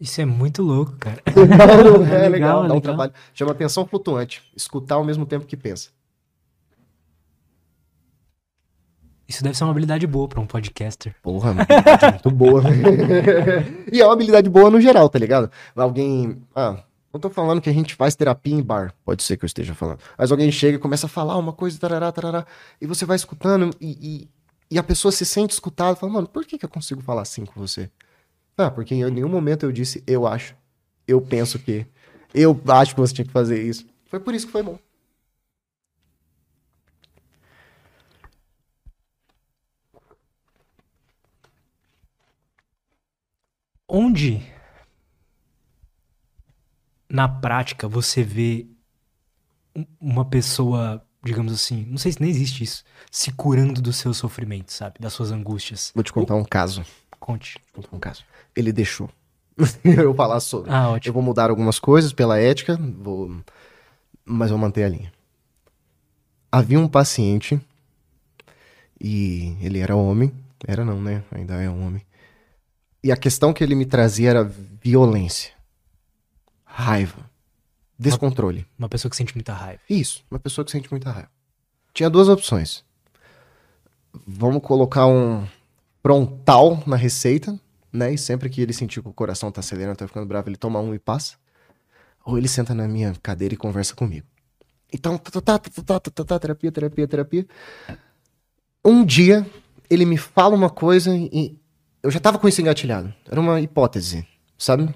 Isso 0.00 0.20
é 0.20 0.24
muito 0.24 0.62
louco, 0.62 0.92
cara. 0.98 1.22
Não, 1.34 2.06
é, 2.06 2.26
é 2.26 2.28
legal, 2.28 2.30
legal, 2.30 2.56
dá 2.56 2.60
um 2.60 2.62
legal. 2.62 2.80
trabalho. 2.80 3.12
Chama 3.34 3.52
atenção 3.52 3.86
flutuante. 3.86 4.42
Escutar 4.54 4.96
ao 4.96 5.04
mesmo 5.04 5.24
tempo 5.26 5.46
que 5.46 5.56
pensa. 5.56 5.90
Isso 9.28 9.42
deve 9.42 9.56
ser 9.56 9.64
uma 9.64 9.72
habilidade 9.72 10.06
boa 10.06 10.28
para 10.28 10.40
um 10.40 10.46
podcaster. 10.46 11.14
Porra, 11.22 11.50
uma 11.50 11.62
habilidade 11.68 12.10
muito 12.12 12.30
boa. 12.30 12.62
e 13.90 14.00
é 14.00 14.04
uma 14.04 14.12
habilidade 14.12 14.48
boa 14.48 14.70
no 14.70 14.80
geral, 14.80 15.08
tá 15.08 15.18
ligado? 15.18 15.50
Alguém. 15.74 16.40
Ah, 16.54 16.84
não 17.16 17.20
tô 17.20 17.30
falando 17.30 17.60
que 17.60 17.70
a 17.70 17.72
gente 17.72 17.94
faz 17.94 18.14
terapia 18.14 18.54
em 18.54 18.62
bar. 18.62 18.94
Pode 19.04 19.22
ser 19.22 19.36
que 19.36 19.44
eu 19.44 19.46
esteja 19.46 19.74
falando. 19.74 20.00
Mas 20.16 20.30
alguém 20.30 20.50
chega 20.52 20.76
e 20.76 20.80
começa 20.80 21.06
a 21.06 21.08
falar 21.08 21.36
uma 21.36 21.52
coisa, 21.52 21.78
tarará, 21.78 22.12
tarará, 22.12 22.46
e 22.80 22.86
você 22.86 23.04
vai 23.04 23.16
escutando 23.16 23.74
e, 23.80 23.98
e, 24.00 24.30
e 24.70 24.78
a 24.78 24.82
pessoa 24.82 25.10
se 25.12 25.24
sente 25.24 25.54
escutada 25.54 25.96
fala, 25.96 26.12
mano, 26.12 26.28
por 26.28 26.44
que, 26.44 26.58
que 26.58 26.64
eu 26.64 26.68
consigo 26.68 27.00
falar 27.02 27.22
assim 27.22 27.44
com 27.44 27.58
você? 27.60 27.90
Ah, 28.56 28.70
porque 28.70 28.94
em 28.94 29.10
nenhum 29.10 29.28
momento 29.28 29.64
eu 29.64 29.72
disse 29.72 30.02
eu 30.06 30.26
acho, 30.26 30.54
eu 31.06 31.20
penso 31.20 31.58
que, 31.58 31.86
eu 32.34 32.60
acho 32.68 32.94
que 32.94 33.00
você 33.00 33.14
tinha 33.14 33.26
que 33.26 33.32
fazer 33.32 33.62
isso. 33.62 33.86
Foi 34.06 34.20
por 34.20 34.34
isso 34.34 34.46
que 34.46 34.52
foi 34.52 34.62
bom. 34.62 34.78
Onde 43.88 44.42
na 47.08 47.28
prática 47.28 47.88
você 47.88 48.22
vê 48.22 48.66
uma 50.00 50.24
pessoa, 50.24 51.04
digamos 51.22 51.52
assim, 51.52 51.84
não 51.88 51.98
sei 51.98 52.12
se 52.12 52.20
nem 52.20 52.30
existe 52.30 52.64
isso, 52.64 52.84
se 53.10 53.30
curando 53.32 53.80
do 53.80 53.92
seu 53.92 54.12
sofrimento, 54.14 54.72
sabe? 54.72 54.96
Das 54.98 55.12
suas 55.12 55.30
angústias. 55.30 55.92
Vou 55.94 56.04
te 56.04 56.12
contar 56.12 56.34
um 56.34 56.44
caso. 56.44 56.84
Conte. 57.18 57.58
Vou 57.74 57.82
contar 57.82 57.96
um 57.96 58.00
caso. 58.00 58.24
Ele 58.54 58.72
deixou. 58.72 59.10
eu 59.84 60.14
falar 60.14 60.40
sobre. 60.40 60.70
Ah, 60.70 60.90
ótimo. 60.90 61.10
Eu 61.10 61.14
vou 61.14 61.22
mudar 61.22 61.50
algumas 61.50 61.78
coisas 61.78 62.12
pela 62.12 62.38
ética, 62.38 62.76
vou... 62.76 63.36
mas 64.24 64.50
vou 64.50 64.58
manter 64.58 64.84
a 64.84 64.88
linha. 64.88 65.12
Havia 66.50 66.78
um 66.78 66.88
paciente 66.88 67.60
e 69.00 69.56
ele 69.60 69.78
era 69.78 69.96
homem, 69.96 70.32
era 70.66 70.84
não, 70.84 71.00
né? 71.00 71.22
Ainda 71.30 71.54
é 71.60 71.68
um 71.68 71.86
homem. 71.86 72.02
E 73.02 73.12
a 73.12 73.16
questão 73.16 73.52
que 73.52 73.62
ele 73.62 73.74
me 73.74 73.84
trazia 73.84 74.30
era 74.30 74.44
violência, 74.44 75.52
raiva, 76.76 77.30
descontrole. 77.98 78.66
Uma, 78.78 78.84
uma 78.84 78.88
pessoa 78.88 79.10
que 79.10 79.16
sente 79.16 79.34
muita 79.34 79.54
raiva. 79.54 79.80
Isso, 79.88 80.22
uma 80.30 80.38
pessoa 80.38 80.62
que 80.62 80.70
sente 80.70 80.90
muita 80.90 81.10
raiva. 81.10 81.30
Tinha 81.94 82.10
duas 82.10 82.28
opções. 82.28 82.84
Vamos 84.26 84.62
colocar 84.62 85.06
um 85.06 85.46
frontal 86.02 86.82
na 86.86 86.96
receita, 86.96 87.58
né? 87.90 88.12
E 88.12 88.18
sempre 88.18 88.50
que 88.50 88.60
ele 88.60 88.74
sentir 88.74 89.00
que 89.00 89.08
o 89.08 89.12
coração 89.12 89.50
tá 89.50 89.60
acelerando, 89.60 89.96
tá 89.96 90.06
ficando 90.06 90.26
bravo, 90.26 90.50
ele 90.50 90.56
toma 90.56 90.78
um 90.78 90.94
e 90.94 90.98
passa. 90.98 91.36
Ou 92.24 92.36
ele 92.36 92.48
senta 92.48 92.74
na 92.74 92.86
minha 92.86 93.14
cadeira 93.22 93.54
e 93.54 93.56
conversa 93.56 93.94
comigo. 93.94 94.26
Então, 94.92 95.16
tá, 95.16 95.40
tá, 95.40 95.58
tá, 95.58 95.70
tá, 95.82 96.00
tá, 96.00 96.24
tá, 96.24 96.38
terapia, 96.38 96.70
terapia, 96.70 97.08
terapia. 97.08 97.46
Um 98.84 99.04
dia, 99.04 99.50
ele 99.88 100.04
me 100.04 100.18
fala 100.18 100.54
uma 100.54 100.68
coisa 100.68 101.16
e 101.16 101.58
eu 102.02 102.10
já 102.10 102.20
tava 102.20 102.38
com 102.38 102.46
isso 102.46 102.60
engatilhado. 102.60 103.12
Era 103.26 103.40
uma 103.40 103.60
hipótese, 103.60 104.26
sabe? 104.58 104.92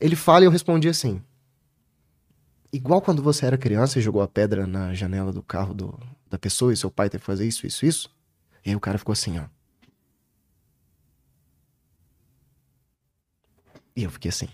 Ele 0.00 0.16
fala 0.16 0.44
e 0.44 0.46
eu 0.46 0.50
respondi 0.50 0.88
assim. 0.88 1.22
Igual 2.72 3.00
quando 3.00 3.22
você 3.22 3.46
era 3.46 3.56
criança 3.56 3.98
e 3.98 4.02
jogou 4.02 4.22
a 4.22 4.28
pedra 4.28 4.66
na 4.66 4.92
janela 4.94 5.32
do 5.32 5.42
carro 5.42 5.72
do, 5.72 5.98
da 6.28 6.38
pessoa 6.38 6.72
e 6.72 6.76
seu 6.76 6.90
pai 6.90 7.08
teve 7.08 7.22
que 7.22 7.26
fazer 7.26 7.46
isso, 7.46 7.66
isso, 7.66 7.86
isso. 7.86 8.10
E 8.64 8.70
aí 8.70 8.76
o 8.76 8.80
cara 8.80 8.98
ficou 8.98 9.12
assim, 9.12 9.38
ó. 9.38 9.44
E 13.96 14.04
eu 14.04 14.10
fiquei 14.10 14.28
assim. 14.28 14.48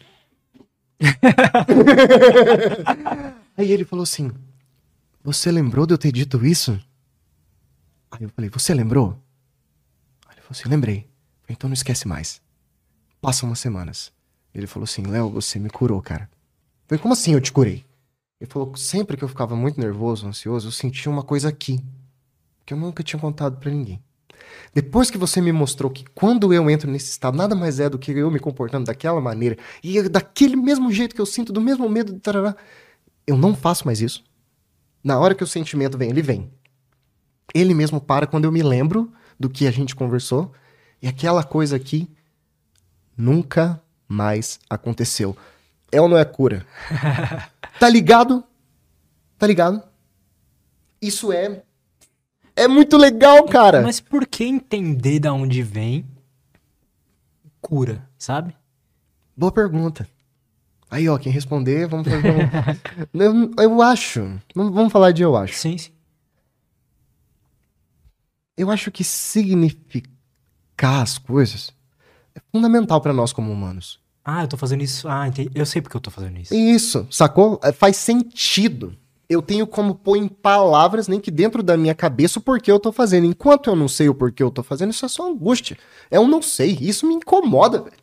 aí 3.56 3.70
ele 3.70 3.84
falou 3.84 4.04
assim: 4.04 4.32
Você 5.22 5.52
lembrou 5.52 5.86
de 5.86 5.92
eu 5.92 5.98
ter 5.98 6.12
dito 6.12 6.46
isso? 6.46 6.80
Aí 8.10 8.22
eu 8.22 8.30
falei: 8.30 8.48
Você 8.48 8.72
lembrou? 8.72 9.22
Aí 10.26 10.34
ele 10.34 10.40
falou 10.40 10.52
assim: 10.52 10.68
Lembrei. 10.68 11.06
Então 11.48 11.68
não 11.68 11.74
esquece 11.74 12.08
mais. 12.08 12.40
Passam 13.20 13.50
umas 13.50 13.58
semanas. 13.58 14.10
Ele 14.54 14.66
falou 14.66 14.84
assim: 14.84 15.02
Léo, 15.02 15.30
você 15.30 15.58
me 15.58 15.68
curou, 15.68 16.00
cara. 16.00 16.28
Eu 16.32 16.88
falei: 16.88 17.02
Como 17.02 17.14
assim 17.14 17.34
eu 17.34 17.40
te 17.40 17.50
curei? 17.50 17.84
Ele 18.40 18.50
falou: 18.50 18.76
Sempre 18.76 19.16
que 19.16 19.24
eu 19.24 19.28
ficava 19.28 19.56
muito 19.56 19.80
nervoso, 19.80 20.26
ansioso, 20.26 20.68
eu 20.68 20.72
sentia 20.72 21.10
uma 21.10 21.22
coisa 21.22 21.48
aqui. 21.48 21.80
Que 22.64 22.72
eu 22.72 22.78
nunca 22.78 23.02
tinha 23.02 23.20
contado 23.20 23.58
para 23.58 23.70
ninguém. 23.70 24.00
Depois 24.72 25.10
que 25.10 25.18
você 25.18 25.40
me 25.40 25.52
mostrou 25.52 25.90
que 25.90 26.04
quando 26.14 26.52
eu 26.52 26.68
entro 26.68 26.90
nesse 26.90 27.10
estado, 27.10 27.36
nada 27.36 27.54
mais 27.54 27.80
é 27.80 27.88
do 27.88 27.98
que 27.98 28.12
eu 28.12 28.30
me 28.30 28.38
comportando 28.38 28.86
daquela 28.86 29.20
maneira, 29.20 29.56
e 29.82 30.08
daquele 30.08 30.56
mesmo 30.56 30.90
jeito 30.90 31.14
que 31.14 31.20
eu 31.20 31.26
sinto, 31.26 31.52
do 31.52 31.60
mesmo 31.60 31.88
medo, 31.88 32.18
tarará, 32.18 32.56
eu 33.26 33.36
não 33.36 33.54
faço 33.54 33.86
mais 33.86 34.00
isso. 34.00 34.24
Na 35.02 35.18
hora 35.18 35.34
que 35.34 35.44
o 35.44 35.46
sentimento 35.46 35.98
vem, 35.98 36.10
ele 36.10 36.22
vem. 36.22 36.50
Ele 37.54 37.74
mesmo 37.74 38.00
para 38.00 38.26
quando 38.26 38.44
eu 38.44 38.52
me 38.52 38.62
lembro 38.62 39.12
do 39.38 39.48
que 39.48 39.66
a 39.66 39.70
gente 39.70 39.94
conversou 39.94 40.52
e 41.00 41.06
aquela 41.06 41.44
coisa 41.44 41.76
aqui 41.76 42.08
nunca 43.16 43.80
mais 44.08 44.58
aconteceu. 44.68 45.36
É 45.90 46.00
ou 46.00 46.08
não 46.08 46.18
é 46.18 46.24
cura? 46.24 46.66
tá 47.78 47.88
ligado? 47.88 48.42
Tá 49.38 49.46
ligado? 49.46 49.82
Isso 51.00 51.32
é. 51.32 51.62
É 52.56 52.68
muito 52.68 52.96
legal, 52.96 53.44
cara. 53.44 53.82
Mas 53.82 54.00
por 54.00 54.26
que 54.26 54.44
entender 54.44 55.20
da 55.20 55.32
onde 55.32 55.62
vem 55.62 56.06
cura, 57.60 58.08
sabe? 58.18 58.54
Boa 59.36 59.50
pergunta. 59.52 60.08
Aí, 60.90 61.08
ó, 61.08 61.18
quem 61.18 61.32
responder, 61.32 61.88
vamos 61.88 62.08
fazer. 62.08 62.50
eu, 63.12 63.50
eu 63.58 63.82
acho. 63.82 64.40
Vamos 64.54 64.92
falar 64.92 65.12
de 65.12 65.22
eu 65.22 65.36
acho. 65.36 65.54
Sim, 65.54 65.76
sim. 65.76 65.90
Eu 68.56 68.70
acho 68.70 68.92
que 68.92 69.02
significa 69.02 70.14
explicar 70.74 71.02
as 71.02 71.18
coisas 71.18 71.72
é 72.34 72.40
fundamental 72.52 73.00
para 73.00 73.12
nós 73.12 73.32
como 73.32 73.52
humanos. 73.52 74.00
Ah, 74.24 74.42
eu 74.42 74.48
tô 74.48 74.56
fazendo 74.56 74.82
isso. 74.82 75.06
Ah, 75.06 75.28
entendi. 75.28 75.50
eu 75.54 75.66
sei 75.66 75.82
porque 75.82 75.96
eu 75.96 76.00
tô 76.00 76.10
fazendo 76.10 76.38
isso. 76.38 76.54
Isso, 76.54 77.06
sacou? 77.10 77.60
É, 77.62 77.72
faz 77.72 77.96
sentido. 77.96 78.96
Eu 79.28 79.42
tenho 79.42 79.66
como 79.66 79.94
pôr 79.94 80.16
em 80.16 80.28
palavras, 80.28 81.08
nem 81.08 81.20
que 81.20 81.30
dentro 81.30 81.62
da 81.62 81.76
minha 81.76 81.94
cabeça, 81.94 82.38
o 82.38 82.42
porquê 82.42 82.70
eu 82.70 82.80
tô 82.80 82.92
fazendo. 82.92 83.26
Enquanto 83.26 83.68
eu 83.68 83.76
não 83.76 83.88
sei 83.88 84.08
o 84.08 84.14
porquê 84.14 84.42
eu 84.42 84.50
tô 84.50 84.62
fazendo, 84.62 84.90
isso 84.90 85.04
é 85.04 85.08
só 85.08 85.30
angústia. 85.30 85.78
É 86.10 86.18
um 86.18 86.26
não 86.28 86.42
sei. 86.42 86.76
Isso 86.80 87.06
me 87.06 87.14
incomoda, 87.14 87.82
velho. 87.82 87.96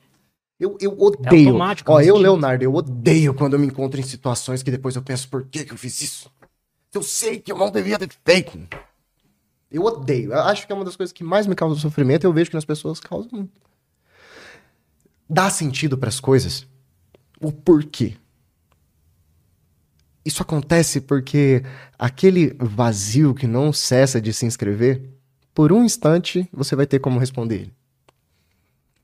Eu, 0.59 0.77
eu 0.79 0.95
odeio. 0.99 1.45
É 1.45 1.47
automático, 1.47 1.91
Ó, 1.91 2.01
eu. 2.01 2.17
Leonardo, 2.17 2.63
eu 2.63 2.73
odeio 2.73 3.33
quando 3.33 3.53
eu 3.53 3.59
me 3.59 3.65
encontro 3.65 3.99
em 3.99 4.03
situações 4.03 4.61
que 4.61 4.69
depois 4.69 4.95
eu 4.95 5.01
penso, 5.01 5.27
por 5.27 5.43
que, 5.43 5.65
que 5.65 5.73
eu 5.73 5.77
fiz 5.77 5.99
isso? 6.01 6.31
Eu 6.93 7.01
sei 7.01 7.39
que 7.39 7.51
eu 7.51 7.57
não 7.57 7.71
devia 7.71 7.97
ter 7.97 8.09
feito. 8.23 8.59
Eu 9.71 9.83
odeio. 9.83 10.33
Eu 10.33 10.41
acho 10.41 10.67
que 10.67 10.71
é 10.71 10.75
uma 10.75 10.85
das 10.85 10.95
coisas 10.95 11.13
que 11.13 11.23
mais 11.23 11.47
me 11.47 11.55
causa 11.55 11.79
sofrimento. 11.79 12.25
Eu 12.25 12.33
vejo 12.33 12.51
que 12.51 12.55
nas 12.55 12.65
pessoas 12.65 12.99
causa 12.99 13.27
muito. 13.31 13.51
Dá 15.33 15.49
sentido 15.49 15.97
para 15.97 16.09
as 16.09 16.19
coisas. 16.19 16.67
O 17.39 17.53
porquê. 17.53 18.17
Isso 20.25 20.41
acontece 20.41 20.99
porque 20.99 21.63
aquele 21.97 22.53
vazio 22.59 23.33
que 23.33 23.47
não 23.47 23.71
cessa 23.71 24.19
de 24.19 24.33
se 24.33 24.45
inscrever, 24.45 25.09
por 25.53 25.71
um 25.71 25.85
instante 25.85 26.49
você 26.51 26.75
vai 26.75 26.85
ter 26.85 26.99
como 26.99 27.17
responder 27.17 27.61
ele. 27.61 27.73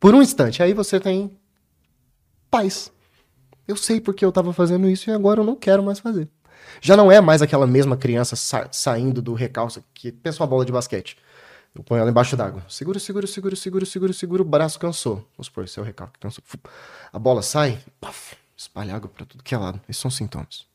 Por 0.02 0.14
um 0.14 0.22
instante. 0.22 0.62
Aí 0.62 0.74
você 0.74 1.00
tem 1.00 1.32
paz. 2.52 2.92
Eu 3.66 3.78
sei 3.78 4.02
porque 4.02 4.26
eu 4.26 4.30
estava 4.30 4.52
fazendo 4.52 4.90
isso 4.90 5.10
e 5.10 5.14
agora 5.14 5.40
eu 5.40 5.46
não 5.46 5.56
quero 5.56 5.82
mais 5.82 6.00
fazer. 6.00 6.28
Já 6.82 6.98
não 6.98 7.10
é 7.10 7.22
mais 7.22 7.42
aquela 7.42 7.66
mesma 7.66 7.96
criança 7.96 8.36
sa 8.36 8.68
saindo 8.70 9.22
do 9.22 9.34
recalço 9.34 9.82
que 9.94 10.12
pensa 10.12 10.44
uma 10.44 10.48
bola 10.48 10.66
de 10.66 10.74
basquete. 10.74 11.16
Eu 11.78 11.84
ponho 11.84 12.02
ela 12.02 12.10
embaixo 12.10 12.36
d'água. 12.36 12.64
Segura, 12.68 12.98
segura, 12.98 13.28
segura, 13.28 13.56
segura, 13.56 13.86
segura, 13.86 14.14
segura, 14.14 14.42
o 14.42 14.46
braço 14.46 14.80
cansou. 14.80 15.18
Vamos 15.38 15.46
supor, 15.46 15.64
esse 15.64 15.78
é 15.78 15.82
o 15.82 15.86
recalque, 15.86 16.20
cansou. 16.20 16.44
A 17.14 17.20
bola 17.20 17.44
sai, 17.44 17.80
espalha 18.56 18.96
água 18.96 19.08
para 19.08 19.26
tudo 19.26 19.44
que 19.44 19.54
é 19.54 19.58
lado. 19.58 19.80
Esses 19.88 20.02
são 20.02 20.10
sintomas. 20.10 20.66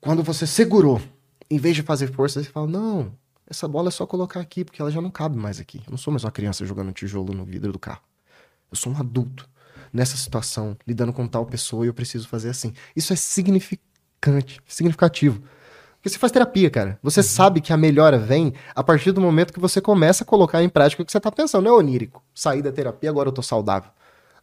Quando 0.00 0.24
você 0.24 0.44
segurou, 0.44 1.00
em 1.48 1.56
vez 1.56 1.76
de 1.76 1.82
fazer 1.82 2.12
força, 2.12 2.42
você 2.42 2.50
fala: 2.50 2.66
Não, 2.66 3.12
essa 3.46 3.68
bola 3.68 3.88
é 3.88 3.90
só 3.92 4.04
colocar 4.06 4.40
aqui, 4.40 4.64
porque 4.64 4.82
ela 4.82 4.90
já 4.90 5.00
não 5.00 5.10
cabe 5.10 5.36
mais 5.36 5.60
aqui. 5.60 5.78
Eu 5.86 5.92
não 5.92 5.98
sou 5.98 6.12
mais 6.12 6.24
uma 6.24 6.32
criança 6.32 6.66
jogando 6.66 6.92
tijolo 6.92 7.32
no 7.32 7.44
vidro 7.44 7.72
do 7.72 7.78
carro. 7.78 8.02
Eu 8.70 8.76
sou 8.76 8.92
um 8.92 8.96
adulto 8.96 9.48
nessa 9.92 10.16
situação, 10.16 10.76
lidando 10.86 11.12
com 11.12 11.28
tal 11.28 11.46
pessoa 11.46 11.84
e 11.84 11.88
eu 11.88 11.94
preciso 11.94 12.26
fazer 12.26 12.50
assim. 12.50 12.72
Isso 12.96 13.12
é 13.12 13.16
significante, 13.16 14.60
significativo. 14.66 15.40
Porque 16.00 16.08
você 16.08 16.18
faz 16.18 16.32
terapia, 16.32 16.70
cara. 16.70 16.98
Você 17.02 17.20
uhum. 17.20 17.24
sabe 17.24 17.60
que 17.60 17.74
a 17.74 17.76
melhora 17.76 18.18
vem 18.18 18.54
a 18.74 18.82
partir 18.82 19.12
do 19.12 19.20
momento 19.20 19.52
que 19.52 19.60
você 19.60 19.82
começa 19.82 20.24
a 20.24 20.26
colocar 20.26 20.62
em 20.62 20.68
prática 20.68 21.02
o 21.02 21.04
que 21.04 21.12
você 21.12 21.20
tá 21.20 21.30
pensando. 21.30 21.64
Não 21.64 21.72
é 21.72 21.74
onírico. 21.74 22.22
Saí 22.34 22.62
da 22.62 22.72
terapia, 22.72 23.10
agora 23.10 23.28
eu 23.28 23.32
tô 23.32 23.42
saudável. 23.42 23.90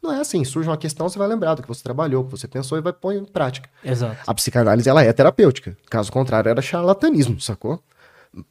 Não 0.02 0.14
é 0.14 0.20
assim. 0.20 0.46
Surge 0.46 0.70
uma 0.70 0.78
questão, 0.78 1.10
você 1.10 1.18
vai 1.18 1.28
lembrar 1.28 1.56
do 1.56 1.64
que 1.64 1.68
você 1.68 1.82
trabalhou, 1.82 2.24
que 2.24 2.30
você 2.30 2.48
pensou 2.48 2.78
e 2.78 2.82
vai 2.82 2.94
pôr 2.94 3.14
em 3.14 3.26
prática. 3.26 3.68
Exato. 3.84 4.18
A 4.28 4.34
psicanálise, 4.36 4.88
ela 4.88 5.04
é 5.04 5.12
terapêutica. 5.12 5.76
Caso 5.90 6.12
contrário, 6.12 6.48
era 6.48 6.62
charlatanismo, 6.62 7.42
sacou? 7.42 7.82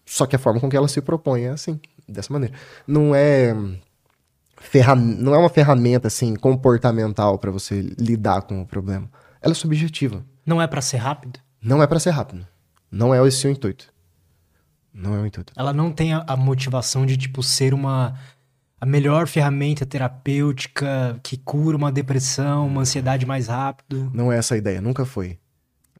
Só 0.05 0.27
que 0.27 0.35
a 0.35 0.39
forma 0.39 0.59
com 0.59 0.69
que 0.69 0.77
ela 0.77 0.89
se 0.89 1.01
propõe 1.01 1.45
é 1.45 1.51
assim, 1.51 1.79
dessa 2.09 2.33
maneira. 2.33 2.57
Não 2.89 3.15
é 3.15 3.55
ferram... 4.57 4.97
não 4.97 5.33
é 5.33 5.39
uma 5.39 5.49
ferramenta 5.49 6.09
assim 6.09 6.35
comportamental 6.35 7.39
para 7.39 7.53
você 7.53 7.81
lidar 7.99 8.43
com 8.43 8.63
o 8.63 8.67
problema. 8.67 9.09
Ela 9.41 9.53
é 9.53 9.55
subjetiva. 9.55 10.25
Não 10.45 10.61
é 10.61 10.67
para 10.67 10.81
ser 10.81 10.97
rápido? 10.97 11.39
Não 11.63 11.81
é 11.81 11.87
para 11.87 12.01
ser 12.01 12.11
rápido. 12.11 12.47
Não 12.91 13.15
é 13.15 13.27
esse 13.27 13.47
o 13.47 13.51
intuito. 13.51 13.93
Não 14.93 15.15
é 15.15 15.19
o 15.21 15.27
intuito. 15.27 15.53
Ela 15.57 15.73
não 15.73 15.93
tem 15.93 16.15
a, 16.15 16.25
a 16.27 16.37
motivação 16.37 17.05
de 17.05 17.17
tipo 17.17 17.43
ser 17.43 17.75
uma 17.75 18.15
a 18.81 18.85
melhor 18.85 19.27
ferramenta 19.27 19.87
terapêutica 19.87 21.19
que 21.23 21.37
cura 21.37 21.77
uma 21.77 21.91
depressão, 21.91 22.67
uma 22.67 22.83
ansiedade 22.83 23.25
mais 23.25 23.49
rápido. 23.49 24.11
Não 24.13 24.31
é 24.31 24.37
essa 24.37 24.55
a 24.55 24.59
ideia, 24.59 24.81
nunca 24.81 25.05
foi. 25.05 25.39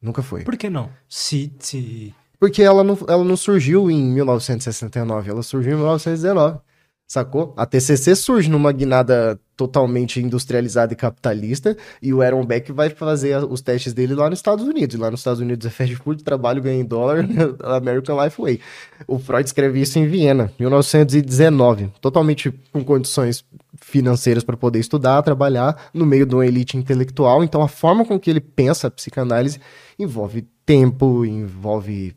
Nunca 0.01 0.23
foi. 0.23 0.45
Por 0.45 0.57
que 0.57 0.69
não? 0.69 0.91
Se, 1.09 1.53
se... 1.59 2.15
Porque 2.39 2.63
ela 2.63 2.85
não, 2.85 2.99
ela 3.09 3.25
não 3.25 3.37
surgiu 3.37 3.91
em 3.91 4.05
1969, 4.13 5.31
ela 5.31 5.43
surgiu 5.43 5.73
em 5.73 5.77
1919. 5.77 6.59
Sacou? 7.07 7.55
A 7.57 7.65
TCC 7.65 8.17
surge 8.17 8.51
numa 8.51 8.73
guinada 8.73 9.39
totalmente 9.57 10.21
industrializada 10.21 10.93
e 10.93 10.97
capitalista, 10.97 11.77
e 12.03 12.13
o 12.13 12.21
Aaron 12.21 12.45
Beck 12.45 12.73
vai 12.73 12.91
fazer 12.91 13.43
os 13.45 13.61
testes 13.61 13.95
dele 13.95 14.15
lá 14.15 14.29
nos 14.29 14.41
Estados 14.41 14.67
Unidos. 14.67 14.97
E 14.97 14.99
lá 14.99 15.11
nos 15.11 15.21
Estados 15.21 15.41
Unidos 15.41 15.65
é 15.67 15.71
fast 15.71 15.95
food, 15.97 16.25
trabalho, 16.25 16.61
ganha 16.61 16.81
em 16.81 16.85
dólar, 16.85 17.25
American 17.63 18.23
Life 18.23 18.43
Way. 18.43 18.61
O 19.07 19.19
Freud 19.21 19.47
escreve 19.47 19.81
isso 19.81 19.99
em 19.99 20.07
Viena, 20.07 20.53
1919, 20.59 21.93
totalmente 22.01 22.53
com 22.73 22.85
condições 22.85 23.45
financeiras 23.81 24.43
para 24.43 24.57
poder 24.57 24.81
estudar, 24.81 25.23
trabalhar 25.23 25.91
no 25.95 26.05
meio 26.05 26.27
de 26.27 26.35
uma 26.35 26.47
elite 26.47 26.77
intelectual. 26.77 27.45
Então 27.45 27.63
a 27.63 27.69
forma 27.69 28.05
com 28.05 28.19
que 28.19 28.29
ele 28.29 28.41
pensa 28.41 28.89
a 28.89 28.91
psicanálise 28.91 29.61
envolve 29.99 30.47
tempo, 30.65 31.25
envolve 31.25 32.17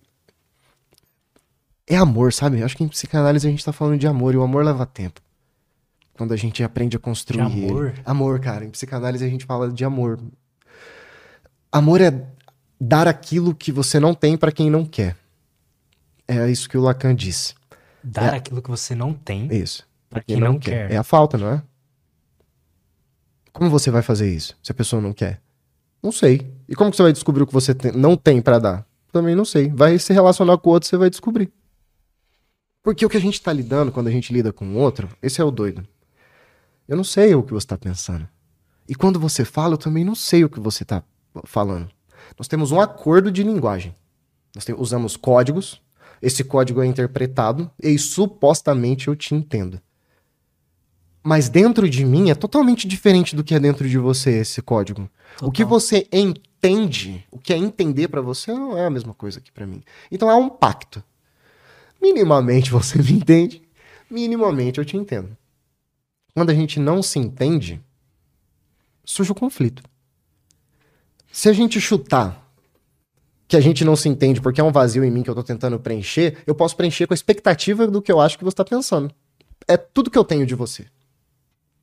é 1.90 1.98
amor, 1.98 2.32
sabe? 2.32 2.62
Acho 2.62 2.78
que 2.78 2.84
em 2.84 2.88
psicanálise 2.88 3.48
a 3.48 3.50
gente 3.50 3.66
tá 3.66 3.74
falando 3.74 3.98
de 3.98 4.06
amor 4.06 4.36
e 4.36 4.38
o 4.38 4.44
amor 4.44 4.64
leva 4.64 4.86
tempo. 4.86 5.20
Quando 6.14 6.34
a 6.34 6.38
gente 6.38 6.64
aprende 6.64 6.96
a 6.96 7.00
construir. 7.00 7.50
De 7.50 7.66
amor? 7.66 7.88
Ele. 7.88 8.02
Amor, 8.06 8.40
cara. 8.40 8.64
Em 8.64 8.70
psicanálise 8.70 9.26
a 9.26 9.28
gente 9.28 9.46
fala 9.46 9.72
de 9.72 9.84
amor. 9.84 10.20
Amor 11.72 12.00
é 12.00 12.28
dar 12.80 13.08
aquilo 13.08 13.56
que 13.56 13.72
você 13.72 14.00
não 14.00 14.14
tem 14.14 14.38
para 14.38 14.52
quem 14.52 14.70
não 14.70 14.86
quer. 14.86 15.18
É 16.28 16.50
isso 16.50 16.70
que 16.70 16.78
o 16.78 16.82
Lacan 16.82 17.16
disse. 17.16 17.56
Dar 18.04 18.34
é... 18.34 18.38
aquilo 18.38 18.62
que 18.62 18.70
você 18.70 18.94
não 18.94 19.14
tem. 19.14 19.48
Isso. 19.52 19.88
Pra 20.10 20.22
quem, 20.22 20.36
quem 20.36 20.44
não, 20.44 20.54
não 20.54 20.60
quer. 20.60 20.90
quer. 20.90 20.94
É 20.94 20.98
a 20.98 21.04
falta, 21.04 21.38
não 21.38 21.50
é? 21.54 21.64
Como 23.52 23.70
você 23.70 23.90
vai 23.90 24.04
fazer 24.04 24.32
isso 24.32 24.56
se 24.62 24.72
a 24.72 24.76
pessoa 24.76 25.02
não 25.02 25.12
quer? 25.12 25.42
Não 26.04 26.12
sei. 26.12 26.54
E 26.68 26.76
como 26.76 26.92
que 26.92 26.98
você 26.98 27.04
vai 27.04 27.12
descobrir 27.12 27.44
o 27.44 27.48
que 27.48 27.54
você 27.54 27.74
tem, 27.74 27.92
não 27.92 28.16
tem 28.16 28.42
para 28.42 28.60
dar? 28.60 28.86
Também 29.12 29.36
não 29.36 29.44
sei. 29.44 29.70
Vai 29.70 29.98
se 29.98 30.14
relacionar 30.14 30.58
com 30.60 30.70
o 30.70 30.74
outro, 30.74 30.88
você 30.88 30.98
vai 30.98 31.10
descobrir. 31.10 31.52
Porque 32.82 33.06
o 33.06 33.10
que 33.10 33.18
a 33.18 33.22
gente 33.22 33.36
está 33.36 33.52
lidando 33.52 33.92
quando 33.92 34.08
a 34.08 34.12
gente 34.12 34.32
lida 34.32 34.54
com 34.54 34.66
o 34.66 34.78
outro, 34.78 35.10
esse 35.22 35.42
é 35.42 35.44
o 35.44 35.52
doido. 35.52 35.86
Eu 36.88 36.98
não 36.98 37.04
sei 37.04 37.36
o 37.36 37.44
que 37.44 37.54
você 37.54 37.66
está 37.66 37.78
pensando. 37.78 38.28
E 38.88 38.96
quando 38.96 39.20
você 39.20 39.46
fala, 39.46 39.74
eu 39.74 39.78
também 39.78 40.04
não 40.04 40.16
sei 40.16 40.44
o 40.44 40.50
que 40.50 40.60
você 40.60 40.84
está 40.84 41.04
falando. 41.44 41.90
Nós 42.38 42.48
temos 42.48 42.72
um 42.72 42.80
acordo 42.80 43.32
de 43.32 43.44
linguagem. 43.44 43.96
Nós 44.56 44.66
tem, 44.66 44.76
usamos 44.76 45.16
códigos, 45.16 45.82
esse 46.22 46.44
código 46.44 46.82
é 46.82 46.86
interpretado 46.86 47.70
e 47.82 47.98
supostamente 48.00 49.08
eu 49.08 49.16
te 49.16 49.36
entendo. 49.36 49.80
Mas 51.22 51.50
dentro 51.50 51.90
de 51.90 52.04
mim 52.06 52.30
é 52.30 52.36
totalmente 52.36 52.88
diferente 52.88 53.36
do 53.36 53.44
que 53.44 53.54
é 53.54 53.60
dentro 53.60 53.88
de 53.88 53.98
você 53.98 54.40
esse 54.40 54.62
código. 54.62 55.10
Total. 55.34 55.50
O 55.50 55.52
que 55.52 55.64
você 55.64 56.08
entende, 56.12 57.26
o 57.30 57.38
que 57.38 57.54
é 57.54 57.58
entender 57.58 58.08
para 58.08 58.22
você 58.22 58.52
não 58.54 58.78
é 58.78 58.86
a 58.86 58.90
mesma 58.90 59.14
coisa 59.14 59.40
que 59.40 59.52
para 59.52 59.68
mim. 59.68 59.84
Então 60.12 60.30
é 60.32 60.36
um 60.36 60.50
pacto. 60.50 61.04
Minimamente 62.02 62.72
você 62.72 62.98
me 63.02 63.12
entende, 63.12 63.62
minimamente 64.10 64.80
eu 64.80 64.86
te 64.86 64.96
entendo. 64.96 65.36
Quando 66.34 66.50
a 66.52 66.54
gente 66.54 66.80
não 66.80 67.04
se 67.04 67.20
entende, 67.20 67.82
surge 69.04 69.32
o 69.32 69.36
conflito. 69.36 69.84
Se 71.32 71.50
a 71.50 71.54
gente 71.54 71.80
chutar 71.82 72.50
que 73.48 73.58
a 73.58 73.62
gente 73.62 73.84
não 73.84 73.96
se 73.96 74.08
entende 74.08 74.40
porque 74.40 74.62
é 74.62 74.64
um 74.64 74.72
vazio 74.72 75.04
em 75.04 75.10
mim 75.10 75.24
que 75.24 75.30
eu 75.30 75.36
tô 75.36 75.44
tentando 75.44 75.80
preencher, 75.80 76.38
eu 76.46 76.54
posso 76.54 76.76
preencher 76.76 77.08
com 77.08 77.14
a 77.14 77.16
expectativa 77.16 77.88
do 77.88 78.02
que 78.02 78.12
eu 78.12 78.20
acho 78.22 78.38
que 78.38 78.44
você 78.44 78.56
tá 78.56 78.64
pensando. 78.64 79.14
É 79.68 79.76
tudo 79.76 80.12
que 80.12 80.18
eu 80.18 80.24
tenho 80.24 80.46
de 80.46 80.54
você. 80.54 80.86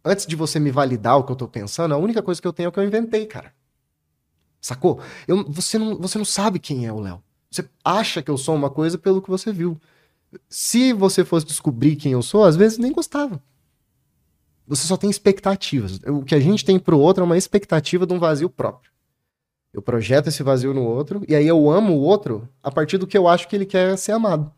Antes 0.05 0.27
de 0.27 0.37
você 0.37 0.61
me 0.61 0.71
validar 0.71 1.19
o 1.19 1.25
que 1.25 1.33
eu 1.33 1.37
tô 1.37 1.49
pensando, 1.49 1.93
a 1.93 1.99
única 1.99 2.23
coisa 2.23 2.41
que 2.41 2.47
eu 2.47 2.53
tenho 2.53 2.67
é 2.67 2.69
o 2.69 2.73
que 2.73 2.79
eu 2.79 2.85
inventei, 2.85 3.27
cara. 3.27 3.53
Sacou? 4.61 5.01
Eu, 5.27 5.45
você, 5.51 5.79
não, 5.79 5.97
você 5.97 6.19
não 6.19 6.25
sabe 6.25 6.61
quem 6.61 6.87
é 6.87 6.93
o 6.93 7.01
Léo. 7.01 7.23
Você 7.51 7.69
acha 7.85 8.23
que 8.23 8.31
eu 8.31 8.39
sou 8.39 8.55
uma 8.55 8.71
coisa 8.71 8.97
pelo 8.97 9.21
que 9.21 9.29
você 9.29 9.53
viu 9.53 9.81
se 10.49 10.93
você 10.93 11.25
fosse 11.25 11.47
descobrir 11.47 11.97
quem 11.97 12.13
eu 12.13 12.23
sou, 12.23 12.45
às 12.45 12.57
vezes 12.57 12.79
nem 12.79 12.93
gostava. 12.93 13.43
Você 14.67 14.87
só 14.87 14.97
tem 14.97 15.09
expectativas. 15.09 16.01
O 16.07 16.23
que 16.23 16.35
a 16.35 16.41
gente 16.41 16.65
tem 16.65 16.79
pro 16.79 16.99
outro 16.99 17.23
é 17.23 17.25
uma 17.25 17.39
expectativa 17.39 18.07
de 18.07 18.13
um 18.13 18.19
vazio 18.19 18.51
próprio. 18.51 18.91
Eu 19.73 19.83
projeto 19.83 20.29
esse 20.29 20.43
vazio 20.43 20.73
no 20.73 20.83
outro, 20.83 21.23
e 21.29 21.35
aí 21.35 21.47
eu 21.47 21.71
amo 21.71 21.95
o 21.95 22.01
outro 22.01 22.49
a 22.63 22.71
partir 22.71 22.99
do 22.99 23.07
que 23.07 23.17
eu 23.17 23.29
acho 23.29 23.47
que 23.47 23.55
ele 23.55 23.67
quer 23.67 23.97
ser 23.97 24.13
amado. 24.13 24.51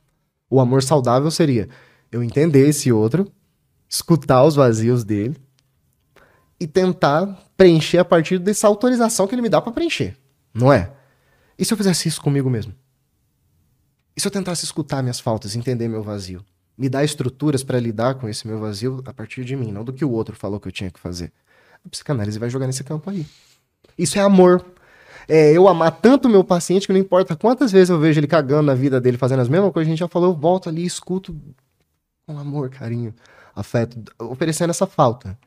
O 0.48 0.60
amor 0.60 0.82
saudável 0.82 1.30
seria 1.30 1.68
eu 2.10 2.22
entender 2.22 2.68
esse 2.68 2.90
outro, 2.90 3.30
escutar 3.88 4.44
os 4.44 4.54
vazios 4.54 5.04
dele 5.04 5.36
e 6.58 6.66
tentar 6.66 7.26
preencher 7.56 7.98
a 7.98 8.04
partir 8.04 8.38
dessa 8.38 8.66
autorização 8.66 9.26
que 9.26 9.34
ele 9.34 9.42
me 9.42 9.48
dá 9.48 9.60
para 9.60 9.72
preencher. 9.72 10.16
Não 10.54 10.72
é? 10.72 10.92
E 11.58 11.64
se 11.64 11.72
eu 11.72 11.76
fizesse 11.76 12.08
isso 12.08 12.22
comigo 12.22 12.48
mesmo? 12.48 12.72
E 14.18 14.20
se 14.20 14.26
eu 14.26 14.32
tentasse 14.32 14.64
escutar 14.64 15.00
minhas 15.00 15.20
faltas, 15.20 15.54
entender 15.54 15.86
meu 15.86 16.02
vazio? 16.02 16.44
Me 16.76 16.88
dar 16.88 17.04
estruturas 17.04 17.62
para 17.62 17.78
lidar 17.78 18.16
com 18.16 18.28
esse 18.28 18.48
meu 18.48 18.58
vazio 18.58 19.00
a 19.06 19.12
partir 19.12 19.44
de 19.44 19.54
mim, 19.54 19.70
não 19.70 19.84
do 19.84 19.92
que 19.92 20.04
o 20.04 20.10
outro 20.10 20.34
falou 20.34 20.58
que 20.58 20.66
eu 20.66 20.72
tinha 20.72 20.90
que 20.90 20.98
fazer. 20.98 21.32
A 21.86 21.88
psicanálise 21.88 22.36
vai 22.36 22.50
jogar 22.50 22.66
nesse 22.66 22.82
campo 22.82 23.10
aí. 23.10 23.24
Isso 23.96 24.18
é 24.18 24.20
amor. 24.20 24.66
É 25.28 25.52
eu 25.52 25.68
amar 25.68 25.92
tanto 26.00 26.26
o 26.26 26.28
meu 26.28 26.42
paciente 26.42 26.84
que 26.84 26.92
não 26.92 26.98
importa 26.98 27.36
quantas 27.36 27.70
vezes 27.70 27.90
eu 27.90 28.00
vejo 28.00 28.18
ele 28.18 28.26
cagando 28.26 28.64
na 28.64 28.74
vida 28.74 29.00
dele, 29.00 29.16
fazendo 29.16 29.38
as 29.38 29.48
mesmas 29.48 29.72
coisas 29.72 29.86
a 29.86 29.90
gente 29.90 30.00
já 30.00 30.08
falou, 30.08 30.30
eu 30.30 30.36
volto 30.36 30.68
ali 30.68 30.82
e 30.82 30.86
escuto 30.86 31.40
com 32.26 32.36
amor, 32.36 32.70
carinho, 32.70 33.14
afeto, 33.54 34.02
oferecendo 34.18 34.70
essa 34.70 34.88
falta. 34.88 35.38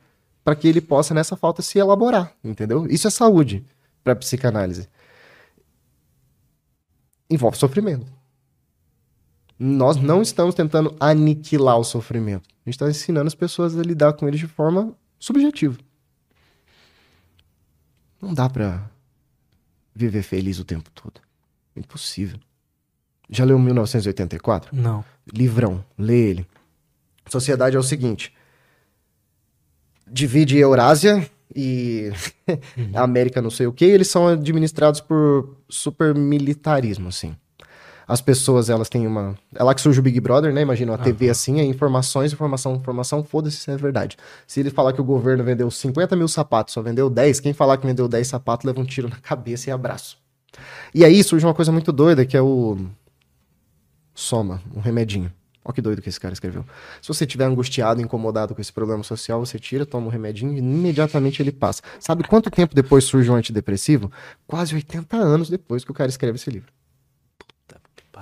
para 0.46 0.56
que 0.56 0.66
ele 0.66 0.80
possa 0.80 1.14
nessa 1.14 1.36
falta 1.36 1.62
se 1.62 1.78
elaborar, 1.78 2.34
entendeu? 2.42 2.88
Isso 2.90 3.06
é 3.06 3.12
saúde 3.12 3.66
para 4.02 4.16
psicanálise. 4.16 4.88
Envolve 7.30 7.58
sofrimento 7.58 8.21
nós 9.64 9.96
não 9.96 10.24
estamos 10.24 10.56
tentando 10.56 10.96
aniquilar 11.00 11.78
o 11.78 11.84
sofrimento. 11.84 12.50
A 12.66 12.70
gente 12.70 12.74
está 12.74 12.90
ensinando 12.90 13.28
as 13.28 13.36
pessoas 13.36 13.78
a 13.78 13.84
lidar 13.84 14.14
com 14.14 14.28
ele 14.28 14.36
de 14.36 14.48
forma 14.48 14.92
subjetiva. 15.20 15.78
Não 18.20 18.34
dá 18.34 18.50
para 18.50 18.90
viver 19.94 20.24
feliz 20.24 20.58
o 20.58 20.66
tempo 20.66 20.90
todo. 20.90 21.22
Impossível. 21.76 22.40
Já 23.30 23.46
leu 23.46 23.60
1984? 23.60 24.76
Não. 24.76 25.06
Livrão, 25.32 25.86
lê 25.96 26.32
ele. 26.32 26.48
Sociedade 27.30 27.76
é 27.76 27.80
o 27.80 27.84
seguinte: 27.84 28.34
divide 30.08 30.58
Eurásia 30.58 31.30
e 31.56 32.10
uhum. 32.76 32.98
América 32.98 33.44
não 33.44 33.52
sei 33.52 33.68
o 33.68 33.74
que, 33.74 33.86
eles 33.86 34.08
são 34.08 34.28
administrados 34.28 35.02
por 35.02 35.56
supermilitarismo, 35.70 37.10
assim 37.10 37.36
as 38.12 38.20
pessoas, 38.20 38.70
elas 38.70 38.90
têm 38.90 39.08
uma... 39.08 39.38
É 39.56 39.64
lá 39.64 39.74
que 39.74 39.80
surge 39.80 40.02
o 40.02 40.04
Big 40.04 40.20
Brother, 40.20 40.54
né? 40.54 40.62
Imagina, 40.62 40.92
uma 40.92 40.98
uhum. 40.98 41.04
TV 41.06 41.30
assim, 41.30 41.62
é 41.62 41.64
informações, 41.64 42.34
informação, 42.34 42.76
informação, 42.76 43.24
foda-se 43.24 43.56
se 43.56 43.72
é 43.72 43.78
verdade. 43.78 44.18
Se 44.46 44.60
ele 44.60 44.70
falar 44.70 44.92
que 44.92 45.00
o 45.00 45.04
governo 45.04 45.46
vendeu 45.46 45.72
50 45.72 46.14
mil 46.18 46.28
sapatos, 46.28 46.74
só 46.74 46.82
vendeu 46.82 47.10
10, 47.10 47.40
quem 47.40 47.54
falar 47.54 47.78
que 47.78 47.88
vendeu 47.88 48.10
10 48.10 48.28
sapatos 48.28 48.66
leva 48.66 48.82
um 48.82 48.84
tiro 48.84 49.08
na 49.08 49.16
cabeça 49.16 49.70
e 49.70 49.72
abraço. 49.72 50.18
E 50.94 51.06
aí 51.06 51.24
surge 51.24 51.46
uma 51.46 51.54
coisa 51.54 51.72
muito 51.72 51.94
doida 51.94 52.26
que 52.26 52.36
é 52.36 52.42
o 52.42 52.78
Soma, 54.14 54.62
um 54.76 54.82
remedinho. 54.82 55.32
Olha 55.64 55.74
que 55.74 55.82
doido 55.82 56.02
que 56.02 56.10
esse 56.10 56.20
cara 56.20 56.34
escreveu. 56.34 56.66
Se 57.02 57.08
você 57.08 57.24
estiver 57.24 57.46
angustiado, 57.46 58.02
incomodado 58.02 58.54
com 58.54 58.60
esse 58.60 58.74
problema 58.74 59.04
social, 59.04 59.40
você 59.40 59.58
tira, 59.58 59.86
toma 59.86 60.08
um 60.08 60.10
remedinho 60.10 60.52
e 60.52 60.58
imediatamente 60.58 61.42
ele 61.42 61.54
passa. 61.54 61.82
Sabe 61.98 62.26
quanto 62.26 62.52
tempo 62.52 62.76
depois 62.76 63.06
surge 63.06 63.32
um 63.32 63.36
antidepressivo? 63.36 64.12
Quase 64.46 64.76
80 64.76 65.16
anos 65.16 65.50
depois 65.50 65.86
que 65.86 65.92
o 65.92 65.94
cara 65.94 66.10
escreve 66.10 66.36
esse 66.36 66.50
livro. 66.50 66.74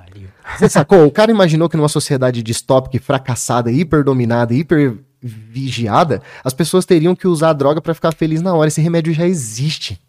Pariu. 0.09 0.29
Você 0.57 0.69
sacou? 0.69 1.05
O 1.05 1.11
cara 1.11 1.31
imaginou 1.31 1.69
que 1.69 1.77
numa 1.77 1.89
sociedade 1.89 2.41
distópica, 2.41 3.03
fracassada, 3.03 3.71
hiperdominada, 3.71 4.53
hipervigiada, 4.53 6.21
as 6.43 6.53
pessoas 6.53 6.85
teriam 6.85 7.15
que 7.15 7.27
usar 7.27 7.51
a 7.51 7.53
droga 7.53 7.81
para 7.81 7.93
ficar 7.93 8.13
feliz 8.13 8.41
na 8.41 8.53
hora. 8.53 8.67
Esse 8.67 8.81
remédio 8.81 9.13
já 9.13 9.27
existe. 9.27 10.01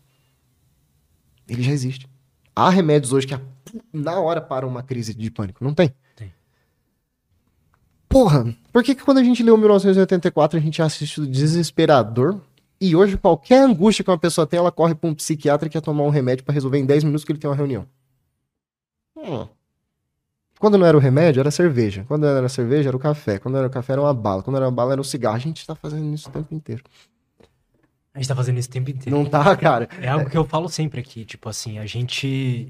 Ele 1.48 1.62
já 1.62 1.72
existe. 1.72 2.08
Há 2.54 2.70
remédios 2.70 3.12
hoje 3.12 3.26
que 3.26 3.38
na 3.92 4.18
hora 4.18 4.40
param 4.40 4.68
uma 4.68 4.82
crise 4.82 5.14
de 5.14 5.30
pânico. 5.30 5.62
Não 5.62 5.74
tem. 5.74 5.92
Porra, 8.10 8.44
por 8.72 8.82
que, 8.82 8.92
que 8.92 9.04
quando 9.04 9.18
a 9.18 9.22
gente 9.22 9.40
leu 9.40 9.56
1984 9.56 10.58
a 10.58 10.60
gente 10.60 10.82
assiste 10.82 11.20
o 11.20 11.26
Desesperador? 11.26 12.40
E 12.80 12.96
hoje 12.96 13.16
qualquer 13.16 13.62
angústia 13.62 14.02
que 14.02 14.10
uma 14.10 14.18
pessoa 14.18 14.48
tem, 14.48 14.58
ela 14.58 14.72
corre 14.72 14.96
pra 14.96 15.08
um 15.08 15.14
psiquiatra 15.14 15.68
que 15.68 15.74
quer 15.74 15.80
tomar 15.80 16.02
um 16.02 16.08
remédio 16.08 16.44
para 16.44 16.52
resolver 16.52 16.78
em 16.78 16.84
10 16.84 17.04
minutos 17.04 17.24
que 17.24 17.30
ele 17.30 17.38
tem 17.38 17.48
uma 17.48 17.54
reunião. 17.54 17.86
Hum. 19.16 19.46
Quando 20.60 20.76
não 20.76 20.86
era 20.86 20.94
o 20.94 21.00
remédio, 21.00 21.40
era 21.40 21.50
cerveja. 21.50 22.04
Quando 22.06 22.24
não 22.24 22.36
era 22.36 22.46
cerveja, 22.46 22.90
era 22.90 22.96
o 22.96 23.00
café. 23.00 23.38
Quando 23.38 23.56
era 23.56 23.66
o 23.66 23.70
café, 23.70 23.94
era 23.94 24.02
uma 24.02 24.12
bala. 24.12 24.42
Quando 24.42 24.56
era 24.56 24.66
uma 24.66 24.70
bala, 24.70 24.92
era 24.92 25.00
um 25.00 25.04
cigarro. 25.04 25.36
A 25.36 25.38
gente 25.38 25.66
tá 25.66 25.74
fazendo 25.74 26.12
isso 26.14 26.28
o 26.28 26.32
tempo 26.32 26.54
inteiro. 26.54 26.84
A 28.12 28.18
gente 28.18 28.28
tá 28.28 28.36
fazendo 28.36 28.58
isso 28.58 28.68
o 28.68 28.72
tempo 28.72 28.90
inteiro. 28.90 29.16
Não 29.16 29.24
tá, 29.24 29.56
cara. 29.56 29.88
É 30.02 30.08
algo 30.08 30.28
que 30.28 30.36
eu 30.36 30.44
falo 30.44 30.68
sempre 30.68 31.00
aqui. 31.00 31.24
Tipo 31.24 31.48
assim, 31.48 31.78
a 31.78 31.86
gente. 31.86 32.68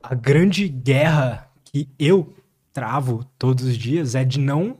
A 0.00 0.14
grande 0.14 0.68
guerra 0.68 1.50
que 1.64 1.88
eu 1.98 2.32
travo 2.72 3.26
todos 3.36 3.64
os 3.64 3.76
dias 3.76 4.14
é 4.14 4.24
de 4.24 4.38
não 4.38 4.76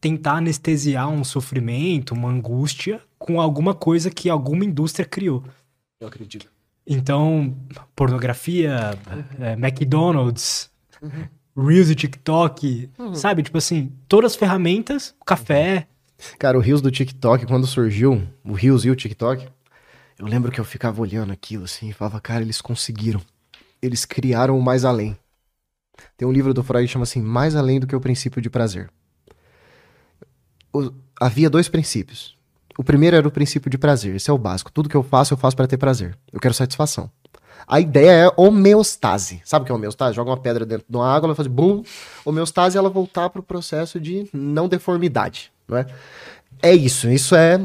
tentar 0.00 0.34
anestesiar 0.34 1.08
um 1.08 1.24
sofrimento, 1.24 2.14
uma 2.14 2.28
angústia 2.28 3.02
com 3.18 3.40
alguma 3.40 3.74
coisa 3.74 4.08
que 4.08 4.30
alguma 4.30 4.64
indústria 4.64 5.04
criou. 5.04 5.42
Eu 6.00 6.06
acredito. 6.06 6.48
Então, 6.86 7.56
pornografia, 7.96 8.96
é, 9.40 9.54
McDonald's, 9.54 10.70
Reels 11.56 11.90
e 11.90 11.94
TikTok, 11.94 12.90
sabe? 13.14 13.42
Tipo 13.42 13.58
assim, 13.58 13.92
todas 14.06 14.32
as 14.32 14.36
ferramentas, 14.36 15.14
café. 15.26 15.86
Cara, 16.38 16.56
o 16.58 16.60
Reels 16.60 16.80
do 16.80 16.90
TikTok, 16.90 17.46
quando 17.46 17.66
surgiu, 17.66 18.26
o 18.44 18.52
Reels 18.52 18.84
e 18.84 18.90
o 18.90 18.96
TikTok, 18.96 19.46
eu 20.18 20.26
lembro 20.26 20.50
que 20.50 20.60
eu 20.60 20.64
ficava 20.64 21.00
olhando 21.00 21.32
aquilo 21.32 21.64
assim 21.64 21.88
e 21.88 21.92
falava, 21.92 22.20
cara, 22.20 22.42
eles 22.42 22.60
conseguiram. 22.60 23.20
Eles 23.80 24.04
criaram 24.04 24.58
o 24.58 24.62
mais 24.62 24.84
além. 24.84 25.16
Tem 26.16 26.26
um 26.26 26.32
livro 26.32 26.52
do 26.54 26.62
Freud 26.62 26.86
que 26.86 26.92
chama 26.92 27.02
assim, 27.04 27.20
Mais 27.20 27.56
Além 27.56 27.80
do 27.80 27.86
que 27.86 27.94
o 27.94 28.00
Princípio 28.00 28.40
de 28.40 28.48
Prazer. 28.50 28.88
O- 30.72 30.92
havia 31.20 31.50
dois 31.50 31.68
princípios. 31.68 32.36
O 32.76 32.84
primeiro 32.84 33.16
era 33.16 33.26
o 33.26 33.30
princípio 33.30 33.68
de 33.68 33.76
prazer, 33.76 34.14
esse 34.14 34.30
é 34.30 34.32
o 34.32 34.38
básico. 34.38 34.70
Tudo 34.70 34.88
que 34.88 34.96
eu 34.96 35.02
faço, 35.02 35.34
eu 35.34 35.38
faço 35.38 35.56
para 35.56 35.66
ter 35.66 35.76
prazer. 35.76 36.16
Eu 36.32 36.38
quero 36.38 36.54
satisfação. 36.54 37.10
A 37.66 37.80
ideia 37.80 38.26
é 38.26 38.32
homeostase. 38.36 39.42
Sabe 39.44 39.62
o 39.62 39.66
que 39.66 39.72
é 39.72 39.74
homeostase? 39.74 40.16
Joga 40.16 40.30
uma 40.30 40.36
pedra 40.36 40.64
dentro 40.64 40.86
de 40.88 40.96
uma 40.96 41.06
água, 41.06 41.26
ela 41.26 41.34
fazer 41.34 41.48
bum. 41.48 41.82
Homeostase 42.24 42.76
é 42.76 42.78
ela 42.78 42.88
voltar 42.88 43.28
para 43.30 43.40
o 43.40 43.42
processo 43.42 44.00
de 44.00 44.28
não 44.32 44.68
deformidade. 44.68 45.52
Não 45.66 45.76
é? 45.76 45.86
isso. 46.74 47.08
Isso 47.08 47.34
é 47.34 47.60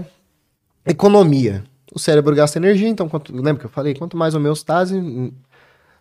economia. 0.85 1.63
O 1.93 1.99
cérebro 1.99 2.35
gasta 2.35 2.57
energia, 2.57 2.89
então, 2.89 3.07
quanto, 3.07 3.33
lembra 3.33 3.59
que 3.59 3.65
eu 3.65 3.69
falei? 3.69 3.93
Quanto 3.93 4.17
mais 4.17 4.33
homeostase, 4.33 5.31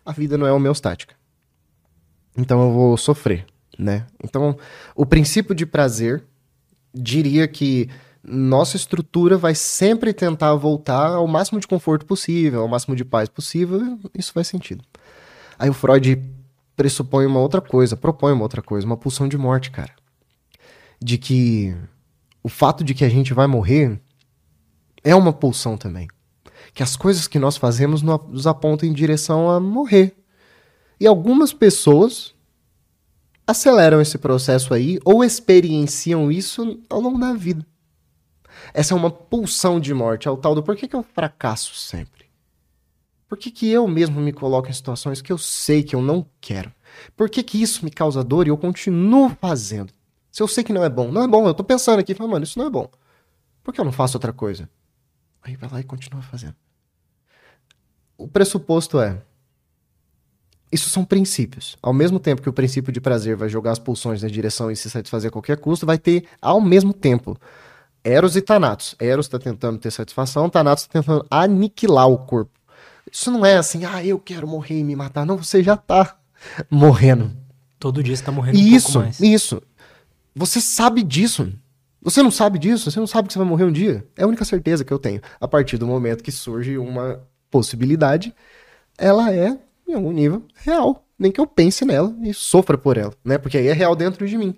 a 0.05 0.11
vida 0.11 0.37
não 0.37 0.47
é 0.47 0.51
homeostática. 0.51 1.15
Então 2.35 2.61
eu 2.61 2.71
vou 2.71 2.97
sofrer, 2.97 3.45
né? 3.77 4.05
Então, 4.23 4.57
o 4.95 5.05
princípio 5.05 5.53
de 5.53 5.65
prazer 5.65 6.23
diria 6.93 7.47
que 7.47 7.89
nossa 8.23 8.77
estrutura 8.77 9.37
vai 9.37 9.53
sempre 9.53 10.13
tentar 10.13 10.55
voltar 10.55 11.09
ao 11.09 11.27
máximo 11.27 11.59
de 11.59 11.67
conforto 11.67 12.05
possível, 12.05 12.61
ao 12.61 12.67
máximo 12.67 12.95
de 12.95 13.03
paz 13.03 13.27
possível, 13.27 13.99
isso 14.17 14.31
faz 14.31 14.47
sentido. 14.47 14.83
Aí 15.59 15.69
o 15.69 15.73
Freud 15.73 16.23
pressupõe 16.75 17.25
uma 17.25 17.39
outra 17.39 17.59
coisa, 17.59 17.97
propõe 17.97 18.31
uma 18.31 18.43
outra 18.43 18.61
coisa, 18.61 18.87
uma 18.87 18.97
pulsão 18.97 19.27
de 19.27 19.37
morte, 19.37 19.71
cara. 19.71 19.91
De 21.01 21.17
que 21.17 21.75
o 22.41 22.49
fato 22.49 22.83
de 22.83 22.93
que 22.93 23.03
a 23.03 23.09
gente 23.09 23.33
vai 23.33 23.45
morrer 23.45 23.99
é 25.03 25.13
uma 25.13 25.33
pulsão 25.33 25.77
também. 25.77 26.07
Que 26.73 26.81
as 26.81 26.95
coisas 26.95 27.27
que 27.27 27.37
nós 27.37 27.57
fazemos 27.57 28.01
no- 28.01 28.25
nos 28.29 28.47
apontam 28.47 28.87
em 28.87 28.93
direção 28.93 29.49
a 29.49 29.59
morrer. 29.59 30.15
E 30.99 31.05
algumas 31.05 31.51
pessoas 31.51 32.33
aceleram 33.45 33.99
esse 33.99 34.17
processo 34.17 34.73
aí 34.73 34.97
ou 35.03 35.23
experienciam 35.23 36.31
isso 36.31 36.79
ao 36.89 37.01
longo 37.01 37.19
da 37.19 37.33
vida. 37.33 37.65
Essa 38.73 38.93
é 38.93 38.97
uma 38.97 39.09
pulsão 39.09 39.79
de 39.79 39.93
morte, 39.93 40.27
é 40.27 40.31
o 40.31 40.37
tal 40.37 40.53
do 40.53 40.61
por 40.61 40.75
que, 40.75 40.87
que 40.87 40.95
eu 40.95 41.03
fracasso 41.03 41.75
sempre? 41.75 42.25
Por 43.27 43.37
que, 43.37 43.49
que 43.49 43.67
eu 43.69 43.87
mesmo 43.87 44.21
me 44.21 44.31
coloco 44.31 44.69
em 44.69 44.73
situações 44.73 45.21
que 45.21 45.33
eu 45.33 45.37
sei 45.37 45.81
que 45.81 45.95
eu 45.95 46.01
não 46.01 46.25
quero? 46.39 46.71
Por 47.17 47.29
que, 47.29 47.41
que 47.41 47.61
isso 47.61 47.83
me 47.83 47.89
causa 47.89 48.23
dor 48.23 48.45
e 48.45 48.51
eu 48.51 48.57
continuo 48.57 49.29
fazendo? 49.41 49.91
Se 50.31 50.41
eu 50.41 50.47
sei 50.47 50.63
que 50.63 50.73
não 50.73 50.83
é 50.83 50.89
bom, 50.89 51.11
não 51.11 51.23
é 51.23 51.27
bom, 51.27 51.47
eu 51.47 51.53
tô 51.53 51.63
pensando 51.63 51.99
aqui, 51.99 52.13
falando, 52.13 52.33
mano, 52.33 52.43
isso 52.43 52.59
não 52.59 52.67
é 52.67 52.69
bom. 52.69 52.87
Por 53.63 53.73
que 53.73 53.79
eu 53.79 53.85
não 53.85 53.91
faço 53.91 54.17
outra 54.17 54.31
coisa? 54.31 54.69
Aí 55.41 55.55
vai 55.55 55.69
lá 55.69 55.79
e 55.79 55.83
continua 55.83 56.21
fazendo. 56.21 56.55
O 58.17 58.27
pressuposto 58.27 58.99
é, 58.99 59.21
isso 60.71 60.89
são 60.89 61.05
princípios. 61.05 61.77
Ao 61.81 61.93
mesmo 61.93 62.19
tempo 62.19 62.41
que 62.41 62.49
o 62.49 62.53
princípio 62.53 62.91
de 62.91 62.99
prazer 62.99 63.35
vai 63.35 63.47
jogar 63.47 63.71
as 63.73 63.79
pulsões 63.79 64.23
na 64.23 64.27
direção 64.27 64.71
e 64.71 64.75
se 64.75 64.89
satisfazer 64.89 65.29
a 65.29 65.31
qualquer 65.31 65.57
custo, 65.57 65.85
vai 65.85 65.99
ter, 65.99 66.25
ao 66.41 66.59
mesmo 66.59 66.91
tempo, 66.91 67.37
Eros 68.03 68.35
e 68.35 68.41
Thanatos. 68.41 68.95
Eros 68.99 69.25
está 69.25 69.39
tentando 69.39 69.77
ter 69.77 69.91
satisfação, 69.91 70.49
Thanatos 70.49 70.83
está 70.83 70.99
tentando 71.01 71.25
aniquilar 71.29 72.07
o 72.07 72.17
corpo. 72.17 72.51
Isso 73.11 73.29
não 73.31 73.45
é 73.45 73.57
assim, 73.57 73.85
ah, 73.85 74.03
eu 74.03 74.19
quero 74.19 74.47
morrer 74.47 74.79
e 74.79 74.83
me 74.83 74.95
matar. 74.95 75.25
Não, 75.25 75.37
você 75.37 75.61
já 75.63 75.77
tá 75.77 76.17
morrendo. 76.69 77.31
Todo 77.79 78.01
dia 78.01 78.15
você 78.15 78.23
tá 78.23 78.31
morrendo 78.31 78.57
um 78.57 78.61
Isso, 78.61 78.93
pouco 78.93 79.05
mais. 79.05 79.19
isso. 79.19 79.61
Você 80.35 80.59
sabe 80.61 81.03
disso. 81.03 81.51
Você 82.01 82.21
não 82.23 82.31
sabe 82.31 82.57
disso? 82.59 82.89
Você 82.89 82.99
não 82.99 83.07
sabe 83.07 83.27
que 83.27 83.33
você 83.33 83.39
vai 83.39 83.47
morrer 83.47 83.63
um 83.65 83.71
dia? 83.71 84.05
É 84.17 84.23
a 84.23 84.27
única 84.27 84.43
certeza 84.43 84.83
que 84.83 84.91
eu 84.91 84.99
tenho. 84.99 85.21
A 85.39 85.47
partir 85.47 85.77
do 85.77 85.87
momento 85.87 86.23
que 86.23 86.31
surge 86.31 86.77
uma 86.77 87.21
possibilidade, 87.49 88.33
ela 88.97 89.33
é, 89.33 89.57
em 89.87 89.93
algum 89.93 90.11
nível, 90.11 90.43
real. 90.55 91.05
Nem 91.17 91.31
que 91.31 91.39
eu 91.39 91.47
pense 91.47 91.85
nela 91.85 92.13
e 92.21 92.33
sofra 92.33 92.77
por 92.77 92.97
ela, 92.97 93.13
né? 93.23 93.37
Porque 93.37 93.57
aí 93.57 93.67
é 93.67 93.73
real 93.73 93.95
dentro 93.95 94.27
de 94.27 94.37
mim. 94.37 94.57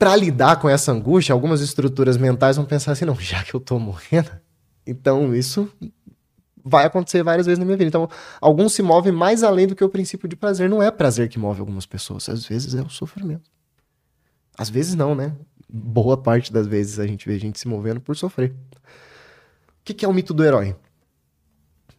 Pra 0.00 0.16
lidar 0.16 0.58
com 0.58 0.66
essa 0.66 0.90
angústia, 0.90 1.34
algumas 1.34 1.60
estruturas 1.60 2.16
mentais 2.16 2.56
vão 2.56 2.64
pensar 2.64 2.92
assim, 2.92 3.04
não, 3.04 3.14
já 3.20 3.44
que 3.44 3.54
eu 3.54 3.60
tô 3.60 3.78
morrendo, 3.78 4.30
então 4.86 5.34
isso 5.34 5.70
vai 6.64 6.86
acontecer 6.86 7.22
várias 7.22 7.44
vezes 7.44 7.58
na 7.58 7.66
minha 7.66 7.76
vida. 7.76 7.88
Então, 7.88 8.08
alguns 8.40 8.72
se 8.72 8.82
movem 8.82 9.12
mais 9.12 9.42
além 9.42 9.66
do 9.66 9.76
que 9.76 9.84
o 9.84 9.90
princípio 9.90 10.26
de 10.26 10.34
prazer. 10.34 10.70
Não 10.70 10.82
é 10.82 10.90
prazer 10.90 11.28
que 11.28 11.38
move 11.38 11.60
algumas 11.60 11.84
pessoas, 11.84 12.30
às 12.30 12.46
vezes 12.46 12.74
é 12.74 12.80
o 12.80 12.88
sofrimento. 12.88 13.50
Às 14.56 14.70
vezes 14.70 14.94
não, 14.94 15.14
né? 15.14 15.36
Boa 15.68 16.16
parte 16.16 16.50
das 16.50 16.66
vezes 16.66 16.98
a 16.98 17.06
gente 17.06 17.28
vê 17.28 17.38
gente 17.38 17.60
se 17.60 17.68
movendo 17.68 18.00
por 18.00 18.16
sofrer. 18.16 18.54
O 18.72 19.84
que, 19.84 19.92
que 19.92 20.06
é 20.06 20.08
o 20.08 20.14
mito 20.14 20.32
do 20.32 20.42
herói? 20.42 20.74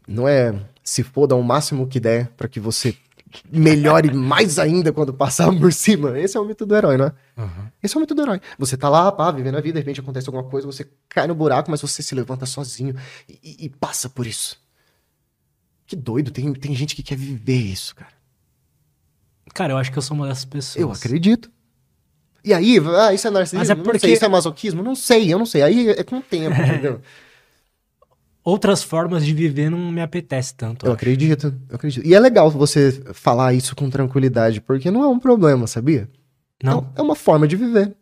Não 0.07 0.27
é 0.27 0.59
se 0.83 1.03
foda 1.03 1.35
ao 1.35 1.43
máximo 1.43 1.87
que 1.87 1.99
der 1.99 2.29
para 2.29 2.47
que 2.47 2.59
você 2.59 2.97
melhore 3.51 4.13
mais 4.13 4.57
ainda 4.59 4.91
quando 4.91 5.13
passar 5.13 5.51
por 5.57 5.71
cima. 5.73 6.19
Esse 6.19 6.37
é 6.37 6.39
o 6.39 6.45
mito 6.45 6.65
do 6.65 6.75
herói, 6.75 6.97
não 6.97 7.05
é? 7.05 7.13
Uhum. 7.37 7.67
Esse 7.81 7.95
é 7.95 7.97
o 7.97 8.01
mito 8.01 8.13
do 8.15 8.21
herói. 8.21 8.41
Você 8.59 8.75
tá 8.77 8.89
lá, 8.89 9.11
pá, 9.11 9.31
vivendo 9.31 9.55
a 9.57 9.61
vida, 9.61 9.73
de 9.73 9.79
repente 9.79 9.99
acontece 9.99 10.27
alguma 10.29 10.43
coisa, 10.49 10.65
você 10.67 10.87
cai 11.09 11.27
no 11.27 11.35
buraco, 11.35 11.69
mas 11.71 11.81
você 11.81 12.01
se 12.03 12.13
levanta 12.15 12.45
sozinho 12.45 12.95
e, 13.27 13.65
e- 13.65 13.69
passa 13.69 14.09
por 14.09 14.25
isso. 14.27 14.59
Que 15.87 15.95
doido, 15.95 16.31
tem, 16.31 16.51
tem 16.53 16.73
gente 16.75 16.95
que 16.95 17.03
quer 17.03 17.17
viver 17.17 17.57
isso, 17.57 17.95
cara. 17.95 18.11
Cara, 19.53 19.73
eu 19.73 19.77
acho 19.77 19.91
que 19.91 19.97
eu 19.97 20.01
sou 20.01 20.15
uma 20.15 20.27
dessas 20.27 20.45
pessoas. 20.45 20.81
Eu 20.81 20.91
acredito. 20.91 21.51
E 22.43 22.53
aí, 22.53 22.77
ah, 22.97 23.13
isso 23.13 23.27
é 23.27 23.29
narcisismo? 23.29 23.59
Mas 23.59 23.69
é 23.69 23.75
Não 23.75 23.83
porque- 23.83 23.99
sei, 23.99 24.13
isso 24.13 24.25
é 24.25 24.27
masoquismo? 24.27 24.81
Não 24.81 24.95
sei, 24.95 25.31
eu 25.33 25.37
não 25.37 25.45
sei. 25.45 25.61
Aí 25.61 25.89
é 25.89 26.03
com 26.03 26.17
o 26.17 26.21
tempo, 26.21 26.55
entendeu? 26.61 27.01
Outras 28.43 28.81
formas 28.81 29.23
de 29.25 29.33
viver 29.33 29.69
não 29.69 29.91
me 29.91 30.01
apetece 30.01 30.55
tanto. 30.55 30.85
Eu 30.85 30.93
acredito, 30.93 31.53
eu 31.69 31.75
acredito. 31.75 32.05
E 32.05 32.15
é 32.15 32.19
legal 32.19 32.49
você 32.49 32.91
falar 33.13 33.53
isso 33.53 33.75
com 33.75 33.89
tranquilidade, 33.89 34.59
porque 34.61 34.89
não 34.89 35.03
é 35.03 35.07
um 35.07 35.19
problema, 35.19 35.67
sabia? 35.67 36.09
Não? 36.63 36.91
É 36.95 37.01
uma 37.01 37.15
forma 37.15 37.47
de 37.47 37.55
viver. 37.55 37.95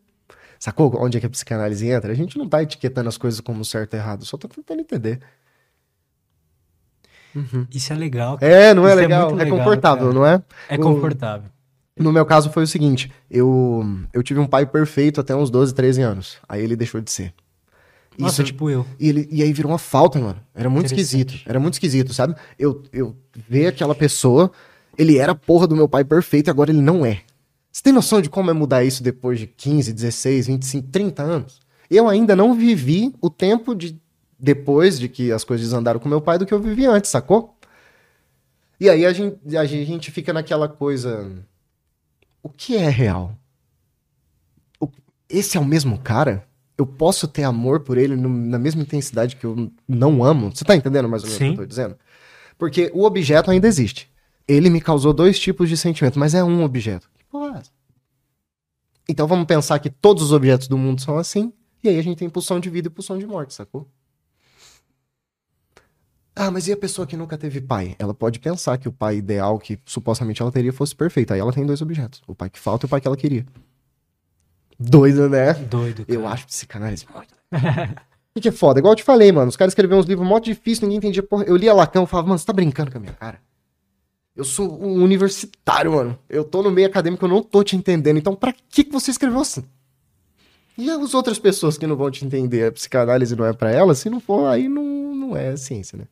Sacou 0.58 0.94
onde 1.02 1.18
é 1.18 1.20
que 1.20 1.26
a 1.26 1.30
psicanálise 1.30 1.88
entra? 1.88 2.12
A 2.12 2.16
gente 2.16 2.38
não 2.38 2.48
tá 2.48 2.62
etiquetando 2.64 3.10
as 3.10 3.18
coisas 3.18 3.40
como 3.42 3.64
certo 3.66 3.94
e 3.94 3.98
errado, 3.98 4.26
só 4.26 4.38
tá 4.38 4.48
tentando 4.48 4.80
entender. 4.82 5.20
Isso 7.74 7.94
é 7.94 7.96
legal. 7.96 8.38
cara. 8.38 8.52
É, 8.52 8.74
não 8.74 8.86
é 8.88 8.92
Isso 8.92 9.00
é 9.00 9.02
legal? 9.02 9.30
É, 9.32 9.44
legal, 9.44 9.58
confortável, 9.60 10.08
cara. 10.08 10.14
não 10.14 10.26
é? 10.26 10.42
É 10.70 10.76
o- 10.76 10.80
confortável. 10.82 11.50
No 11.98 12.14
meu 12.14 12.26
caso 12.26 12.50
foi 12.50 12.64
o 12.64 12.68
seguinte, 12.68 13.12
eu, 13.30 13.84
eu 14.14 14.24
tive 14.24 14.40
um 14.40 14.48
pai 14.48 14.66
perfeito 14.66 15.20
até 15.20 15.36
uns 15.36 15.50
12, 15.50 15.74
13 15.74 16.02
anos. 16.02 16.38
Aí 16.48 16.62
ele 16.64 16.76
deixou 16.78 17.02
de 17.02 17.12
ser. 17.12 17.34
Nossa, 18.18 18.42
Isso, 18.42 18.44
tipo 18.44 18.70
eu. 18.70 18.86
e, 19.00 19.08
ele, 19.10 19.28
e 19.32 19.42
aí 19.42 19.54
virou 19.54 19.72
uma 19.72 19.78
falta, 19.78 20.20
mano. 20.20 20.40
Era 20.54 20.70
muito 20.70 20.88
esquisito. 20.88 21.34
Era 21.46 21.60
muito 21.60 21.76
esquisito, 21.76 22.14
sabe? 22.14 22.36
Eu, 22.58 22.84
eu 22.92 23.16
ver 23.48 23.68
aquela 23.68 23.96
pessoa, 23.96 24.52
ele 24.98 25.18
era 25.18 25.32
a 25.32 25.36
porra 25.36 25.66
do 25.68 25.76
meu 25.76 25.88
pai 25.88 26.04
perfeito 26.04 26.48
e 26.48 26.52
agora 26.52 26.70
ele 26.72 26.82
não 26.82 27.06
é. 27.06 27.22
Você 27.72 27.82
tem 27.84 27.94
noção 27.94 28.22
de 28.22 28.30
como 28.30 28.50
é 28.50 28.54
mudar 28.54 28.84
isso 28.84 29.02
depois 29.02 29.40
de 29.40 29.48
15, 29.48 29.94
16, 29.94 30.48
25, 30.48 30.88
30 30.90 31.24
anos? 31.24 31.60
Eu 31.90 32.10
ainda 32.10 32.36
não 32.36 32.54
vivi 32.54 33.14
o 33.22 33.30
tempo 33.30 33.74
de 33.74 33.98
depois 34.38 35.00
de 35.00 35.08
que 35.08 35.32
as 35.32 35.44
coisas 35.44 35.72
andaram 35.74 36.00
com 36.00 36.10
meu 36.10 36.20
pai 36.22 36.38
do 36.38 36.46
que 36.46 36.54
eu 36.54 36.62
vivi 36.62 36.86
antes, 36.86 37.10
sacou? 37.12 37.58
E 38.80 38.90
aí 38.90 39.06
a 39.06 39.12
gente, 39.14 39.58
a 39.58 39.66
gente 39.66 40.12
fica 40.12 40.32
naquela 40.34 40.68
coisa. 40.68 41.32
O 42.42 42.50
que 42.50 42.76
é 42.76 42.90
real? 42.90 43.36
O- 44.80 44.90
esse 45.30 45.58
é 45.58 45.60
o 45.60 45.66
mesmo 45.66 45.98
cara? 46.00 46.48
Eu 46.80 46.88
posso 46.88 47.28
ter 47.28 47.44
amor 47.44 47.82
por 47.82 47.98
ele 47.98 48.16
no- 48.16 48.30
na 48.30 48.58
mesma 48.58 48.82
intensidade 48.82 49.36
que 49.36 49.46
eu 49.46 49.70
não 49.86 50.24
amo? 50.24 50.50
Você 50.56 50.64
tá 50.64 50.74
entendendo 50.78 51.10
mais 51.10 51.24
ou 51.24 51.28
menos 51.30 51.36
o 51.36 51.46
Sim. 51.46 51.54
que 51.54 51.60
eu 51.60 51.64
tô 51.66 51.68
dizendo? 51.68 51.98
Porque 52.58 52.90
o 52.94 53.04
objeto 53.04 53.52
ainda 53.52 53.68
existe. 53.68 54.10
Ele 54.48 54.70
me 54.70 54.80
causou 54.80 55.12
dois 55.12 55.38
tipos 55.38 55.68
de 55.68 55.76
sentimento, 55.76 56.18
mas 56.18 56.34
é 56.34 56.42
um 56.42 56.64
objeto. 56.64 57.10
Que 57.18 57.26
porra 57.26 57.58
é 57.58 57.60
essa? 57.60 57.72
Então 59.10 59.28
vamos 59.28 59.46
pensar 59.46 59.78
que 59.80 59.90
todos 59.90 60.24
os 60.24 60.32
objetos 60.32 60.70
do 60.70 60.78
mundo 60.78 61.02
são 61.02 61.18
assim, 61.18 61.52
e 61.84 61.90
aí 61.90 62.00
a 62.00 62.02
gente 62.02 62.18
tem 62.18 62.30
pulsão 62.30 62.62
de 62.62 62.70
vida 62.70 62.88
e 62.88 62.92
pulsão 62.92 63.18
de 63.18 63.28
morte, 63.28 63.54
sacou? 63.54 63.86
Ah, 66.34 66.50
mas 66.50 66.70
e 66.70 66.72
a 66.72 66.78
pessoa 66.78 67.06
que 67.06 67.18
nunca 67.18 67.38
teve 67.38 67.60
pai? 67.60 67.94
Ela 68.00 68.14
pode 68.14 68.40
pensar 68.40 68.78
que 68.78 68.88
o 68.88 68.92
pai 68.94 69.18
ideal 69.18 69.60
que 69.60 69.78
supostamente 69.86 70.42
ela 70.42 70.52
teria 70.52 70.72
fosse 70.72 70.96
perfeito. 70.96 71.34
Aí 71.34 71.40
ela 71.42 71.52
tem 71.52 71.66
dois 71.66 71.82
objetos: 71.82 72.22
o 72.26 72.34
pai 72.34 72.50
que 72.50 72.58
falta 72.58 72.86
e 72.86 72.88
o 72.88 72.90
pai 72.90 73.02
que 73.02 73.08
ela 73.08 73.18
queria. 73.18 73.46
Doido, 74.80 75.30
né? 75.30 75.54
Doido. 75.54 76.06
Eu 76.08 76.22
cara. 76.22 76.34
acho 76.34 76.48
psicanálise 76.48 77.06
muito. 77.14 77.34
O 78.36 78.40
que 78.42 78.48
é 78.50 78.52
foda? 78.52 78.80
Igual 78.80 78.94
eu 78.94 78.98
te 78.98 79.04
falei, 79.04 79.32
mano. 79.32 79.50
Os 79.50 79.58
caras 79.58 79.72
escreveram 79.72 80.00
uns 80.00 80.06
livros 80.06 80.28
mó 80.28 80.40
difíceis, 80.40 80.82
ninguém 80.82 80.98
entendia. 80.98 81.24
Porra, 81.24 81.44
eu 81.46 81.56
lia 81.58 81.74
Lacan 81.74 82.04
e 82.04 82.08
falava, 82.08 82.28
mano, 82.30 82.40
você 82.40 82.46
tá 82.46 82.54
brincando 82.54 82.92
com 82.92 82.98
a 82.98 83.02
minha 83.02 83.14
cara? 83.14 83.40
Eu 84.36 84.46
sou 84.46 84.82
um 84.82 85.04
universitário, 85.04 85.92
mano. 85.92 86.18
Eu 86.30 86.46
tô 86.46 86.64
no 86.64 86.72
meio 86.72 86.88
acadêmico, 86.88 87.26
eu 87.26 87.30
não 87.30 87.44
tô 87.44 87.62
te 87.64 87.76
entendendo. 87.76 88.18
Então, 88.18 88.34
pra 88.36 88.54
que, 88.70 88.86
que 88.86 88.92
você 88.92 89.12
escreveu 89.12 89.42
assim? 89.42 89.66
E 90.78 90.90
as 90.90 91.14
outras 91.14 91.38
pessoas 91.38 91.78
que 91.78 91.86
não 91.86 91.98
vão 91.98 92.10
te 92.10 92.24
entender, 92.26 92.68
a 92.68 92.72
psicanálise 92.72 93.36
não 93.36 93.46
é 93.46 93.52
pra 93.52 93.70
elas, 93.70 94.00
se 94.00 94.10
não 94.10 94.22
for, 94.22 94.48
aí 94.48 94.70
não, 94.70 94.82
não 95.14 95.36
é 95.36 95.58
ciência, 95.58 95.98
né? 95.98 96.06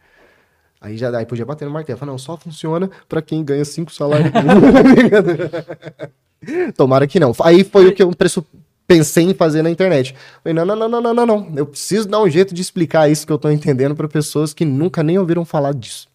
Aí 0.81 0.97
já 0.97 1.09
daí 1.09 1.25
podia 1.25 1.45
bater 1.45 1.63
no 1.63 1.71
martelo. 1.71 1.97
Falar, 1.97 2.11
não, 2.11 2.17
só 2.17 2.35
funciona 2.35 2.91
pra 3.07 3.21
quem 3.21 3.45
ganha 3.45 3.63
cinco 3.63 3.93
salários. 3.93 4.29
Tomara 6.75 7.07
que 7.07 7.19
não. 7.19 7.33
Aí 7.43 7.63
foi 7.63 7.87
o 7.87 7.95
que 7.95 8.03
eu 8.03 8.11
preço- 8.11 8.45
pensei 8.87 9.25
em 9.25 9.33
fazer 9.33 9.61
na 9.61 9.69
internet. 9.69 10.15
Falei, 10.43 10.53
não, 10.53 10.65
não, 10.65 10.75
não, 10.75 10.89
não, 10.89 11.01
não, 11.01 11.13
não, 11.13 11.25
não. 11.25 11.53
Eu 11.55 11.65
preciso 11.65 12.07
dar 12.07 12.21
um 12.21 12.29
jeito 12.29 12.53
de 12.53 12.61
explicar 12.61 13.09
isso 13.09 13.27
que 13.27 13.33
eu 13.33 13.37
tô 13.37 13.49
entendendo 13.49 13.95
pra 13.95 14.07
pessoas 14.07 14.53
que 14.53 14.63
nunca 14.65 15.03
nem 15.03 15.17
ouviram 15.19 15.43
falar 15.45 15.73
disso. 15.73 16.07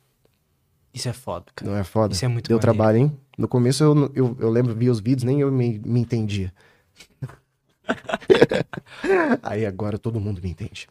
Isso 0.95 1.09
é 1.09 1.13
foda, 1.13 1.47
cara. 1.55 1.71
Não 1.71 1.79
é 1.79 1.85
foda? 1.85 2.15
Isso 2.15 2.25
é 2.25 2.29
muito 2.29 2.49
Deu 2.49 2.57
maneiro. 2.57 2.75
trabalho, 2.77 2.99
hein? 2.99 3.13
No 3.39 3.49
começo 3.49 3.83
eu, 3.83 4.11
eu, 4.15 4.37
eu 4.41 4.51
lembro, 4.51 4.75
vi 4.75 4.91
os 4.91 5.01
vídeos, 5.01 5.25
nem 5.25 5.41
eu 5.41 5.51
me, 5.51 5.81
me 5.85 6.01
entendia. 6.01 6.53
Aí 9.43 9.67
agora 9.67 9.99
todo 9.99 10.21
mundo 10.21 10.41
me 10.43 10.51
entende. 10.51 10.89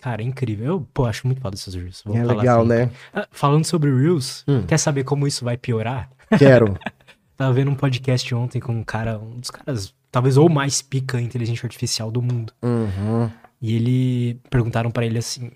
Cara, 0.00 0.22
é 0.22 0.24
incrível. 0.24 0.66
Eu, 0.66 0.86
pô, 0.92 1.06
acho 1.06 1.26
muito 1.26 1.40
foda 1.40 1.56
esses 1.56 1.74
Reels. 1.74 2.02
Vou 2.04 2.16
é 2.16 2.20
falar 2.24 2.34
legal, 2.34 2.60
assim. 2.60 2.68
né? 2.68 2.90
Ah, 3.12 3.26
falando 3.30 3.64
sobre 3.64 3.90
Reels, 3.94 4.44
Hum. 4.46 4.62
quer 4.66 4.78
saber 4.78 5.04
como 5.04 5.26
isso 5.26 5.44
vai 5.44 5.56
piorar? 5.56 6.10
Quero. 6.38 6.76
Tava 7.36 7.52
vendo 7.52 7.70
um 7.70 7.74
podcast 7.74 8.34
ontem 8.34 8.60
com 8.60 8.72
um 8.72 8.84
cara, 8.84 9.18
um 9.18 9.36
dos 9.38 9.50
caras, 9.50 9.94
talvez 10.16 10.38
ou 10.38 10.48
mais 10.48 10.80
pica 10.80 11.20
inteligência 11.20 11.66
artificial 11.66 12.10
do 12.10 12.22
mundo. 12.22 12.50
Uhum. 12.62 13.30
E 13.60 13.74
ele 13.74 14.40
perguntaram 14.48 14.90
pra 14.90 15.04
ele 15.04 15.18
assim: 15.18 15.50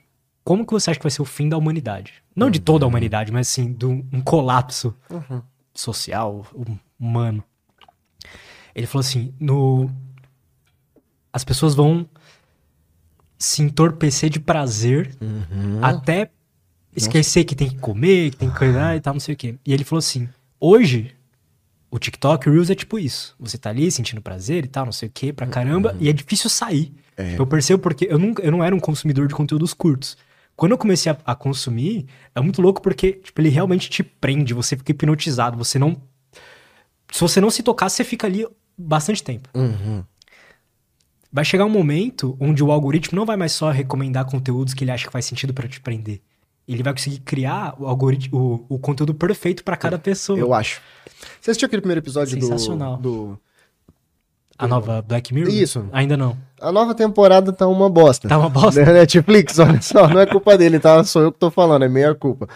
como 0.44 0.66
que 0.66 0.72
você 0.74 0.90
acha 0.90 0.98
que 1.00 1.02
vai 1.04 1.10
ser 1.10 1.22
o 1.22 1.24
fim 1.24 1.48
da 1.48 1.56
humanidade? 1.56 2.12
Não 2.36 2.50
de 2.50 2.60
toda 2.60 2.84
a 2.84 2.88
humanidade, 2.88 3.32
mas 3.32 3.48
assim, 3.48 3.72
de 3.72 3.86
um, 3.86 4.04
colapso 4.20 4.94
Uhum. 5.10 5.40
social, 5.74 6.46
hum- 6.54 6.76
humano. 6.98 7.42
Ele 8.74 8.86
falou 8.86 9.00
assim: 9.00 9.32
no 9.40 9.90
as 11.32 11.42
pessoas 11.42 11.74
vão 11.74 12.06
se 13.38 13.62
entorpecer 13.62 14.28
de 14.28 14.40
prazer 14.40 15.16
Uhum. 15.22 15.78
até 15.82 16.30
esquecer 16.94 17.44
que 17.44 17.54
tem 17.54 17.70
que 17.70 17.78
comer, 17.78 18.30
que 18.32 18.36
tem 18.36 18.50
que 18.50 18.58
cuidar 18.58 18.94
e 18.94 19.00
tal, 19.00 19.14
não 19.14 19.20
sei 19.20 19.34
o 19.34 19.38
quê. 19.38 19.54
E 19.64 19.72
ele 19.72 19.84
falou 19.84 20.00
assim: 20.00 20.28
hoje, 20.60 21.14
o 21.90 21.98
TikTok, 21.98 22.48
o 22.48 22.52
Reels 22.52 22.70
é 22.70 22.74
tipo 22.74 22.98
isso. 22.98 23.34
Você 23.38 23.58
tá 23.58 23.70
ali 23.70 23.90
sentindo 23.90 24.22
prazer 24.22 24.64
e 24.64 24.68
tal, 24.68 24.84
não 24.84 24.92
sei 24.92 25.08
o 25.08 25.12
quê, 25.12 25.32
pra 25.32 25.46
caramba, 25.46 25.96
e 25.98 26.08
é 26.08 26.12
difícil 26.12 26.48
sair. 26.48 26.94
É. 27.16 27.36
Eu 27.38 27.46
percebo 27.46 27.82
porque 27.82 28.06
eu, 28.08 28.18
nunca, 28.18 28.42
eu 28.42 28.52
não 28.52 28.62
era 28.62 28.74
um 28.74 28.80
consumidor 28.80 29.26
de 29.26 29.34
conteúdos 29.34 29.74
curtos. 29.74 30.16
Quando 30.54 30.72
eu 30.72 30.78
comecei 30.78 31.10
a, 31.10 31.18
a 31.24 31.34
consumir, 31.34 32.06
é 32.34 32.40
muito 32.40 32.62
louco 32.62 32.80
porque, 32.80 33.12
tipo, 33.12 33.40
ele 33.40 33.48
realmente 33.48 33.90
te 33.90 34.02
prende, 34.02 34.54
você 34.54 34.76
fica 34.76 34.92
hipnotizado, 34.92 35.56
você 35.56 35.78
não. 35.78 36.00
Se 37.10 37.20
você 37.20 37.40
não 37.40 37.50
se 37.50 37.62
tocar, 37.62 37.88
você 37.88 38.04
fica 38.04 38.26
ali 38.26 38.46
bastante 38.78 39.22
tempo. 39.22 39.48
Uhum. 39.54 40.04
Vai 41.32 41.44
chegar 41.44 41.64
um 41.64 41.70
momento 41.70 42.36
onde 42.40 42.62
o 42.62 42.70
algoritmo 42.70 43.16
não 43.18 43.26
vai 43.26 43.36
mais 43.36 43.52
só 43.52 43.70
recomendar 43.70 44.24
conteúdos 44.26 44.74
que 44.74 44.84
ele 44.84 44.90
acha 44.90 45.06
que 45.06 45.12
faz 45.12 45.24
sentido 45.24 45.52
pra 45.52 45.66
te 45.66 45.80
prender. 45.80 46.20
Ele 46.74 46.82
vai 46.82 46.92
conseguir 46.92 47.18
criar 47.20 47.74
o 47.78 47.86
algoritmo, 47.86 48.66
o, 48.68 48.74
o 48.76 48.78
conteúdo 48.78 49.14
perfeito 49.14 49.64
pra 49.64 49.76
cada 49.76 49.98
pessoa. 49.98 50.38
Eu 50.38 50.52
acho. 50.54 50.80
Você 51.40 51.50
assistiu 51.50 51.66
aquele 51.66 51.82
primeiro 51.82 52.00
episódio 52.00 52.38
do- 52.38 52.46
Sensacional. 52.46 52.96
do, 52.96 53.38
A 54.58 54.66
nova 54.68 55.02
Black 55.02 55.32
Mirror? 55.34 55.52
Isso. 55.52 55.84
Ainda 55.92 56.16
não. 56.16 56.36
A 56.60 56.70
nova 56.70 56.94
temporada 56.94 57.52
tá 57.52 57.66
uma 57.66 57.88
bosta. 57.88 58.28
Tá 58.28 58.38
uma 58.38 58.48
bosta. 58.50 58.84
Da 58.84 58.92
Netflix, 58.92 59.58
olha 59.58 59.80
só, 59.80 60.06
não 60.08 60.20
é 60.20 60.26
culpa 60.26 60.56
dele, 60.58 60.78
tá? 60.78 61.02
Sou 61.04 61.22
eu 61.22 61.32
que 61.32 61.38
tô 61.38 61.50
falando, 61.50 61.84
é 61.84 61.88
meia 61.88 62.14
culpa. 62.14 62.46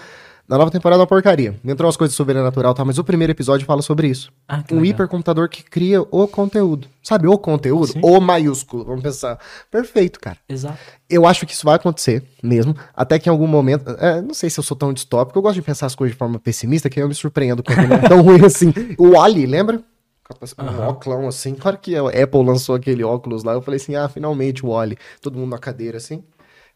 Na 0.47 0.59
nova 0.59 0.71
temporada 0.71 1.01
é 1.01 1.03
uma 1.03 1.07
porcaria. 1.07 1.59
Entrou 1.65 1.87
umas 1.87 1.97
coisas 1.97 2.15
sobrenatural, 2.15 2.75
tá? 2.75 2.85
Mas 2.85 2.99
o 2.99 3.05
primeiro 3.05 3.31
episódio 3.31 3.65
fala 3.67 3.81
sobre 3.81 4.09
isso. 4.09 4.31
Ah, 4.47 4.63
que 4.63 4.75
Um 4.75 4.77
legal. 4.81 4.91
hipercomputador 4.91 5.49
que 5.49 5.63
cria 5.63 6.03
o 6.03 6.29
conteúdo. 6.29 6.87
Sabe, 7.03 7.27
o 7.27 7.39
conteúdo? 7.39 7.87
Sim. 7.93 8.01
O 8.03 8.21
maiúsculo, 8.21 8.85
vamos 8.85 9.03
pensar. 9.03 9.39
Perfeito, 9.71 10.21
cara. 10.21 10.37
Exato. 10.47 10.77
Eu 11.09 11.25
acho 11.27 11.47
que 11.47 11.55
isso 11.55 11.65
vai 11.65 11.77
acontecer 11.77 12.23
mesmo, 12.43 12.77
até 12.95 13.19
que 13.19 13.29
em 13.29 13.33
algum 13.33 13.47
momento, 13.47 13.89
é, 13.99 14.21
não 14.21 14.35
sei 14.35 14.51
se 14.51 14.61
eu 14.61 14.65
sou 14.65 14.77
tão 14.77 14.93
distópico, 14.93 15.39
eu 15.39 15.43
gosto 15.43 15.55
de 15.55 15.63
pensar 15.63 15.87
as 15.87 15.95
coisas 15.95 16.13
de 16.15 16.19
forma 16.19 16.39
pessimista, 16.39 16.91
que 16.91 17.01
eu 17.01 17.09
me 17.09 17.15
surpreendo 17.15 17.63
quando 17.63 17.89
não 17.89 17.97
é 17.97 18.09
tão 18.09 18.21
ruim 18.23 18.45
assim. 18.45 18.73
O 18.99 19.13
Wally, 19.13 19.47
lembra? 19.47 19.83
Um 20.59 20.65
Aham. 20.65 20.89
óculão 20.89 21.29
assim. 21.29 21.55
Claro 21.55 21.77
que 21.79 21.95
a 21.97 22.03
Apple 22.09 22.43
lançou 22.45 22.75
aquele 22.75 23.05
óculos 23.05 23.45
lá, 23.45 23.53
eu 23.53 23.61
falei 23.63 23.77
assim, 23.77 23.95
ah, 23.95 24.09
finalmente 24.09 24.65
o 24.65 24.71
Wally. 24.71 24.97
Todo 25.21 25.39
mundo 25.39 25.51
na 25.51 25.59
cadeira 25.59 25.99
assim, 25.99 26.25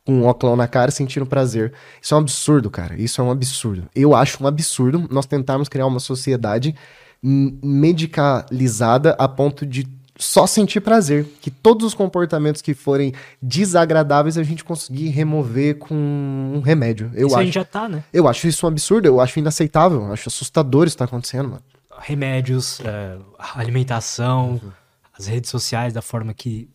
com 0.08 0.14
um 0.22 0.24
óculão 0.24 0.56
na 0.56 0.66
cara, 0.66 0.90
sentindo 0.90 1.26
prazer. 1.26 1.70
Isso 2.00 2.14
é 2.14 2.16
um 2.16 2.20
absurdo, 2.20 2.70
cara. 2.70 2.98
Isso 2.98 3.20
é 3.20 3.24
um 3.24 3.30
absurdo. 3.30 3.86
Eu 3.94 4.14
acho 4.14 4.42
um 4.42 4.46
absurdo 4.46 5.06
nós 5.10 5.26
tentarmos 5.26 5.68
criar 5.68 5.84
uma 5.84 6.00
sociedade 6.00 6.74
medicalizada 7.22 9.10
a 9.18 9.28
ponto 9.28 9.66
de 9.66 9.86
só 10.16 10.46
sentir 10.46 10.80
prazer. 10.80 11.26
Que 11.42 11.50
todos 11.50 11.86
os 11.86 11.92
comportamentos 11.92 12.62
que 12.62 12.72
forem 12.72 13.12
desagradáveis 13.42 14.38
a 14.38 14.42
gente 14.42 14.64
conseguir 14.64 15.08
remover 15.08 15.76
com 15.76 15.94
um 15.94 16.60
remédio. 16.60 17.10
Eu 17.14 17.26
isso 17.26 17.36
a 17.36 17.40
acho. 17.40 17.44
gente 17.46 17.54
já 17.56 17.64
tá, 17.66 17.86
né? 17.86 18.02
Eu 18.10 18.26
acho 18.26 18.48
isso 18.48 18.64
um 18.64 18.68
absurdo, 18.70 19.04
eu 19.06 19.20
acho 19.20 19.38
inaceitável, 19.38 20.06
eu 20.06 20.12
acho 20.12 20.30
assustador 20.30 20.86
isso 20.86 20.96
que 20.96 21.00
tá 21.00 21.04
acontecendo, 21.04 21.50
mano. 21.50 21.62
Remédios, 22.00 22.80
é, 22.82 23.18
alimentação, 23.38 24.52
Uhum. 24.62 24.70
as 25.18 25.26
redes 25.26 25.50
sociais, 25.50 25.92
da 25.92 26.00
forma 26.00 26.32
que 26.32 26.66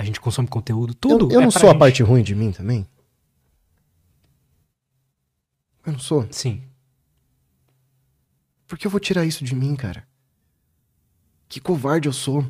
a 0.00 0.04
gente 0.04 0.20
consome 0.20 0.48
conteúdo, 0.48 0.94
tudo. 0.94 1.26
Eu, 1.26 1.32
eu 1.32 1.40
é 1.40 1.44
não 1.44 1.50
sou 1.50 1.68
a 1.68 1.72
gente. 1.72 1.78
parte 1.78 2.02
ruim 2.02 2.22
de 2.22 2.34
mim 2.34 2.52
também? 2.52 2.86
Eu 5.84 5.92
não 5.92 6.00
sou. 6.00 6.26
Sim. 6.30 6.62
Por 8.66 8.78
que 8.78 8.86
eu 8.86 8.90
vou 8.90 8.98
tirar 8.98 9.26
isso 9.26 9.44
de 9.44 9.54
mim, 9.54 9.76
cara? 9.76 10.06
Que 11.48 11.60
covarde 11.60 12.08
eu 12.08 12.12
sou. 12.12 12.46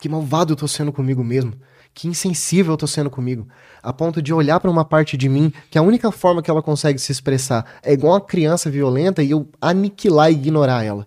Que 0.00 0.08
malvado 0.08 0.52
eu 0.52 0.56
tô 0.56 0.66
sendo 0.66 0.92
comigo 0.92 1.22
mesmo. 1.22 1.54
Que 1.94 2.08
insensível 2.08 2.72
eu 2.72 2.76
tô 2.76 2.86
sendo 2.86 3.10
comigo. 3.10 3.46
A 3.82 3.92
ponto 3.92 4.20
de 4.20 4.32
olhar 4.32 4.58
pra 4.58 4.70
uma 4.70 4.84
parte 4.84 5.16
de 5.16 5.28
mim 5.28 5.52
que 5.70 5.78
a 5.78 5.82
única 5.82 6.10
forma 6.10 6.42
que 6.42 6.50
ela 6.50 6.62
consegue 6.62 6.98
se 6.98 7.12
expressar 7.12 7.78
é 7.82 7.92
igual 7.92 8.14
uma 8.14 8.20
criança 8.20 8.68
violenta 8.68 9.22
e 9.22 9.30
eu 9.30 9.48
aniquilar 9.60 10.30
e 10.30 10.34
ignorar 10.34 10.82
ela. 10.82 11.06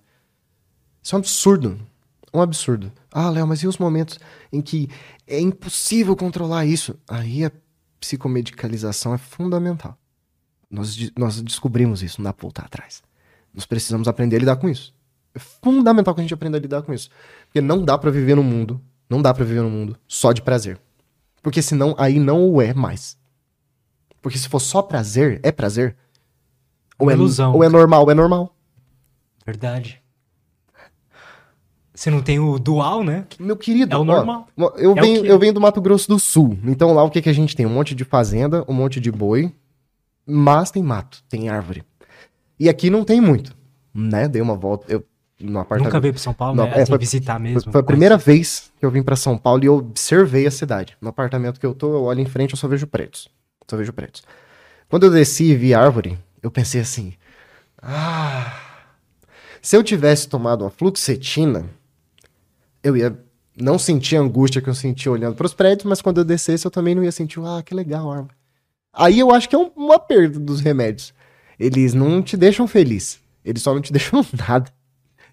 Isso 1.02 1.14
é 1.14 1.18
um 1.18 1.20
absurdo. 1.20 1.80
Um 2.34 2.42
absurdo. 2.42 2.92
Ah, 3.12 3.30
Léo, 3.30 3.46
mas 3.46 3.62
e 3.62 3.68
os 3.68 3.78
momentos 3.78 4.20
em 4.54 4.62
que 4.62 4.88
é 5.28 5.40
impossível 5.40 6.16
controlar 6.16 6.66
isso? 6.66 6.96
Aí 7.10 7.44
a 7.44 7.52
psicomedicalização 8.00 9.14
é 9.14 9.18
fundamental. 9.18 9.98
Nós, 10.70 11.12
nós 11.18 11.42
descobrimos 11.42 12.04
isso, 12.04 12.22
não 12.22 12.26
dá 12.26 12.34
pra 12.34 12.44
voltar 12.44 12.66
atrás. 12.66 13.02
Nós 13.54 13.66
precisamos 13.66 14.08
aprender 14.08 14.36
a 14.36 14.40
lidar 14.40 14.56
com 14.58 14.70
isso. 14.70 14.94
É 15.34 15.40
fundamental 15.40 16.14
que 16.14 16.22
a 16.22 16.24
gente 16.24 16.34
aprenda 16.34 16.58
a 16.58 16.62
lidar 16.62 16.84
com 16.84 16.94
isso. 16.94 17.10
Porque 17.46 17.62
não 17.62 17.84
dá 17.84 17.98
pra 17.98 18.12
viver 18.12 18.36
no 18.36 18.44
mundo, 18.44 18.80
não 19.10 19.22
dá 19.22 19.34
pra 19.34 19.44
viver 19.44 19.62
no 19.62 19.70
mundo 19.70 19.98
só 20.08 20.32
de 20.32 20.42
prazer. 20.42 20.80
Porque 21.42 21.62
senão 21.62 21.96
aí 21.98 22.20
não 22.20 22.48
o 22.50 22.62
é 22.62 22.74
mais. 22.74 23.18
Porque 24.22 24.38
se 24.38 24.48
for 24.48 24.60
só 24.60 24.82
prazer, 24.82 25.40
é 25.44 25.52
prazer. 25.52 25.98
Ou 26.98 27.08
Uma 27.08 27.14
é 27.14 27.16
ilusão, 27.16 27.54
Ou 27.54 27.64
é 27.64 27.70
normal, 27.70 28.10
é 28.10 28.14
normal. 28.14 28.56
Verdade. 29.46 30.03
Você 31.94 32.10
não 32.10 32.22
tem 32.22 32.40
o 32.40 32.58
dual, 32.58 33.04
né? 33.04 33.26
Meu 33.40 33.56
querido, 33.56 33.94
É 33.96 33.98
o 33.98 34.02
ó, 34.02 34.04
normal. 34.04 34.48
eu, 34.78 34.98
É 34.98 35.02
venho, 35.02 35.22
que- 35.22 35.28
eu 35.28 35.38
venho 35.38 35.54
do 35.54 35.62
Mato 35.62 35.80
Grosso 35.82 36.08
do 36.10 36.18
Sul. 36.20 36.58
Então 36.66 36.92
lá 36.94 37.04
o 37.04 37.10
que, 37.12 37.22
que 37.22 37.30
a 37.30 37.34
gente 37.34 37.56
tem? 37.56 37.66
Um 37.66 37.70
monte 37.74 37.94
de 37.94 38.04
fazenda, 38.04 38.66
um 38.68 38.74
monte 38.74 39.00
de 39.00 39.12
boi, 39.12 39.54
mas 40.26 40.72
tem 40.72 40.82
mato, 40.82 41.24
tem 41.30 41.50
árvore. 41.50 41.84
E 42.60 42.68
aqui 42.68 42.90
não 42.90 43.04
tem 43.04 43.22
muito, 43.22 43.56
né? 43.94 44.28
Dei 44.28 44.42
uma 44.42 44.56
volta, 44.56 44.92
eu 44.92 45.04
no 45.40 45.60
apartamento. 45.60 45.86
Nunca 45.90 46.00
veio 46.00 46.14
pra 46.14 46.22
São 46.24 46.34
Paulo, 46.34 46.56
Não, 46.56 46.64
né? 46.66 46.72
é, 46.78 46.82
Assim, 46.84 46.92
foi- 46.92 46.98
visitar 47.00 47.40
mesmo. 47.40 47.72
Foi 47.72 47.82
a 47.82 47.84
primeira 47.84 48.18
vez 48.18 48.72
que 48.80 48.86
eu 48.86 48.90
vim 48.90 49.04
pra 49.04 49.16
São 49.16 49.38
Paulo 49.38 49.64
e 49.64 49.68
eu 49.68 49.76
observei 49.76 50.48
a 50.48 50.52
cidade. 50.52 50.96
No 51.02 51.10
apartamento 51.10 51.60
que 51.60 51.66
eu 51.66 51.76
tô, 51.76 51.94
eu 51.94 52.04
olho 52.04 52.22
em 52.22 52.26
frente, 52.26 52.52
eu 52.54 52.58
só 52.58 52.68
vejo 52.68 52.88
pretos. 52.88 53.28
Só 53.70 53.76
vejo 53.76 53.92
pretos. 53.94 54.24
Quando 54.90 55.06
eu 55.06 55.12
desci 55.12 55.46
e 55.52 55.56
vi 55.56 55.74
árvore, 55.74 56.18
eu 56.42 56.50
pensei 56.50 56.80
assim: 56.82 57.14
"Ah, 57.82 58.54
se 59.62 59.76
eu 59.76 59.84
tivesse 59.84 60.28
tomado 60.30 60.62
uma 60.64 60.70
fluoxetina, 60.70 61.66
eu 62.84 62.96
ia 62.98 63.18
não 63.60 63.78
sentir 63.80 64.18
a 64.18 64.20
angústia 64.22 64.62
que 64.62 64.70
eu 64.70 64.74
senti 64.76 65.08
olhando 65.10 65.36
pros 65.36 65.54
prédios, 65.54 65.86
mas 65.86 66.02
quando 66.02 66.18
eu 66.20 66.26
descesse 66.26 66.66
eu 66.66 66.72
também 66.72 66.94
não 66.96 67.04
ia 67.04 67.12
sentir, 67.12 67.40
ah, 67.40 67.62
que 67.64 67.74
legal 67.76 68.12
a 68.12 68.16
árvore. 68.18 68.36
Aí 68.92 69.20
eu 69.20 69.32
acho 69.34 69.48
que 69.50 69.56
é 69.56 69.60
um- 69.60 69.72
uma 69.76 69.98
perda 70.00 70.40
dos 70.40 70.60
remédios. 70.60 71.14
Eles 71.60 71.94
não 71.94 72.22
te 72.22 72.36
deixam 72.36 72.68
feliz. 72.68 73.20
Eles 73.46 73.62
só 73.62 73.74
não 73.74 73.82
te 73.82 73.92
deixam 73.94 74.26
nada. 74.48 74.72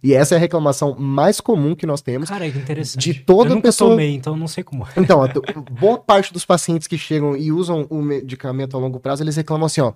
E 0.03 0.15
essa 0.15 0.35
é 0.35 0.37
a 0.37 0.41
reclamação 0.41 0.97
mais 0.99 1.41
comum 1.43 1.75
que 1.75 1.85
nós 1.87 2.01
temos. 2.01 2.31
Cara, 2.31 2.51
que 2.51 2.57
interessante. 2.59 3.03
De 3.13 3.21
toda 3.21 3.51
eu 3.51 3.55
nunca 3.57 3.69
pessoa- 3.69 3.91
tomei, 3.91 4.15
então 4.15 4.35
não 4.35 4.49
sei 4.49 4.65
como. 4.65 4.87
Então, 4.97 5.23
a 5.23 5.29
tu- 5.33 5.43
boa 5.79 5.99
parte 5.99 6.33
dos 6.33 6.45
pacientes 6.47 6.89
que 6.89 6.97
chegam 6.97 7.37
e 7.37 7.53
usam 7.53 7.87
o 7.91 8.01
medicamento 8.01 8.75
a 8.77 8.81
longo 8.81 8.99
prazo, 8.99 9.23
eles 9.23 9.37
reclamam 9.37 9.67
assim, 9.67 9.83
ó. 9.83 9.93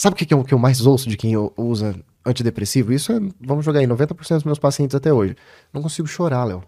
Sabe 0.00 0.14
o 0.14 0.16
que, 0.16 0.24
que, 0.24 0.32
eu, 0.32 0.42
que 0.42 0.54
eu 0.54 0.58
mais 0.58 0.86
ouço 0.86 1.06
de 1.10 1.14
quem 1.14 1.36
usa 1.36 1.94
antidepressivo? 2.24 2.90
Isso 2.90 3.12
é, 3.12 3.20
vamos 3.38 3.62
jogar 3.62 3.80
aí, 3.80 3.86
90% 3.86 4.36
dos 4.36 4.44
meus 4.44 4.58
pacientes 4.58 4.94
até 4.94 5.12
hoje. 5.12 5.36
Não 5.74 5.82
consigo 5.82 6.08
chorar, 6.08 6.44
Léo. 6.44 6.64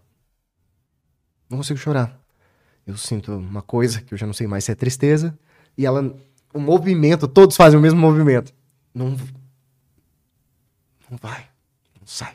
Não 1.49 1.57
consigo 1.57 1.79
chorar. 1.79 2.21
Eu 2.87 2.95
sinto 2.99 3.33
uma 3.33 3.63
coisa 3.63 4.03
que 4.03 4.13
eu 4.13 4.19
já 4.19 4.27
não 4.27 4.35
sei 4.35 4.47
mais 4.47 4.65
se 4.65 4.73
é 4.73 4.75
tristeza, 4.75 5.35
e 5.79 5.87
ela, 5.87 6.15
o 6.53 6.61
movimento, 6.61 7.27
todos 7.27 7.57
fazem 7.57 7.79
o 7.79 7.83
mesmo 7.83 7.99
movimento. 7.99 8.53
Não, 8.95 9.17
não 11.11 11.17
vai, 11.19 11.49
não 11.99 12.07
sai. 12.07 12.35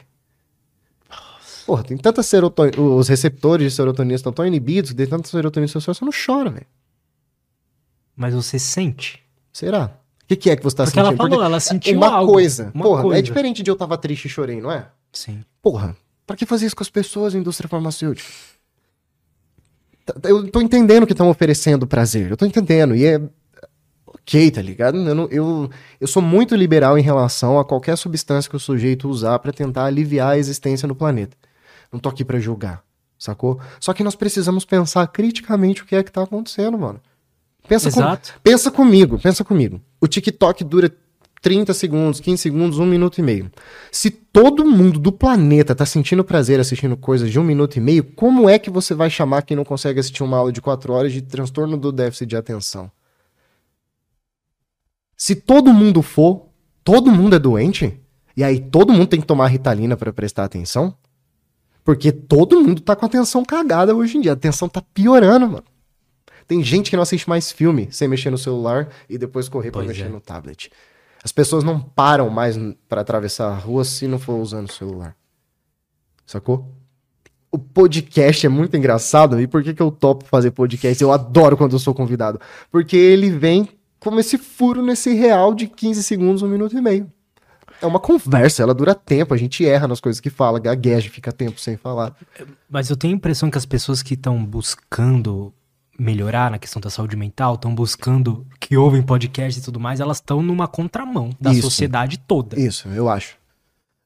Porra, 1.68 1.84
tem 1.84 1.95
tanta 1.95 2.24
serotonina. 2.24 2.82
Os 2.82 3.08
receptores 3.08 3.72
de 3.72 3.76
serotonina 3.76 4.16
estão 4.16 4.34
tão 4.34 4.48
inibidos 4.48 4.95
tem 4.95 5.06
tanta 5.06 5.28
serotonina 5.28 5.68
cérebro, 5.68 5.93
você 5.93 6.04
não 6.04 6.12
chora, 6.12 6.50
velho. 6.50 6.66
Mas 8.16 8.34
você 8.34 8.58
sente. 8.58 9.24
Será? 9.54 10.07
O 10.28 10.30
que, 10.30 10.36
que 10.36 10.49
é 10.49 10.55
que 10.57 10.63
você 10.63 10.75
tá 10.75 10.84
Porque 10.84 10.99
ela 10.99 11.09
sentindo? 11.11 11.30
falou, 11.30 11.43
ela 11.43 11.59
sentiu 11.59 11.95
uma 11.97 12.09
algo. 12.09 12.34
coisa. 12.34 12.69
Uma 12.73 12.84
Porra, 12.84 13.01
coisa. 13.03 13.19
é 13.19 13.21
diferente 13.21 13.63
de 13.63 13.71
eu 13.71 13.75
tava 13.78 13.97
triste 13.97 14.25
e 14.25 14.30
chorei, 14.30 14.59
não 14.59 14.69
é? 14.69 14.88
Sim. 15.13 15.41
Porra, 15.61 15.95
pra 16.25 16.36
que 16.36 16.45
fazer 16.45 16.65
isso 16.65 16.75
com 16.75 16.84
as 16.84 16.89
pessoas, 16.89 17.34
indústria 17.34 17.69
farmacêutica? 17.69 18.30
Tá- 20.05 20.13
Eu 20.25 20.49
tô 20.51 20.61
entendendo 20.61 21.05
que 21.05 21.13
estão 21.13 21.30
oferecendo 21.30 21.88
prazer, 21.88 22.30
eu 22.30 22.36
tô 22.38 22.45
entendendo, 22.45 22.95
e 22.95 23.05
é 23.05 23.21
ok, 24.05 24.51
tá 24.51 24.61
ligado? 24.61 24.97
Eu, 24.97 25.15
não- 25.15 25.28
eu, 25.30 25.69
eu 25.99 26.07
sou 26.07 26.21
muito 26.21 26.55
liberal 26.55 26.97
em 26.97 27.01
relação 27.01 27.57
a 27.59 27.65
qualquer 27.65 27.97
substância 27.97 28.49
que 28.49 28.55
o 28.55 28.59
sujeito 28.59 29.09
usar 29.09 29.39
pra 29.39 29.51
tentar 29.53 29.86
aliviar 29.86 30.32
a 30.34 30.38
existência 30.38 30.88
no 30.88 30.95
planeta. 30.95 31.36
Não 31.91 31.99
tô 31.99 32.09
aqui 32.09 32.25
pra 32.25 32.38
julgar, 32.39 32.84
sacou? 33.17 33.59
Só 33.80 33.93
que 33.93 34.03
nós 34.03 34.15
precisamos 34.15 34.65
pensar 34.65 35.07
criticamente 35.07 35.84
o 35.84 35.86
que 35.86 35.95
é 35.95 36.03
que 36.03 36.11
tá 36.11 36.23
acontecendo, 36.23 36.78
mano. 36.78 36.99
Pensa, 37.68 37.89
com- 37.91 38.01
pensa 38.43 38.72
comigo, 38.72 39.20
pensa 39.20 39.43
comigo. 39.43 39.82
O 39.99 40.07
TikTok 40.07 40.63
dura 40.63 40.91
30 41.41 41.74
segundos, 41.74 42.20
15 42.20 42.41
segundos, 42.41 42.80
um 42.80 42.86
minuto 42.86 43.18
e 43.20 43.22
meio. 43.22 43.51
Se 43.91 44.09
todo 44.09 44.65
mundo 44.65 44.99
do 44.99 45.11
planeta 45.11 45.76
tá 45.76 45.86
sentindo 45.86 46.24
prazer 46.24 46.59
assistindo 46.59 46.95
coisas 46.97 47.30
de 47.30 47.39
um 47.39 47.43
minuto 47.43 47.76
e 47.78 47.80
meio, 47.80 48.03
como 48.03 48.49
é 48.49 48.57
que 48.57 48.70
você 48.70 48.93
vai 48.93 49.09
chamar 49.09 49.41
quem 49.43 49.55
não 49.57 49.63
consegue 49.65 49.99
assistir 49.99 50.24
uma 50.24 50.38
aula 50.38 50.51
de 50.51 50.61
quatro 50.61 50.93
horas 50.93 51.11
de 51.13 51.22
transtorno 51.22 51.78
do 51.78 51.91
déficit 51.91 52.28
de 52.28 52.36
atenção? 52.36 52.89
Se 55.15 55.36
todo 55.36 55.74
mundo 55.74 56.01
for, 56.01 56.47
todo 56.84 57.11
mundo 57.11 57.36
é 57.36 57.39
doente, 57.39 57.99
e 58.36 58.43
aí 58.43 58.59
todo 58.59 58.93
mundo 58.93 59.07
tem 59.07 59.20
que 59.20 59.26
tomar 59.28 59.47
ritalina 59.47 59.97
pra 59.97 60.13
prestar 60.13 60.43
atenção, 60.43 60.95
porque 61.84 62.11
todo 62.11 62.61
mundo 62.61 62.82
tá 62.82 62.95
com 62.95 63.05
a 63.05 63.07
atenção 63.07 63.43
cagada 63.43 63.95
hoje 63.95 64.18
em 64.18 64.22
dia. 64.22 64.32
A 64.32 64.36
atenção 64.36 64.68
tá 64.70 64.82
piorando, 64.93 65.47
mano. 65.47 65.63
Tem 66.48 66.64
gente 66.64 66.89
que 66.89 66.95
não 66.95 67.04
assiste 67.04 67.28
mais 67.28 67.52
filme 67.52 67.89
sem 67.91 68.08
mexer 68.08 68.30
no 68.30 68.38
celular 68.38 68.88
e 69.10 69.18
depois 69.18 69.50
correr 69.50 69.72
pra 69.72 69.82
Pois 69.82 69.88
mexer 69.89 70.06
é. 70.06 70.10
no 70.10 70.22
tablet. 70.22 70.72
As 71.24 71.32
pessoas 71.32 71.64
não 71.64 71.80
param 71.80 72.30
mais 72.30 72.58
pra 72.88 73.02
atravessar 73.02 73.50
a 73.50 73.56
rua 73.56 73.84
se 73.84 74.08
não 74.08 74.18
for 74.18 74.36
usando 74.39 74.70
o 74.70 74.72
celular. 74.72 75.16
Sacou? 76.26 76.72
O 77.52 77.58
podcast 77.58 78.45
é 78.45 78.50
muito 78.50 78.78
engraçado. 78.78 79.39
E 79.41 79.48
por 79.48 79.64
que, 79.64 79.74
que 79.74 79.82
eu 79.82 79.91
topo 79.91 80.26
fazer 80.26 80.52
podcast? 80.52 81.02
Eu 81.02 81.12
adoro 81.12 81.58
quando 81.58 81.74
eu 81.74 81.80
sou 81.80 81.93
convidado. 81.93 82.39
Porque 82.72 82.95
ele 82.95 83.30
vem 83.30 83.68
como 84.00 84.20
esse 84.20 84.38
furo 84.38 84.82
nesse 84.82 85.14
real 85.14 85.54
de 85.54 85.68
15 85.68 86.04
segundos, 86.04 86.41
um 86.41 86.48
minuto 86.48 86.78
e 86.78 86.82
meio. 86.82 87.12
É 87.82 87.86
uma 87.86 88.00
conversa, 88.00 88.64
ela 88.64 88.74
dura 88.74 88.95
tempo, 88.95 89.34
a 89.34 89.38
gente 89.38 89.66
erra 89.66 89.88
nas 89.88 90.00
coisas 90.00 90.20
que 90.20 90.30
fala, 90.32 90.60
gagueja, 90.60 91.10
fica 91.10 91.32
tempo 91.32 91.60
sem 91.60 91.78
falar. 91.78 92.16
Mas 92.70 92.89
eu 92.89 92.98
tenho 92.98 93.14
a 93.14 93.18
impressão 93.18 93.52
que 93.52 93.58
as 93.58 93.66
pessoas 93.66 94.02
que 94.02 94.16
estão 94.16 94.43
buscando 94.43 95.54
melhorar 95.98 96.52
na 96.52 96.60
questão 96.60 96.80
da 96.80 96.89
saúde 96.89 97.16
mental, 97.16 97.56
estão 97.56 97.74
buscando, 97.74 98.45
que 98.60 98.78
ouvem 98.78 99.02
podcast 99.02 99.60
e 99.60 99.64
tudo 99.64 99.80
mais, 99.80 100.00
elas 100.00 100.18
estão 100.18 100.41
numa 100.41 100.68
contramão 100.68 101.32
da 101.39 101.52
Isso. 101.52 101.62
sociedade 101.62 102.20
toda. 102.20 102.60
Isso, 102.60 102.88
eu 102.89 103.10
acho. 103.10 103.38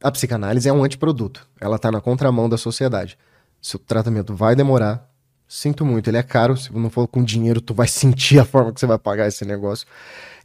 A 0.01 0.11
psicanálise 0.11 0.67
é 0.67 0.73
um 0.73 0.83
antiproduto. 0.83 1.47
Ela 1.59 1.77
tá 1.77 1.91
na 1.91 2.01
contramão 2.01 2.49
da 2.49 2.57
sociedade. 2.57 3.17
Seu 3.61 3.79
tratamento 3.79 4.35
vai 4.35 4.55
demorar. 4.55 5.07
Sinto 5.47 5.85
muito, 5.85 6.09
ele 6.09 6.17
é 6.17 6.23
caro. 6.23 6.57
Se 6.57 6.73
não 6.73 6.89
for 6.89 7.07
com 7.07 7.23
dinheiro, 7.23 7.61
tu 7.61 7.73
vai 7.73 7.87
sentir 7.89 8.39
a 8.39 8.45
forma 8.45 8.71
que 8.71 8.79
você 8.79 8.87
vai 8.87 8.97
pagar 8.97 9.27
esse 9.27 9.45
negócio. 9.45 9.85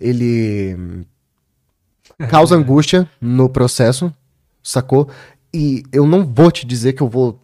Ele 0.01 1.07
causa 2.29 2.55
angústia 2.57 3.09
no 3.21 3.49
processo, 3.49 4.13
sacou? 4.63 5.09
E 5.55 5.85
eu 5.93 6.07
não 6.07 6.27
vou 6.27 6.51
te 6.51 6.67
dizer 6.67 6.93
que 6.93 7.03
eu 7.03 7.09
vou 7.09 7.41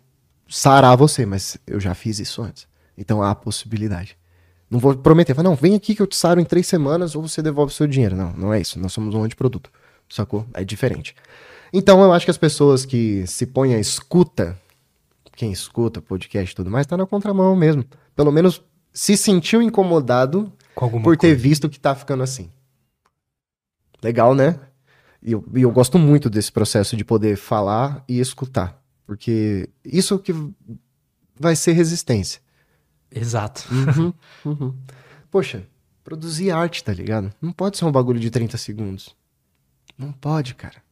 sarar 0.48 0.96
você, 0.96 1.24
mas 1.24 1.56
eu 1.66 1.80
já 1.80 1.94
fiz 1.94 2.18
isso 2.18 2.42
antes. 2.42 2.66
Então 2.96 3.22
há 3.22 3.30
a 3.30 3.34
possibilidade. 3.34 4.16
Não 4.70 4.78
vou 4.78 4.96
prometer, 4.96 5.34
falar, 5.34 5.48
não, 5.48 5.54
vem 5.54 5.74
aqui 5.74 5.94
que 5.94 6.00
eu 6.00 6.06
te 6.06 6.16
saro 6.16 6.40
em 6.40 6.44
três 6.44 6.66
semanas 6.66 7.14
ou 7.14 7.26
você 7.26 7.42
devolve 7.42 7.72
o 7.72 7.74
seu 7.74 7.86
dinheiro. 7.86 8.16
Não, 8.16 8.32
não 8.32 8.54
é 8.54 8.60
isso. 8.60 8.78
Nós 8.78 8.92
somos 8.92 9.14
um 9.14 9.22
antiproduto, 9.22 9.70
sacou? 10.08 10.46
É 10.54 10.64
diferente. 10.64 11.14
Então 11.72 12.02
eu 12.02 12.12
acho 12.12 12.24
que 12.24 12.30
as 12.30 12.38
pessoas 12.38 12.84
que 12.84 13.26
se 13.26 13.46
põem 13.46 13.74
à 13.74 13.78
escuta, 13.78 14.58
quem 15.36 15.52
escuta 15.52 16.00
podcast 16.00 16.52
e 16.52 16.56
tudo 16.56 16.70
mais, 16.70 16.86
tá 16.86 16.96
na 16.96 17.06
contramão 17.06 17.54
mesmo. 17.54 17.84
Pelo 18.14 18.32
menos 18.32 18.62
se 18.92 19.16
sentiu 19.16 19.62
incomodado 19.62 20.52
por 20.74 21.16
ter 21.16 21.28
coisa. 21.28 21.36
visto 21.36 21.68
que 21.68 21.80
tá 21.80 21.94
ficando 21.94 22.22
assim. 22.22 22.50
Legal, 24.02 24.34
né? 24.34 24.58
E 25.22 25.32
eu, 25.32 25.44
e 25.54 25.62
eu 25.62 25.70
gosto 25.70 25.98
muito 25.98 26.28
desse 26.28 26.50
processo 26.50 26.96
de 26.96 27.04
poder 27.04 27.36
falar 27.36 28.04
e 28.08 28.18
escutar. 28.20 28.82
Porque 29.06 29.68
isso 29.84 30.18
que 30.18 30.34
vai 31.38 31.54
ser 31.54 31.72
resistência. 31.72 32.40
Exato. 33.14 33.64
Uhum, 33.70 34.12
uhum. 34.44 34.76
Poxa, 35.30 35.66
produzir 36.02 36.50
arte, 36.50 36.82
tá 36.82 36.92
ligado? 36.92 37.32
Não 37.40 37.52
pode 37.52 37.76
ser 37.78 37.84
um 37.84 37.92
bagulho 37.92 38.20
de 38.20 38.30
30 38.30 38.56
segundos. 38.56 39.14
Não 39.96 40.12
pode, 40.12 40.54
cara. 40.54 40.82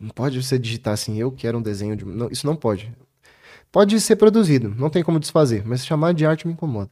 Não 0.00 0.10
pode 0.10 0.42
você 0.42 0.58
digitar 0.58 0.94
assim, 0.94 1.16
eu 1.18 1.30
quero 1.30 1.58
um 1.58 1.62
desenho 1.62 1.96
de. 1.96 2.04
Não, 2.04 2.28
isso 2.30 2.46
não 2.46 2.56
pode. 2.56 2.92
Pode 3.70 4.00
ser 4.00 4.16
produzido, 4.16 4.68
não 4.76 4.90
tem 4.90 5.02
como 5.02 5.18
desfazer, 5.18 5.66
mas 5.66 5.84
chamar 5.84 6.14
de 6.14 6.24
arte 6.26 6.46
me 6.46 6.52
incomoda. 6.52 6.90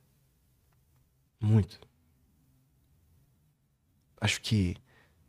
Muito. 1.41 1.81
Acho 4.21 4.41
que 4.41 4.77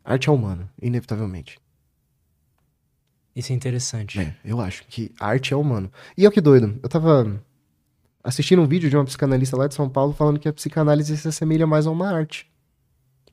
arte 0.04 0.28
é 0.28 0.32
humano, 0.32 0.68
inevitavelmente. 0.80 1.58
Isso 3.34 3.52
é 3.52 3.54
interessante. 3.54 4.20
É, 4.20 4.36
eu 4.44 4.60
acho 4.60 4.86
que 4.86 5.12
arte 5.18 5.52
é 5.52 5.56
humano. 5.56 5.92
E 6.16 6.24
é 6.24 6.28
o 6.28 6.32
que 6.32 6.40
doido. 6.40 6.78
Eu 6.82 6.88
tava 6.88 7.42
assistindo 8.24 8.62
um 8.62 8.66
vídeo 8.66 8.88
de 8.90 8.96
uma 8.96 9.04
psicanalista 9.04 9.56
lá 9.56 9.68
de 9.68 9.74
São 9.74 9.88
Paulo 9.88 10.12
falando 10.14 10.40
que 10.40 10.48
a 10.48 10.52
psicanálise 10.52 11.16
se 11.16 11.28
assemelha 11.28 11.66
mais 11.66 11.86
a 11.86 11.90
uma 11.90 12.10
arte. 12.10 12.50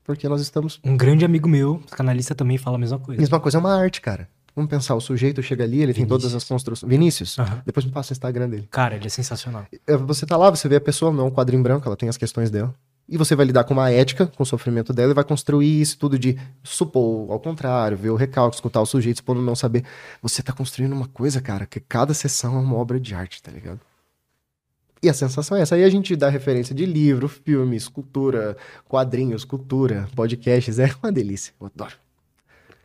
Porque 0.03 0.27
nós 0.27 0.41
estamos. 0.41 0.79
Um 0.83 0.97
grande 0.97 1.23
amigo 1.23 1.47
meu, 1.47 1.77
psicanalista, 1.85 2.35
também 2.35 2.57
fala 2.57 2.75
a 2.75 2.79
mesma 2.79 2.99
coisa. 2.99 3.21
Mesma 3.21 3.39
coisa 3.39 3.57
é 3.57 3.59
uma 3.59 3.73
arte, 3.73 4.01
cara. 4.01 4.27
Vamos 4.53 4.69
pensar, 4.69 4.95
o 4.95 4.99
sujeito 4.99 5.41
chega 5.41 5.63
ali, 5.63 5.81
ele 5.81 5.93
tem 5.93 6.05
todas 6.05 6.25
as 6.25 6.31
Vinícius. 6.33 6.49
construções. 6.49 6.89
Vinícius, 6.89 7.39
Aham. 7.39 7.61
depois 7.65 7.85
me 7.85 7.91
passa 7.91 8.11
o 8.11 8.13
Instagram 8.13 8.49
dele. 8.49 8.67
Cara, 8.69 8.95
ele 8.97 9.05
é 9.05 9.09
sensacional. 9.09 9.65
É, 9.87 9.95
Você 9.95 10.25
tá 10.25 10.35
lá, 10.35 10.49
você 10.49 10.67
vê 10.67 10.75
a 10.75 10.81
pessoa, 10.81 11.09
não 11.09 11.23
é 11.23 11.27
um 11.27 11.31
quadro 11.31 11.55
em 11.55 11.61
branco, 11.61 11.87
ela 11.87 11.95
tem 11.95 12.09
as 12.09 12.17
questões 12.17 12.49
dela. 12.51 12.75
E 13.07 13.17
você 13.17 13.33
vai 13.35 13.45
lidar 13.45 13.63
com 13.63 13.73
uma 13.73 13.89
ética, 13.89 14.27
com 14.27 14.43
o 14.43 14.45
sofrimento 14.45 14.91
dela, 14.91 15.11
e 15.11 15.13
vai 15.13 15.23
construir 15.23 15.79
isso 15.81 15.97
tudo 15.97 16.19
de 16.19 16.37
supor 16.63 17.31
ao 17.31 17.39
contrário, 17.39 17.95
ver 17.97 18.09
o 18.09 18.15
recalque, 18.15 18.55
escutar 18.55 18.81
o 18.81 18.85
sujeito, 18.85 19.17
supondo 19.17 19.41
não 19.41 19.55
saber. 19.55 19.85
Você 20.21 20.41
tá 20.43 20.51
construindo 20.51 20.91
uma 20.93 21.07
coisa, 21.07 21.39
cara, 21.39 21.65
que 21.65 21.79
cada 21.79 22.13
sessão 22.13 22.57
é 22.57 22.59
uma 22.59 22.75
obra 22.75 22.99
de 22.99 23.15
arte, 23.15 23.41
tá 23.41 23.51
ligado? 23.51 23.79
E 25.03 25.09
a 25.09 25.13
sensação 25.13 25.57
é 25.57 25.61
essa. 25.61 25.75
Aí 25.75 25.83
a 25.83 25.89
gente 25.89 26.15
dá 26.15 26.29
referência 26.29 26.75
de 26.75 26.85
livro, 26.85 27.27
filme, 27.27 27.75
escultura, 27.75 28.55
quadrinhos, 28.87 29.43
cultura, 29.43 30.07
podcasts. 30.15 30.77
É 30.77 30.91
uma 31.01 31.11
delícia. 31.11 31.53
Eu 31.59 31.67
adoro. 31.67 31.95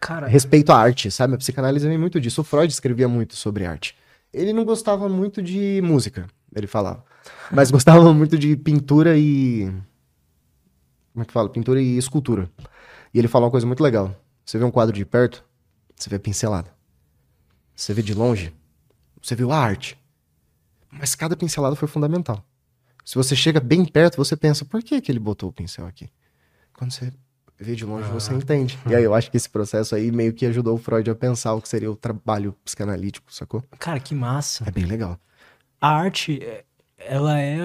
Cara, 0.01 0.27
Respeito 0.27 0.73
à 0.73 0.79
arte, 0.79 1.11
sabe? 1.11 1.35
A 1.35 1.39
psicanálise 1.39 1.87
vem 1.87 1.99
muito 1.99 2.21
disso. 2.21 2.41
O 2.41 2.45
Freud 2.45 2.73
escrevia 2.73 3.09
muito 3.09 3.35
sobre 3.35 3.67
arte. 3.67 3.97
Ele 4.33 4.53
não 4.53 4.65
gostava 4.65 5.09
muito 5.09 5.43
de 5.43 5.81
música, 5.83 6.27
ele 6.55 6.67
falava. 6.67 7.05
Mas 7.51 7.71
gostava 7.73 8.13
muito 8.13 8.39
de 8.39 8.57
pintura 8.57 9.17
e. 9.17 9.73
Como 11.13 11.23
é 11.23 11.25
que 11.25 11.33
fala? 11.33 11.49
Pintura 11.49 11.81
e 11.81 11.97
escultura. 11.97 12.51
E 13.13 13.19
ele 13.19 13.29
falou 13.29 13.47
uma 13.47 13.51
coisa 13.51 13.67
muito 13.67 13.83
legal. 13.83 14.15
Você 14.45 14.59
vê 14.59 14.65
um 14.65 14.71
quadro 14.71 14.95
de 14.95 15.05
perto, 15.05 15.45
você 15.95 16.11
vê 16.11 16.19
pincelada. 16.19 16.71
Você 17.75 17.93
vê 17.93 18.03
de 18.03 18.15
longe, 18.15 18.55
você 19.21 19.35
viu 19.35 19.51
a 19.51 19.59
arte. 19.59 19.99
Mas 20.91 21.15
cada 21.15 21.37
pincelada 21.37 21.77
foi 21.77 21.89
fundamental. 21.89 22.45
Se 23.05 23.15
você 23.15 23.37
chega 23.37 23.61
bem 23.61 23.85
perto, 23.85 24.17
você 24.17 24.37
pensa, 24.37 24.65
por 24.65 24.83
que, 24.83 25.01
que 25.01 25.13
ele 25.13 25.19
botou 25.19 25.49
o 25.49 25.53
pincel 25.53 25.87
aqui? 25.87 26.09
Quando 26.73 26.91
você 26.91 27.13
vê 27.59 27.75
de 27.75 27.85
longe, 27.85 28.09
ah. 28.09 28.13
você 28.13 28.35
entende. 28.35 28.79
E 28.87 28.95
aí 28.95 29.05
eu 29.05 29.15
acho 29.15 29.31
que 29.31 29.37
esse 29.37 29.49
processo 29.49 29.95
aí 29.95 30.11
meio 30.11 30.33
que 30.33 30.45
ajudou 30.45 30.75
o 30.75 30.79
Freud 30.79 31.09
a 31.09 31.15
pensar 31.15 31.55
o 31.55 31.63
que 31.63 31.69
seria 31.69 31.91
o 31.91 31.97
trabalho 31.97 32.55
psicanalítico, 32.65 33.33
sacou? 33.33 33.63
Cara, 33.79 34.01
que 34.01 34.15
massa. 34.15 34.65
É 34.67 34.71
bem 34.71 34.85
legal. 34.85 35.19
A 35.81 35.89
arte, 35.89 36.43
ela 36.99 37.41
é. 37.41 37.59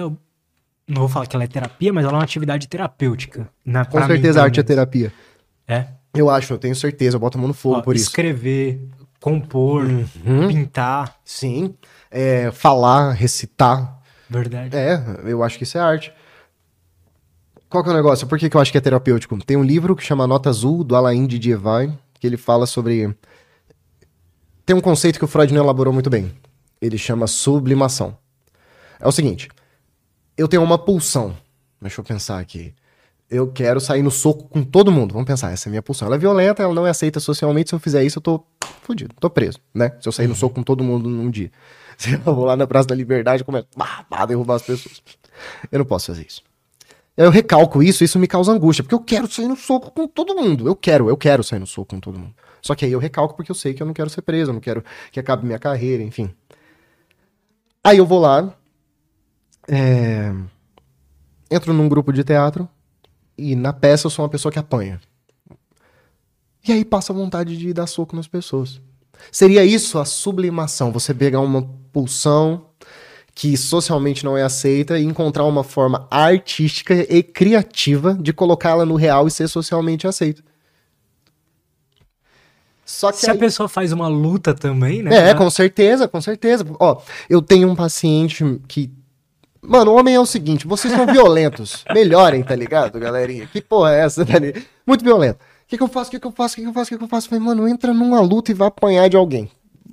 Não 0.88 1.00
vou 1.00 1.08
falar 1.08 1.26
que 1.26 1.34
ela 1.34 1.44
é 1.44 1.48
terapia, 1.48 1.92
mas 1.92 2.04
ela 2.04 2.14
é 2.14 2.16
uma 2.18 2.24
atividade 2.24 2.68
terapêutica. 2.68 3.48
Na, 3.64 3.84
Com 3.84 4.04
certeza 4.06 4.40
a 4.40 4.44
arte 4.44 4.60
é 4.60 4.62
terapia. 4.62 5.12
É? 5.66 5.88
Eu 6.14 6.28
acho, 6.28 6.52
eu 6.52 6.58
tenho 6.58 6.76
certeza, 6.76 7.16
eu 7.16 7.20
boto 7.20 7.38
a 7.38 7.40
mão 7.40 7.48
no 7.48 7.54
fogo 7.54 7.76
Ó, 7.78 7.82
por 7.82 7.96
escrever, 7.96 8.74
isso. 8.74 8.78
Escrever, 8.78 9.08
compor, 9.18 9.84
uhum. 9.84 10.48
pintar. 10.48 11.16
Sim. 11.24 11.74
É, 12.12 12.50
falar, 12.52 13.12
recitar. 13.12 14.00
Verdade. 14.28 14.76
É, 14.76 15.02
eu 15.24 15.42
acho 15.42 15.56
que 15.56 15.64
isso 15.64 15.78
é 15.78 15.80
arte. 15.80 16.12
Qual 17.70 17.82
que 17.82 17.88
é 17.88 17.92
o 17.92 17.96
negócio? 17.96 18.26
Por 18.26 18.38
que, 18.38 18.50
que 18.50 18.56
eu 18.56 18.60
acho 18.60 18.70
que 18.70 18.76
é 18.76 18.80
terapêutico? 18.82 19.42
Tem 19.42 19.56
um 19.56 19.64
livro 19.64 19.96
que 19.96 20.04
chama 20.04 20.26
Nota 20.26 20.50
Azul, 20.50 20.84
do 20.84 20.94
Alain 20.94 21.26
Didier 21.26 21.58
que 22.20 22.26
ele 22.26 22.36
fala 22.36 22.66
sobre... 22.66 23.16
Tem 24.66 24.76
um 24.76 24.80
conceito 24.80 25.18
que 25.18 25.24
o 25.24 25.28
Freud 25.28 25.52
não 25.54 25.64
elaborou 25.64 25.92
muito 25.92 26.10
bem. 26.10 26.30
Ele 26.80 26.98
chama 26.98 27.26
sublimação. 27.26 28.16
É 29.00 29.08
o 29.08 29.12
seguinte, 29.12 29.48
eu 30.36 30.46
tenho 30.46 30.62
uma 30.62 30.78
pulsão. 30.78 31.34
Deixa 31.80 32.00
eu 32.00 32.04
pensar 32.04 32.38
aqui. 32.38 32.74
Eu 33.28 33.50
quero 33.50 33.80
sair 33.80 34.02
no 34.02 34.10
soco 34.10 34.44
com 34.48 34.62
todo 34.62 34.92
mundo. 34.92 35.14
Vamos 35.14 35.26
pensar, 35.26 35.50
essa 35.50 35.66
é 35.66 35.70
a 35.70 35.72
minha 35.72 35.82
pulsão. 35.82 36.06
Ela 36.06 36.16
é 36.16 36.18
violenta, 36.18 36.62
ela 36.62 36.74
não 36.74 36.86
é 36.86 36.90
aceita 36.90 37.18
socialmente. 37.18 37.70
Se 37.70 37.74
eu 37.74 37.80
fizer 37.80 38.04
isso, 38.04 38.18
eu 38.18 38.22
tô 38.22 38.44
fodido, 38.82 39.14
tô 39.18 39.30
preso, 39.30 39.58
né? 39.74 39.96
Se 40.00 40.06
eu 40.06 40.12
sair 40.12 40.26
uhum. 40.26 40.32
no 40.32 40.36
soco 40.36 40.54
com 40.54 40.62
todo 40.62 40.84
mundo 40.84 41.08
num 41.08 41.30
dia. 41.30 41.50
Eu 42.26 42.34
vou 42.34 42.44
lá 42.44 42.56
na 42.56 42.66
Praça 42.66 42.88
da 42.88 42.94
Liberdade 42.94 43.42
e 43.42 43.44
começo 43.44 43.68
a 44.10 44.26
derrubar 44.26 44.56
as 44.56 44.62
pessoas. 44.62 45.02
Eu 45.70 45.78
não 45.78 45.86
posso 45.86 46.06
fazer 46.06 46.26
isso. 46.26 46.42
Eu 47.16 47.30
recalco 47.30 47.82
isso, 47.82 48.02
isso 48.02 48.18
me 48.18 48.26
causa 48.26 48.52
angústia, 48.52 48.82
porque 48.82 48.94
eu 48.94 49.00
quero 49.00 49.30
sair 49.30 49.46
no 49.46 49.56
soco 49.56 49.90
com 49.90 50.08
todo 50.08 50.34
mundo. 50.34 50.66
Eu 50.66 50.74
quero, 50.74 51.08
eu 51.08 51.16
quero 51.16 51.44
sair 51.44 51.58
no 51.58 51.66
soco 51.66 51.94
com 51.94 52.00
todo 52.00 52.18
mundo. 52.18 52.34
Só 52.62 52.74
que 52.74 52.84
aí 52.84 52.92
eu 52.92 52.98
recalco 52.98 53.34
porque 53.36 53.50
eu 53.50 53.54
sei 53.54 53.74
que 53.74 53.82
eu 53.82 53.86
não 53.86 53.92
quero 53.92 54.08
ser 54.08 54.22
preso, 54.22 54.50
eu 54.50 54.54
não 54.54 54.60
quero 54.60 54.82
que 55.10 55.20
acabe 55.20 55.44
minha 55.44 55.58
carreira, 55.58 56.02
enfim. 56.02 56.34
Aí 57.84 57.98
eu 57.98 58.06
vou 58.06 58.20
lá, 58.20 58.56
é... 59.68 60.32
entro 61.50 61.74
num 61.74 61.88
grupo 61.88 62.12
de 62.12 62.24
teatro 62.24 62.68
e 63.36 63.54
na 63.56 63.72
peça 63.72 64.06
eu 64.06 64.10
sou 64.10 64.24
uma 64.24 64.30
pessoa 64.30 64.50
que 64.52 64.58
apanha. 64.58 65.00
E 66.66 66.72
aí 66.72 66.84
passa 66.84 67.12
a 67.12 67.16
vontade 67.16 67.58
de 67.58 67.72
dar 67.74 67.88
soco 67.88 68.16
nas 68.16 68.28
pessoas. 68.28 68.80
Seria 69.30 69.64
isso 69.64 69.98
a 69.98 70.04
sublimação, 70.04 70.92
você 70.92 71.12
pegar 71.12 71.40
uma 71.40 71.68
pulsão 71.92 72.66
que 73.34 73.56
socialmente 73.56 74.24
não 74.24 74.36
é 74.36 74.42
aceita 74.42 74.98
e 74.98 75.04
encontrar 75.04 75.44
uma 75.44 75.64
forma 75.64 76.06
artística 76.10 76.94
e 76.94 77.22
criativa 77.22 78.14
de 78.14 78.32
colocá-la 78.32 78.84
no 78.84 78.94
real 78.94 79.26
e 79.26 79.30
ser 79.30 79.48
socialmente 79.48 80.06
aceita. 80.06 80.42
Só 82.84 83.10
que 83.10 83.18
Se 83.18 83.30
aí... 83.30 83.36
a 83.36 83.40
pessoa 83.40 83.68
faz 83.68 83.90
uma 83.90 84.06
luta 84.06 84.52
também, 84.52 85.02
né? 85.02 85.30
É, 85.30 85.34
com 85.34 85.48
certeza, 85.48 86.06
com 86.06 86.20
certeza. 86.20 86.64
Ó, 86.78 87.00
eu 87.28 87.40
tenho 87.40 87.70
um 87.70 87.74
paciente 87.74 88.44
que. 88.68 88.90
Mano, 89.62 89.92
o 89.92 89.96
homem 89.96 90.14
é 90.14 90.20
o 90.20 90.26
seguinte, 90.26 90.66
vocês 90.66 90.92
são 90.92 91.06
violentos. 91.06 91.84
Melhorem, 91.94 92.42
tá 92.42 92.54
ligado, 92.54 92.98
galerinha? 92.98 93.46
Que 93.46 93.62
porra 93.62 93.94
é 93.94 94.00
essa, 94.00 94.26
tá 94.26 94.38
ligado? 94.38 94.62
Muito 94.86 95.04
violento. 95.04 95.36
O 95.36 95.68
que, 95.68 95.78
que 95.78 95.82
eu 95.82 95.88
faço? 95.88 96.08
O 96.08 96.10
que, 96.10 96.20
que 96.20 96.26
eu 96.26 96.32
faço? 96.32 96.54
O 96.54 96.56
que, 96.56 96.62
que 96.62 96.68
eu 96.68 96.72
faço? 96.74 96.88
O 96.88 96.90
que, 96.90 96.98
que 96.98 97.04
eu 97.04 97.08
faço? 97.08 97.26
Eu 97.26 97.30
falei, 97.30 97.44
mano, 97.44 97.66
entra 97.66 97.94
numa 97.94 98.20
luta 98.20 98.50
e 98.50 98.54
vai 98.54 98.68
apanhar 98.68 99.08
de 99.08 99.16
alguém 99.16 99.50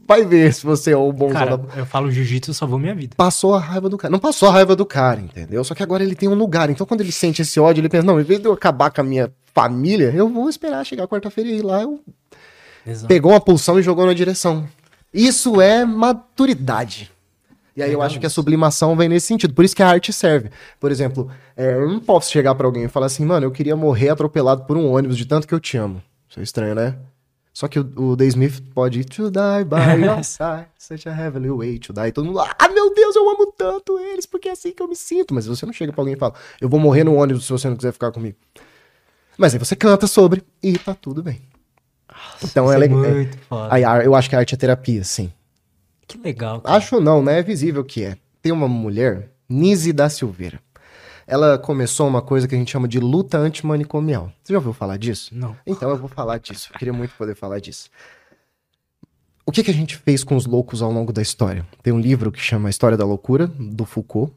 vai 0.09 0.25
ver 0.25 0.51
se 0.51 0.65
você 0.65 0.91
é 0.91 0.97
o 0.97 1.13
bom 1.13 1.29
Cara, 1.29 1.55
da... 1.55 1.77
eu 1.77 1.85
falo 1.85 2.09
jiu-jitsu 2.09 2.51
salvou 2.51 2.79
minha 2.79 2.95
vida. 2.95 3.15
Passou 3.15 3.53
a 3.53 3.59
raiva 3.59 3.87
do 3.87 3.95
cara. 3.95 4.11
Não 4.11 4.17
passou 4.17 4.49
a 4.49 4.51
raiva 4.51 4.75
do 4.75 4.83
cara, 4.83 5.21
entendeu? 5.21 5.63
Só 5.63 5.75
que 5.75 5.83
agora 5.83 6.03
ele 6.03 6.15
tem 6.15 6.27
um 6.27 6.33
lugar. 6.33 6.71
Então 6.71 6.87
quando 6.87 7.01
ele 7.01 7.11
sente 7.11 7.43
esse 7.43 7.59
ódio, 7.59 7.79
ele 7.79 7.89
pensa, 7.89 8.07
não, 8.07 8.19
em 8.19 8.23
vez 8.23 8.39
de 8.39 8.47
eu 8.47 8.53
acabar 8.53 8.89
com 8.89 9.01
a 9.01 9.03
minha 9.03 9.31
família, 9.53 10.11
eu 10.15 10.27
vou 10.27 10.49
esperar 10.49 10.83
chegar 10.83 11.07
quarta-feira 11.07 11.51
e 11.51 11.59
ir 11.59 11.61
lá. 11.61 11.83
Eu... 11.83 11.99
Exato. 12.87 13.07
Pegou 13.07 13.31
uma 13.31 13.39
pulsão 13.39 13.79
e 13.79 13.83
jogou 13.83 14.07
na 14.07 14.13
direção. 14.13 14.67
Isso 15.13 15.61
é 15.61 15.85
maturidade. 15.85 17.11
E 17.77 17.83
aí 17.83 17.93
eu 17.93 18.01
acho 18.01 18.19
que 18.19 18.25
a 18.25 18.29
sublimação 18.29 18.95
vem 18.95 19.07
nesse 19.07 19.27
sentido. 19.27 19.53
Por 19.53 19.63
isso 19.63 19.75
que 19.75 19.83
a 19.83 19.87
arte 19.87 20.11
serve. 20.11 20.49
Por 20.79 20.91
exemplo, 20.91 21.29
é, 21.55 21.75
eu 21.75 21.87
não 21.87 21.99
posso 21.99 22.31
chegar 22.31 22.55
para 22.55 22.65
alguém 22.65 22.85
e 22.85 22.89
falar 22.89 23.05
assim, 23.05 23.23
mano, 23.23 23.45
eu 23.45 23.51
queria 23.51 23.75
morrer 23.75 24.09
atropelado 24.09 24.63
por 24.63 24.75
um 24.75 24.91
ônibus 24.91 25.15
de 25.15 25.25
tanto 25.25 25.47
que 25.47 25.53
eu 25.53 25.59
te 25.59 25.77
amo. 25.77 26.01
Isso 26.27 26.39
é 26.39 26.43
estranho, 26.43 26.73
né? 26.73 26.95
Só 27.53 27.67
que 27.67 27.79
o, 27.79 28.11
o 28.11 28.15
Day 28.15 28.27
Smith 28.27 28.61
pode 28.73 29.03
to 29.05 29.29
die 29.29 29.63
by 29.65 29.99
your 30.03 30.23
side, 30.23 30.67
such 30.77 31.07
a 31.07 31.13
heavenly 31.13 31.49
way 31.49 31.79
to 31.79 31.91
die. 31.91 32.07
E 32.07 32.11
todo 32.11 32.25
mundo, 32.25 32.39
ah, 32.39 32.69
meu 32.73 32.93
Deus, 32.93 33.15
eu 33.15 33.29
amo 33.29 33.51
tanto 33.51 33.97
eles, 33.99 34.25
porque 34.25 34.49
é 34.49 34.51
assim 34.51 34.71
que 34.71 34.81
eu 34.81 34.87
me 34.87 34.95
sinto. 34.95 35.33
Mas 35.33 35.45
você 35.45 35.65
não 35.65 35.73
chega 35.73 35.91
pra 35.91 36.01
alguém 36.01 36.15
e 36.15 36.17
fala, 36.17 36.33
eu 36.61 36.69
vou 36.69 36.79
morrer 36.79 37.03
no 37.03 37.15
ônibus 37.15 37.45
se 37.45 37.51
você 37.51 37.67
não 37.67 37.75
quiser 37.75 37.91
ficar 37.91 38.11
comigo. 38.11 38.37
Mas 39.37 39.53
aí 39.53 39.59
você 39.59 39.75
canta 39.75 40.07
sobre 40.07 40.43
e 40.61 40.77
tá 40.77 40.93
tudo 40.93 41.23
bem. 41.23 41.41
Nossa, 42.07 42.45
então 42.45 42.71
é, 42.71 42.83
é 42.83 42.87
muito 42.87 43.35
é, 43.35 43.39
foda. 43.47 43.73
Aí, 43.73 43.83
eu 44.05 44.15
acho 44.15 44.29
que 44.29 44.35
a 44.35 44.39
arte 44.39 44.53
é 44.53 44.57
terapia, 44.57 45.03
sim. 45.03 45.31
Que 46.07 46.17
legal. 46.17 46.61
Cara. 46.61 46.77
Acho 46.77 46.99
não, 46.99 47.23
né? 47.23 47.39
É 47.39 47.43
visível 47.43 47.83
que 47.83 48.03
é. 48.03 48.17
Tem 48.41 48.51
uma 48.51 48.67
mulher, 48.67 49.31
Nise 49.47 49.93
da 49.93 50.09
Silveira 50.09 50.59
ela 51.29 51.59
começou 51.59 52.07
uma 52.07 52.23
coisa 52.23 52.47
que 52.47 52.55
a 52.55 52.57
gente 52.57 52.71
chama 52.71 52.87
de 52.87 52.99
luta 52.99 53.37
antimanicomial. 53.37 54.31
Você 54.43 54.51
já 54.51 54.57
ouviu 54.57 54.73
falar 54.73 54.97
disso? 54.97 55.29
Não. 55.31 55.55
Então 55.65 55.87
eu 55.91 55.95
vou 55.95 56.09
falar 56.09 56.39
disso. 56.39 56.69
Eu 56.73 56.79
queria 56.79 56.91
muito 56.91 57.13
poder 57.15 57.35
falar 57.35 57.59
disso. 57.59 57.87
O 59.45 59.51
que, 59.51 59.63
que 59.63 59.69
a 59.69 59.73
gente 59.73 59.95
fez 59.95 60.23
com 60.23 60.35
os 60.35 60.47
loucos 60.47 60.81
ao 60.81 60.91
longo 60.91 61.13
da 61.13 61.21
história? 61.21 61.65
Tem 61.83 61.93
um 61.93 61.99
livro 61.99 62.31
que 62.31 62.41
chama 62.41 62.67
A 62.67 62.71
História 62.71 62.97
da 62.97 63.05
Loucura, 63.05 63.45
do 63.47 63.85
Foucault, 63.85 64.33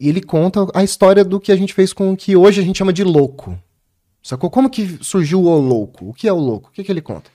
e 0.00 0.08
ele 0.08 0.22
conta 0.22 0.66
a 0.74 0.82
história 0.82 1.22
do 1.22 1.38
que 1.38 1.52
a 1.52 1.56
gente 1.56 1.74
fez 1.74 1.92
com 1.92 2.10
o 2.10 2.16
que 2.16 2.34
hoje 2.34 2.62
a 2.62 2.64
gente 2.64 2.78
chama 2.78 2.94
de 2.94 3.04
louco. 3.04 3.58
Sacou? 4.22 4.48
Como 4.50 4.70
que 4.70 4.98
surgiu 5.04 5.42
o 5.42 5.60
louco? 5.60 6.08
O 6.08 6.14
que 6.14 6.26
é 6.26 6.32
o 6.32 6.38
louco? 6.38 6.70
O 6.70 6.72
que, 6.72 6.82
que 6.82 6.90
ele 6.90 7.02
conta? 7.02 7.30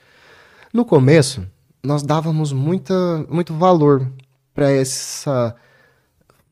No 0.73 0.83
começo, 0.83 1.45
nós 1.83 2.01
dávamos 2.01 2.51
muita, 2.51 3.25
muito 3.29 3.53
valor 3.53 4.11
para 4.55 4.71
essa 4.71 5.55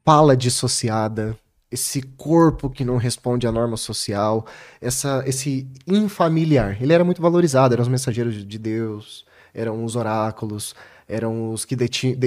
fala 0.03 0.37
dissociada, 0.37 1.35
esse 1.75 2.01
corpo 2.01 2.69
que 2.69 2.83
não 2.83 2.97
responde 2.97 3.45
à 3.45 3.51
norma 3.51 3.77
social, 3.77 4.45
essa, 4.81 5.23
esse 5.27 5.67
infamiliar. 5.85 6.81
Ele 6.81 6.93
era 6.93 7.03
muito 7.03 7.21
valorizado, 7.21 7.73
eram 7.73 7.83
os 7.83 7.89
mensageiros 7.89 8.45
de 8.45 8.57
Deus, 8.57 9.25
eram 9.53 9.83
os 9.83 9.95
oráculos, 9.95 10.73
eram 11.07 11.51
os 11.51 11.65
que 11.65 11.75
detinham, 11.75 12.17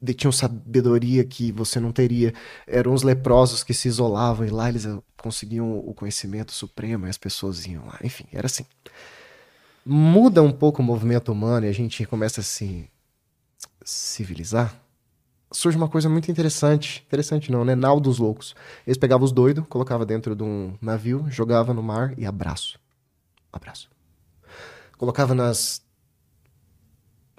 detinham 0.00 0.32
sabedoria 0.32 1.24
que 1.24 1.52
você 1.52 1.78
não 1.78 1.92
teria, 1.92 2.34
eram 2.66 2.92
os 2.92 3.02
leprosos 3.02 3.62
que 3.62 3.72
se 3.72 3.88
isolavam 3.88 4.44
e 4.46 4.50
lá 4.50 4.68
eles 4.68 4.86
conseguiam 5.16 5.78
o 5.78 5.94
conhecimento 5.94 6.52
supremo 6.52 7.06
e 7.06 7.10
as 7.10 7.18
pessoas 7.18 7.64
iam 7.64 7.86
lá. 7.86 7.98
Enfim, 8.02 8.26
era 8.32 8.46
assim. 8.46 8.66
Muda 9.86 10.42
um 10.42 10.52
pouco 10.52 10.82
o 10.82 10.84
movimento 10.84 11.32
humano 11.32 11.66
e 11.66 11.68
a 11.68 11.72
gente 11.72 12.04
começa 12.04 12.40
a 12.40 12.44
se 12.44 12.88
civilizar 13.84 14.81
surge 15.52 15.76
uma 15.76 15.88
coisa 15.88 16.08
muito 16.08 16.30
interessante. 16.30 17.04
Interessante 17.06 17.52
não, 17.52 17.64
né? 17.64 17.74
Nau 17.74 18.00
dos 18.00 18.18
loucos. 18.18 18.54
Eles 18.86 18.96
pegavam 18.96 19.24
os 19.24 19.32
doidos, 19.32 19.64
colocavam 19.68 20.06
dentro 20.06 20.34
de 20.34 20.42
um 20.42 20.74
navio, 20.80 21.26
jogava 21.28 21.72
no 21.72 21.82
mar 21.82 22.14
e 22.18 22.26
abraço. 22.26 22.78
Abraço. 23.52 23.90
Colocava 24.96 25.34
nas 25.34 25.82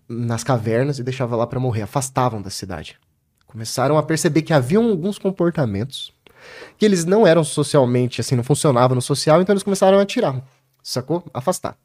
nas 0.07 0.43
cavernas 0.43 0.99
e 0.99 1.03
deixava 1.03 1.35
lá 1.35 1.47
para 1.47 1.59
morrer, 1.59 1.83
afastavam 1.83 2.41
da 2.41 2.49
cidade. 2.49 2.99
Começaram 3.47 3.97
a 3.97 4.03
perceber 4.03 4.41
que 4.41 4.53
haviam 4.53 4.89
alguns 4.89 5.17
comportamentos 5.17 6.11
que 6.77 6.85
eles 6.85 7.05
não 7.05 7.25
eram 7.25 7.43
socialmente 7.43 8.19
assim, 8.19 8.35
não 8.35 8.43
funcionavam 8.43 8.95
no 8.95 9.01
social, 9.01 9.41
então 9.41 9.53
eles 9.53 9.63
começaram 9.63 9.97
a 9.97 10.05
tirar, 10.05 10.41
sacou? 10.83 11.23
Afastar. 11.33 11.77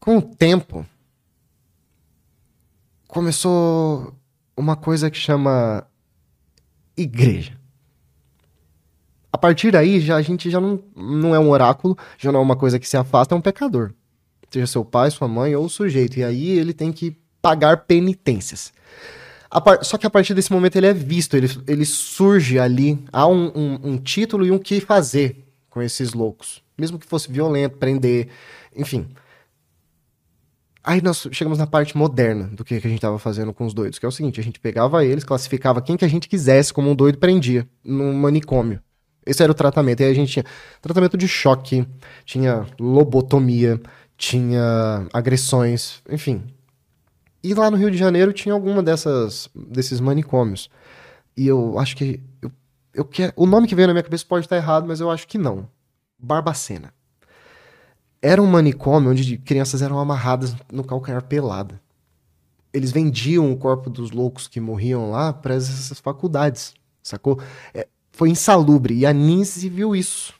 Com 0.00 0.18
o 0.18 0.22
tempo, 0.22 0.84
começou 3.10 4.14
uma 4.56 4.76
coisa 4.76 5.10
que 5.10 5.18
chama 5.18 5.84
igreja. 6.96 7.58
A 9.32 9.38
partir 9.38 9.72
daí, 9.72 10.00
já, 10.00 10.16
a 10.16 10.22
gente 10.22 10.50
já 10.50 10.60
não, 10.60 10.82
não 10.96 11.34
é 11.34 11.38
um 11.38 11.50
oráculo, 11.50 11.96
já 12.18 12.30
não 12.30 12.40
é 12.40 12.42
uma 12.42 12.56
coisa 12.56 12.78
que 12.78 12.88
se 12.88 12.96
afasta, 12.96 13.34
é 13.34 13.38
um 13.38 13.40
pecador. 13.40 13.92
Seja 14.50 14.66
seu 14.66 14.84
pai, 14.84 15.10
sua 15.10 15.28
mãe 15.28 15.54
ou 15.54 15.64
o 15.64 15.70
sujeito. 15.70 16.18
E 16.18 16.24
aí 16.24 16.50
ele 16.50 16.72
tem 16.72 16.92
que 16.92 17.16
pagar 17.40 17.78
penitências. 17.78 18.72
Par... 19.64 19.84
Só 19.84 19.98
que 19.98 20.06
a 20.06 20.10
partir 20.10 20.34
desse 20.34 20.52
momento 20.52 20.76
ele 20.76 20.86
é 20.86 20.92
visto, 20.92 21.36
ele, 21.36 21.48
ele 21.66 21.84
surge 21.84 22.58
ali, 22.58 23.02
há 23.12 23.26
um, 23.26 23.52
um, 23.54 23.80
um 23.82 23.98
título 23.98 24.44
e 24.44 24.50
um 24.50 24.58
que 24.58 24.80
fazer 24.80 25.44
com 25.68 25.80
esses 25.80 26.12
loucos. 26.12 26.62
Mesmo 26.76 26.98
que 26.98 27.06
fosse 27.06 27.30
violento, 27.30 27.76
prender, 27.76 28.28
enfim. 28.76 29.08
Aí 30.82 31.02
nós 31.02 31.26
chegamos 31.30 31.58
na 31.58 31.66
parte 31.66 31.96
moderna 31.96 32.44
do 32.48 32.64
que, 32.64 32.74
a 32.74 32.80
gente 32.80 33.00
tava 33.00 33.18
fazendo 33.18 33.52
com 33.52 33.66
os 33.66 33.74
doidos, 33.74 33.98
que 33.98 34.06
é 34.06 34.08
o 34.08 34.12
seguinte, 34.12 34.40
a 34.40 34.42
gente 34.42 34.58
pegava 34.58 35.04
eles, 35.04 35.24
classificava 35.24 35.82
quem 35.82 35.96
que 35.96 36.04
a 36.04 36.08
gente 36.08 36.28
quisesse 36.28 36.72
como 36.72 36.90
um 36.90 36.94
doido 36.94 37.16
e 37.16 37.18
prendia 37.18 37.68
num 37.84 38.14
manicômio. 38.14 38.80
Esse 39.24 39.42
era 39.42 39.52
o 39.52 39.54
tratamento. 39.54 40.00
E 40.00 40.04
aí 40.04 40.10
a 40.10 40.14
gente 40.14 40.32
tinha 40.32 40.44
tratamento 40.80 41.18
de 41.18 41.28
choque, 41.28 41.86
tinha 42.24 42.66
lobotomia, 42.80 43.78
tinha 44.16 45.06
agressões, 45.12 46.02
enfim. 46.08 46.42
E 47.42 47.52
lá 47.52 47.70
no 47.70 47.76
Rio 47.76 47.90
de 47.90 47.98
Janeiro 47.98 48.32
tinha 48.32 48.54
alguma 48.54 48.82
dessas 48.82 49.50
desses 49.54 50.00
manicômios. 50.00 50.70
E 51.36 51.46
eu 51.46 51.78
acho 51.78 51.94
que 51.96 52.20
eu, 52.40 52.50
eu 52.94 53.08
o 53.36 53.46
nome 53.46 53.68
que 53.68 53.74
veio 53.74 53.88
na 53.88 53.94
minha 53.94 54.02
cabeça 54.02 54.24
pode 54.26 54.46
estar 54.46 54.56
errado, 54.56 54.86
mas 54.86 55.00
eu 55.00 55.10
acho 55.10 55.28
que 55.28 55.36
não. 55.36 55.68
Barbacena 56.18 56.92
era 58.22 58.40
um 58.40 58.46
manicômio 58.46 59.10
onde 59.10 59.38
crianças 59.38 59.82
eram 59.82 59.98
amarradas 59.98 60.54
no 60.70 60.84
calcanhar 60.84 61.22
pelada. 61.22 61.80
Eles 62.72 62.92
vendiam 62.92 63.50
o 63.50 63.56
corpo 63.56 63.90
dos 63.90 64.10
loucos 64.10 64.46
que 64.46 64.60
morriam 64.60 65.10
lá 65.10 65.32
para 65.32 65.54
essas 65.54 65.98
faculdades, 65.98 66.74
sacou? 67.02 67.40
É, 67.74 67.88
foi 68.12 68.28
insalubre. 68.28 68.94
E 68.94 69.06
a 69.06 69.12
Ninze 69.12 69.68
viu 69.68 69.96
isso. 69.96 70.34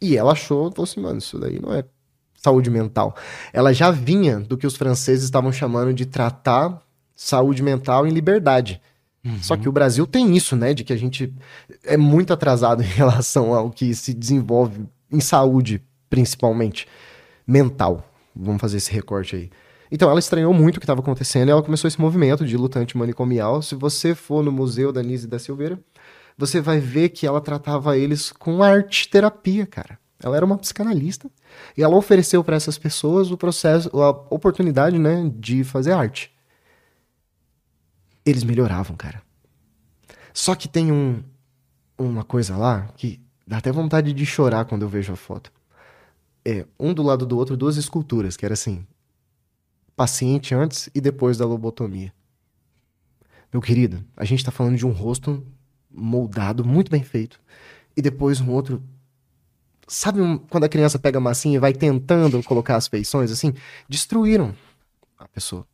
E 0.00 0.16
ela 0.16 0.32
achou, 0.32 0.70
falou 0.70 0.84
assim, 0.84 1.00
mano, 1.00 1.18
isso 1.18 1.38
daí 1.38 1.58
não 1.58 1.72
é 1.72 1.84
saúde 2.34 2.70
mental. 2.70 3.16
Ela 3.52 3.72
já 3.72 3.90
vinha 3.90 4.38
do 4.38 4.56
que 4.56 4.66
os 4.66 4.76
franceses 4.76 5.24
estavam 5.24 5.50
chamando 5.50 5.92
de 5.92 6.06
tratar 6.06 6.80
saúde 7.14 7.62
mental 7.62 8.06
em 8.06 8.10
liberdade. 8.10 8.80
Uhum. 9.24 9.42
Só 9.42 9.56
que 9.56 9.68
o 9.68 9.72
Brasil 9.72 10.06
tem 10.06 10.36
isso, 10.36 10.54
né? 10.54 10.72
De 10.72 10.84
que 10.84 10.92
a 10.92 10.96
gente 10.96 11.34
é 11.82 11.96
muito 11.96 12.32
atrasado 12.32 12.82
em 12.84 12.86
relação 12.86 13.54
ao 13.54 13.70
que 13.70 13.94
se 13.94 14.14
desenvolve 14.14 14.86
em 15.10 15.18
saúde, 15.18 15.82
principalmente 16.08 16.86
mental. 17.46 18.10
Vamos 18.34 18.60
fazer 18.60 18.78
esse 18.78 18.92
recorte 18.92 19.36
aí. 19.36 19.50
Então, 19.90 20.10
ela 20.10 20.18
estranhou 20.18 20.52
muito 20.52 20.76
o 20.76 20.80
que 20.80 20.84
estava 20.84 21.00
acontecendo 21.00 21.48
e 21.48 21.52
ela 21.52 21.62
começou 21.62 21.86
esse 21.86 22.00
movimento 22.00 22.44
de 22.44 22.56
lutante 22.56 22.96
manicomial. 22.96 23.62
Se 23.62 23.74
você 23.74 24.14
for 24.14 24.42
no 24.42 24.50
museu 24.50 24.92
da 24.92 25.02
Nise 25.02 25.28
da 25.28 25.38
Silveira, 25.38 25.78
você 26.36 26.60
vai 26.60 26.80
ver 26.80 27.10
que 27.10 27.26
ela 27.26 27.40
tratava 27.40 27.96
eles 27.96 28.32
com 28.32 28.62
arte 28.62 29.08
terapia, 29.08 29.64
cara. 29.64 29.98
Ela 30.22 30.36
era 30.36 30.44
uma 30.44 30.58
psicanalista 30.58 31.30
e 31.76 31.82
ela 31.82 31.94
ofereceu 31.94 32.42
para 32.42 32.56
essas 32.56 32.78
pessoas 32.78 33.30
o 33.30 33.36
processo, 33.36 33.88
a 34.00 34.10
oportunidade, 34.30 34.98
né, 34.98 35.30
de 35.34 35.62
fazer 35.62 35.92
arte. 35.92 36.32
Eles 38.24 38.42
melhoravam, 38.42 38.96
cara. 38.96 39.22
Só 40.32 40.54
que 40.54 40.68
tem 40.68 40.90
um, 40.90 41.22
uma 41.96 42.24
coisa 42.24 42.56
lá 42.56 42.88
que 42.96 43.20
dá 43.46 43.58
até 43.58 43.70
vontade 43.70 44.12
de 44.12 44.26
chorar 44.26 44.64
quando 44.64 44.82
eu 44.82 44.88
vejo 44.88 45.12
a 45.12 45.16
foto 45.16 45.52
é, 46.46 46.64
um 46.78 46.94
do 46.94 47.02
lado 47.02 47.26
do 47.26 47.36
outro, 47.36 47.56
duas 47.56 47.76
esculturas, 47.76 48.36
que 48.36 48.44
era 48.44 48.54
assim: 48.54 48.86
paciente 49.96 50.54
antes 50.54 50.88
e 50.94 51.00
depois 51.00 51.36
da 51.36 51.44
lobotomia. 51.44 52.14
Meu 53.52 53.60
querido, 53.60 54.04
a 54.16 54.24
gente 54.24 54.38
está 54.38 54.52
falando 54.52 54.76
de 54.76 54.86
um 54.86 54.92
rosto 54.92 55.44
moldado, 55.90 56.64
muito 56.64 56.88
bem 56.88 57.02
feito, 57.02 57.40
e 57.96 58.00
depois 58.00 58.40
um 58.40 58.50
outro. 58.50 58.80
Sabe 59.88 60.20
um, 60.20 60.38
quando 60.38 60.64
a 60.64 60.68
criança 60.68 60.98
pega 60.98 61.18
a 61.18 61.20
massinha 61.20 61.56
e 61.56 61.60
vai 61.60 61.72
tentando 61.72 62.40
colocar 62.44 62.76
as 62.76 62.86
feições 62.86 63.30
assim? 63.32 63.52
Destruíram 63.88 64.54
a 65.18 65.26
pessoa. 65.28 65.66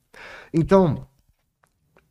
Então, 0.52 1.06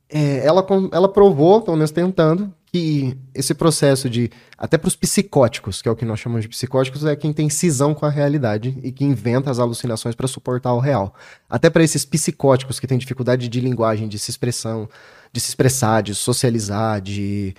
é, 0.10 0.46
ela, 0.46 0.66
ela 0.92 1.12
provou, 1.12 1.62
pelo 1.62 1.78
menos 1.78 1.92
tentando, 1.92 2.54
que 2.72 3.18
esse 3.36 3.54
processo 3.54 4.10
de. 4.10 4.32
Até 4.58 4.78
para 4.78 4.88
os 4.88 4.96
psicóticos, 4.96 5.82
que 5.82 5.90
é 5.90 5.92
o 5.92 5.96
que 5.96 6.06
nós 6.06 6.20
chamamos 6.20 6.44
de 6.44 6.50
psicóticos, 6.50 7.04
é 7.04 7.16
quem 7.16 7.34
tem 7.34 7.50
cisão 7.50 7.94
com 7.94 8.06
a 8.06 8.10
realidade 8.10 8.80
e 8.82 8.92
que 8.92 9.04
inventa 9.04 9.52
as 9.52 9.60
alucinações 9.60 10.16
para 10.16 10.28
suportar 10.28 10.74
o 10.74 10.80
real. 10.80 11.14
Até 11.50 11.70
para 11.70 11.84
esses 11.84 12.06
psicóticos 12.06 12.80
que 12.80 12.88
têm 12.88 12.98
dificuldade 12.98 13.50
de 13.50 13.60
linguagem, 13.60 14.08
de 14.08 14.18
se 14.18 14.32
expressão, 14.32 14.88
de 15.34 15.40
se 15.42 15.50
expressar, 15.50 16.02
de 16.02 16.16
socializar, 16.16 17.02
de 17.02 17.54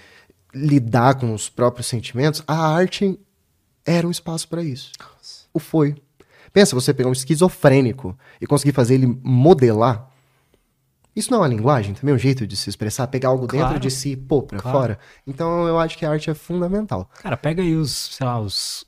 lidar 0.55 1.15
com 1.15 1.35
os 1.35 1.49
próprios 1.49 1.87
sentimentos, 1.87 2.43
a 2.47 2.57
arte 2.57 3.19
era 3.85 4.07
um 4.07 4.11
espaço 4.11 4.49
para 4.49 4.63
isso. 4.63 4.93
O 5.53 5.59
foi. 5.59 5.95
Pensa, 6.53 6.75
você 6.75 6.95
pegar 6.95 7.09
um 7.09 7.13
esquizofrênico 7.13 8.17
e 8.41 8.47
conseguir 8.47 8.73
fazer 8.73 8.95
ele 8.95 9.19
modelar 9.23 10.12
isso 11.15 11.31
não 11.31 11.39
é 11.39 11.43
uma 11.43 11.49
linguagem, 11.49 11.95
também 11.95 12.13
é 12.13 12.17
um 12.17 12.19
jeito 12.19 12.47
de 12.47 12.57
se 12.57 12.71
expressar, 12.71 13.07
pegar 13.07 13.29
algo 13.29 13.47
claro. 13.47 13.67
dentro 13.67 13.81
de 13.81 13.91
si 13.91 14.13
e 14.13 14.17
pôr 14.17 14.43
pra 14.43 14.59
claro. 14.59 14.79
fora. 14.79 14.99
Então 15.27 15.67
eu 15.67 15.79
acho 15.79 15.97
que 15.99 16.07
a 16.07 16.11
arte 16.11 16.31
é 16.31 16.35
fundamental. 16.35 17.09
Cara, 17.23 17.37
pega 17.37 17.63
aí 17.63 17.77
os, 17.77 18.17
sei 18.17 18.27
lá, 18.27 18.41
os, 18.41 18.87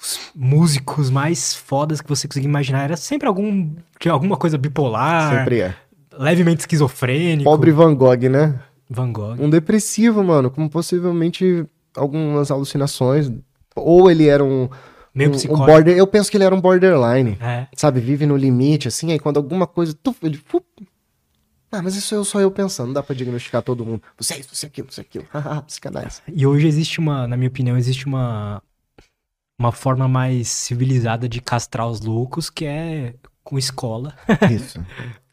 os 0.00 0.18
músicos 0.34 1.10
mais 1.10 1.54
fodas 1.54 2.00
que 2.00 2.08
você 2.08 2.26
conseguir 2.26 2.46
imaginar. 2.46 2.84
Era 2.84 2.96
sempre 2.96 3.28
algum, 3.28 3.70
tinha 4.00 4.12
alguma 4.12 4.36
coisa 4.36 4.58
bipolar. 4.58 5.38
Sempre 5.38 5.60
é. 5.60 5.74
Levemente 6.18 6.60
esquizofrênico. 6.60 7.48
Pobre 7.48 7.70
Van 7.70 7.94
Gogh, 7.94 8.28
né? 8.28 8.60
Van 8.90 9.12
Gogh. 9.12 9.36
Um 9.38 9.50
depressivo, 9.50 10.22
mano, 10.22 10.50
com 10.50 10.68
possivelmente 10.68 11.66
algumas 11.96 12.50
alucinações. 12.50 13.30
Ou 13.76 14.10
ele 14.10 14.28
era 14.28 14.42
um, 14.44 14.68
Meio 15.14 15.30
um, 15.30 15.54
um 15.54 15.66
border, 15.66 15.96
eu 15.96 16.06
penso 16.06 16.30
que 16.30 16.36
ele 16.36 16.44
era 16.44 16.54
um 16.54 16.60
borderline. 16.60 17.38
É. 17.40 17.68
Sabe, 17.76 18.00
vive 18.00 18.26
no 18.26 18.36
limite, 18.36 18.88
assim, 18.88 19.12
aí 19.12 19.18
quando 19.18 19.36
alguma 19.36 19.66
coisa. 19.66 19.94
Tuf, 20.02 20.18
ele 20.22 20.36
fup, 20.36 20.64
ah, 21.74 21.82
mas 21.82 21.96
isso 21.96 22.14
é 22.14 22.24
só 22.24 22.40
eu 22.40 22.50
pensando, 22.50 22.88
não 22.88 22.94
dá 22.94 23.02
pra 23.02 23.14
diagnosticar 23.14 23.62
todo 23.62 23.84
mundo. 23.84 24.02
Você 24.18 24.34
é 24.34 24.40
isso, 24.40 24.54
você 24.54 24.66
é 24.66 24.68
aquilo, 24.68 24.88
você 24.90 25.00
é 25.00 25.02
aquilo. 25.02 25.26
Psicanálise. 25.66 26.22
E 26.32 26.46
hoje 26.46 26.66
existe 26.66 26.98
uma, 26.98 27.26
na 27.26 27.36
minha 27.36 27.48
opinião, 27.48 27.76
existe 27.76 28.06
uma, 28.06 28.62
uma 29.58 29.72
forma 29.72 30.08
mais 30.08 30.48
civilizada 30.48 31.28
de 31.28 31.40
castrar 31.40 31.88
os 31.88 32.00
loucos, 32.00 32.48
que 32.48 32.64
é 32.64 33.14
com 33.42 33.58
escola. 33.58 34.14
Isso. 34.50 34.84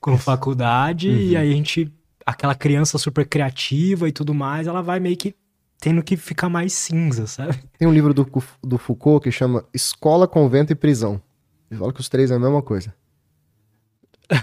com 0.02 0.18
faculdade, 0.18 1.10
uhum. 1.10 1.16
e 1.16 1.38
aí 1.38 1.52
a 1.52 1.56
gente, 1.56 1.94
aquela 2.26 2.56
criança 2.56 2.98
super 2.98 3.28
criativa 3.28 4.10
e 4.10 4.12
tudo 4.12 4.34
mais, 4.34 4.66
ela 4.66 4.82
vai 4.82 5.00
meio 5.00 5.16
que 5.16 5.36
tendo 5.80 6.04
que 6.04 6.16
ficar 6.16 6.48
mais 6.48 6.74
cinza, 6.74 7.26
sabe? 7.26 7.58
Tem 7.78 7.88
um 7.88 7.94
livro 7.94 8.14
do, 8.14 8.28
do 8.64 8.78
Foucault 8.78 9.24
que 9.24 9.32
chama 9.32 9.66
Escola, 9.74 10.28
Convento 10.28 10.72
e 10.72 10.76
Prisão. 10.76 11.22
Ele 11.70 11.80
fala 11.80 11.92
que 11.92 12.00
os 12.00 12.08
três 12.08 12.30
é 12.30 12.36
a 12.36 12.40
mesma 12.40 12.62
coisa. 12.62 12.94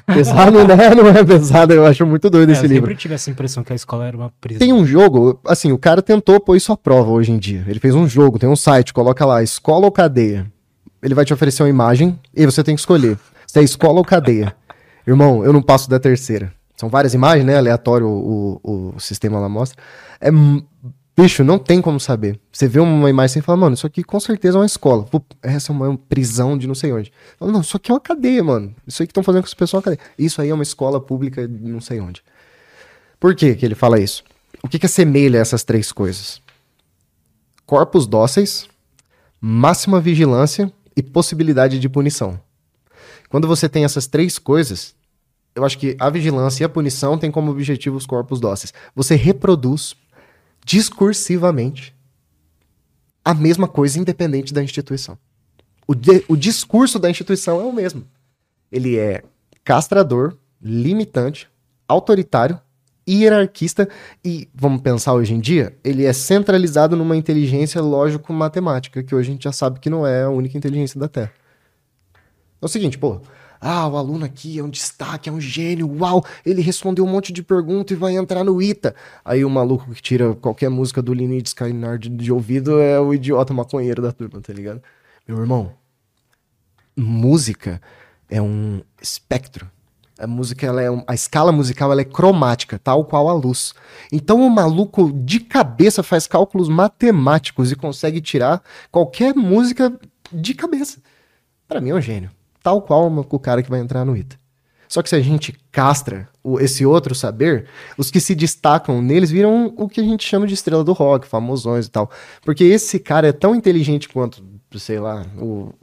Pesado, 0.06 0.66
né? 0.66 0.76
Não 0.94 1.08
é 1.08 1.24
pesado, 1.24 1.72
eu 1.72 1.86
acho 1.86 2.04
muito 2.06 2.28
doido 2.28 2.50
é, 2.50 2.52
esse 2.52 2.64
eu 2.64 2.68
livro. 2.68 2.84
Eu 2.84 2.88
sempre 2.88 3.00
tive 3.00 3.14
essa 3.14 3.30
impressão 3.30 3.64
que 3.64 3.72
a 3.72 3.76
escola 3.76 4.06
era 4.06 4.16
uma 4.16 4.32
prisão. 4.40 4.58
Tem 4.58 4.72
um 4.72 4.84
jogo, 4.84 5.40
assim, 5.46 5.72
o 5.72 5.78
cara 5.78 6.02
tentou 6.02 6.38
pôr 6.40 6.56
isso 6.56 6.72
à 6.72 6.76
prova 6.76 7.10
hoje 7.10 7.32
em 7.32 7.38
dia. 7.38 7.64
Ele 7.66 7.80
fez 7.80 7.94
um 7.94 8.08
jogo, 8.08 8.38
tem 8.38 8.48
um 8.48 8.56
site, 8.56 8.92
coloca 8.92 9.24
lá, 9.24 9.42
escola 9.42 9.86
ou 9.86 9.92
cadeia. 9.92 10.46
Ele 11.02 11.14
vai 11.14 11.24
te 11.24 11.32
oferecer 11.32 11.62
uma 11.62 11.68
imagem 11.68 12.18
e 12.34 12.44
você 12.44 12.62
tem 12.62 12.74
que 12.74 12.80
escolher 12.80 13.16
se 13.46 13.58
é 13.58 13.62
escola 13.62 13.98
ou 13.98 14.04
cadeia. 14.04 14.54
Irmão, 15.06 15.42
eu 15.44 15.52
não 15.52 15.62
passo 15.62 15.88
da 15.88 15.98
terceira. 15.98 16.52
São 16.76 16.88
várias 16.88 17.14
imagens, 17.14 17.44
né? 17.44 17.56
Aleatório 17.56 18.06
o, 18.06 18.60
o, 18.62 18.94
o 18.94 19.00
sistema 19.00 19.40
lá 19.40 19.48
mostra. 19.48 19.82
É 20.20 20.30
Bicho, 21.20 21.42
não 21.42 21.58
tem 21.58 21.82
como 21.82 21.98
saber. 21.98 22.38
Você 22.52 22.68
vê 22.68 22.78
uma 22.78 23.10
imagem 23.10 23.40
e 23.40 23.42
fala, 23.42 23.58
mano, 23.58 23.74
isso 23.74 23.84
aqui 23.84 24.04
com 24.04 24.20
certeza 24.20 24.56
é 24.56 24.60
uma 24.60 24.66
escola. 24.66 25.02
Pô, 25.02 25.20
essa 25.42 25.72
é 25.72 25.74
uma 25.74 25.98
prisão 25.98 26.56
de 26.56 26.68
não 26.68 26.76
sei 26.76 26.92
onde. 26.92 27.12
Não, 27.40 27.60
isso 27.60 27.76
aqui 27.76 27.90
é 27.90 27.94
uma 27.94 28.00
cadeia, 28.00 28.44
mano. 28.44 28.72
Isso 28.86 29.02
aí 29.02 29.06
que 29.08 29.10
estão 29.10 29.24
fazendo 29.24 29.42
com 29.42 29.48
esse 29.48 29.56
pessoal 29.56 29.80
é 29.80 29.80
uma 29.80 29.96
cadeia. 29.96 30.10
Isso 30.16 30.40
aí 30.40 30.50
é 30.50 30.54
uma 30.54 30.62
escola 30.62 31.00
pública 31.00 31.48
de 31.48 31.68
não 31.68 31.80
sei 31.80 31.98
onde. 31.98 32.22
Por 33.18 33.34
que 33.34 33.56
que 33.56 33.66
ele 33.66 33.74
fala 33.74 33.98
isso? 33.98 34.22
O 34.62 34.68
que 34.68 34.78
que 34.78 34.86
assemelha 34.86 35.38
essas 35.38 35.64
três 35.64 35.90
coisas? 35.90 36.40
Corpos 37.66 38.06
dóceis, 38.06 38.68
máxima 39.40 40.00
vigilância 40.00 40.72
e 40.94 41.02
possibilidade 41.02 41.80
de 41.80 41.88
punição. 41.88 42.40
Quando 43.28 43.48
você 43.48 43.68
tem 43.68 43.84
essas 43.84 44.06
três 44.06 44.38
coisas, 44.38 44.94
eu 45.52 45.64
acho 45.64 45.78
que 45.78 45.96
a 45.98 46.08
vigilância 46.10 46.62
e 46.62 46.64
a 46.64 46.68
punição 46.68 47.18
têm 47.18 47.32
como 47.32 47.50
objetivo 47.50 47.96
os 47.96 48.06
corpos 48.06 48.38
dóceis. 48.38 48.72
Você 48.94 49.16
reproduz 49.16 49.96
discursivamente 50.68 51.96
a 53.24 53.32
mesma 53.32 53.66
coisa, 53.66 53.98
independente 53.98 54.52
da 54.52 54.62
instituição. 54.62 55.16
O, 55.86 55.94
de, 55.94 56.22
o 56.28 56.36
discurso 56.36 56.98
da 56.98 57.08
instituição 57.08 57.58
é 57.58 57.64
o 57.64 57.72
mesmo. 57.72 58.04
Ele 58.70 58.98
é 58.98 59.22
castrador, 59.64 60.36
limitante, 60.60 61.48
autoritário, 61.88 62.60
hierarquista 63.08 63.88
e, 64.22 64.46
vamos 64.54 64.82
pensar 64.82 65.14
hoje 65.14 65.32
em 65.32 65.40
dia, 65.40 65.74
ele 65.82 66.04
é 66.04 66.12
centralizado 66.12 66.94
numa 66.94 67.16
inteligência 67.16 67.80
lógico-matemática, 67.80 69.02
que 69.02 69.14
hoje 69.14 69.30
a 69.30 69.32
gente 69.32 69.44
já 69.44 69.52
sabe 69.52 69.80
que 69.80 69.88
não 69.88 70.06
é 70.06 70.24
a 70.24 70.30
única 70.30 70.58
inteligência 70.58 71.00
da 71.00 71.08
Terra. 71.08 71.32
É 72.60 72.64
o 72.64 72.68
seguinte, 72.68 72.98
pô, 72.98 73.22
ah, 73.60 73.88
o 73.88 73.96
aluno 73.96 74.24
aqui 74.24 74.58
é 74.58 74.62
um 74.62 74.70
destaque, 74.70 75.28
é 75.28 75.32
um 75.32 75.40
gênio, 75.40 75.90
uau, 76.00 76.24
ele 76.46 76.62
respondeu 76.62 77.04
um 77.04 77.08
monte 77.08 77.32
de 77.32 77.42
perguntas 77.42 77.96
e 77.96 78.00
vai 78.00 78.16
entrar 78.16 78.44
no 78.44 78.62
ITA. 78.62 78.94
Aí 79.24 79.44
o 79.44 79.50
maluco 79.50 79.92
que 79.92 80.00
tira 80.00 80.34
qualquer 80.34 80.70
música 80.70 81.02
do 81.02 81.12
Lineage 81.12 81.46
Skynard 81.48 82.08
de 82.08 82.32
ouvido 82.32 82.80
é 82.80 83.00
o 83.00 83.12
idiota 83.12 83.52
maconheiro 83.52 84.00
da 84.00 84.12
turma, 84.12 84.40
tá 84.40 84.52
ligado? 84.52 84.80
Meu 85.26 85.38
irmão, 85.38 85.72
música 86.96 87.80
é 88.30 88.40
um 88.40 88.80
espectro. 89.02 89.68
A 90.18 90.26
música, 90.26 90.66
ela 90.66 90.82
é 90.82 90.90
um, 90.90 91.04
a 91.06 91.14
escala 91.14 91.52
musical 91.52 91.92
ela 91.92 92.00
é 92.00 92.04
cromática, 92.04 92.78
tal 92.78 93.04
qual 93.04 93.28
a 93.28 93.32
luz. 93.32 93.72
Então 94.10 94.40
o 94.40 94.50
maluco 94.50 95.12
de 95.12 95.38
cabeça 95.40 96.02
faz 96.02 96.26
cálculos 96.26 96.68
matemáticos 96.68 97.70
e 97.70 97.76
consegue 97.76 98.20
tirar 98.20 98.62
qualquer 98.90 99.34
música 99.34 99.96
de 100.32 100.54
cabeça. 100.54 101.00
Para 101.68 101.80
mim 101.80 101.90
é 101.90 101.94
um 101.94 102.00
gênio 102.00 102.37
tal 102.62 102.82
qual 102.82 103.08
o 103.08 103.38
cara 103.38 103.62
que 103.62 103.70
vai 103.70 103.80
entrar 103.80 104.04
no 104.04 104.16
ITA. 104.16 104.36
Só 104.88 105.02
que 105.02 105.08
se 105.10 105.16
a 105.16 105.20
gente 105.20 105.52
castra 105.70 106.28
o, 106.42 106.58
esse 106.58 106.86
outro 106.86 107.14
saber, 107.14 107.66
os 107.98 108.10
que 108.10 108.18
se 108.18 108.34
destacam 108.34 109.02
neles 109.02 109.30
viram 109.30 109.74
o 109.76 109.88
que 109.88 110.00
a 110.00 110.04
gente 110.04 110.26
chama 110.26 110.46
de 110.46 110.54
estrela 110.54 110.82
do 110.82 110.94
rock, 110.94 111.28
famosões 111.28 111.86
e 111.86 111.90
tal. 111.90 112.10
Porque 112.42 112.64
esse 112.64 112.98
cara 112.98 113.28
é 113.28 113.32
tão 113.32 113.54
inteligente 113.54 114.08
quanto, 114.08 114.42
sei 114.76 114.98
lá, 114.98 115.26
o, 115.36 115.74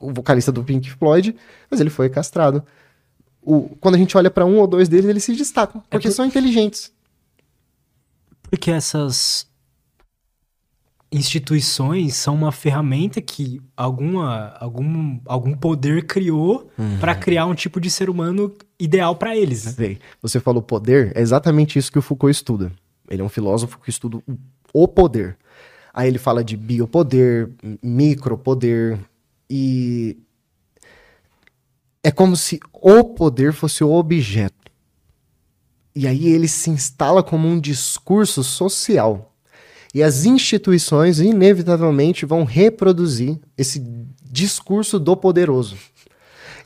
o 0.00 0.12
vocalista 0.14 0.50
do 0.50 0.64
Pink 0.64 0.90
Floyd, 0.92 1.36
mas 1.70 1.78
ele 1.78 1.90
foi 1.90 2.08
castrado. 2.08 2.64
O, 3.42 3.76
quando 3.80 3.96
a 3.96 3.98
gente 3.98 4.16
olha 4.16 4.30
para 4.30 4.46
um 4.46 4.58
ou 4.58 4.66
dois 4.66 4.88
deles, 4.88 5.06
eles 5.06 5.22
se 5.22 5.36
destacam, 5.36 5.82
porque 5.90 6.08
é 6.08 6.10
por... 6.10 6.16
são 6.16 6.24
inteligentes. 6.24 6.90
Porque 8.42 8.70
essas 8.70 9.46
instituições 11.16 12.14
são 12.14 12.34
uma 12.34 12.52
ferramenta 12.52 13.20
que 13.20 13.60
alguma, 13.76 14.54
algum, 14.60 15.18
algum 15.24 15.54
poder 15.54 16.06
criou 16.06 16.70
uhum. 16.78 16.98
para 16.98 17.14
criar 17.14 17.46
um 17.46 17.54
tipo 17.54 17.80
de 17.80 17.90
ser 17.90 18.10
humano 18.10 18.52
ideal 18.78 19.16
para 19.16 19.36
eles. 19.36 19.76
Né? 19.76 19.96
Você 20.22 20.38
falou 20.38 20.62
poder, 20.62 21.12
é 21.14 21.20
exatamente 21.20 21.78
isso 21.78 21.90
que 21.90 21.98
o 21.98 22.02
Foucault 22.02 22.30
estuda. 22.30 22.72
Ele 23.08 23.22
é 23.22 23.24
um 23.24 23.28
filósofo 23.28 23.78
que 23.80 23.90
estuda 23.90 24.22
o 24.72 24.88
poder. 24.88 25.36
Aí 25.92 26.08
ele 26.08 26.18
fala 26.18 26.44
de 26.44 26.56
biopoder, 26.56 27.50
micropoder 27.82 28.98
e 29.48 30.18
é 32.02 32.10
como 32.10 32.36
se 32.36 32.60
o 32.72 33.02
poder 33.04 33.52
fosse 33.52 33.82
o 33.82 33.90
objeto. 33.90 34.54
E 35.94 36.06
aí 36.06 36.28
ele 36.28 36.46
se 36.46 36.68
instala 36.68 37.22
como 37.22 37.48
um 37.48 37.58
discurso 37.58 38.44
social 38.44 39.35
e 39.96 40.02
as 40.02 40.26
instituições, 40.26 41.20
inevitavelmente, 41.20 42.26
vão 42.26 42.44
reproduzir 42.44 43.38
esse 43.56 43.82
discurso 44.30 44.98
do 44.98 45.16
poderoso. 45.16 45.74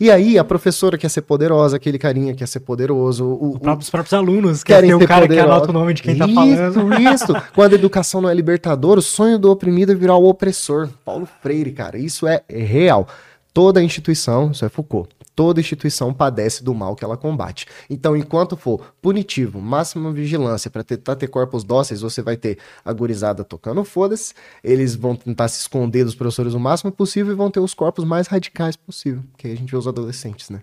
E 0.01 0.11
aí, 0.11 0.36
a 0.36 0.43
professora 0.43 0.98
quer 0.98 1.09
ser 1.09 1.23
poderosa, 1.23 1.77
aquele 1.77 1.97
carinha 1.97 2.35
quer 2.35 2.48
ser 2.48 2.59
poderoso. 2.59 3.24
O, 3.24 3.52
o, 3.52 3.78
os 3.78 3.89
próprios 3.89 4.15
alunos 4.15 4.65
querem 4.65 4.90
ter 4.90 4.97
o 4.97 5.07
cara 5.07 5.28
poderoso. 5.28 5.47
que 5.47 5.55
anota 5.55 5.70
o 5.70 5.73
nome 5.73 5.94
de 5.94 6.02
quem 6.02 6.16
tá 6.16 6.27
isso, 6.27 6.35
tá 6.35 6.40
falando. 6.73 7.01
Isso, 7.01 7.15
isso. 7.15 7.43
Quando 7.55 7.73
a 7.74 7.77
educação 7.77 8.20
não 8.20 8.28
é 8.28 8.35
libertadora, 8.35 8.98
o 8.98 9.02
sonho 9.02 9.39
do 9.39 9.48
oprimido 9.48 9.93
é 9.93 9.94
virar 9.94 10.16
o 10.16 10.28
opressor. 10.28 10.89
Paulo 11.05 11.28
Freire, 11.40 11.70
cara, 11.70 11.98
isso 11.98 12.27
é 12.27 12.43
real. 12.48 13.07
Toda 13.52 13.82
instituição, 13.82 14.52
isso 14.52 14.64
é 14.64 14.68
Foucault, 14.68 15.09
toda 15.35 15.60
instituição 15.60 16.14
padece 16.14 16.62
do 16.62 16.72
mal 16.72 16.94
que 16.94 17.05
ela 17.05 17.16
combate. 17.16 17.66
Então, 17.89 18.16
enquanto 18.16 18.56
for 18.56 18.94
punitivo, 19.02 19.60
máxima 19.60 20.12
vigilância 20.12 20.70
para 20.70 20.85
tentar 20.85 21.16
ter 21.16 21.27
corpos 21.27 21.64
dóceis, 21.64 22.01
você 22.01 22.22
vai 22.22 22.36
ter 22.36 22.59
a 22.85 22.93
gurizada 22.93 23.43
tocando 23.43 23.82
foda-se, 23.82 24.35
eles 24.62 24.94
vão 24.94 25.16
tentar 25.16 25.48
se 25.48 25.60
esconder 25.60 26.05
dos 26.05 26.14
professores 26.14 26.55
o 26.55 26.60
máximo 26.60 26.93
possível 26.93 27.32
e 27.32 27.36
vão 27.36 27.51
ter 27.51 27.59
os 27.60 27.74
corpos 27.74 28.05
mais 28.05 28.28
radicais 28.28 28.77
possível, 28.77 29.22
que 29.36 29.48
aí 29.48 29.52
a 29.55 29.56
gente 29.56 29.70
vê 29.70 29.77
os 29.77 29.89
adolescentes, 29.89 30.51
né? 30.51 30.62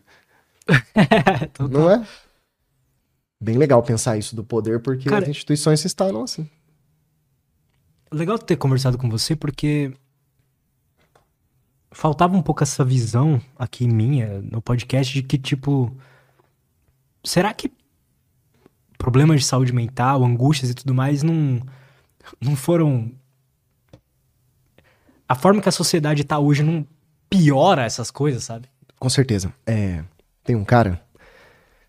Não 1.69 1.89
é? 1.89 2.05
Bem 3.39 3.57
legal 3.57 3.83
pensar 3.83 4.17
isso 4.17 4.35
do 4.35 4.43
poder, 4.43 4.79
porque 4.79 5.09
Cara, 5.09 5.23
as 5.23 5.29
instituições 5.29 5.79
se 5.79 5.87
instalam 5.87 6.23
assim. 6.23 6.49
Legal 8.11 8.39
ter 8.39 8.55
conversado 8.55 8.97
com 8.97 9.09
você, 9.09 9.35
porque 9.35 9.93
faltava 11.97 12.37
um 12.37 12.43
pouco 12.43 12.61
essa 12.61 12.85
visão 12.85 13.41
aqui 13.57 13.87
minha 13.87 14.39
no 14.43 14.61
podcast 14.61 15.11
de 15.11 15.23
que, 15.23 15.35
tipo, 15.35 15.91
será 17.23 17.51
que 17.55 17.71
problemas 18.99 19.39
de 19.39 19.47
saúde 19.47 19.73
mental, 19.73 20.23
angústias 20.23 20.69
e 20.69 20.75
tudo 20.75 20.93
mais 20.93 21.23
não, 21.23 21.59
não 22.39 22.55
foram. 22.55 23.11
A 25.27 25.33
forma 25.33 25.59
que 25.59 25.69
a 25.69 25.71
sociedade 25.71 26.23
tá 26.23 26.37
hoje 26.37 26.61
não 26.61 26.85
piora 27.27 27.83
essas 27.83 28.11
coisas, 28.11 28.43
sabe? 28.43 28.69
Com 28.99 29.09
certeza. 29.09 29.51
É, 29.65 30.03
tem 30.43 30.55
um 30.55 30.63
cara, 30.63 31.01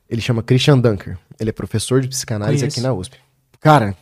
ele 0.08 0.22
chama 0.22 0.42
Christian 0.42 0.78
Dunker. 0.78 1.18
Ele 1.38 1.50
é 1.50 1.52
professor 1.52 2.00
de 2.00 2.08
psicanálise 2.08 2.62
Conheço. 2.62 2.80
aqui 2.80 2.86
na 2.86 2.94
USP. 2.94 3.18
Cara, 3.60 3.94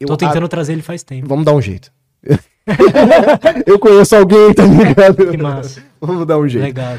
eu. 0.00 0.08
Tô 0.08 0.16
tentando 0.16 0.46
a... 0.46 0.48
trazer 0.48 0.72
ele 0.72 0.82
faz 0.82 1.04
tempo. 1.04 1.28
Vamos 1.28 1.44
dar 1.44 1.52
um 1.54 1.62
jeito. 1.62 1.92
eu 3.66 3.78
conheço 3.78 4.16
alguém, 4.16 4.54
tá 4.54 4.64
ligado? 4.64 5.26
Que 5.30 5.36
massa. 5.36 5.82
Vamos 6.00 6.26
dar 6.26 6.38
um 6.38 6.48
jeito. 6.48 6.64
Legal. 6.64 6.98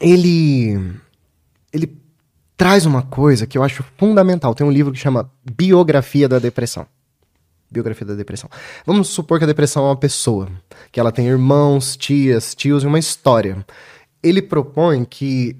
Ele. 0.00 0.94
Ele 1.72 1.98
traz 2.56 2.86
uma 2.86 3.02
coisa 3.02 3.46
que 3.46 3.56
eu 3.56 3.62
acho 3.62 3.84
fundamental. 3.96 4.54
Tem 4.54 4.66
um 4.66 4.70
livro 4.70 4.92
que 4.92 4.98
chama 4.98 5.30
Biografia 5.44 6.28
da 6.28 6.38
Depressão. 6.38 6.86
Biografia 7.70 8.06
da 8.06 8.14
Depressão. 8.14 8.48
Vamos 8.86 9.08
supor 9.08 9.38
que 9.38 9.44
a 9.44 9.46
depressão 9.46 9.84
é 9.84 9.88
uma 9.88 9.96
pessoa, 9.96 10.48
que 10.90 10.98
ela 10.98 11.12
tem 11.12 11.26
irmãos, 11.26 11.96
tias, 11.96 12.54
tios 12.54 12.82
e 12.82 12.86
uma 12.86 12.98
história. 12.98 13.64
Ele 14.22 14.40
propõe 14.40 15.04
que 15.04 15.54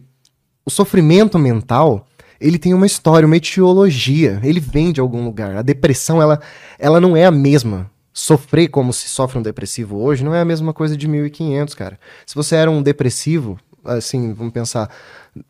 o 0.64 0.70
sofrimento 0.70 1.38
mental 1.38 2.06
ele 2.40 2.58
tem 2.58 2.72
uma 2.72 2.86
história, 2.86 3.26
uma 3.26 3.36
etiologia, 3.36 4.40
ele 4.42 4.60
vem 4.60 4.92
de 4.92 5.00
algum 5.00 5.24
lugar. 5.24 5.56
A 5.56 5.62
depressão, 5.62 6.22
ela, 6.22 6.40
ela 6.78 7.00
não 7.00 7.16
é 7.16 7.26
a 7.26 7.30
mesma 7.30 7.90
sofrer 8.18 8.68
como 8.68 8.92
se 8.92 9.08
sofre 9.08 9.38
um 9.38 9.42
depressivo 9.42 10.02
hoje 10.02 10.24
não 10.24 10.34
é 10.34 10.40
a 10.40 10.44
mesma 10.44 10.74
coisa 10.74 10.96
de 10.96 11.06
1500, 11.06 11.72
cara. 11.74 12.00
Se 12.26 12.34
você 12.34 12.56
era 12.56 12.68
um 12.68 12.82
depressivo, 12.82 13.58
assim, 13.84 14.32
vamos 14.32 14.52
pensar 14.52 14.90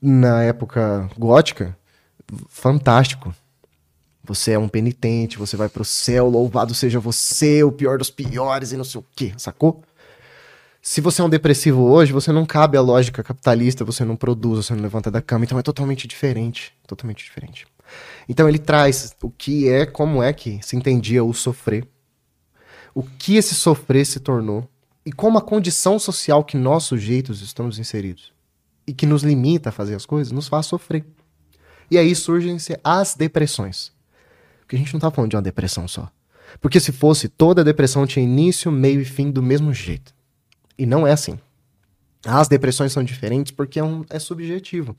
na 0.02 0.42
época 0.42 1.08
gótica, 1.18 1.74
fantástico. 2.46 3.34
Você 4.22 4.52
é 4.52 4.58
um 4.58 4.68
penitente, 4.68 5.38
você 5.38 5.56
vai 5.56 5.70
pro 5.70 5.82
céu, 5.82 6.28
louvado 6.28 6.74
seja 6.74 7.00
você, 7.00 7.64
o 7.64 7.72
pior 7.72 7.96
dos 7.96 8.10
piores 8.10 8.70
e 8.70 8.76
não 8.76 8.84
sei 8.84 9.00
o 9.00 9.04
quê, 9.16 9.32
sacou? 9.38 9.82
Se 10.82 11.00
você 11.00 11.22
é 11.22 11.24
um 11.24 11.30
depressivo 11.30 11.82
hoje, 11.84 12.12
você 12.12 12.30
não 12.30 12.44
cabe 12.44 12.76
à 12.76 12.82
lógica 12.82 13.22
capitalista, 13.22 13.82
você 13.82 14.04
não 14.04 14.14
produz, 14.14 14.66
você 14.66 14.74
não 14.74 14.82
levanta 14.82 15.10
da 15.10 15.22
cama, 15.22 15.46
então 15.46 15.58
é 15.58 15.62
totalmente 15.62 16.06
diferente, 16.06 16.74
totalmente 16.86 17.24
diferente. 17.24 17.66
Então 18.28 18.46
ele 18.46 18.58
traz 18.58 19.16
o 19.22 19.30
que 19.30 19.70
é, 19.70 19.86
como 19.86 20.22
é 20.22 20.34
que 20.34 20.60
se 20.62 20.76
entendia 20.76 21.24
o 21.24 21.32
sofrer 21.32 21.88
o 22.98 23.04
que 23.16 23.36
esse 23.36 23.54
sofrer 23.54 24.04
se 24.04 24.18
tornou 24.18 24.68
e 25.06 25.12
como 25.12 25.38
a 25.38 25.40
condição 25.40 26.00
social 26.00 26.42
que 26.42 26.56
nós 26.56 26.82
sujeitos 26.82 27.42
estamos 27.42 27.78
inseridos 27.78 28.32
e 28.88 28.92
que 28.92 29.06
nos 29.06 29.22
limita 29.22 29.68
a 29.68 29.72
fazer 29.72 29.94
as 29.94 30.04
coisas 30.04 30.32
nos 30.32 30.48
faz 30.48 30.66
sofrer. 30.66 31.06
E 31.88 31.96
aí 31.96 32.12
surgem 32.12 32.56
as 32.82 33.14
depressões. 33.14 33.92
Porque 34.58 34.74
a 34.74 34.78
gente 34.80 34.92
não 34.92 34.98
está 34.98 35.12
falando 35.12 35.30
de 35.30 35.36
uma 35.36 35.42
depressão 35.42 35.86
só. 35.86 36.10
Porque 36.60 36.80
se 36.80 36.90
fosse, 36.90 37.28
toda 37.28 37.62
depressão 37.62 38.04
tinha 38.04 38.24
início, 38.24 38.72
meio 38.72 39.00
e 39.00 39.04
fim 39.04 39.30
do 39.30 39.44
mesmo 39.44 39.72
jeito. 39.72 40.12
E 40.76 40.84
não 40.84 41.06
é 41.06 41.12
assim. 41.12 41.38
As 42.26 42.48
depressões 42.48 42.90
são 42.90 43.04
diferentes 43.04 43.52
porque 43.52 43.78
é, 43.78 43.84
um, 43.84 44.04
é 44.10 44.18
subjetivo. 44.18 44.96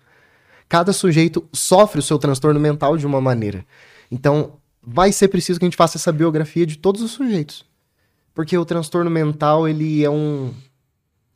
Cada 0.70 0.94
sujeito 0.94 1.46
sofre 1.52 2.00
o 2.00 2.04
seu 2.04 2.18
transtorno 2.18 2.62
mental 2.62 2.96
de 2.96 3.06
uma 3.06 3.20
maneira. 3.20 3.66
Então, 4.10 4.54
vai 4.82 5.12
ser 5.12 5.28
preciso 5.28 5.60
que 5.60 5.66
a 5.66 5.68
gente 5.68 5.76
faça 5.76 5.98
essa 5.98 6.14
biografia 6.14 6.66
de 6.66 6.78
todos 6.78 7.02
os 7.02 7.12
sujeitos. 7.12 7.68
Porque 8.40 8.58
o 8.58 8.64
transtorno 8.64 9.12
mental, 9.12 9.68
ele 9.68 10.02
é 10.02 10.10
um. 10.10 10.54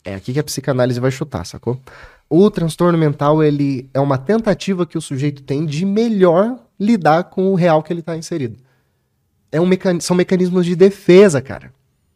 É 0.06 0.16
aqui 0.16 0.32
que 0.32 0.40
a 0.40 0.44
psicanálise 0.44 1.02
vai 1.02 1.12
chutar, 1.12 1.46
sacou? 1.46 1.78
O 2.30 2.50
transtorno 2.50 2.98
mental, 2.98 3.44
ele 3.44 3.90
é 3.94 4.00
uma 4.00 4.18
tentativa 4.18 4.86
que 4.86 4.98
o 4.98 5.02
sujeito 5.02 5.44
tem 5.44 5.66
de 5.66 5.86
melhor 5.86 6.58
lidar 6.80 7.26
com 7.26 7.52
o 7.52 7.56
real 7.56 7.84
que 7.84 7.92
ele 7.92 8.00
está 8.00 8.16
inserido. 8.16 8.58
É 9.52 9.60
um 9.60 9.66
mecan... 9.66 10.00
São 10.00 10.16
mecanismos 10.16 10.66
de 10.66 10.78
defesa, 10.78 11.42
cara. 11.42 11.74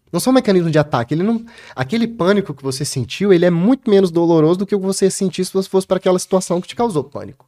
Não 0.10 0.22
são 0.22 0.32
mecanismos 0.32 0.72
de 0.72 0.80
ataque. 0.80 1.14
Ele 1.14 1.24
não... 1.24 1.46
Aquele 1.76 2.08
pânico 2.08 2.54
que 2.54 2.64
você 2.64 2.86
sentiu, 2.86 3.34
ele 3.34 3.44
é 3.44 3.50
muito 3.50 3.92
menos 3.92 4.10
doloroso 4.10 4.60
do 4.60 4.66
que 4.66 4.74
o 4.74 4.80
que 4.80 4.86
você 4.86 5.12
sentiu 5.12 5.44
se 5.44 5.52
você 5.52 5.68
fosse 5.68 5.86
para 5.86 5.98
aquela 5.98 6.18
situação 6.18 6.62
que 6.62 6.68
te 6.70 6.78
causou 6.78 7.04
pânico. 7.04 7.46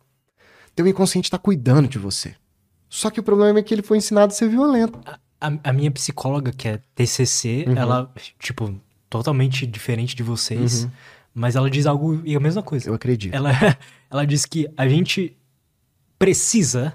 Teu 0.76 0.86
inconsciente 0.86 1.28
está 1.28 1.38
cuidando 1.38 1.88
de 1.88 1.98
você. 1.98 2.36
Só 2.90 3.10
que 3.10 3.22
o 3.22 3.24
problema 3.24 3.60
é 3.60 3.64
que 3.64 3.74
ele 3.74 3.82
foi 3.82 3.98
ensinado 3.98 4.34
a 4.34 4.36
ser 4.36 4.50
violento 4.50 5.00
a, 5.40 5.52
a 5.64 5.74
minha 5.74 5.92
psicóloga, 5.92 6.52
que 6.52 6.68
é 6.68 6.80
TCC, 6.96 7.66
uhum. 7.68 7.78
ela, 7.78 8.14
tipo, 8.38 8.74
totalmente 9.10 9.66
diferente 9.66 10.16
de 10.16 10.24
vocês, 10.24 10.84
uhum. 10.84 10.92
mas 11.34 11.56
ela 11.56 11.70
diz 11.70 11.86
algo 11.86 12.22
e 12.24 12.36
a 12.36 12.40
mesma 12.40 12.62
coisa. 12.62 12.90
Eu 12.90 12.94
acredito. 12.94 13.34
Ela, 13.34 13.52
ela 14.10 14.26
diz 14.26 14.46
que 14.46 14.70
a 14.76 14.88
gente 14.88 15.36
precisa 16.18 16.94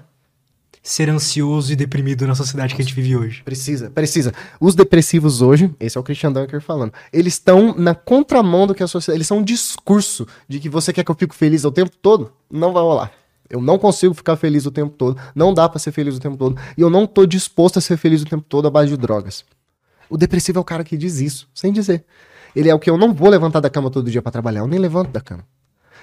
ser 0.85 1.09
ansioso 1.09 1.73
e 1.73 1.75
deprimido 1.75 2.27
na 2.27 2.35
sociedade 2.35 2.75
que 2.75 2.81
a 2.81 2.85
gente 2.85 2.93
vive 2.93 3.15
hoje. 3.15 3.41
Precisa, 3.43 3.89
precisa. 3.89 4.31
Os 4.61 4.75
depressivos 4.75 5.41
hoje, 5.41 5.73
esse 5.79 5.97
é 5.97 5.99
o 5.99 6.03
Christian 6.03 6.31
Dunker 6.31 6.61
falando, 6.61 6.93
eles 7.11 7.33
estão 7.33 7.73
na 7.75 7.95
contramão 7.95 8.67
do 8.67 8.75
que 8.75 8.83
a 8.83 8.87
sociedade. 8.87 9.17
Eles 9.17 9.27
são 9.27 9.39
um 9.39 9.43
discurso 9.43 10.27
de 10.47 10.59
que 10.59 10.69
você 10.69 10.93
quer 10.93 11.03
que 11.03 11.09
eu 11.09 11.15
fique 11.15 11.33
feliz 11.33 11.65
o 11.65 11.71
tempo 11.71 11.91
todo. 11.99 12.31
Não 12.51 12.71
vai 12.71 12.83
rolar. 12.83 13.11
Eu 13.49 13.61
não 13.61 13.77
consigo 13.77 14.13
ficar 14.13 14.35
feliz 14.35 14.65
o 14.65 14.71
tempo 14.71 14.95
todo. 14.97 15.19
Não 15.33 15.53
dá 15.53 15.69
para 15.69 15.79
ser 15.79 15.91
feliz 15.91 16.15
o 16.15 16.19
tempo 16.19 16.37
todo. 16.37 16.57
E 16.77 16.81
eu 16.81 16.89
não 16.89 17.05
tô 17.05 17.25
disposto 17.25 17.77
a 17.77 17.81
ser 17.81 17.97
feliz 17.97 18.21
o 18.21 18.25
tempo 18.25 18.45
todo 18.47 18.67
à 18.67 18.71
base 18.71 18.89
de 18.89 18.97
drogas. 18.97 19.45
O 20.09 20.17
depressivo 20.17 20.59
é 20.59 20.61
o 20.61 20.65
cara 20.65 20.83
que 20.83 20.97
diz 20.97 21.19
isso, 21.19 21.47
sem 21.53 21.71
dizer. 21.71 22.03
Ele 22.55 22.69
é 22.69 22.75
o 22.75 22.79
que 22.79 22.89
eu 22.89 22.97
não 22.97 23.13
vou 23.13 23.29
levantar 23.29 23.59
da 23.59 23.69
cama 23.69 23.91
todo 23.91 24.09
dia 24.09 24.21
para 24.21 24.31
trabalhar. 24.31 24.61
Eu 24.61 24.67
nem 24.67 24.79
levanto 24.79 25.11
da 25.11 25.21
cama. 25.21 25.43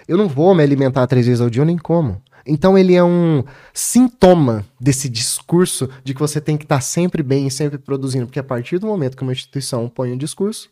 Eu 0.06 0.16
não 0.16 0.28
vou 0.28 0.55
me 0.55 0.62
alimentar 0.62 1.06
três 1.06 1.27
vezes 1.27 1.40
ao 1.40 1.48
dia, 1.48 1.62
eu 1.62 1.66
nem 1.66 1.78
como. 1.78 2.20
Então 2.44 2.77
ele 2.77 2.94
é 2.94 3.05
um 3.05 3.44
sintoma 3.73 4.64
desse 4.81 5.09
discurso 5.09 5.89
de 6.02 6.12
que 6.12 6.20
você 6.20 6.40
tem 6.40 6.56
que 6.56 6.64
estar 6.64 6.77
tá 6.77 6.81
sempre 6.81 7.23
bem 7.23 7.47
e 7.47 7.51
sempre 7.51 7.78
produzindo. 7.78 8.27
Porque 8.27 8.40
a 8.40 8.44
partir 8.44 8.78
do 8.78 8.86
momento 8.86 9.16
que 9.16 9.23
uma 9.23 9.32
instituição 9.32 9.89
põe 9.89 10.12
um 10.12 10.16
discurso, 10.16 10.69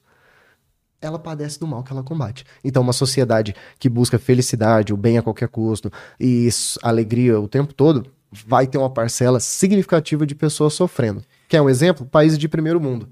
ela 1.01 1.19
padece 1.19 1.59
do 1.59 1.67
mal 1.67 1.83
que 1.83 1.93
ela 1.93 2.03
combate. 2.03 2.45
Então, 2.63 2.83
uma 2.83 2.93
sociedade 2.93 3.55
que 3.79 3.89
busca 3.89 4.19
felicidade, 4.19 4.93
o 4.93 4.97
bem 4.97 5.19
a 5.19 5.23
qualquer 5.23 5.49
custo 5.49 5.91
e 6.19 6.49
alegria 6.83 7.41
o 7.41 7.49
tempo 7.49 7.73
todo, 7.73 8.07
vai 8.31 8.67
ter 8.67 8.79
uma 8.79 8.91
parcela 8.91 9.41
significativa 9.41 10.27
de 10.27 10.35
pessoas 10.35 10.75
sofrendo. 10.75 11.23
Quer 11.49 11.61
um 11.63 11.69
exemplo? 11.71 12.07
Países 12.07 12.39
de 12.39 12.49
primeiro 12.49 12.81
mundo. 12.81 13.09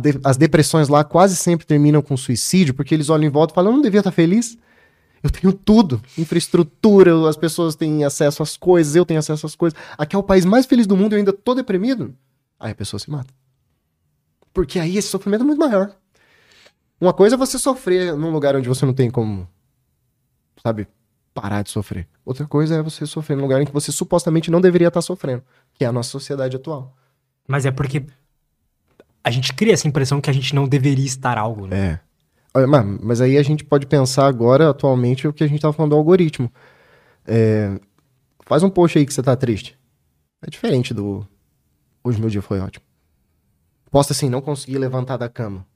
De- 0.00 0.18
as 0.24 0.36
depressões 0.36 0.88
lá 0.88 1.04
quase 1.04 1.36
sempre 1.36 1.66
terminam 1.66 2.02
com 2.02 2.16
suicídio, 2.16 2.74
porque 2.74 2.94
eles 2.94 3.08
olham 3.08 3.24
em 3.26 3.30
volta 3.30 3.52
e 3.52 3.54
falam: 3.54 3.70
eu 3.70 3.76
não 3.76 3.82
devia 3.82 4.00
estar 4.00 4.10
feliz. 4.10 4.56
Eu 5.22 5.30
tenho 5.30 5.52
tudo, 5.52 6.02
infraestrutura, 6.18 7.28
as 7.28 7.36
pessoas 7.36 7.76
têm 7.76 8.02
acesso 8.02 8.42
às 8.42 8.56
coisas, 8.56 8.96
eu 8.96 9.06
tenho 9.06 9.20
acesso 9.20 9.46
às 9.46 9.54
coisas. 9.54 9.78
Aqui 9.96 10.16
é 10.16 10.18
o 10.18 10.22
país 10.22 10.44
mais 10.44 10.66
feliz 10.66 10.84
do 10.84 10.96
mundo 10.96 11.12
e 11.12 11.14
eu 11.14 11.18
ainda 11.18 11.32
tô 11.32 11.54
deprimido. 11.54 12.12
Aí 12.58 12.72
a 12.72 12.74
pessoa 12.74 12.98
se 12.98 13.08
mata. 13.08 13.32
Porque 14.52 14.80
aí 14.80 14.96
esse 14.96 15.06
sofrimento 15.08 15.42
é 15.42 15.44
muito 15.44 15.60
maior. 15.60 15.94
Uma 17.02 17.12
coisa 17.12 17.34
é 17.34 17.36
você 17.36 17.58
sofrer 17.58 18.14
num 18.14 18.30
lugar 18.30 18.54
onde 18.54 18.68
você 18.68 18.86
não 18.86 18.94
tem 18.94 19.10
como, 19.10 19.48
sabe, 20.62 20.86
parar 21.34 21.62
de 21.62 21.70
sofrer. 21.70 22.06
Outra 22.24 22.46
coisa 22.46 22.76
é 22.76 22.80
você 22.80 23.04
sofrer 23.06 23.36
num 23.36 23.42
lugar 23.42 23.60
em 23.60 23.64
que 23.64 23.72
você 23.72 23.90
supostamente 23.90 24.52
não 24.52 24.60
deveria 24.60 24.86
estar 24.86 25.02
sofrendo, 25.02 25.42
que 25.74 25.84
é 25.84 25.88
a 25.88 25.90
nossa 25.90 26.10
sociedade 26.10 26.54
atual. 26.54 26.96
Mas 27.48 27.66
é 27.66 27.72
porque 27.72 28.04
a 29.24 29.32
gente 29.32 29.52
cria 29.52 29.72
essa 29.72 29.88
impressão 29.88 30.20
que 30.20 30.30
a 30.30 30.32
gente 30.32 30.54
não 30.54 30.68
deveria 30.68 31.04
estar 31.04 31.38
algo, 31.38 31.66
né? 31.66 31.98
É. 32.54 32.66
Mas, 33.02 33.20
aí 33.20 33.36
a 33.36 33.42
gente 33.42 33.64
pode 33.64 33.84
pensar 33.84 34.28
agora, 34.28 34.70
atualmente, 34.70 35.26
o 35.26 35.32
que 35.32 35.42
a 35.42 35.48
gente 35.48 35.60
tava 35.60 35.72
falando 35.72 35.90
do 35.90 35.96
algoritmo. 35.96 36.52
É, 37.26 37.80
faz 38.46 38.62
um 38.62 38.70
post 38.70 38.96
aí 38.96 39.04
que 39.04 39.12
você 39.12 39.24
tá 39.24 39.34
triste. 39.34 39.76
É 40.40 40.48
diferente 40.48 40.94
do. 40.94 41.26
Hoje 42.04 42.20
meu 42.20 42.30
dia 42.30 42.42
foi 42.42 42.60
ótimo. 42.60 42.84
Posta 43.90 44.12
assim, 44.12 44.28
não 44.28 44.40
consegui 44.40 44.78
levantar 44.78 45.16
da 45.16 45.28
cama. 45.28 45.66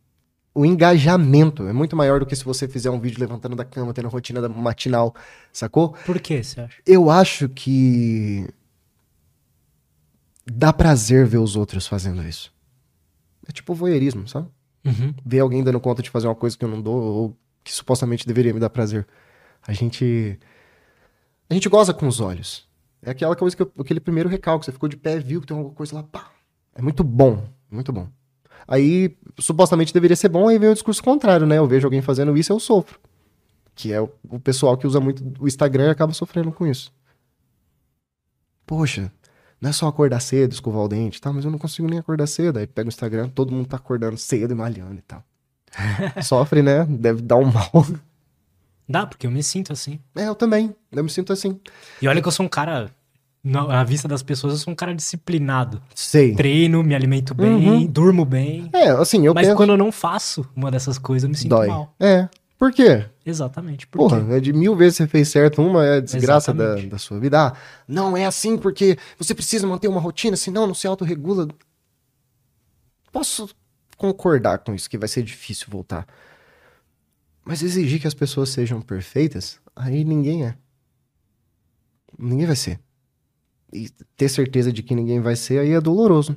O 0.59 0.65
engajamento 0.65 1.69
é 1.69 1.73
muito 1.73 1.95
maior 1.95 2.19
do 2.21 2.25
que 2.25 2.35
se 2.35 2.43
você 2.43 2.67
fizer 2.67 2.89
um 2.91 2.99
vídeo 2.99 3.21
levantando 3.21 3.55
da 3.55 3.65
cama, 3.65 3.93
tendo 3.93 4.09
rotina 4.09 4.41
da- 4.41 4.49
matinal, 4.49 5.15
sacou? 5.53 5.95
Por 6.07 6.19
que 6.19 6.43
você 6.43 6.61
acha? 6.63 6.81
Eu 6.87 7.11
acho 7.11 7.49
que 7.51 8.49
dá 10.51 10.73
prazer 10.73 11.27
ver 11.27 11.39
os 11.39 11.57
outros 11.57 11.87
fazendo 11.87 12.23
isso. 12.27 12.53
É 13.49 13.53
tipo 13.53 13.75
voyeurismo, 13.75 14.27
sabe? 14.27 14.49
Uhum. 14.85 15.13
ver 15.25 15.41
alguém 15.41 15.65
dando 15.65 15.81
conta 15.81 16.01
de 16.01 16.09
fazer 16.09 16.29
uma 16.29 16.35
coisa 16.37 16.57
que 16.57 16.65
eu 16.65 16.69
não 16.69 16.81
dou 16.81 16.95
ou 17.03 17.37
que 17.65 17.73
supostamente 17.75 18.25
deveria 18.25 18.55
me 18.55 18.61
dar 18.61 18.71
prazer. 18.71 19.05
A 19.67 19.73
gente 19.73 20.39
a 21.51 21.55
gente 21.55 21.69
goza 21.69 21.93
com 21.93 22.07
os 22.07 22.21
olhos. 22.21 22.69
É 23.03 23.11
aquela 23.11 23.35
coisa 23.35 23.57
que 23.57 23.63
eu- 23.63 23.73
aquele 23.81 23.99
primeiro 24.01 24.29
recalque, 24.29 24.65
você 24.65 24.71
ficou 24.73 24.89
de 24.89 24.97
pé, 24.97 25.19
viu 25.19 25.41
que 25.41 25.47
tem 25.49 25.57
alguma 25.57 25.75
coisa 25.75 25.95
lá, 25.97 26.03
pá. 26.05 26.31
É 26.75 26.81
muito 26.81 27.03
bom, 27.03 27.49
muito 27.71 27.93
bom. 27.93 28.09
Aí 28.67 29.17
supostamente 29.39 29.93
deveria 29.93 30.17
ser 30.17 30.29
bom, 30.29 30.49
aí 30.49 30.59
vem 30.59 30.71
o 30.71 30.75
discurso 30.75 31.03
contrário, 31.03 31.47
né? 31.47 31.59
Eu 31.59 31.67
vejo 31.67 31.87
alguém 31.87 32.03
fazendo 32.03 32.37
isso, 32.37 32.53
eu 32.53 32.59
sofro. 32.59 32.99
Que 33.75 33.93
é 33.93 34.01
o, 34.01 34.11
o 34.29 34.41
pessoal 34.41 34.77
que 34.77 34.87
usa 34.87 34.99
muito 35.01 35.23
o 35.39 35.47
Instagram 35.47 35.89
e 35.89 35.91
acaba 35.91 36.13
sofrendo 36.13 36.51
com 36.51 36.67
isso. 36.67 36.93
Poxa, 38.67 39.13
não 39.61 39.71
é 39.71 39.73
só 39.73 39.87
acordar 39.87 40.21
cedo, 40.21 40.53
escovar 40.53 40.83
o 40.83 40.89
dente, 40.89 41.21
tá? 41.21 41.33
Mas 41.33 41.45
eu 41.45 41.51
não 41.51 41.59
consigo 41.59 41.89
nem 41.89 41.99
acordar 41.99 42.27
cedo. 42.27 42.59
Aí 42.59 42.67
pega 42.67 42.89
o 42.89 42.91
Instagram, 42.91 43.29
todo 43.29 43.53
mundo 43.53 43.69
tá 43.69 43.77
acordando 43.77 44.17
cedo 44.17 44.53
e 44.53 44.55
malhando 44.55 44.97
e 44.97 45.03
tal. 45.03 45.23
Sofre, 46.23 46.63
né? 46.63 46.85
Deve 46.85 47.23
dar 47.23 47.37
um 47.37 47.51
mal. 47.51 47.87
Dá, 48.89 49.07
porque 49.07 49.27
eu 49.27 49.31
me 49.31 49.43
sinto 49.43 49.73
assim. 49.73 50.01
É, 50.15 50.29
eu 50.29 50.35
também. 50.35 50.75
Eu 50.93 51.03
me 51.03 51.11
sinto 51.11 51.33
assim. 51.33 51.61
E 52.01 52.09
olha 52.09 52.21
que 52.21 52.29
eu 52.29 52.33
sou 52.33 52.47
um 52.47 52.49
cara, 52.49 52.91
na, 53.47 53.67
na 53.67 53.85
vista 53.85 54.09
das 54.09 54.23
pessoas, 54.23 54.55
eu 54.55 54.59
sou 54.59 54.73
um 54.73 54.77
cara 54.77 54.95
disciplinado. 54.95 55.81
Sei. 55.95 56.35
Treino, 56.35 56.83
me 56.83 56.95
alimento 56.95 57.35
bem, 57.35 57.55
Uhum. 57.55 57.87
durmo 57.87 58.25
bem. 58.25 58.69
É, 58.73 58.89
assim, 58.91 59.25
eu 59.25 59.33
Mas 59.33 59.47
penso... 59.47 59.57
quando 59.57 59.71
eu 59.71 59.77
não 59.77 59.93
faço 59.93 60.47
uma 60.55 60.71
dessas 60.71 60.99
coisas, 60.99 61.25
eu 61.25 61.31
me 61.31 61.37
sinto 61.37 61.51
Dói. 61.51 61.69
mal. 61.69 61.95
É. 62.01 62.29
Por 62.59 62.73
quê? 62.73 63.05
Exatamente. 63.25 63.87
Por 63.87 63.99
Porra, 63.99 64.25
quê? 64.25 64.33
é 64.33 64.41
de 64.41 64.53
mil 64.53 64.75
vezes 64.75 64.97
você 64.97 65.07
fez 65.07 65.29
certo, 65.29 65.61
uma 65.63 65.85
é 65.85 65.97
a 65.99 66.01
desgraça 66.01 66.55
da, 66.55 66.77
da 66.77 66.97
sua 66.99 67.21
vida. 67.21 67.39
Ah, 67.49 67.53
não 67.87 68.17
é 68.17 68.25
assim 68.25 68.57
porque 68.57 68.97
você 69.19 69.35
precisa 69.35 69.67
manter 69.67 69.89
uma 69.89 70.01
rotina, 70.01 70.37
senão 70.37 70.67
não 70.67 70.75
se 70.75 70.87
autorregula. 70.87 71.47
Posso 73.13 73.49
concordar 73.97 74.59
com 74.59 74.75
isso, 74.75 74.89
que 74.89 74.99
vai 74.99 75.09
ser 75.09 75.23
difícil 75.23 75.67
voltar. 75.71 76.07
Mas 77.45 77.63
exigir 77.63 78.01
que 78.01 78.07
as 78.09 78.15
pessoas 78.15 78.49
sejam 78.49 78.81
perfeitas, 78.81 79.61
aí 79.75 80.03
ninguém 80.05 80.47
é. 80.47 80.55
Ninguém 82.19 82.47
vai 82.47 82.57
ser. 82.57 82.81
E 83.73 83.89
ter 84.17 84.29
certeza 84.29 84.73
de 84.73 84.83
que 84.83 84.95
ninguém 84.95 85.21
vai 85.21 85.37
ser, 85.37 85.59
aí 85.59 85.73
é 85.73 85.81
doloroso. 85.81 86.37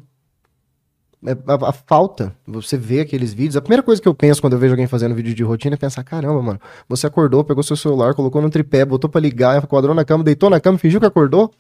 É, 1.26 1.32
a, 1.32 1.70
a 1.70 1.72
falta, 1.74 2.34
você 2.48 2.78
vê 2.78 3.02
aqueles 3.02 3.34
vídeos, 3.34 3.58
a 3.58 3.62
primeira 3.62 3.84
coisa 3.84 4.02
que 4.02 4.08
eu 4.08 4.14
penso 4.14 4.40
quando 4.40 4.54
eu 4.54 4.60
vejo 4.60 4.74
alguém 4.74 4.88
fazendo 4.88 5.14
vídeo 5.14 5.36
de 5.36 5.44
rotina 5.44 5.76
é 5.76 5.78
pensar, 5.78 6.02
caramba, 6.04 6.42
mano, 6.42 6.62
você 6.88 7.08
acordou, 7.08 7.44
pegou 7.44 7.62
seu 7.62 7.76
celular, 7.76 8.14
colocou 8.14 8.42
no 8.42 8.50
tripé, 8.50 8.86
botou 8.86 9.10
pra 9.10 9.20
ligar, 9.20 9.68
quadrou 9.68 9.94
na 9.94 10.06
cama, 10.06 10.24
deitou 10.24 10.50
na 10.50 10.62
cama, 10.62 10.78
fingiu 10.78 11.00
que 11.00 11.06
acordou. 11.06 11.52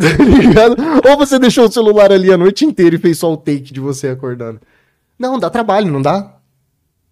Tá? 0.00 1.10
Ou 1.10 1.16
você 1.18 1.38
deixou 1.38 1.66
o 1.66 1.72
celular 1.72 2.10
ali 2.10 2.32
a 2.32 2.36
noite 2.36 2.64
inteira 2.64 2.96
e 2.96 2.98
fez 2.98 3.18
só 3.18 3.30
o 3.30 3.36
take 3.36 3.72
de 3.72 3.80
você 3.80 4.08
acordando. 4.08 4.58
Não, 5.18 5.38
dá 5.38 5.50
trabalho, 5.50 5.90
não 5.92 6.00
dá? 6.00 6.38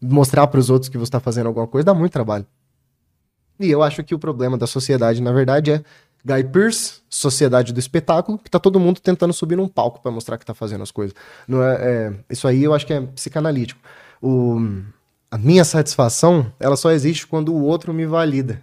Mostrar 0.01 0.47
pros 0.47 0.70
outros 0.70 0.89
que 0.89 0.97
você 0.97 1.11
tá 1.11 1.20
fazendo 1.20 1.49
alguma 1.49 1.66
coisa 1.66 1.85
dá 1.85 1.93
muito 1.93 2.12
trabalho. 2.12 2.47
E 3.61 3.70
eu 3.70 3.82
acho 3.82 4.03
que 4.05 4.15
o 4.15 4.19
problema 4.19 4.57
da 4.57 4.66
sociedade, 4.66 5.20
na 5.20 5.32
verdade, 5.32 5.73
é 5.73 5.82
Guy 6.24 6.45
Pearce, 6.45 7.01
Sociedade 7.09 7.73
do 7.73 7.78
Espetáculo, 7.81 8.39
que 8.39 8.51
tá 8.51 8.59
todo 8.59 8.78
mundo 8.81 9.01
tentando 9.01 9.32
subir 9.32 9.57
num 9.57 9.69
palco 9.69 10.01
pra 10.01 10.11
mostrar 10.11 10.36
que 10.39 10.45
tá 10.45 10.55
fazendo 10.55 10.82
as 10.82 10.90
coisas. 10.90 11.15
Não 11.47 11.62
é, 11.62 11.74
é- 11.77 12.12
isso 12.31 12.47
aí 12.47 12.62
eu 12.65 12.74
acho 12.74 12.86
que 12.86 12.93
é 12.93 13.01
psicanalítico. 13.01 13.81
O, 14.20 14.59
a 15.31 15.39
minha 15.39 15.65
satisfação, 15.65 16.53
ela 16.59 16.77
só 16.77 16.90
existe 16.90 17.27
quando 17.27 17.55
o 17.55 17.62
outro 17.62 17.95
me 17.95 18.05
valida. 18.05 18.62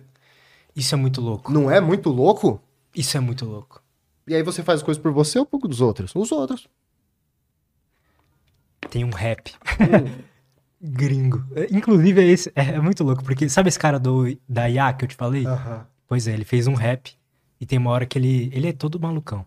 Isso 0.75 0.93
é 0.93 0.97
muito 0.97 1.21
louco. 1.21 1.51
Não 1.51 1.71
é 1.71 1.79
muito 1.79 2.09
louco? 2.09 2.61
Isso 2.93 3.15
é 3.17 3.19
muito 3.19 3.45
louco. 3.45 3.81
E 4.27 4.35
aí 4.35 4.43
você 4.43 4.61
faz 4.63 4.79
as 4.79 4.83
coisas 4.83 5.01
por 5.01 5.11
você 5.11 5.39
ou 5.39 5.45
por 5.45 5.67
dos 5.67 5.79
outros? 5.81 6.11
Os 6.15 6.31
outros. 6.31 6.67
Tem 8.89 9.03
um 9.03 9.09
rap. 9.11 9.53
Gringo. 10.81 11.43
É, 11.55 11.67
Inclusive, 11.71 12.21
é, 12.21 12.25
esse, 12.27 12.51
é, 12.55 12.71
é 12.71 12.79
muito 12.79 13.03
louco, 13.03 13.23
porque 13.23 13.47
sabe 13.49 13.69
esse 13.69 13.79
cara 13.79 13.99
do, 13.99 14.25
da 14.47 14.69
IA 14.69 14.93
que 14.93 15.05
eu 15.05 15.09
te 15.09 15.15
falei? 15.15 15.45
Pois 16.07 16.27
é, 16.27 16.33
ele 16.33 16.45
fez 16.45 16.67
um 16.67 16.73
rap 16.75 17.11
e 17.59 17.65
tem 17.65 17.77
uma 17.79 17.91
hora 17.91 18.05
que 18.05 18.17
ele. 18.17 18.49
Ele 18.53 18.67
é 18.69 18.73
todo 18.73 18.99
malucão. 18.99 19.45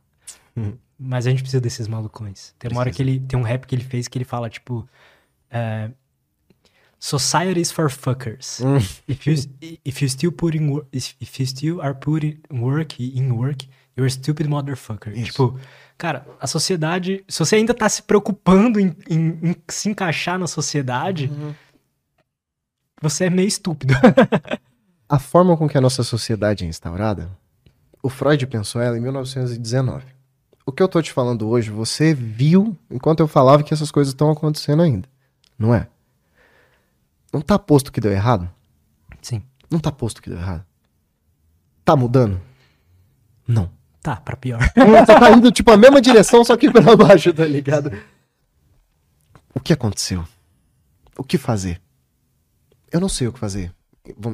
Uhum. 0.56 0.76
Mas 0.98 1.26
a 1.26 1.30
gente 1.30 1.42
precisa 1.42 1.60
desses 1.60 1.86
malucões. 1.86 2.54
Tem 2.58 2.70
uma 2.70 2.80
hora 2.80 2.90
que 2.90 3.00
ele. 3.02 3.20
Tem 3.20 3.38
um 3.38 3.42
rap 3.42 3.66
que 3.66 3.74
ele 3.74 3.84
fez 3.84 4.08
que 4.08 4.18
ele 4.18 4.24
fala, 4.24 4.48
tipo. 4.50 4.88
Society 7.00 7.60
is 7.60 7.70
for 7.70 7.88
fuckers. 7.90 8.60
Hum. 8.60 8.78
If 9.06 9.26
you, 9.26 9.34
if 9.84 10.02
you 10.02 10.08
still 10.08 10.32
putting 10.32 10.82
if 10.92 11.38
you 11.38 11.46
still 11.46 11.80
are 11.80 11.94
putting 11.94 12.40
work 12.50 12.98
in 13.00 13.30
work, 13.32 13.68
you're 13.96 14.06
a 14.06 14.10
stupid 14.10 14.48
motherfucker. 14.48 15.12
Isso. 15.16 15.26
Tipo, 15.30 15.60
cara, 15.96 16.26
a 16.40 16.46
sociedade. 16.48 17.24
Se 17.28 17.38
você 17.38 17.54
ainda 17.56 17.72
tá 17.72 17.88
se 17.88 18.02
preocupando 18.02 18.80
em, 18.80 18.96
em- 19.08 19.38
em 19.50 19.56
se 19.68 19.88
encaixar 19.88 20.38
na 20.40 20.48
sociedade, 20.48 21.26
Uhum. 21.32 21.54
você 23.00 23.26
é 23.26 23.30
meio 23.30 23.46
estúpido. 23.46 23.94
A 25.08 25.18
forma 25.20 25.56
com 25.56 25.66
que 25.68 25.78
a 25.78 25.80
nossa 25.80 26.02
sociedade 26.02 26.64
é 26.64 26.68
instaurada, 26.68 27.30
o 28.02 28.08
Freud 28.08 28.46
pensou 28.46 28.80
ela 28.80 28.96
em 28.96 29.00
1919. 29.00 30.04
O 30.64 30.72
que 30.72 30.82
eu 30.82 30.88
tô 30.88 31.00
te 31.00 31.12
falando 31.12 31.48
hoje, 31.48 31.70
você 31.70 32.12
viu 32.12 32.76
enquanto 32.90 33.20
eu 33.20 33.28
falava 33.28 33.62
que 33.62 33.72
essas 33.72 33.90
coisas 33.90 34.12
estão 34.12 34.30
acontecendo 34.30 34.82
ainda. 34.82 35.08
Não 35.58 35.74
é? 35.74 35.88
Não 37.32 37.40
tá 37.40 37.58
posto 37.58 37.90
que 37.90 38.00
deu 38.00 38.12
errado? 38.12 38.48
Sim. 39.22 39.42
Não 39.70 39.78
tá 39.78 39.90
posto 39.90 40.22
que 40.22 40.30
deu 40.30 40.38
errado. 40.38 40.64
Tá 41.84 41.96
mudando? 41.96 42.40
Não. 43.46 43.70
Tá, 44.02 44.16
pra 44.16 44.36
pior. 44.36 44.60
Você 44.76 45.18
tá 45.18 45.30
indo, 45.30 45.50
tipo, 45.50 45.70
a 45.70 45.76
mesma 45.76 46.00
direção, 46.00 46.44
só 46.44 46.56
que 46.56 46.70
pra 46.70 46.96
baixo, 46.96 47.32
tá 47.32 47.44
ligado? 47.44 47.90
O 49.54 49.60
que 49.60 49.72
aconteceu? 49.72 50.24
O 51.16 51.24
que 51.24 51.36
fazer? 51.36 51.80
Eu 52.92 53.00
não 53.00 53.08
sei 53.08 53.26
o 53.26 53.32
que 53.32 53.38
fazer. 53.38 53.74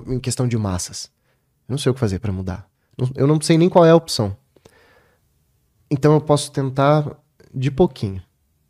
Em 0.07 0.21
questão 0.21 0.47
de 0.47 0.57
massas. 0.57 1.11
Eu 1.69 1.73
não 1.73 1.79
sei 1.79 1.91
o 1.91 1.95
que 1.95 2.01
fazer 2.01 2.19
pra 2.19 2.33
mudar. 2.33 2.69
Eu 3.15 3.27
não 3.27 3.41
sei 3.41 3.59
nem 3.59 3.69
qual 3.69 3.85
é 3.85 3.91
a 3.91 3.97
opção. 3.97 4.37
Então 5.91 6.15
eu 6.15 6.21
posso 6.21 6.51
tentar 6.51 7.17
de 7.53 7.71
pouquinho. 7.71 8.15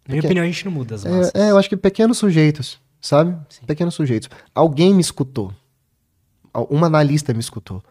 Na 0.06 0.12
minha 0.12 0.16
Porque- 0.22 0.26
opinião, 0.26 0.44
a 0.44 0.46
gente 0.46 0.64
não 0.64 0.72
muda 0.72 0.94
as 0.94 1.04
massas. 1.04 1.32
É, 1.34 1.46
é, 1.46 1.50
eu 1.50 1.58
acho 1.58 1.68
que 1.68 1.76
pequenos 1.76 2.18
sujeitos, 2.18 2.78
sabe? 3.00 3.36
Sim. 3.48 3.64
Pequenos 3.66 3.94
sujeitos. 3.94 4.28
Alguém 4.54 4.92
me 4.94 5.00
escutou. 5.00 5.52
Uma 6.70 6.86
analista 6.86 7.32
me 7.32 7.40
escutou. 7.40 7.82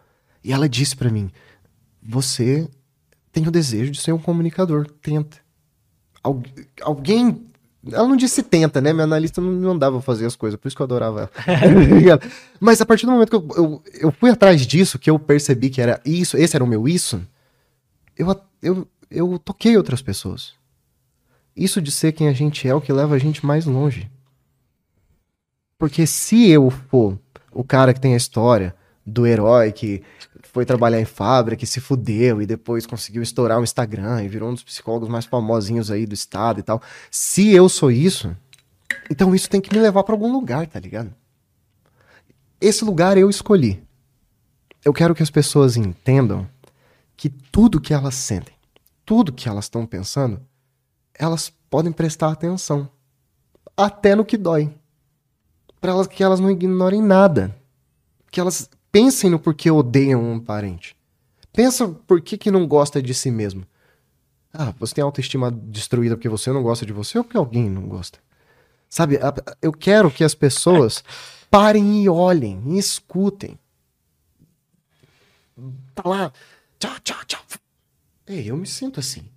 E 0.42 0.52
ela 0.52 0.68
disse 0.68 0.96
pra 0.96 1.10
mim: 1.10 1.30
Você 2.02 2.68
tem 3.32 3.46
o 3.46 3.50
desejo 3.50 3.90
de 3.90 4.00
ser 4.00 4.12
um 4.12 4.18
comunicador. 4.18 4.86
Tenta. 5.02 5.38
Al- 6.22 6.42
alguém. 6.82 7.46
Ela 7.92 8.08
não 8.08 8.16
disse 8.16 8.42
tenta, 8.42 8.80
né? 8.80 8.92
Minha 8.92 9.04
analista 9.04 9.40
não 9.40 9.50
me 9.50 9.66
mandava 9.66 10.00
fazer 10.00 10.26
as 10.26 10.34
coisas, 10.34 10.58
por 10.58 10.68
isso 10.68 10.76
que 10.76 10.82
eu 10.82 10.84
adorava 10.84 11.30
ela. 11.46 12.20
Mas 12.58 12.80
a 12.80 12.86
partir 12.86 13.04
do 13.06 13.12
momento 13.12 13.30
que 13.30 13.36
eu, 13.36 13.48
eu, 13.56 13.82
eu 14.00 14.12
fui 14.12 14.30
atrás 14.30 14.66
disso, 14.66 14.98
que 14.98 15.10
eu 15.10 15.18
percebi 15.18 15.68
que 15.68 15.80
era 15.80 16.00
isso, 16.04 16.36
esse 16.36 16.56
era 16.56 16.64
o 16.64 16.66
meu 16.66 16.88
isso, 16.88 17.20
eu, 18.16 18.40
eu, 18.62 18.88
eu 19.10 19.38
toquei 19.38 19.76
outras 19.76 20.00
pessoas. 20.00 20.54
Isso 21.56 21.80
de 21.80 21.90
ser 21.90 22.12
quem 22.12 22.28
a 22.28 22.32
gente 22.32 22.66
é 22.66 22.74
o 22.74 22.80
que 22.80 22.92
leva 22.92 23.14
a 23.14 23.18
gente 23.18 23.44
mais 23.44 23.66
longe. 23.66 24.10
Porque 25.78 26.06
se 26.06 26.48
eu 26.48 26.70
for 26.70 27.18
o 27.52 27.62
cara 27.62 27.92
que 27.92 28.00
tem 28.00 28.14
a 28.14 28.16
história 28.16 28.74
do 29.06 29.26
herói 29.26 29.72
que 29.72 30.02
foi 30.42 30.64
trabalhar 30.64 31.00
em 31.00 31.04
fábrica, 31.04 31.60
que 31.60 31.66
se 31.66 31.80
fudeu 31.80 32.40
e 32.40 32.46
depois 32.46 32.86
conseguiu 32.86 33.22
estourar 33.22 33.58
o 33.58 33.64
Instagram 33.64 34.22
e 34.22 34.28
virou 34.28 34.50
um 34.50 34.54
dos 34.54 34.62
psicólogos 34.62 35.08
mais 35.08 35.24
famosinhos 35.24 35.90
aí 35.90 36.06
do 36.06 36.14
estado 36.14 36.60
e 36.60 36.62
tal. 36.62 36.80
Se 37.10 37.52
eu 37.52 37.68
sou 37.68 37.90
isso, 37.90 38.34
então 39.10 39.34
isso 39.34 39.50
tem 39.50 39.60
que 39.60 39.74
me 39.74 39.80
levar 39.80 40.04
para 40.04 40.14
algum 40.14 40.32
lugar, 40.32 40.66
tá 40.66 40.78
ligado? 40.78 41.12
Esse 42.60 42.84
lugar 42.84 43.18
eu 43.18 43.28
escolhi. 43.28 43.82
Eu 44.84 44.92
quero 44.92 45.14
que 45.14 45.22
as 45.22 45.30
pessoas 45.30 45.76
entendam 45.76 46.48
que 47.16 47.28
tudo 47.28 47.80
que 47.80 47.92
elas 47.92 48.14
sentem, 48.14 48.54
tudo 49.04 49.32
que 49.32 49.48
elas 49.48 49.64
estão 49.64 49.86
pensando, 49.86 50.40
elas 51.14 51.52
podem 51.68 51.92
prestar 51.92 52.30
atenção. 52.30 52.88
Até 53.76 54.14
no 54.14 54.24
que 54.24 54.36
dói. 54.36 54.72
Para 55.80 55.92
elas 55.92 56.06
que 56.06 56.22
elas 56.22 56.38
não 56.38 56.50
ignorem 56.50 57.02
nada. 57.02 57.54
Que 58.30 58.40
elas 58.40 58.70
pensem 58.94 59.28
no 59.28 59.40
porquê 59.40 59.72
odeiam 59.72 60.22
um 60.22 60.38
parente. 60.38 60.96
Pensa 61.52 61.88
por 61.88 62.20
que, 62.20 62.38
que 62.38 62.48
não 62.48 62.64
gosta 62.64 63.02
de 63.02 63.12
si 63.12 63.28
mesmo. 63.28 63.66
Ah, 64.52 64.72
você 64.78 64.94
tem 64.94 65.02
autoestima 65.02 65.50
destruída 65.50 66.14
porque 66.14 66.28
você 66.28 66.52
não 66.52 66.62
gosta 66.62 66.86
de 66.86 66.92
você 66.92 67.18
ou 67.18 67.24
porque 67.24 67.36
alguém 67.36 67.68
não 67.68 67.88
gosta? 67.88 68.20
Sabe, 68.88 69.18
eu 69.60 69.72
quero 69.72 70.12
que 70.12 70.22
as 70.22 70.32
pessoas 70.32 71.02
parem 71.50 72.04
e 72.04 72.08
olhem, 72.08 72.62
e 72.68 72.78
escutem. 72.78 73.58
Tá 75.92 76.08
lá, 76.08 76.32
tchau, 76.78 76.94
tchau, 77.02 77.24
tchau. 77.26 77.42
Ei, 78.28 78.48
eu 78.48 78.56
me 78.56 78.66
sinto 78.66 79.00
assim. 79.00 79.28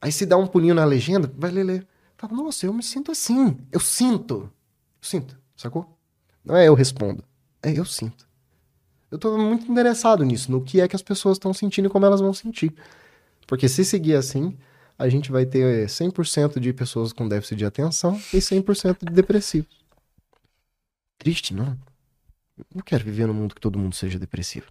Aí 0.00 0.10
se 0.10 0.26
dá 0.26 0.36
um 0.36 0.48
pulinho 0.48 0.74
na 0.74 0.84
legenda, 0.84 1.32
vai 1.38 1.52
ler, 1.52 1.62
ler. 1.62 1.86
Fala, 2.16 2.32
nossa, 2.32 2.66
eu 2.66 2.72
me 2.72 2.82
sinto 2.82 3.12
assim. 3.12 3.56
Eu 3.70 3.78
sinto. 3.78 4.52
Eu 5.00 5.08
sinto, 5.08 5.38
sacou? 5.56 5.96
Não 6.44 6.56
é 6.56 6.66
eu 6.66 6.74
respondo. 6.74 7.22
É 7.64 7.72
eu 7.78 7.84
sinto. 7.86 8.28
Eu 9.10 9.18
tô 9.18 9.38
muito 9.38 9.70
interessado 9.70 10.22
nisso, 10.22 10.52
no 10.52 10.62
que 10.62 10.80
é 10.80 10.86
que 10.86 10.94
as 10.94 11.02
pessoas 11.02 11.36
estão 11.36 11.54
sentindo 11.54 11.86
e 11.86 11.88
como 11.88 12.04
elas 12.04 12.20
vão 12.20 12.34
sentir. 12.34 12.74
Porque 13.46 13.68
se 13.68 13.84
seguir 13.84 14.16
assim, 14.16 14.56
a 14.98 15.08
gente 15.08 15.32
vai 15.32 15.46
ter 15.46 15.86
100% 15.86 16.60
de 16.60 16.72
pessoas 16.74 17.12
com 17.12 17.26
déficit 17.26 17.56
de 17.56 17.64
atenção 17.64 18.20
e 18.32 18.38
100% 18.38 18.98
de 19.08 19.12
depressivos. 19.14 19.82
Triste, 21.18 21.54
não? 21.54 21.78
Não 22.74 22.82
quero 22.82 23.04
viver 23.04 23.26
num 23.26 23.34
mundo 23.34 23.54
que 23.54 23.60
todo 23.60 23.78
mundo 23.78 23.94
seja 23.94 24.18
depressivo. 24.18 24.66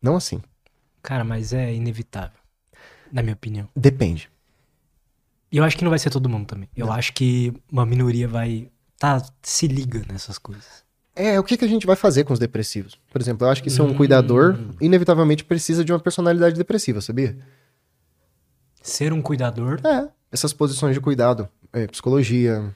Não 0.00 0.14
assim. 0.14 0.40
Cara, 1.02 1.24
mas 1.24 1.52
é 1.52 1.74
inevitável. 1.74 2.38
Na 3.10 3.20
minha 3.22 3.34
opinião. 3.34 3.68
Depende. 3.74 4.30
E 5.50 5.56
eu 5.56 5.64
acho 5.64 5.76
que 5.76 5.84
não 5.84 5.90
vai 5.90 5.98
ser 5.98 6.10
todo 6.10 6.28
mundo 6.28 6.46
também. 6.46 6.68
Eu 6.76 6.86
não. 6.86 6.92
acho 6.92 7.12
que 7.12 7.52
uma 7.70 7.84
minoria 7.84 8.28
vai. 8.28 8.70
Tá, 8.96 9.22
se 9.42 9.66
liga 9.66 10.04
nessas 10.08 10.38
coisas. 10.38 10.81
É, 11.14 11.38
o 11.38 11.44
que, 11.44 11.56
que 11.56 11.64
a 11.64 11.68
gente 11.68 11.86
vai 11.86 11.96
fazer 11.96 12.24
com 12.24 12.32
os 12.32 12.38
depressivos? 12.38 12.98
Por 13.10 13.20
exemplo, 13.20 13.46
eu 13.46 13.50
acho 13.50 13.62
que 13.62 13.68
ser 13.68 13.82
um 13.82 13.90
hum. 13.90 13.94
cuidador 13.94 14.58
inevitavelmente 14.80 15.44
precisa 15.44 15.84
de 15.84 15.92
uma 15.92 16.00
personalidade 16.00 16.56
depressiva, 16.56 17.00
sabia? 17.00 17.36
Ser 18.82 19.12
um 19.12 19.20
cuidador? 19.20 19.80
É, 19.84 20.08
essas 20.30 20.52
posições 20.52 20.94
de 20.94 21.00
cuidado. 21.00 21.48
É, 21.72 21.86
psicologia, 21.86 22.74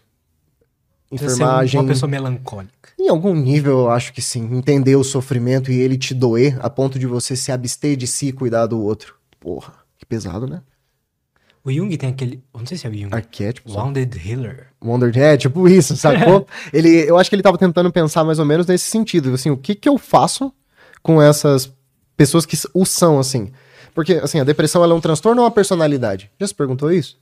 enfermagem. 1.11 1.73
Ser 1.73 1.79
uma 1.79 1.89
pessoa 1.89 2.11
melancólica. 2.11 2.91
Em 2.99 3.09
algum 3.09 3.35
nível, 3.35 3.81
eu 3.81 3.91
acho 3.91 4.13
que 4.13 4.21
sim. 4.21 4.55
Entender 4.55 4.97
o 4.97 5.05
sofrimento 5.05 5.71
e 5.71 5.79
ele 5.79 5.97
te 5.97 6.15
doer 6.15 6.59
a 6.61 6.69
ponto 6.69 6.99
de 6.99 7.07
você 7.07 7.35
se 7.35 7.51
abster 7.51 7.97
de 7.97 8.07
si 8.07 8.29
e 8.29 8.33
cuidar 8.33 8.67
do 8.67 8.81
outro. 8.81 9.17
Porra, 9.41 9.73
que 9.99 10.05
pesado, 10.05 10.47
né? 10.47 10.63
O 11.67 11.73
Jung 11.73 11.97
tem 11.97 12.11
aquele. 12.11 12.41
Eu 12.55 12.61
não 12.61 12.67
sei 12.67 12.79
se 12.79 12.87
é 12.87 12.91
o 12.91 12.95
Jung. 12.95 13.13
Arquétipo. 13.13 13.73
Wounded 13.73 14.17
Healer. 14.25 14.69
Wounded, 14.81 15.19
é, 15.19 15.37
tipo 15.37 15.69
isso, 15.69 15.97
sacou? 15.97 16.47
ele, 16.73 17.11
eu 17.11 17.19
acho 17.19 17.29
que 17.29 17.35
ele 17.35 17.43
tava 17.43 17.59
tentando 17.59 17.91
pensar 17.91 18.23
mais 18.23 18.39
ou 18.39 18.45
menos 18.45 18.69
nesse 18.69 18.89
sentido. 18.89 19.35
Assim, 19.35 19.51
o 19.51 19.57
que 19.57 19.75
que 19.75 19.89
eu 19.89 19.99
faço 19.99 20.53
com 21.03 21.21
essas 21.21 21.73
pessoas 22.17 22.47
que 22.47 22.57
o 22.73 22.85
são, 22.85 23.19
assim? 23.19 23.51
Porque, 23.93 24.13
assim, 24.15 24.39
a 24.39 24.45
depressão 24.45 24.85
é 24.85 24.95
um 24.95 25.01
transtorno 25.01 25.41
ou 25.41 25.45
uma 25.45 25.51
personalidade? 25.51 26.31
Já 26.39 26.47
se 26.47 26.55
perguntou 26.55 26.93
isso? 26.93 27.19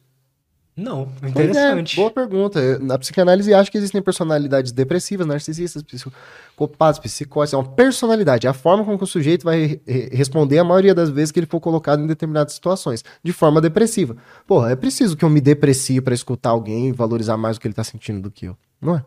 Não, 0.76 1.08
interessante. 1.22 1.92
É, 1.92 1.96
boa 1.96 2.10
pergunta. 2.10 2.78
Na 2.80 2.98
psicanálise 2.98 3.54
acho 3.54 3.70
que 3.70 3.78
existem 3.78 4.02
personalidades 4.02 4.72
depressivas, 4.72 5.24
narcisistas, 5.24 5.84
psicopatas, 5.84 6.98
psicoses. 6.98 7.54
É 7.54 7.56
uma 7.56 7.68
personalidade, 7.68 8.48
é 8.48 8.50
a 8.50 8.52
forma 8.52 8.84
como 8.84 8.98
o 9.00 9.06
sujeito 9.06 9.44
vai 9.44 9.80
responder 10.10 10.58
a 10.58 10.64
maioria 10.64 10.92
das 10.92 11.10
vezes 11.10 11.30
que 11.30 11.38
ele 11.38 11.46
for 11.46 11.60
colocado 11.60 12.02
em 12.02 12.08
determinadas 12.08 12.54
situações, 12.54 13.04
de 13.22 13.32
forma 13.32 13.60
depressiva. 13.60 14.16
Porra, 14.48 14.72
é 14.72 14.76
preciso 14.76 15.16
que 15.16 15.24
eu 15.24 15.30
me 15.30 15.40
deprecie 15.40 16.00
para 16.00 16.12
escutar 16.12 16.50
alguém 16.50 16.88
e 16.88 16.92
valorizar 16.92 17.36
mais 17.36 17.56
o 17.56 17.60
que 17.60 17.68
ele 17.68 17.74
tá 17.74 17.84
sentindo 17.84 18.22
do 18.22 18.30
que 18.30 18.46
eu, 18.46 18.56
não 18.80 18.96
é? 18.96 19.04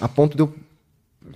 A 0.00 0.08
ponto 0.08 0.36
de 0.36 0.42
eu 0.42 0.54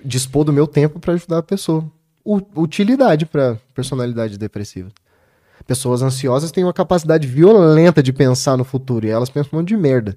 dispor 0.05 0.45
do 0.45 0.53
meu 0.53 0.67
tempo 0.67 1.01
para 1.01 1.15
ajudar 1.15 1.39
a 1.39 1.43
pessoa. 1.43 1.85
U 2.25 2.41
utilidade 2.55 3.27
para 3.27 3.59
personalidade 3.75 4.39
depressiva. 4.39 4.91
Pessoas 5.69 6.01
ansiosas 6.01 6.51
têm 6.51 6.65
uma 6.65 6.73
capacidade 6.73 7.29
violenta 7.29 8.03
de 8.03 8.11
pensar 8.11 8.57
no 8.57 8.65
futuro 8.65 9.05
e 9.05 9.11
elas 9.11 9.29
pensam 9.29 9.51
um 9.53 9.57
monte 9.59 9.69
de 9.69 9.77
merda. 9.77 10.17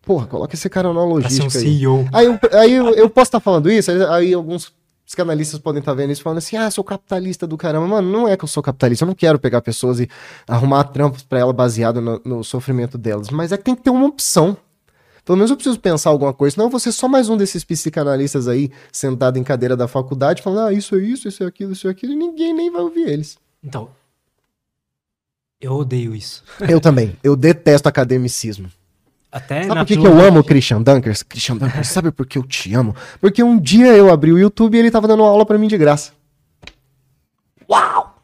Porra, 0.00 0.28
coloca 0.28 0.54
esse 0.54 0.70
cara 0.70 0.92
na 0.92 1.04
logística. 1.04 1.42
Pra 1.42 1.50
ser 1.50 1.58
um 1.58 1.72
CEO. 1.72 2.08
Aí, 2.12 2.26
aí, 2.26 2.26
eu, 2.26 2.58
aí 2.60 2.72
eu, 2.72 2.94
eu 2.94 3.10
posso 3.10 3.30
estar 3.30 3.40
tá 3.40 3.44
falando 3.44 3.68
isso, 3.68 3.90
aí 3.90 4.32
alguns 4.32 4.72
psicanalistas 5.04 5.58
podem 5.58 5.80
estar 5.80 5.90
tá 5.90 5.96
vendo 5.96 6.12
isso 6.12 6.22
falando 6.22 6.38
assim: 6.38 6.56
ah, 6.56 6.70
sou 6.70 6.84
capitalista 6.84 7.48
do 7.48 7.56
caramba. 7.56 7.84
Mano, 7.88 8.12
não 8.12 8.28
é 8.28 8.36
que 8.36 8.44
eu 8.44 8.48
sou 8.48 8.62
capitalista, 8.62 9.04
eu 9.04 9.08
não 9.08 9.14
quero 9.14 9.40
pegar 9.40 9.60
pessoas 9.60 9.98
e 9.98 10.08
arrumar 10.46 10.84
trampos 10.84 11.24
para 11.24 11.40
ela 11.40 11.52
baseado 11.52 12.00
no, 12.00 12.22
no, 12.24 12.44
sofrimento 12.44 12.96
delas. 12.96 13.28
Mas 13.28 13.50
é 13.50 13.56
que 13.56 13.64
tem 13.64 13.74
que 13.74 13.82
ter 13.82 13.90
uma 13.90 14.06
opção. 14.06 14.56
Pelo 15.24 15.36
menos 15.36 15.50
eu 15.50 15.56
preciso 15.56 15.80
pensar 15.80 16.10
alguma 16.10 16.32
coisa, 16.32 16.54
senão 16.54 16.66
eu 16.66 16.70
vou 16.70 16.78
ser 16.78 16.92
só 16.92 17.08
mais 17.08 17.28
um 17.28 17.36
desses 17.36 17.64
psicanalistas 17.64 18.46
aí, 18.46 18.70
sentado 18.92 19.36
em 19.36 19.42
cadeira 19.42 19.76
da 19.76 19.88
faculdade, 19.88 20.42
falando, 20.42 20.68
ah, 20.68 20.72
isso 20.72 20.94
é 20.94 20.98
isso, 20.98 21.26
isso 21.26 21.42
é 21.42 21.46
aquilo, 21.46 21.72
isso 21.72 21.88
é 21.88 21.90
aquilo, 21.90 22.12
e 22.12 22.16
ninguém 22.16 22.54
nem 22.54 22.70
vai 22.70 22.82
ouvir 22.82 23.08
eles. 23.08 23.36
Então, 23.64 23.88
eu 25.62 25.74
odeio 25.74 26.14
isso. 26.14 26.42
Eu 26.68 26.80
também. 26.80 27.16
Eu 27.22 27.36
detesto 27.36 27.88
academicismo. 27.88 28.68
Até 29.30 29.62
sabe 29.62 29.80
por 29.80 29.86
que, 29.86 29.96
que 29.96 30.06
eu 30.06 30.20
amo 30.20 30.40
o 30.40 30.44
Christian 30.44 30.82
Dunkers? 30.82 31.22
Christian 31.22 31.56
Dunkers, 31.56 31.88
sabe 31.88 32.10
por 32.10 32.26
que 32.26 32.36
eu 32.36 32.42
te 32.42 32.74
amo? 32.74 32.94
Porque 33.18 33.42
um 33.42 33.58
dia 33.58 33.96
eu 33.96 34.12
abri 34.12 34.32
o 34.32 34.38
YouTube 34.38 34.76
e 34.76 34.78
ele 34.80 34.90
tava 34.90 35.08
dando 35.08 35.22
aula 35.22 35.46
para 35.46 35.56
mim 35.56 35.68
de 35.68 35.78
graça. 35.78 36.12
Uau! 37.70 38.18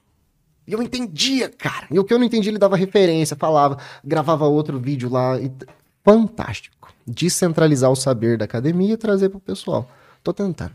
E 0.66 0.73
eu 0.73 0.82
entendia, 0.82 1.48
cara. 1.48 1.86
E 1.90 1.98
o 1.98 2.05
que 2.05 2.12
eu 2.12 2.19
não 2.19 2.27
entendi, 2.27 2.51
ele 2.51 2.59
dava 2.59 2.77
referência, 2.77 3.35
falava, 3.36 3.78
gravava 4.05 4.44
outro 4.47 4.78
vídeo 4.78 5.09
lá. 5.09 5.40
E... 5.40 5.51
Fantástico. 6.05 6.93
Descentralizar 7.06 7.90
o 7.90 7.97
saber 7.97 8.36
da 8.36 8.44
academia 8.44 8.93
e 8.93 8.97
trazer 8.98 9.31
pro 9.31 9.40
pessoal. 9.40 9.89
Tô 10.23 10.32
tentando. 10.35 10.73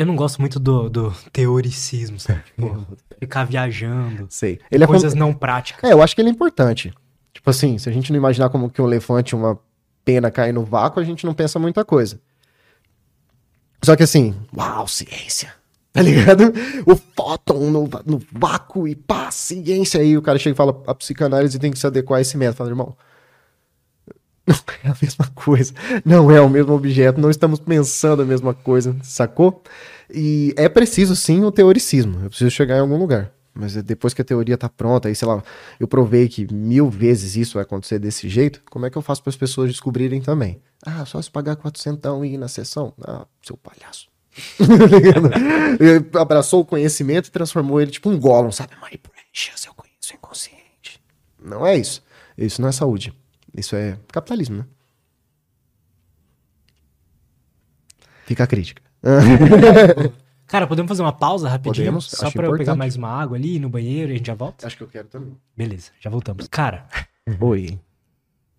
Eu 0.00 0.06
não 0.06 0.16
gosto 0.16 0.40
muito 0.40 0.58
do, 0.58 0.88
do 0.88 1.14
teoricismo, 1.30 2.18
sabe? 2.18 2.40
Tipo, 2.46 2.86
ficar 3.18 3.44
viajando. 3.44 4.26
Sei. 4.30 4.58
Ele 4.70 4.82
é 4.82 4.86
coisas 4.86 5.12
não 5.12 5.34
práticas. 5.34 5.84
É, 5.84 5.92
eu 5.92 6.02
acho 6.02 6.14
que 6.14 6.22
ele 6.22 6.30
é 6.30 6.32
importante. 6.32 6.90
Tipo 7.34 7.50
assim, 7.50 7.76
se 7.76 7.86
a 7.86 7.92
gente 7.92 8.10
não 8.10 8.16
imaginar 8.16 8.48
como 8.48 8.70
que 8.70 8.80
um 8.80 8.86
elefante, 8.86 9.34
uma 9.34 9.58
pena 10.02 10.30
cai 10.30 10.52
no 10.52 10.64
vácuo, 10.64 11.00
a 11.00 11.04
gente 11.04 11.26
não 11.26 11.34
pensa 11.34 11.58
muita 11.58 11.84
coisa. 11.84 12.18
Só 13.82 13.94
que 13.94 14.02
assim, 14.02 14.34
uau, 14.56 14.88
ciência. 14.88 15.52
Tá 15.92 16.02
ligado? 16.02 16.44
O 16.86 16.94
fóton 16.94 17.68
no, 17.68 17.90
no 18.06 18.22
vácuo 18.32 18.86
e 18.86 18.94
pá, 18.94 19.28
ciência. 19.30 20.00
Aí 20.00 20.16
o 20.16 20.22
cara 20.22 20.38
chega 20.38 20.54
e 20.54 20.56
fala, 20.56 20.82
a 20.86 20.94
psicanálise 20.94 21.58
tem 21.58 21.72
que 21.72 21.78
se 21.78 21.86
adequar 21.86 22.18
a 22.18 22.22
esse 22.22 22.38
método. 22.38 22.56
Fala, 22.56 22.70
irmão, 22.70 22.96
não 24.50 24.56
é 24.84 24.88
a 24.88 24.96
mesma 25.00 25.26
coisa. 25.34 25.72
Não 26.04 26.30
é 26.30 26.40
o 26.40 26.48
mesmo 26.48 26.72
objeto, 26.74 27.20
não 27.20 27.30
estamos 27.30 27.60
pensando 27.60 28.22
a 28.22 28.24
mesma 28.24 28.52
coisa, 28.52 28.96
sacou? 29.02 29.62
E 30.12 30.52
é 30.56 30.68
preciso 30.68 31.14
sim 31.14 31.44
o 31.44 31.52
teoricismo. 31.52 32.20
Eu 32.22 32.28
preciso 32.28 32.50
chegar 32.50 32.76
em 32.76 32.80
algum 32.80 32.96
lugar. 32.96 33.32
Mas 33.52 33.74
depois 33.82 34.14
que 34.14 34.22
a 34.22 34.24
teoria 34.24 34.56
tá 34.56 34.68
pronta, 34.68 35.08
aí 35.08 35.14
sei 35.14 35.26
lá, 35.26 35.42
eu 35.78 35.88
provei 35.88 36.28
que 36.28 36.52
mil 36.52 36.88
vezes 36.88 37.36
isso 37.36 37.54
vai 37.54 37.62
acontecer 37.64 37.98
desse 37.98 38.28
jeito, 38.28 38.62
como 38.70 38.86
é 38.86 38.90
que 38.90 38.96
eu 38.96 39.02
faço 39.02 39.22
para 39.22 39.30
as 39.30 39.36
pessoas 39.36 39.70
descobrirem 39.70 40.20
também? 40.20 40.60
Ah, 40.86 41.04
só 41.04 41.20
se 41.20 41.30
pagar 41.30 41.56
400 41.56 42.24
e 42.24 42.28
ir 42.28 42.38
na 42.38 42.48
sessão? 42.48 42.94
Ah, 43.02 43.26
seu 43.42 43.56
palhaço. 43.56 44.08
Abraçou 46.18 46.60
o 46.60 46.64
conhecimento 46.64 47.26
e 47.26 47.30
transformou 47.30 47.80
ele 47.80 47.90
tipo 47.90 48.08
um 48.08 48.18
Gollum, 48.18 48.52
sabe? 48.52 48.72
My 48.76 48.96
precious, 48.96 49.64
eu 49.66 49.74
conheço 49.74 50.12
o 50.12 50.14
inconsciente. 50.14 51.02
Não 51.42 51.66
é 51.66 51.76
isso. 51.76 52.02
Isso 52.38 52.62
não 52.62 52.68
é 52.68 52.72
saúde. 52.72 53.12
Isso 53.56 53.76
é 53.76 53.98
capitalismo, 54.08 54.58
né? 54.58 54.64
Fica 58.24 58.44
a 58.44 58.46
crítica. 58.46 58.82
Cara, 60.46 60.66
podemos 60.66 60.88
fazer 60.88 61.02
uma 61.02 61.12
pausa 61.12 61.48
rapidinho? 61.48 61.86
Podemos, 61.86 62.06
só 62.06 62.22
pra 62.22 62.28
importante. 62.28 62.50
eu 62.50 62.58
pegar 62.58 62.74
mais 62.74 62.96
uma 62.96 63.08
água 63.08 63.36
ali 63.36 63.58
no 63.58 63.68
banheiro 63.68 64.10
e 64.10 64.14
a 64.14 64.16
gente 64.16 64.26
já 64.26 64.34
volta? 64.34 64.66
Acho 64.66 64.76
que 64.76 64.82
eu 64.82 64.88
quero 64.88 65.08
também. 65.08 65.36
Beleza, 65.56 65.90
já 66.00 66.10
voltamos. 66.10 66.48
Cara. 66.48 66.86
Oi. 67.40 67.78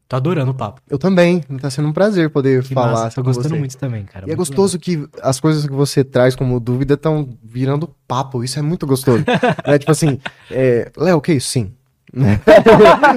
Tô 0.08 0.18
adorando 0.18 0.52
o 0.52 0.54
papo. 0.54 0.82
Eu 0.90 0.98
também. 0.98 1.40
Tá 1.40 1.70
sendo 1.70 1.88
um 1.88 1.94
prazer 1.94 2.30
poder 2.30 2.64
que 2.64 2.74
falar. 2.74 3.04
Massa, 3.04 3.16
tô 3.16 3.24
gostando 3.24 3.56
você. 3.56 3.60
muito 3.60 3.78
também, 3.78 4.04
cara. 4.04 4.26
E 4.26 4.32
é 4.32 4.36
muito 4.36 4.36
é 4.36 4.36
gostoso 4.36 4.78
legal. 4.78 5.08
que 5.10 5.20
as 5.22 5.40
coisas 5.40 5.66
que 5.66 5.72
você 5.72 6.04
traz 6.04 6.36
como 6.36 6.60
dúvida 6.60 6.96
estão 6.96 7.30
virando 7.42 7.90
papo. 8.08 8.44
Isso 8.44 8.60
é 8.60 8.62
muito 8.62 8.86
gostoso. 8.86 9.24
é 9.64 9.78
tipo 9.78 9.92
assim, 9.92 10.20
é, 10.50 10.92
Léo, 10.98 11.18
o 11.18 11.22
que 11.22 11.32
é 11.32 11.36
isso? 11.36 11.48
Sim. 11.48 11.74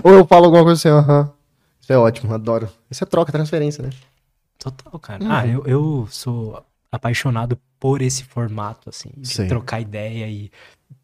Ou 0.04 0.12
eu 0.12 0.24
falo 0.24 0.44
alguma 0.44 0.62
coisa 0.62 0.78
assim, 0.78 0.88
aham. 0.88 1.22
Uh 1.22 1.24
-huh. 1.24 1.33
Isso 1.84 1.92
é 1.92 1.98
ótimo, 1.98 2.32
adoro. 2.32 2.66
Isso 2.90 3.04
é 3.04 3.06
troca, 3.06 3.30
transferência, 3.30 3.82
né? 3.82 3.90
Total, 4.58 4.98
cara. 4.98 5.22
Uhum. 5.22 5.30
Ah, 5.30 5.46
eu, 5.46 5.66
eu 5.66 6.08
sou 6.10 6.64
apaixonado 6.90 7.58
por 7.78 8.00
esse 8.00 8.24
formato, 8.24 8.88
assim, 8.88 9.10
de 9.18 9.28
Sei. 9.28 9.48
trocar 9.48 9.82
ideia 9.82 10.26
e 10.26 10.50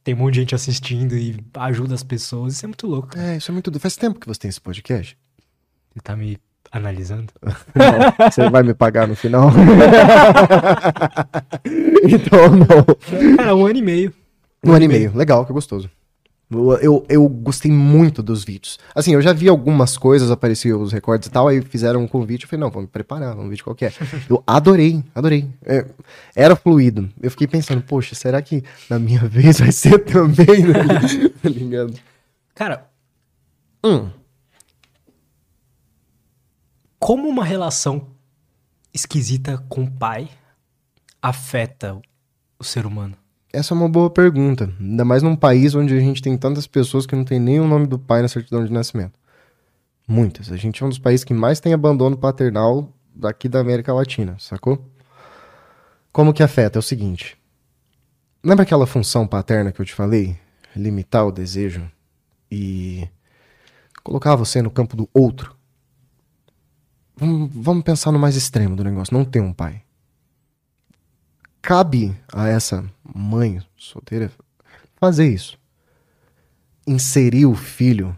tem 0.02 0.14
um 0.14 0.16
monte 0.16 0.34
de 0.34 0.40
gente 0.40 0.54
assistindo 0.54 1.14
e 1.14 1.38
ajuda 1.52 1.94
as 1.94 2.02
pessoas. 2.02 2.54
Isso 2.54 2.64
é 2.64 2.68
muito 2.68 2.86
louco. 2.86 3.10
É, 3.18 3.36
isso 3.36 3.50
é 3.50 3.52
muito. 3.52 3.78
Faz 3.78 3.94
tempo 3.94 4.18
que 4.18 4.26
você 4.26 4.40
tem 4.40 4.48
esse 4.48 4.58
podcast? 4.58 5.18
Você 5.92 6.00
tá 6.00 6.16
me 6.16 6.38
analisando? 6.72 7.30
Não, 7.76 8.30
você 8.30 8.48
vai 8.48 8.62
me 8.62 8.72
pagar 8.72 9.06
no 9.06 9.14
final? 9.14 9.50
então, 12.08 12.56
não. 12.56 13.36
Cara, 13.36 13.54
um 13.54 13.66
ano 13.66 13.78
e 13.78 13.82
meio. 13.82 14.14
Um, 14.64 14.70
um 14.70 14.72
ano 14.72 14.86
e 14.86 14.88
meio. 14.88 15.10
meio. 15.10 15.18
Legal, 15.18 15.44
que 15.44 15.52
gostoso. 15.52 15.90
Eu, 16.50 17.06
eu 17.08 17.28
gostei 17.28 17.70
muito 17.70 18.24
dos 18.24 18.42
vídeos. 18.42 18.76
Assim, 18.92 19.14
eu 19.14 19.22
já 19.22 19.32
vi 19.32 19.48
algumas 19.48 19.96
coisas, 19.96 20.32
apareciam 20.32 20.82
os 20.82 20.92
recordes 20.92 21.28
e 21.28 21.30
tal, 21.30 21.46
aí 21.46 21.62
fizeram 21.62 22.02
um 22.02 22.08
convite. 22.08 22.42
Eu 22.42 22.48
falei, 22.48 22.64
não, 22.64 22.70
vamos 22.70 22.90
preparar, 22.90 23.38
um 23.38 23.48
vídeo 23.48 23.62
qualquer. 23.62 23.94
Eu 24.28 24.42
adorei, 24.44 25.04
adorei. 25.14 25.48
É, 25.64 25.86
era 26.34 26.56
fluido. 26.56 27.08
Eu 27.22 27.30
fiquei 27.30 27.46
pensando, 27.46 27.80
poxa, 27.82 28.16
será 28.16 28.42
que 28.42 28.64
na 28.88 28.98
minha 28.98 29.20
vez 29.28 29.60
vai 29.60 29.70
ser 29.70 30.00
também? 30.00 30.72
tá 31.40 31.48
ligado? 31.48 31.94
Cara, 32.52 32.90
hum. 33.84 34.10
como 36.98 37.28
uma 37.28 37.44
relação 37.44 38.08
esquisita 38.92 39.64
com 39.68 39.84
o 39.84 39.90
pai 39.90 40.28
afeta 41.22 42.00
o 42.58 42.64
ser 42.64 42.86
humano? 42.86 43.19
Essa 43.52 43.74
é 43.74 43.76
uma 43.76 43.88
boa 43.88 44.08
pergunta. 44.08 44.72
Ainda 44.78 45.04
mais 45.04 45.22
num 45.22 45.34
país 45.34 45.74
onde 45.74 45.94
a 45.94 45.98
gente 45.98 46.22
tem 46.22 46.36
tantas 46.36 46.66
pessoas 46.66 47.04
que 47.04 47.16
não 47.16 47.24
tem 47.24 47.40
nem 47.40 47.58
o 47.58 47.66
nome 47.66 47.86
do 47.86 47.98
pai 47.98 48.22
na 48.22 48.28
certidão 48.28 48.64
de 48.64 48.72
nascimento. 48.72 49.18
Muitas. 50.06 50.52
A 50.52 50.56
gente 50.56 50.82
é 50.82 50.86
um 50.86 50.88
dos 50.88 50.98
países 50.98 51.24
que 51.24 51.34
mais 51.34 51.58
tem 51.58 51.72
abandono 51.72 52.16
paternal 52.16 52.92
daqui 53.14 53.48
da 53.48 53.60
América 53.60 53.92
Latina, 53.92 54.36
sacou? 54.38 54.84
Como 56.12 56.32
que 56.32 56.42
afeta? 56.42 56.78
É 56.78 56.80
o 56.80 56.82
seguinte. 56.82 57.36
Lembra 58.42 58.62
aquela 58.62 58.86
função 58.86 59.26
paterna 59.26 59.72
que 59.72 59.80
eu 59.80 59.84
te 59.84 59.94
falei? 59.94 60.36
Limitar 60.74 61.26
o 61.26 61.32
desejo 61.32 61.90
e 62.50 63.08
colocar 64.02 64.36
você 64.36 64.62
no 64.62 64.70
campo 64.70 64.96
do 64.96 65.08
outro. 65.12 65.56
Vamos 67.16 67.84
pensar 67.84 68.12
no 68.12 68.18
mais 68.18 68.36
extremo 68.36 68.76
do 68.76 68.84
negócio. 68.84 69.12
Não 69.12 69.24
ter 69.24 69.40
um 69.40 69.52
pai 69.52 69.82
cabe 71.62 72.16
a 72.32 72.48
essa 72.48 72.84
mãe 73.02 73.62
solteira 73.76 74.30
fazer 74.96 75.28
isso. 75.28 75.58
Inserir 76.86 77.46
o 77.46 77.54
filho 77.54 78.16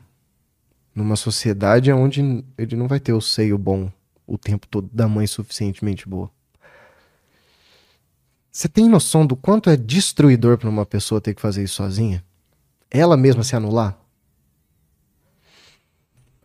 numa 0.95 1.17
sociedade 1.17 1.93
onde 1.93 2.45
ele 2.57 2.77
não 2.77 2.87
vai 2.87 3.01
ter 3.01 3.13
o 3.13 3.21
seio 3.21 3.57
bom 3.59 3.91
o 4.27 4.39
tempo 4.39 4.67
todo 4.67 4.89
da 4.93 5.09
mãe 5.09 5.27
suficientemente 5.27 6.09
boa. 6.09 6.31
Você 8.51 8.69
tem 8.69 8.89
noção 8.89 9.27
do 9.27 9.35
quanto 9.35 9.71
é 9.71 9.77
destruidor 9.77 10.59
para 10.59 10.69
uma 10.69 10.85
pessoa 10.85 11.21
ter 11.21 11.35
que 11.35 11.41
fazer 11.41 11.65
isso 11.65 11.75
sozinha? 11.75 12.23
Ela 12.91 13.17
mesma 13.17 13.43
se 13.43 13.57
anular? 13.57 13.99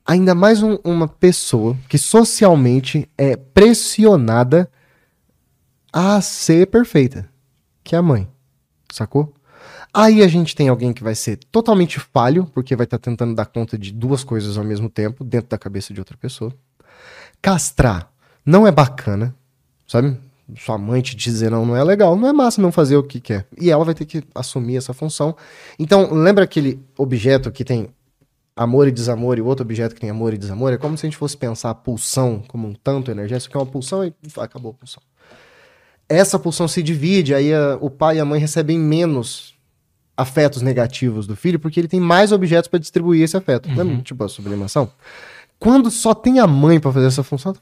Ainda 0.06 0.34
mais 0.34 0.64
um, 0.64 0.78
uma 0.86 1.08
pessoa 1.08 1.78
que 1.90 1.98
socialmente 1.98 3.10
é 3.18 3.36
pressionada 3.36 4.72
a 5.92 6.22
ser 6.22 6.68
perfeita, 6.68 7.30
que 7.84 7.96
é 7.96 7.98
a 7.98 8.02
mãe. 8.02 8.28
Sacou? 8.92 9.34
Aí 9.94 10.22
a 10.22 10.28
gente 10.28 10.56
tem 10.56 10.70
alguém 10.70 10.94
que 10.94 11.04
vai 11.04 11.16
ser 11.16 11.38
totalmente 11.52 12.00
falho, 12.00 12.46
porque 12.54 12.76
vai 12.76 12.86
estar 12.86 12.98
tá 12.98 13.04
tentando 13.04 13.34
dar 13.34 13.46
conta 13.46 13.78
de 13.78 13.92
duas 13.92 14.24
coisas 14.24 14.58
ao 14.58 14.64
mesmo 14.64 14.90
tempo, 14.90 15.24
dentro 15.24 15.50
da 15.50 15.58
cabeça 15.58 15.94
de 15.94 16.00
outra 16.00 16.18
pessoa. 16.18 16.54
Castrar 17.42 18.12
não 18.46 18.68
é 18.68 18.72
bacana, 18.72 19.36
sabe? 19.88 20.18
Sua 20.58 20.78
mãe 20.78 21.02
te 21.02 21.16
dizer 21.16 21.52
não, 21.52 21.66
não 21.66 21.76
é 21.76 21.84
legal, 21.84 22.16
não 22.16 22.28
é 22.28 22.34
massa 22.34 22.62
não 22.62 22.72
fazer 22.72 22.96
o 22.96 23.04
que 23.04 23.20
quer. 23.20 23.48
E 23.60 23.70
ela 23.70 23.84
vai 23.84 23.94
ter 23.94 24.06
que 24.06 24.24
assumir 24.34 24.78
essa 24.78 24.94
função. 24.94 25.36
Então, 25.78 26.14
lembra 26.14 26.44
aquele 26.44 26.80
objeto 26.98 27.52
que 27.52 27.66
tem 27.66 27.90
amor 28.56 28.88
e 28.88 28.92
desamor 28.92 29.38
e 29.38 29.42
outro 29.42 29.66
objeto 29.66 29.94
que 29.94 30.02
tem 30.02 30.10
amor 30.10 30.34
e 30.34 30.38
desamor? 30.38 30.72
É 30.72 30.78
como 30.78 30.98
se 30.98 31.06
a 31.06 31.10
gente 31.10 31.18
fosse 31.18 31.36
pensar 31.36 31.72
a 31.72 31.76
pulsão 31.76 32.42
como 32.48 32.68
um 32.68 32.74
tanto 32.74 33.12
energético, 33.12 33.52
que 33.52 33.58
é 33.58 33.60
uma 33.60 33.66
pulsão 33.66 34.06
e 34.06 34.14
acabou 34.38 34.72
a 34.72 34.74
pulsão 34.74 35.02
essa 36.10 36.40
pulsão 36.40 36.68
se 36.68 36.82
divide, 36.82 37.34
aí 37.34 37.54
a, 37.54 37.78
o 37.82 37.90
pai 37.90 38.18
e 38.18 38.20
a 38.20 38.26
mãe 38.26 38.40
recebem 38.40 38.80
menos 38.80 39.56
afetos 40.16 40.62
negativos 40.62 41.28
do 41.28 41.36
filho, 41.36 41.60
porque 41.60 41.80
ele 41.80 41.88
tem 41.88 42.00
mais 42.00 42.32
objetos 42.32 42.68
para 42.68 42.80
distribuir 42.80 43.22
esse 43.22 43.38
afeto. 43.38 43.70
Uhum. 43.70 43.84
Né? 43.84 44.02
Tipo 44.04 44.24
a 44.24 44.30
sublimação. 44.30 44.92
Quando 45.60 45.92
só 45.92 46.14
tem 46.14 46.40
a 46.40 46.48
mãe 46.48 46.80
para 46.80 46.92
fazer 46.92 47.08
essa 47.08 47.24
função, 47.24 47.54
tá 47.54 47.62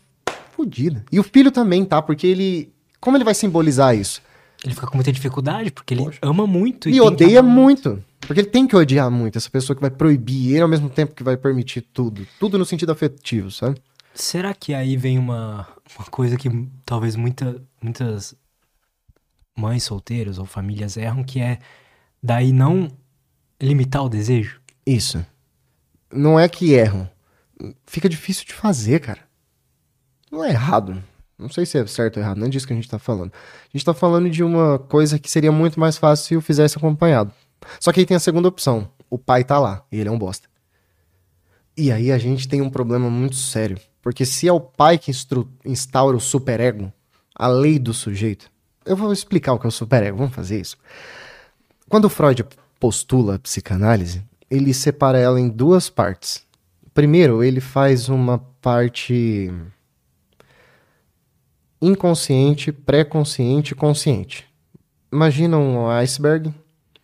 fodida. 0.51 1.03
E 1.11 1.19
o 1.19 1.23
filho 1.23 1.51
também, 1.51 1.83
tá? 1.83 2.01
Porque 2.01 2.27
ele. 2.27 2.71
Como 2.99 3.17
ele 3.17 3.23
vai 3.23 3.33
simbolizar 3.33 3.95
isso? 3.95 4.21
Ele 4.63 4.73
fica 4.73 4.87
com 4.87 4.95
muita 4.95 5.11
dificuldade, 5.11 5.71
porque 5.71 5.93
ele 5.93 6.03
Poxa. 6.03 6.19
ama 6.21 6.47
muito. 6.47 6.89
E, 6.89 6.95
e 6.95 7.01
odeia 7.01 7.43
muito. 7.43 8.01
Porque 8.21 8.41
ele 8.41 8.49
tem 8.49 8.65
que 8.65 8.75
odiar 8.75 9.11
muito 9.11 9.37
essa 9.37 9.49
pessoa 9.49 9.75
que 9.75 9.81
vai 9.81 9.91
proibir 9.91 10.53
ele 10.53 10.61
ao 10.61 10.67
mesmo 10.67 10.89
tempo 10.89 11.13
que 11.13 11.23
vai 11.23 11.37
permitir 11.37 11.81
tudo. 11.81 12.25
Tudo 12.39 12.57
no 12.57 12.65
sentido 12.65 12.91
afetivo, 12.91 13.51
sabe? 13.51 13.79
Será 14.13 14.53
que 14.53 14.73
aí 14.73 14.97
vem 14.97 15.19
uma, 15.19 15.67
uma 15.97 16.05
coisa 16.07 16.37
que 16.37 16.49
talvez 16.85 17.15
muita, 17.15 17.61
muitas 17.85 18.35
mães 19.55 19.83
solteiras 19.83 20.39
ou 20.39 20.45
famílias 20.45 20.97
erram, 20.97 21.23
que 21.23 21.39
é 21.39 21.59
daí 22.21 22.51
não 22.51 22.89
limitar 23.61 24.03
o 24.03 24.09
desejo? 24.09 24.59
Isso. 24.85 25.23
Não 26.11 26.39
é 26.39 26.49
que 26.49 26.73
erram. 26.73 27.09
Fica 27.85 28.09
difícil 28.09 28.45
de 28.45 28.53
fazer, 28.53 28.99
cara. 28.99 29.21
Não 30.31 30.43
é 30.43 30.49
errado. 30.49 31.01
Não 31.37 31.49
sei 31.49 31.65
se 31.65 31.77
é 31.77 31.85
certo 31.85 32.17
ou 32.17 32.23
errado, 32.23 32.37
não 32.37 32.47
é 32.47 32.49
disso 32.49 32.65
que 32.65 32.73
a 32.73 32.75
gente 32.75 32.89
tá 32.89 32.97
falando. 32.97 33.31
A 33.33 33.77
gente 33.77 33.85
tá 33.85 33.93
falando 33.93 34.29
de 34.29 34.43
uma 34.43 34.79
coisa 34.79 35.19
que 35.19 35.29
seria 35.29 35.51
muito 35.51 35.79
mais 35.79 35.97
fácil 35.97 36.25
se 36.25 36.33
eu 36.33 36.41
fizesse 36.41 36.77
acompanhado. 36.77 37.31
Só 37.79 37.91
que 37.91 37.99
aí 37.99 38.05
tem 38.05 38.17
a 38.17 38.19
segunda 38.19 38.47
opção. 38.47 38.89
O 39.09 39.17
pai 39.17 39.43
tá 39.43 39.59
lá 39.59 39.85
e 39.91 39.99
ele 39.99 40.09
é 40.09 40.11
um 40.11 40.17
bosta. 40.17 40.47
E 41.77 41.91
aí 41.91 42.11
a 42.11 42.17
gente 42.17 42.47
tem 42.47 42.61
um 42.61 42.69
problema 42.69 43.09
muito 43.09 43.35
sério. 43.35 43.77
Porque 44.01 44.25
se 44.25 44.47
é 44.47 44.53
o 44.53 44.61
pai 44.61 44.97
que 44.97 45.11
instaura 45.65 46.15
o 46.15 46.21
superego, 46.21 46.91
a 47.35 47.47
lei 47.47 47.77
do 47.77 47.93
sujeito, 47.93 48.49
eu 48.85 48.95
vou 48.95 49.11
explicar 49.11 49.53
o 49.53 49.59
que 49.59 49.65
é 49.65 49.69
o 49.69 49.71
superego, 49.71 50.17
vamos 50.17 50.33
fazer 50.33 50.61
isso. 50.61 50.77
Quando 51.89 52.09
Freud 52.09 52.45
postula 52.79 53.35
a 53.35 53.39
psicanálise, 53.39 54.23
ele 54.49 54.73
separa 54.73 55.17
ela 55.17 55.39
em 55.39 55.49
duas 55.49 55.89
partes. 55.89 56.45
Primeiro, 56.93 57.43
ele 57.43 57.59
faz 57.59 58.09
uma 58.09 58.37
parte 58.61 59.51
inconsciente, 61.81 62.71
pré-consciente 62.71 63.73
e 63.73 63.75
consciente. 63.75 64.47
Imagina 65.11 65.57
um 65.57 65.89
iceberg, 65.89 66.53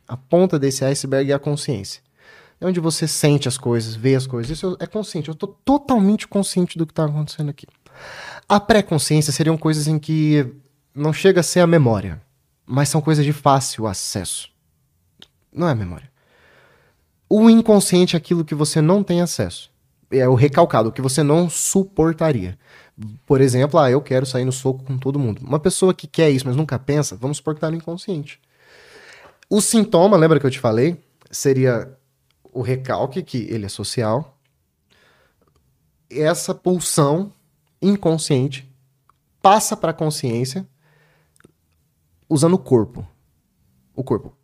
a 0.07 0.15
ponta 0.15 0.57
desse 0.57 0.83
iceberg 0.85 1.31
é 1.31 1.33
a 1.33 1.39
consciência. 1.39 2.01
É 2.59 2.65
onde 2.65 2.79
você 2.79 3.07
sente 3.07 3.47
as 3.47 3.57
coisas, 3.57 3.95
vê 3.95 4.15
as 4.15 4.27
coisas. 4.27 4.55
Isso 4.55 4.77
é 4.79 4.85
consciente. 4.85 5.29
Eu 5.29 5.33
estou 5.33 5.57
totalmente 5.65 6.27
consciente 6.27 6.77
do 6.77 6.85
que 6.85 6.91
está 6.91 7.05
acontecendo 7.05 7.49
aqui. 7.49 7.65
A 8.51 8.59
pré-consciência 8.59 9.31
seriam 9.31 9.57
coisas 9.57 9.87
em 9.87 9.97
que 9.97 10.45
não 10.93 11.13
chega 11.13 11.39
a 11.39 11.43
ser 11.43 11.61
a 11.61 11.65
memória, 11.65 12.21
mas 12.65 12.89
são 12.89 12.99
coisas 12.99 13.23
de 13.23 13.31
fácil 13.31 13.87
acesso. 13.87 14.49
Não 15.53 15.69
é 15.69 15.71
a 15.71 15.75
memória. 15.75 16.11
O 17.29 17.49
inconsciente 17.49 18.13
é 18.13 18.17
aquilo 18.17 18.43
que 18.43 18.53
você 18.53 18.81
não 18.81 19.05
tem 19.05 19.21
acesso. 19.21 19.71
É 20.11 20.27
o 20.27 20.35
recalcado, 20.35 20.89
o 20.89 20.91
que 20.91 21.01
você 21.01 21.23
não 21.23 21.49
suportaria. 21.49 22.59
Por 23.25 23.39
exemplo, 23.39 23.79
ah, 23.79 23.89
eu 23.89 24.01
quero 24.01 24.25
sair 24.25 24.43
no 24.43 24.51
soco 24.51 24.83
com 24.83 24.97
todo 24.97 25.17
mundo. 25.17 25.41
Uma 25.47 25.57
pessoa 25.57 25.93
que 25.93 26.05
quer 26.05 26.29
isso, 26.29 26.45
mas 26.45 26.57
nunca 26.57 26.77
pensa, 26.77 27.15
vamos 27.15 27.37
suportar 27.37 27.71
no 27.71 27.77
inconsciente. 27.77 28.37
O 29.49 29.61
sintoma, 29.61 30.17
lembra 30.17 30.41
que 30.41 30.45
eu 30.45 30.51
te 30.51 30.59
falei? 30.59 31.01
Seria 31.31 31.97
o 32.51 32.61
recalque, 32.61 33.23
que 33.23 33.47
ele 33.49 33.67
é 33.67 33.69
social, 33.69 34.37
essa 36.09 36.53
pulsão 36.53 37.31
inconsciente 37.81 38.69
passa 39.41 39.75
para 39.75 39.91
a 39.91 39.93
consciência 39.93 40.67
usando 42.29 42.53
o 42.53 42.59
corpo. 42.59 43.07
O 43.95 44.03
corpo. 44.03 44.35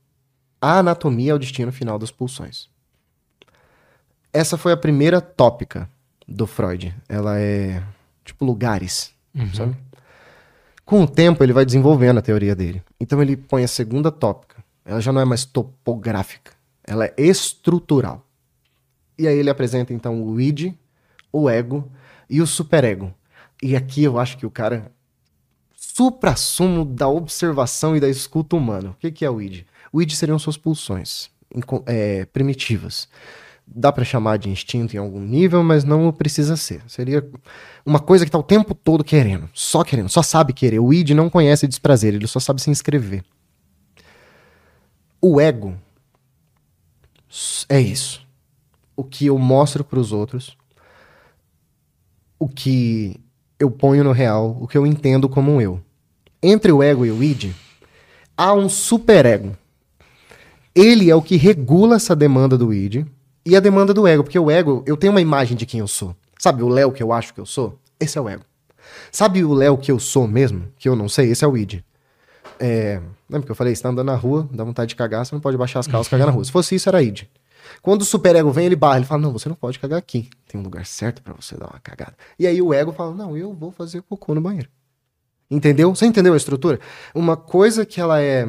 A 0.61 0.79
anatomia 0.79 1.31
é 1.31 1.35
o 1.35 1.39
destino 1.39 1.71
final 1.71 1.99
das 1.99 2.11
pulsões. 2.11 2.69
Essa 4.33 4.57
foi 4.57 4.71
a 4.71 4.77
primeira 4.77 5.21
tópica 5.21 5.89
do 6.27 6.45
Freud. 6.47 6.93
Ela 7.07 7.39
é 7.39 7.83
tipo 8.25 8.43
lugares, 8.43 9.13
uhum. 9.33 9.53
sabe? 9.53 9.77
Com 10.83 11.03
o 11.03 11.07
tempo 11.07 11.43
ele 11.43 11.53
vai 11.53 11.65
desenvolvendo 11.65 12.17
a 12.17 12.21
teoria 12.21 12.55
dele. 12.55 12.81
Então 12.99 13.21
ele 13.21 13.37
põe 13.37 13.63
a 13.63 13.67
segunda 13.67 14.11
tópica. 14.11 14.63
Ela 14.83 15.01
já 15.01 15.11
não 15.11 15.21
é 15.21 15.25
mais 15.25 15.45
topográfica 15.45 16.57
ela 16.87 17.05
é 17.05 17.13
estrutural. 17.17 18.25
E 19.19 19.27
aí 19.27 19.37
ele 19.37 19.49
apresenta 19.49 19.93
então 19.93 20.23
o 20.23 20.39
id, 20.39 20.73
o 21.31 21.49
ego 21.49 21.91
e 22.29 22.41
o 22.41 22.47
superego. 22.47 23.13
E 23.61 23.75
aqui 23.75 24.03
eu 24.03 24.19
acho 24.19 24.37
que 24.37 24.45
o 24.45 24.51
cara 24.51 24.91
supra-sumo 25.75 26.85
da 26.85 27.07
observação 27.07 27.95
e 27.95 27.99
da 27.99 28.07
escuta 28.07 28.55
humana. 28.55 28.91
O 28.91 28.93
que, 28.95 29.11
que 29.11 29.25
é 29.25 29.29
o 29.29 29.41
id? 29.41 29.65
O 29.91 30.01
id 30.01 30.11
seriam 30.11 30.37
suas 30.37 30.57
pulsões 30.57 31.29
é, 31.85 32.25
primitivas. 32.25 33.07
dá 33.65 33.91
para 33.91 34.05
chamar 34.05 34.37
de 34.37 34.49
instinto 34.49 34.95
em 34.95 34.99
algum 34.99 35.19
nível, 35.19 35.63
mas 35.63 35.83
não 35.83 36.11
precisa 36.11 36.55
ser. 36.55 36.81
Seria 36.87 37.27
uma 37.85 37.99
coisa 37.99 38.25
que 38.25 38.31
tá 38.31 38.37
o 38.37 38.43
tempo 38.43 38.75
todo 38.75 39.03
querendo, 39.03 39.49
só 39.53 39.83
querendo, 39.83 40.09
só 40.09 40.21
sabe 40.21 40.53
querer. 40.53 40.79
O 40.79 40.93
id 40.93 41.11
não 41.11 41.29
conhece 41.29 41.67
desprazer, 41.67 42.13
ele 42.13 42.27
só 42.27 42.39
sabe 42.39 42.61
se 42.61 42.69
inscrever. 42.69 43.23
O 45.21 45.41
ego 45.41 45.75
é 47.67 47.81
isso. 47.81 48.25
O 48.95 49.03
que 49.03 49.25
eu 49.25 49.37
mostro 49.37 49.83
para 49.83 49.99
os 49.99 50.11
outros, 50.11 50.57
o 52.39 52.47
que 52.47 53.19
eu 53.59 53.71
ponho 53.71 54.03
no 54.03 54.11
real, 54.11 54.57
o 54.61 54.67
que 54.67 54.77
eu 54.77 54.85
entendo 54.85 55.27
como 55.27 55.51
um 55.51 55.61
eu. 55.61 55.79
Entre 56.41 56.71
o 56.71 56.83
ego 56.83 57.05
e 57.05 57.11
o 57.11 57.23
id, 57.23 57.51
há 58.35 58.53
um 58.53 58.69
superego. 58.69 59.57
Ele 60.75 61.09
é 61.09 61.15
o 61.15 61.21
que 61.21 61.35
regula 61.37 61.95
essa 61.95 62.15
demanda 62.15 62.57
do 62.57 62.71
id 62.73 63.05
e 63.45 63.55
a 63.55 63.59
demanda 63.59 63.93
do 63.93 64.05
ego, 64.05 64.23
porque 64.23 64.37
o 64.37 64.51
ego, 64.51 64.83
eu 64.85 64.95
tenho 64.95 65.11
uma 65.11 65.21
imagem 65.21 65.57
de 65.57 65.65
quem 65.65 65.79
eu 65.79 65.87
sou. 65.87 66.15
Sabe 66.37 66.61
o 66.61 66.69
Léo 66.69 66.91
que 66.91 67.01
eu 67.01 67.11
acho 67.11 67.33
que 67.33 67.39
eu 67.39 67.45
sou? 67.45 67.79
Esse 67.99 68.17
é 68.17 68.21
o 68.21 68.29
ego. 68.29 68.43
Sabe 69.11 69.43
o 69.43 69.53
Léo 69.53 69.77
que 69.77 69.91
eu 69.91 69.99
sou 69.99 70.27
mesmo? 70.27 70.65
Que 70.77 70.87
eu 70.87 70.95
não 70.95 71.09
sei? 71.09 71.31
Esse 71.31 71.43
é 71.43 71.47
o 71.47 71.57
id. 71.57 71.83
É, 72.59 73.01
lembra 73.29 73.45
que 73.45 73.51
eu 73.51 73.55
falei? 73.55 73.75
Você 73.75 73.81
tá 73.81 73.89
andando 73.89 74.07
na 74.07 74.15
rua, 74.15 74.47
dá 74.51 74.63
vontade 74.63 74.89
de 74.89 74.95
cagar, 74.95 75.25
você 75.25 75.33
não 75.33 75.41
pode 75.41 75.57
baixar 75.57 75.79
as 75.79 75.87
calças 75.87 76.07
e 76.07 76.11
cagar 76.11 76.27
na 76.27 76.33
rua. 76.33 76.43
Se 76.43 76.51
fosse 76.51 76.75
isso, 76.75 76.87
era 76.89 77.01
id. 77.01 77.23
Quando 77.81 78.01
o 78.01 78.05
superego 78.05 78.51
vem, 78.51 78.65
ele 78.65 78.75
barra, 78.75 78.97
ele 78.97 79.05
fala: 79.05 79.21
Não, 79.21 79.31
você 79.31 79.47
não 79.49 79.55
pode 79.55 79.79
cagar 79.79 79.99
aqui. 79.99 80.29
Tem 80.47 80.59
um 80.59 80.63
lugar 80.63 80.85
certo 80.85 81.21
para 81.21 81.33
você 81.33 81.55
dar 81.57 81.67
uma 81.67 81.79
cagada. 81.79 82.15
E 82.37 82.45
aí 82.47 82.61
o 82.61 82.73
ego 82.73 82.91
fala: 82.91 83.13
Não, 83.13 83.37
eu 83.37 83.53
vou 83.53 83.71
fazer 83.71 84.01
cocô 84.01 84.33
no 84.33 84.41
banheiro. 84.41 84.69
Entendeu? 85.49 85.93
Você 85.95 86.05
entendeu 86.05 86.33
a 86.33 86.37
estrutura? 86.37 86.79
Uma 87.15 87.37
coisa 87.37 87.85
que 87.85 88.01
ela 88.01 88.21
é 88.21 88.47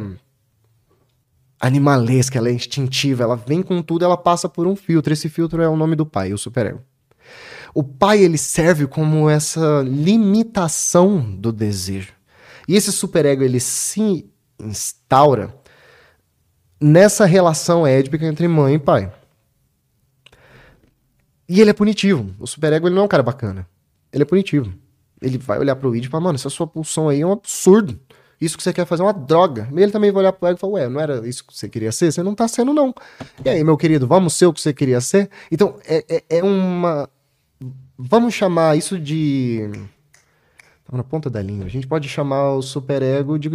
animalesca, 1.60 2.38
ela 2.38 2.48
é 2.48 2.52
instintiva, 2.52 3.22
ela 3.22 3.36
vem 3.36 3.62
com 3.62 3.82
tudo, 3.82 4.04
ela 4.04 4.16
passa 4.16 4.48
por 4.48 4.66
um 4.66 4.74
filtro. 4.74 5.12
Esse 5.12 5.28
filtro 5.28 5.62
é 5.62 5.68
o 5.68 5.76
nome 5.76 5.94
do 5.96 6.06
pai, 6.06 6.32
o 6.32 6.38
superego. 6.38 6.80
O 7.74 7.82
pai 7.82 8.22
ele 8.22 8.38
serve 8.38 8.86
como 8.86 9.28
essa 9.28 9.82
limitação 9.82 11.20
do 11.20 11.52
desejo. 11.52 12.12
E 12.66 12.74
esse 12.74 12.92
superego 12.92 13.42
ele 13.42 13.60
se 13.60 14.28
instaura 14.60 15.54
nessa 16.80 17.24
relação 17.24 17.86
édpica 17.86 18.26
entre 18.26 18.46
mãe 18.46 18.74
e 18.74 18.78
pai. 18.78 19.12
E 21.48 21.60
ele 21.60 21.70
é 21.70 21.74
punitivo. 21.74 22.34
O 22.38 22.46
superego 22.46 22.86
ele 22.86 22.94
não 22.94 23.02
é 23.02 23.04
um 23.06 23.08
cara 23.08 23.22
bacana. 23.22 23.66
Ele 24.12 24.22
é 24.22 24.26
punitivo. 24.26 24.72
Ele 25.20 25.38
vai 25.38 25.58
olhar 25.58 25.74
pro 25.76 25.94
id 25.96 26.04
e 26.04 26.08
falar, 26.08 26.24
mano, 26.24 26.36
essa 26.36 26.50
sua 26.50 26.66
pulsão 26.66 27.08
aí 27.08 27.22
é 27.22 27.26
um 27.26 27.32
absurdo. 27.32 27.98
Isso 28.40 28.56
que 28.56 28.62
você 28.62 28.72
quer 28.72 28.86
fazer 28.86 29.02
é 29.02 29.06
uma 29.06 29.12
droga. 29.12 29.68
E 29.74 29.82
ele 29.82 29.90
também 29.90 30.12
vai 30.12 30.22
olhar 30.22 30.32
pro 30.32 30.48
ego 30.48 30.58
e 30.58 30.60
falar, 30.60 30.72
ué, 30.74 30.88
não 30.88 31.00
era 31.00 31.26
isso 31.26 31.44
que 31.44 31.56
você 31.56 31.68
queria 31.68 31.90
ser? 31.90 32.12
Você 32.12 32.22
não 32.22 32.34
tá 32.34 32.46
sendo, 32.46 32.72
não. 32.72 32.94
E 33.44 33.48
aí, 33.48 33.64
meu 33.64 33.76
querido, 33.76 34.06
vamos 34.06 34.34
ser 34.34 34.46
o 34.46 34.52
que 34.52 34.60
você 34.60 34.72
queria 34.72 35.00
ser? 35.00 35.28
Então, 35.50 35.76
é, 35.84 36.04
é, 36.08 36.38
é 36.38 36.44
uma. 36.44 37.08
Vamos 37.96 38.34
chamar 38.34 38.76
isso 38.76 38.98
de. 38.98 39.68
Tá 40.84 40.96
na 40.96 41.02
ponta 41.02 41.28
da 41.28 41.42
língua. 41.42 41.66
A 41.66 41.70
gente 41.70 41.86
pode 41.86 42.08
chamar 42.08 42.52
o 42.52 42.62
superego 42.62 43.38
de. 43.38 43.50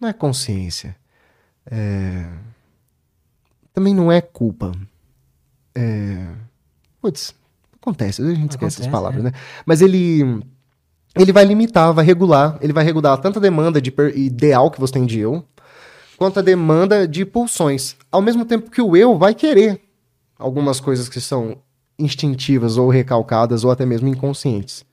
Não 0.00 0.08
é 0.08 0.12
consciência. 0.12 0.96
É... 1.70 2.26
Também 3.72 3.94
não 3.94 4.10
é 4.10 4.20
culpa. 4.20 4.72
É... 5.74 6.26
Putz, 7.00 7.34
acontece, 7.80 8.22
a 8.22 8.24
gente 8.26 8.36
acontece, 8.36 8.54
esquece 8.54 8.80
essas 8.80 8.92
palavras, 8.92 9.20
é. 9.20 9.24
né? 9.24 9.32
Mas 9.66 9.82
ele 9.82 10.42
ele 11.16 11.32
vai 11.32 11.44
limitar, 11.44 11.92
vai 11.92 12.04
regular, 12.04 12.58
ele 12.60 12.72
vai 12.72 12.82
regular 12.82 13.16
tanto 13.18 13.38
a 13.38 13.42
demanda 13.42 13.80
de 13.80 13.94
ideal 14.16 14.70
que 14.70 14.80
você 14.80 14.94
tem 14.94 15.06
de 15.06 15.20
eu, 15.20 15.44
quanto 16.16 16.40
a 16.40 16.42
demanda 16.42 17.06
de 17.06 17.24
pulsões. 17.24 17.96
Ao 18.10 18.20
mesmo 18.20 18.44
tempo 18.44 18.70
que 18.70 18.82
o 18.82 18.96
eu 18.96 19.16
vai 19.16 19.34
querer 19.34 19.80
algumas 20.36 20.80
coisas 20.80 21.08
que 21.08 21.20
são 21.20 21.56
instintivas 21.98 22.76
ou 22.76 22.88
recalcadas 22.88 23.64
ou 23.64 23.70
até 23.70 23.86
mesmo 23.86 24.08
inconscientes. 24.08 24.84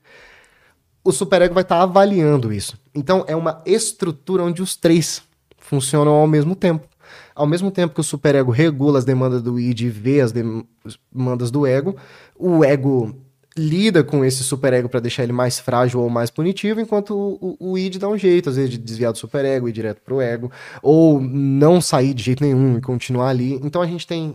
O 1.02 1.10
superego 1.10 1.54
vai 1.54 1.62
estar 1.62 1.78
tá 1.78 1.82
avaliando 1.82 2.52
isso. 2.52 2.78
Então 2.94 3.24
é 3.26 3.34
uma 3.34 3.60
estrutura 3.66 4.44
onde 4.44 4.62
os 4.62 4.76
três 4.76 5.22
funcionam 5.72 6.12
ao 6.12 6.26
mesmo 6.26 6.54
tempo. 6.54 6.86
Ao 7.34 7.46
mesmo 7.46 7.70
tempo 7.70 7.94
que 7.94 8.00
o 8.00 8.04
superego 8.04 8.50
regula 8.50 8.98
as 8.98 9.06
demandas 9.06 9.40
do 9.40 9.58
id 9.58 9.80
e 9.80 9.88
vê 9.88 10.20
as 10.20 10.32
demandas 10.32 11.50
do 11.50 11.66
ego, 11.66 11.96
o 12.38 12.62
ego 12.62 13.16
lida 13.56 14.04
com 14.04 14.22
esse 14.22 14.44
superego 14.44 14.86
para 14.86 15.00
deixar 15.00 15.22
ele 15.22 15.32
mais 15.32 15.58
frágil 15.58 16.00
ou 16.00 16.10
mais 16.10 16.30
punitivo, 16.30 16.78
enquanto 16.78 17.14
o, 17.14 17.56
o, 17.58 17.72
o, 17.72 17.78
id 17.78 17.96
dá 17.96 18.06
um 18.06 18.18
jeito, 18.18 18.50
às 18.50 18.56
vezes, 18.56 18.70
de 18.70 18.78
desviar 18.78 19.12
do 19.12 19.18
superego 19.18 19.66
e 19.66 19.70
ir 19.70 19.72
direto 19.72 20.02
pro 20.02 20.20
ego, 20.20 20.52
ou 20.82 21.22
não 21.22 21.80
sair 21.80 22.12
de 22.12 22.22
jeito 22.22 22.44
nenhum 22.44 22.76
e 22.76 22.82
continuar 22.82 23.28
ali. 23.28 23.54
Então 23.62 23.80
a 23.80 23.86
gente 23.86 24.06
tem. 24.06 24.34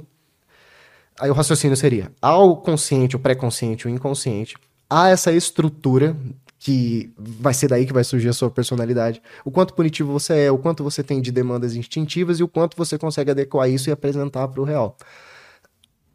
Aí 1.19 1.29
o 1.29 1.33
raciocínio 1.33 1.77
seria: 1.77 2.11
ao 2.19 2.57
consciente, 2.57 3.15
o 3.15 3.19
pré-consciente, 3.19 3.85
o 3.85 3.89
inconsciente, 3.89 4.55
há 4.89 5.09
essa 5.09 5.31
estrutura 5.31 6.15
que 6.67 7.13
vai 7.17 7.53
ser 7.53 7.69
daí 7.69 7.85
que 7.85 7.93
vai 7.93 8.03
surgir 8.03 8.27
a 8.27 8.33
sua 8.33 8.51
personalidade. 8.51 9.21
O 9.45 9.49
quanto 9.49 9.73
punitivo 9.73 10.11
você 10.11 10.47
é, 10.47 10.51
o 10.51 10.57
quanto 10.57 10.83
você 10.83 11.01
tem 11.01 11.21
de 11.21 11.31
demandas 11.31 11.77
instintivas 11.77 12.41
e 12.41 12.43
o 12.43 12.47
quanto 12.47 12.75
você 12.75 12.97
consegue 12.97 13.31
adequar 13.31 13.69
isso 13.69 13.89
e 13.89 13.91
apresentar 13.93 14.49
para 14.49 14.59
o 14.59 14.65
real. 14.65 14.97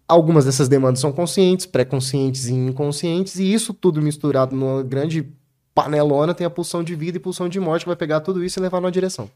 Algumas 0.06 0.44
dessas 0.44 0.68
demandas 0.68 1.00
são 1.00 1.10
conscientes, 1.10 1.64
pré-conscientes 1.64 2.48
e 2.48 2.52
inconscientes, 2.52 3.36
e 3.36 3.50
isso 3.50 3.72
tudo 3.72 4.02
misturado 4.02 4.54
numa 4.54 4.82
grande 4.82 5.26
panelona 5.74 6.34
tem 6.34 6.46
a 6.46 6.50
pulsão 6.50 6.84
de 6.84 6.94
vida 6.94 7.16
e 7.16 7.20
pulsão 7.20 7.48
de 7.48 7.58
morte 7.58 7.84
que 7.84 7.88
vai 7.88 7.96
pegar 7.96 8.20
tudo 8.20 8.44
isso 8.44 8.58
e 8.58 8.60
levar 8.60 8.78
numa 8.78 8.92
direção. 8.92 9.30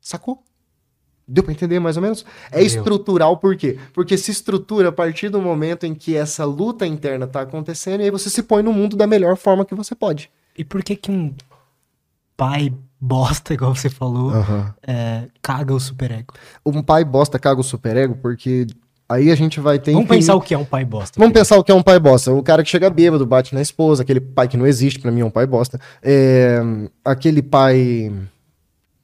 Sacou? 0.00 0.44
Deu 1.32 1.44
pra 1.44 1.52
entender 1.52 1.78
mais 1.78 1.96
ou 1.96 2.02
menos? 2.02 2.24
É 2.50 2.58
Deu. 2.58 2.66
estrutural 2.66 3.36
por 3.36 3.56
quê? 3.56 3.78
Porque 3.94 4.18
se 4.18 4.32
estrutura 4.32 4.88
a 4.88 4.92
partir 4.92 5.28
do 5.28 5.40
momento 5.40 5.86
em 5.86 5.94
que 5.94 6.16
essa 6.16 6.44
luta 6.44 6.84
interna 6.84 7.24
tá 7.24 7.42
acontecendo 7.42 8.00
e 8.00 8.04
aí 8.04 8.10
você 8.10 8.28
se 8.28 8.42
põe 8.42 8.64
no 8.64 8.72
mundo 8.72 8.96
da 8.96 9.06
melhor 9.06 9.36
forma 9.36 9.64
que 9.64 9.74
você 9.74 9.94
pode. 9.94 10.28
E 10.58 10.64
por 10.64 10.82
que 10.82 10.96
que 10.96 11.08
um 11.08 11.32
pai 12.36 12.72
bosta, 13.00 13.54
igual 13.54 13.72
você 13.72 13.88
falou, 13.88 14.32
uhum. 14.32 14.66
é, 14.82 15.28
caga 15.40 15.72
o 15.72 15.78
superego? 15.78 16.34
Um 16.66 16.82
pai 16.82 17.04
bosta 17.04 17.38
caga 17.38 17.60
o 17.60 17.64
superego 17.64 18.16
porque 18.16 18.66
aí 19.08 19.30
a 19.30 19.36
gente 19.36 19.60
vai 19.60 19.78
ter... 19.78 19.92
Vamos 19.92 20.08
pensar 20.08 20.34
o 20.34 20.40
que 20.40 20.52
é 20.52 20.58
um 20.58 20.64
pai 20.64 20.84
bosta. 20.84 21.16
Vamos 21.16 21.32
pensar 21.32 21.58
o 21.58 21.62
que 21.62 21.70
é 21.70 21.74
um 21.74 21.82
pai 21.82 22.00
bosta. 22.00 22.32
O 22.32 22.42
cara 22.42 22.64
que 22.64 22.70
chega 22.70 22.90
bêbado, 22.90 23.24
bate 23.24 23.54
na 23.54 23.62
esposa, 23.62 24.02
aquele 24.02 24.20
pai 24.20 24.48
que 24.48 24.56
não 24.56 24.66
existe, 24.66 24.98
para 24.98 25.12
mim 25.12 25.20
é 25.20 25.24
um 25.24 25.30
pai 25.30 25.46
bosta. 25.46 25.80
É, 26.02 26.60
aquele 27.04 27.40
pai 27.40 28.12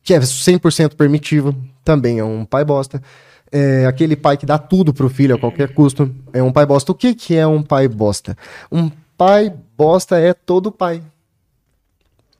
que 0.03 0.13
é 0.13 0.19
100% 0.19 0.95
permitivo, 0.95 1.55
também 1.87 2.19
é 2.19 2.25
um 2.25 2.45
pai 2.45 2.65
bosta. 2.65 3.01
É 3.51 3.87
aquele 3.87 4.15
pai 4.17 4.37
que 4.37 4.45
dá 4.45 4.59
tudo 4.59 4.93
pro 4.93 5.09
filho 5.09 5.37
a 5.37 5.39
qualquer 5.39 5.73
custo, 5.73 6.13
é 6.33 6.43
um 6.43 6.51
pai 6.53 6.67
bosta. 6.67 6.91
O 6.91 6.95
que, 6.95 7.15
que 7.15 7.37
é 7.37 7.47
um 7.47 7.63
pai 7.63 7.87
bosta? 7.87 8.37
Um 8.71 8.91
pai 9.17 9.55
bosta 9.79 10.19
é 10.19 10.35
todo 10.35 10.73
pai. 10.73 11.01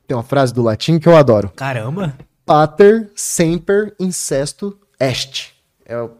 Tem 0.05 0.17
uma 0.17 0.23
frase 0.23 0.53
do 0.53 0.61
latim 0.61 0.99
que 0.99 1.07
eu 1.07 1.15
adoro. 1.15 1.49
Caramba! 1.55 2.13
Pater 2.45 3.09
semper 3.15 3.95
incesto 3.99 4.77
est. 4.99 5.53
É 5.85 5.97
o, 5.97 6.11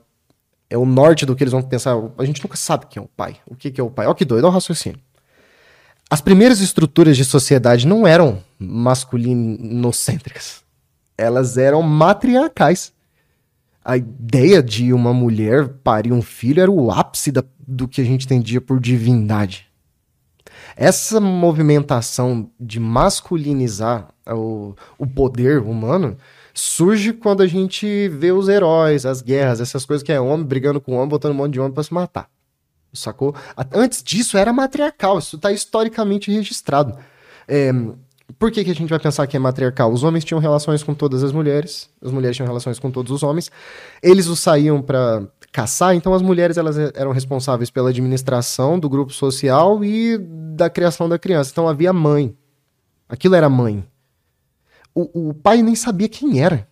é 0.69 0.77
o 0.77 0.85
norte 0.85 1.25
do 1.25 1.35
que 1.35 1.43
eles 1.43 1.51
vão 1.51 1.61
pensar. 1.61 1.97
A 2.17 2.23
gente 2.23 2.41
nunca 2.41 2.55
sabe 2.55 2.85
quem 2.89 3.01
é 3.01 3.03
o 3.03 3.09
pai. 3.09 3.35
O 3.45 3.55
que, 3.55 3.69
que 3.69 3.81
é 3.81 3.83
o 3.83 3.89
pai? 3.89 4.07
Olha 4.07 4.15
que 4.15 4.23
doido, 4.23 4.45
olha 4.45 4.51
o 4.51 4.53
raciocínio. 4.53 5.01
As 6.09 6.21
primeiras 6.21 6.61
estruturas 6.61 7.17
de 7.17 7.25
sociedade 7.25 7.85
não 7.85 8.07
eram 8.07 8.41
masculinocêntricas 8.57 10.65
elas 11.17 11.57
eram 11.57 11.81
matriarcais. 11.81 12.93
A 13.87 13.95
ideia 13.95 14.61
de 14.61 14.91
uma 14.91 15.13
mulher 15.13 15.69
parir 15.81 16.11
um 16.11 16.21
filho 16.21 16.61
era 16.61 16.69
o 16.69 16.91
ápice 16.91 17.31
da, 17.31 17.41
do 17.65 17.87
que 17.87 18.01
a 18.01 18.03
gente 18.03 18.25
entendia 18.25 18.59
por 18.59 18.81
divindade. 18.81 19.65
Essa 20.75 21.21
movimentação 21.21 22.51
de 22.59 22.81
masculinizar 22.81 24.09
o, 24.27 24.75
o 24.97 25.07
poder 25.07 25.59
humano 25.59 26.17
surge 26.53 27.13
quando 27.13 27.41
a 27.41 27.47
gente 27.47 28.09
vê 28.09 28.33
os 28.33 28.49
heróis, 28.49 29.05
as 29.05 29.21
guerras, 29.21 29.61
essas 29.61 29.85
coisas 29.85 30.03
que 30.03 30.11
é 30.11 30.19
homem 30.19 30.45
brigando 30.45 30.81
com 30.81 30.95
homem, 30.95 31.07
botando 31.07 31.31
um 31.31 31.35
monte 31.35 31.53
de 31.53 31.61
homem 31.61 31.71
para 31.71 31.83
se 31.83 31.93
matar. 31.93 32.29
Sacou? 32.91 33.33
Antes 33.71 34.03
disso 34.03 34.37
era 34.37 34.51
matriarcal, 34.51 35.17
isso 35.17 35.37
está 35.37 35.49
historicamente 35.49 36.29
registrado. 36.29 36.97
É, 37.47 37.71
por 38.37 38.51
que, 38.51 38.63
que 38.63 38.71
a 38.71 38.75
gente 38.75 38.89
vai 38.89 38.99
pensar 38.99 39.25
que 39.25 39.37
é 39.37 39.39
matriarcal? 39.39 39.91
Os 39.91 40.03
homens 40.03 40.25
tinham 40.25 40.39
relações 40.39 40.83
com 40.83 40.93
todas 40.93 41.23
as 41.23 41.31
mulheres, 41.31 41.89
as 42.01 42.11
mulheres 42.11 42.35
tinham 42.35 42.47
relações 42.47 42.77
com 42.77 42.91
todos 42.91 43.11
os 43.11 43.23
homens. 43.23 43.49
Eles 44.03 44.27
os 44.27 44.39
saíam 44.39 44.81
para 44.81 45.27
caçar, 45.51 45.95
então 45.95 46.13
as 46.13 46.21
mulheres 46.21 46.57
elas 46.57 46.77
eram 46.77 47.11
responsáveis 47.11 47.69
pela 47.69 47.89
administração 47.89 48.77
do 48.77 48.89
grupo 48.89 49.13
social 49.13 49.83
e 49.83 50.17
da 50.55 50.69
criação 50.69 51.07
da 51.07 51.17
criança. 51.17 51.51
Então 51.51 51.67
havia 51.67 51.93
mãe. 51.93 52.35
Aquilo 53.07 53.35
era 53.35 53.49
mãe. 53.49 53.85
O, 54.93 55.29
o 55.29 55.33
pai 55.33 55.61
nem 55.61 55.75
sabia 55.75 56.09
quem 56.09 56.41
era. 56.41 56.67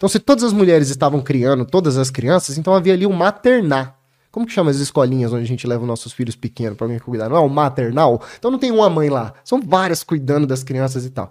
Então, 0.00 0.08
se 0.08 0.18
todas 0.18 0.42
as 0.44 0.52
mulheres 0.54 0.88
estavam 0.88 1.20
criando 1.20 1.66
todas 1.66 1.98
as 1.98 2.10
crianças, 2.10 2.56
então 2.56 2.74
havia 2.74 2.94
ali 2.94 3.04
o 3.04 3.12
maternar. 3.12 3.99
Como 4.30 4.46
que 4.46 4.52
chama 4.52 4.70
as 4.70 4.76
escolinhas 4.76 5.32
onde 5.32 5.42
a 5.42 5.46
gente 5.46 5.66
leva 5.66 5.82
os 5.82 5.88
nossos 5.88 6.12
filhos 6.12 6.36
pequenos 6.36 6.76
para 6.76 6.86
alguém 6.86 6.98
cuidar? 6.98 7.28
Não 7.28 7.36
é 7.36 7.40
o 7.40 7.48
maternal? 7.48 8.22
Então 8.38 8.50
não 8.50 8.58
tem 8.58 8.70
uma 8.70 8.88
mãe 8.88 9.08
lá. 9.08 9.34
São 9.44 9.60
várias 9.60 10.02
cuidando 10.02 10.46
das 10.46 10.62
crianças 10.62 11.04
e 11.04 11.10
tal. 11.10 11.30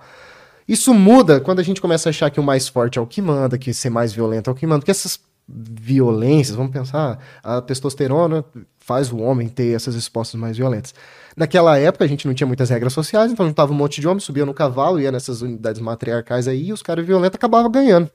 Isso 0.67 0.93
muda 0.93 1.39
quando 1.39 1.59
a 1.59 1.63
gente 1.63 1.81
começa 1.81 2.09
a 2.09 2.11
achar 2.11 2.29
que 2.29 2.39
o 2.39 2.43
mais 2.43 2.67
forte 2.67 2.99
é 2.99 3.01
o 3.01 3.07
que 3.07 3.21
manda, 3.21 3.57
que 3.57 3.73
ser 3.73 3.89
mais 3.89 4.13
violento 4.13 4.49
é 4.49 4.53
o 4.53 4.55
que 4.55 4.67
manda, 4.67 4.81
porque 4.81 4.91
essas 4.91 5.19
violências, 5.47 6.55
vamos 6.55 6.71
pensar, 6.71 7.17
a 7.41 7.59
testosterona 7.59 8.45
faz 8.77 9.11
o 9.11 9.17
homem 9.17 9.47
ter 9.47 9.75
essas 9.75 9.95
respostas 9.95 10.39
mais 10.39 10.57
violentas. 10.57 10.93
Naquela 11.35 11.77
época 11.77 12.05
a 12.05 12.07
gente 12.07 12.27
não 12.27 12.35
tinha 12.35 12.45
muitas 12.45 12.69
regras 12.69 12.93
sociais, 12.93 13.31
então 13.31 13.47
juntava 13.47 13.71
um 13.71 13.75
monte 13.75 13.99
de 13.99 14.07
homens, 14.07 14.23
subia 14.23 14.45
no 14.45 14.53
cavalo, 14.53 14.99
ia 14.99 15.11
nessas 15.11 15.41
unidades 15.41 15.81
matriarcais 15.81 16.47
aí, 16.47 16.67
e 16.67 16.73
os 16.73 16.83
caras 16.83 17.05
violentos 17.05 17.35
acabavam 17.35 17.71
ganhando. 17.71 18.11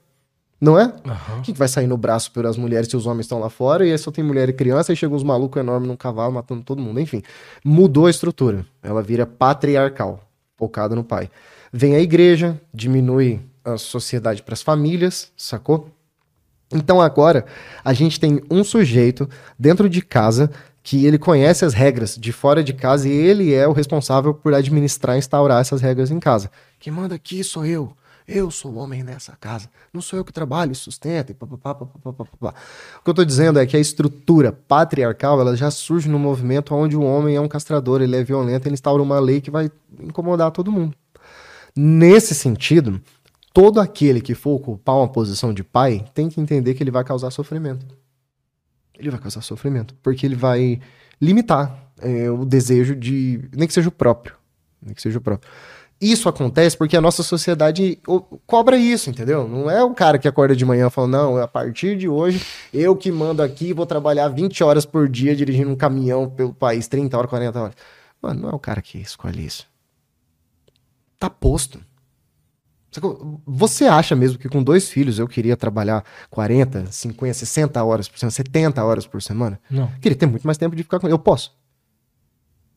Não 0.59 0.79
é? 0.79 0.85
Uhum. 0.85 1.41
Quem 1.43 1.53
vai 1.53 1.67
sair 1.67 1.87
no 1.87 1.97
braço 1.97 2.31
pelas 2.31 2.57
mulheres 2.57 2.87
se 2.87 2.95
os 2.95 3.05
homens 3.05 3.25
estão 3.25 3.39
lá 3.39 3.49
fora 3.49 3.85
e 3.85 3.91
aí 3.91 3.97
só 3.97 4.09
tem 4.09 4.23
mulher 4.23 4.47
e 4.47 4.53
criança 4.53 4.93
e 4.93 4.95
chegam 4.95 5.15
uns 5.15 5.23
malucos 5.23 5.59
enormes 5.59 5.87
num 5.87 5.97
cavalo 5.97 6.33
matando 6.33 6.63
todo 6.63 6.81
mundo. 6.81 6.99
Enfim, 6.99 7.21
mudou 7.63 8.05
a 8.05 8.09
estrutura. 8.09 8.65
Ela 8.81 9.01
vira 9.01 9.25
patriarcal, 9.25 10.23
focada 10.55 10.95
no 10.95 11.03
pai. 11.03 11.29
Vem 11.71 11.95
a 11.95 11.99
igreja, 11.99 12.59
diminui 12.73 13.41
a 13.63 13.77
sociedade 13.77 14.43
para 14.43 14.53
as 14.53 14.61
famílias, 14.61 15.31
sacou? 15.35 15.89
Então 16.73 17.01
agora 17.01 17.45
a 17.83 17.93
gente 17.93 18.19
tem 18.19 18.41
um 18.49 18.63
sujeito 18.63 19.29
dentro 19.57 19.89
de 19.89 20.01
casa 20.01 20.49
que 20.81 21.05
ele 21.05 21.17
conhece 21.17 21.65
as 21.65 21.73
regras 21.73 22.15
de 22.15 22.31
fora 22.31 22.63
de 22.63 22.71
casa 22.71 23.09
e 23.09 23.11
ele 23.11 23.53
é 23.53 23.67
o 23.67 23.71
responsável 23.71 24.33
por 24.33 24.53
administrar 24.53 25.15
e 25.15 25.19
instaurar 25.19 25.59
essas 25.59 25.81
regras 25.81 26.11
em 26.11 26.19
casa. 26.19 26.49
Quem 26.79 26.93
manda 26.93 27.15
aqui 27.15 27.43
sou 27.43 27.65
eu. 27.65 27.91
Eu 28.27 28.49
sou 28.49 28.71
o 28.73 28.77
homem 28.77 29.03
nessa 29.03 29.35
casa. 29.35 29.69
Não 29.93 30.01
sou 30.01 30.17
eu 30.17 30.25
que 30.25 30.33
trabalho 30.33 30.71
e 30.71 30.75
sustento. 30.75 31.29
E 31.29 31.33
O 31.33 31.37
que 31.37 33.09
eu 33.09 33.11
estou 33.11 33.25
dizendo 33.25 33.59
é 33.59 33.65
que 33.65 33.77
a 33.77 33.79
estrutura 33.79 34.51
patriarcal 34.51 35.39
ela 35.39 35.55
já 35.55 35.69
surge 35.69 36.09
no 36.09 36.17
movimento 36.17 36.73
onde 36.73 36.97
o 36.97 37.03
homem 37.03 37.35
é 37.35 37.41
um 37.41 37.47
castrador, 37.47 38.01
ele 38.01 38.15
é 38.15 38.23
violento, 38.23 38.67
ele 38.67 38.73
instaura 38.73 39.03
uma 39.03 39.19
lei 39.19 39.41
que 39.41 39.51
vai 39.51 39.69
incomodar 39.99 40.49
todo 40.51 40.71
mundo. 40.71 40.95
Nesse 41.75 42.33
sentido, 42.33 42.99
todo 43.53 43.79
aquele 43.79 44.19
que 44.21 44.33
for 44.33 44.55
ocupar 44.55 44.95
uma 44.95 45.07
posição 45.07 45.53
de 45.53 45.63
pai 45.63 46.05
tem 46.13 46.27
que 46.27 46.41
entender 46.41 46.73
que 46.73 46.81
ele 46.81 46.91
vai 46.91 47.03
causar 47.03 47.29
sofrimento. 47.29 47.85
Ele 48.97 49.11
vai 49.11 49.19
causar 49.19 49.41
sofrimento, 49.41 49.93
porque 50.01 50.25
ele 50.25 50.35
vai 50.35 50.79
limitar 51.21 51.91
é, 51.99 52.29
o 52.29 52.43
desejo 52.45 52.95
de. 52.95 53.49
nem 53.55 53.67
que 53.67 53.73
seja 53.73 53.89
o 53.89 53.91
próprio. 53.91 54.35
Nem 54.81 54.95
que 54.95 55.01
seja 55.01 55.19
o 55.19 55.21
próprio. 55.21 55.49
Isso 55.99 56.27
acontece 56.27 56.77
porque 56.77 56.97
a 56.97 57.01
nossa 57.01 57.23
sociedade 57.23 57.99
cobra 58.45 58.77
isso, 58.77 59.09
entendeu? 59.09 59.47
Não 59.47 59.69
é 59.71 59.81
o 59.83 59.93
cara 59.93 60.17
que 60.17 60.27
acorda 60.27 60.55
de 60.55 60.65
manhã 60.65 60.89
falando, 60.89 61.11
não, 61.13 61.37
a 61.37 61.47
partir 61.47 61.97
de 61.97 62.07
hoje, 62.07 62.45
eu 62.73 62.95
que 62.95 63.11
mando 63.11 63.41
aqui, 63.41 63.71
vou 63.71 63.85
trabalhar 63.85 64.27
20 64.27 64.61
horas 64.63 64.85
por 64.85 65.07
dia 65.07 65.35
dirigindo 65.35 65.71
um 65.71 65.75
caminhão 65.75 66.29
pelo 66.29 66.53
país, 66.53 66.87
30 66.87 67.17
horas, 67.17 67.29
40 67.29 67.59
horas. 67.61 67.75
Mano, 68.21 68.41
não 68.41 68.49
é 68.49 68.53
o 68.53 68.59
cara 68.59 68.81
que 68.81 68.97
escolhe 68.97 69.45
isso. 69.45 69.65
Tá 71.17 71.29
posto. 71.29 71.79
Você 73.45 73.85
acha 73.85 74.15
mesmo 74.15 74.37
que 74.37 74.47
com 74.47 74.63
dois 74.63 74.89
filhos 74.89 75.17
eu 75.17 75.27
queria 75.27 75.57
trabalhar 75.57 76.03
40, 76.29 76.91
50, 76.91 77.33
60 77.33 77.83
horas 77.83 78.07
por 78.07 78.19
semana, 78.19 78.31
70 78.31 78.83
horas 78.83 79.07
por 79.07 79.21
semana? 79.21 79.59
Não. 79.69 79.89
Queria 80.01 80.17
ter 80.17 80.25
muito 80.25 80.45
mais 80.45 80.57
tempo 80.57 80.75
de 80.75 80.83
ficar 80.83 80.99
com 80.99 81.07
ele. 81.07 81.13
Eu 81.13 81.19
posso 81.19 81.53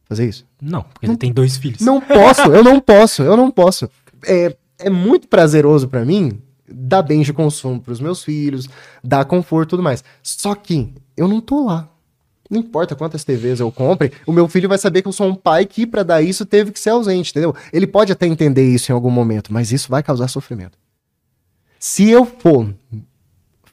fazer 0.09 0.29
isso? 0.29 0.47
Não, 0.61 0.83
porque 0.83 1.07
não, 1.07 1.13
ele 1.13 1.19
tem 1.19 1.33
dois 1.33 1.57
filhos. 1.57 1.81
Não 1.81 2.01
posso, 2.01 2.43
eu 2.43 2.65
não 2.65 2.81
posso, 2.81 3.23
eu 3.23 3.37
não 3.37 3.51
posso. 3.51 3.91
É, 4.25 4.57
é 4.79 4.91
muito 4.91 5.29
prazeroso 5.29 5.89
para 5.89 6.05
mim 6.05 6.41
dar 6.71 7.03
bens 7.03 7.25
de 7.25 7.33
consumo 7.33 7.81
para 7.81 7.93
os 7.93 8.01
meus 8.01 8.23
filhos, 8.23 8.69
dar 9.03 9.25
conforto 9.25 9.69
e 9.69 9.71
tudo 9.71 9.83
mais. 9.83 10.03
Só 10.23 10.55
que 10.55 10.93
eu 11.17 11.29
não 11.29 11.41
tô 11.41 11.65
lá. 11.65 11.89
Não 12.51 12.61
importa 12.61 12.97
quantas 12.97 13.25
TVs 13.25 13.61
eu 13.61 13.71
compre, 13.71 14.13
o 14.27 14.33
meu 14.33 14.49
filho 14.49 14.69
vai 14.69 14.79
saber 14.79 15.03
que 15.03 15.09
eu 15.09 15.13
sou 15.13 15.29
um 15.29 15.35
pai 15.35 15.67
que, 15.67 15.87
para 15.87 16.03
dar 16.03 16.23
isso, 16.23 16.47
teve 16.47 16.73
que 16.73 16.81
ser 16.81 16.91
ausente, 16.91 17.31
entendeu? 17.31 17.55
Ele 17.71 17.87
pode 17.87 18.11
até 18.11 18.27
entender 18.27 18.67
isso 18.67 18.91
em 18.91 18.95
algum 18.95 19.11
momento, 19.11 19.53
mas 19.53 19.71
isso 19.71 19.91
vai 19.91 20.03
causar 20.03 20.29
sofrimento. 20.29 20.79
Se 21.79 22.09
eu 22.09 22.25
for 22.25 22.75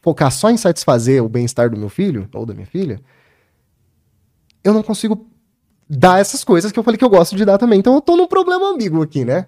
focar 0.01 0.29
só 0.29 0.51
em 0.51 0.57
satisfazer 0.57 1.23
o 1.23 1.29
bem-estar 1.29 1.69
do 1.69 1.77
meu 1.77 1.87
filho 1.87 2.27
ou 2.33 2.45
da 2.45 2.53
minha 2.53 2.67
filha, 2.67 2.99
eu 4.61 4.73
não 4.73 4.83
consigo 4.83 5.25
dar 5.89 6.19
essas 6.19 6.43
coisas 6.43 6.71
que 6.71 6.79
eu 6.79 6.83
falei 6.83 6.97
que 6.97 7.05
eu 7.05 7.09
gosto 7.09 7.35
de 7.35 7.45
dar 7.45 7.57
também. 7.57 7.79
Então 7.79 7.93
eu 7.95 8.01
tô 8.01 8.15
num 8.17 8.27
problema 8.27 8.71
ambíguo 8.71 9.01
aqui, 9.01 9.23
né? 9.23 9.47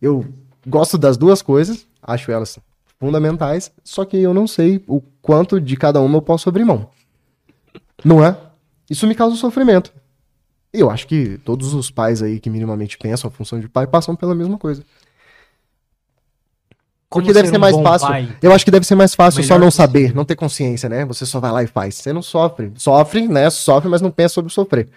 Eu 0.00 0.24
gosto 0.66 0.96
das 0.96 1.16
duas 1.16 1.42
coisas, 1.42 1.86
acho 2.02 2.30
elas 2.30 2.58
fundamentais, 2.98 3.72
só 3.82 4.04
que 4.04 4.16
eu 4.16 4.32
não 4.32 4.46
sei 4.46 4.82
o 4.86 5.00
quanto 5.20 5.60
de 5.60 5.76
cada 5.76 6.00
uma 6.00 6.18
eu 6.18 6.22
posso 6.22 6.48
abrir 6.48 6.64
mão. 6.64 6.88
Não 8.04 8.24
é? 8.24 8.36
Isso 8.88 9.06
me 9.06 9.14
causa 9.14 9.36
sofrimento. 9.36 9.92
E 10.72 10.80
eu 10.80 10.90
acho 10.90 11.06
que 11.06 11.38
todos 11.44 11.74
os 11.74 11.90
pais 11.90 12.22
aí 12.22 12.40
que 12.40 12.48
minimamente 12.48 12.96
pensam 12.96 13.28
a 13.28 13.30
função 13.30 13.60
de 13.60 13.68
pai 13.68 13.86
passam 13.86 14.16
pela 14.16 14.34
mesma 14.34 14.56
coisa. 14.56 14.82
Como 17.08 17.26
Porque 17.26 17.34
deve 17.34 17.48
ser, 17.48 17.56
um 17.58 17.60
mais 17.60 17.76
fácil. 17.76 18.08
Pai? 18.08 18.36
Eu 18.40 18.52
acho 18.52 18.64
que 18.64 18.70
deve 18.70 18.86
ser 18.86 18.94
mais 18.94 19.14
fácil 19.14 19.44
só 19.44 19.58
não 19.58 19.70
saber, 19.70 20.14
não 20.14 20.24
ter 20.24 20.34
consciência, 20.34 20.88
né? 20.88 21.04
Você 21.04 21.26
só 21.26 21.40
vai 21.40 21.52
lá 21.52 21.62
e 21.62 21.66
faz. 21.66 21.96
Você 21.96 22.10
não 22.10 22.22
sofre. 22.22 22.72
Sofre, 22.76 23.28
né? 23.28 23.50
Sofre, 23.50 23.88
mas 23.90 24.00
não 24.00 24.10
pensa 24.10 24.34
sobre 24.34 24.50
sofrer 24.50 24.88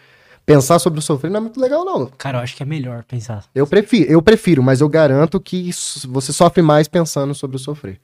pensar 0.45 0.79
sobre 0.79 0.99
o 0.99 1.01
sofrer 1.01 1.31
não 1.31 1.37
é 1.37 1.41
muito 1.41 1.59
legal, 1.59 1.83
não. 1.83 2.05
Cara, 2.17 2.37
eu 2.37 2.43
acho 2.43 2.55
que 2.55 2.63
é 2.63 2.65
melhor 2.65 3.03
pensar. 3.03 3.43
Eu 3.53 3.65
prefiro, 3.65 4.11
eu 4.11 4.21
prefiro, 4.21 4.61
mas 4.61 4.81
eu 4.81 4.87
garanto 4.87 5.39
que 5.39 5.69
você 6.07 6.31
sofre 6.31 6.61
mais 6.61 6.87
pensando 6.87 7.33
sobre 7.33 7.57
o 7.57 7.59
sofrer. 7.59 7.99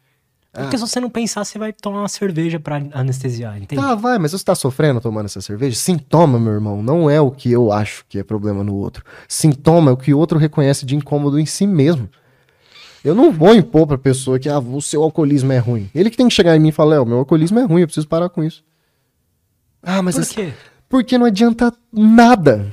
Porque 0.53 0.75
ah. 0.75 0.79
se 0.79 0.85
você 0.85 0.99
não 0.99 1.09
pensar, 1.09 1.45
você 1.45 1.57
vai 1.57 1.71
tomar 1.71 1.99
uma 1.99 2.09
cerveja 2.09 2.59
para 2.59 2.83
anestesiar, 2.93 3.55
entende? 3.55 3.81
Tá, 3.81 3.95
vai, 3.95 4.19
mas 4.19 4.31
você 4.31 4.43
tá 4.43 4.53
sofrendo 4.53 4.99
tomando 4.99 5.25
essa 5.25 5.39
cerveja? 5.39 5.77
Sintoma, 5.77 6.37
meu 6.37 6.51
irmão, 6.51 6.83
não 6.83 7.09
é 7.09 7.21
o 7.21 7.31
que 7.31 7.49
eu 7.49 7.71
acho 7.71 8.03
que 8.09 8.19
é 8.19 8.23
problema 8.23 8.61
no 8.61 8.75
outro. 8.75 9.05
Sintoma 9.29 9.91
é 9.91 9.93
o 9.93 9.97
que 9.97 10.13
o 10.13 10.17
outro 10.17 10.37
reconhece 10.37 10.85
de 10.85 10.93
incômodo 10.93 11.39
em 11.39 11.45
si 11.45 11.65
mesmo. 11.65 12.09
Eu 13.03 13.15
não 13.15 13.31
vou 13.31 13.55
impor 13.55 13.87
pra 13.87 13.97
pessoa 13.97 14.37
que 14.37 14.49
ah, 14.49 14.59
o 14.59 14.81
seu 14.81 15.01
alcoolismo 15.01 15.53
é 15.53 15.57
ruim. 15.57 15.89
Ele 15.95 16.09
que 16.09 16.17
tem 16.17 16.27
que 16.27 16.33
chegar 16.33 16.55
em 16.55 16.59
mim 16.59 16.69
e 16.69 16.73
falar, 16.73 16.97
é, 16.97 16.99
o 16.99 17.05
meu 17.05 17.19
alcoolismo 17.19 17.57
é 17.57 17.63
ruim, 17.63 17.81
eu 17.81 17.87
preciso 17.87 18.07
parar 18.07 18.29
com 18.29 18.43
isso. 18.43 18.61
Ah, 19.81 20.01
mas... 20.01 20.15
Por 20.15 20.27
quê? 20.27 20.53
Porque 20.91 21.17
não 21.17 21.25
adianta 21.25 21.73
nada. 21.89 22.69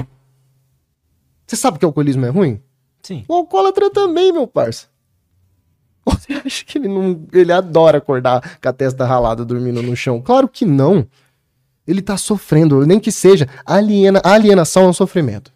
Você 1.46 1.54
sabe 1.54 1.78
que 1.78 1.84
o 1.84 1.88
alcoolismo 1.88 2.26
é 2.26 2.28
ruim? 2.28 2.60
Sim. 3.00 3.24
O 3.28 3.32
alcoólatra 3.32 3.88
também, 3.90 4.32
meu 4.32 4.44
parça. 4.44 4.88
Você 6.04 6.32
acha 6.44 6.64
que 6.64 6.78
ele 6.78 6.88
não. 6.88 7.24
Ele 7.32 7.52
adora 7.52 7.98
acordar 7.98 8.58
com 8.60 8.68
a 8.68 8.72
testa 8.72 9.06
ralada 9.06 9.44
dormindo 9.44 9.80
no 9.80 9.94
chão? 9.94 10.20
Claro 10.20 10.48
que 10.48 10.66
não. 10.66 11.06
Ele 11.86 12.02
tá 12.02 12.16
sofrendo, 12.16 12.84
nem 12.84 12.98
que 12.98 13.12
seja. 13.12 13.48
Aliena, 13.64 14.20
alienação 14.24 14.86
é 14.86 14.88
um 14.88 14.92
sofrimento. 14.92 15.52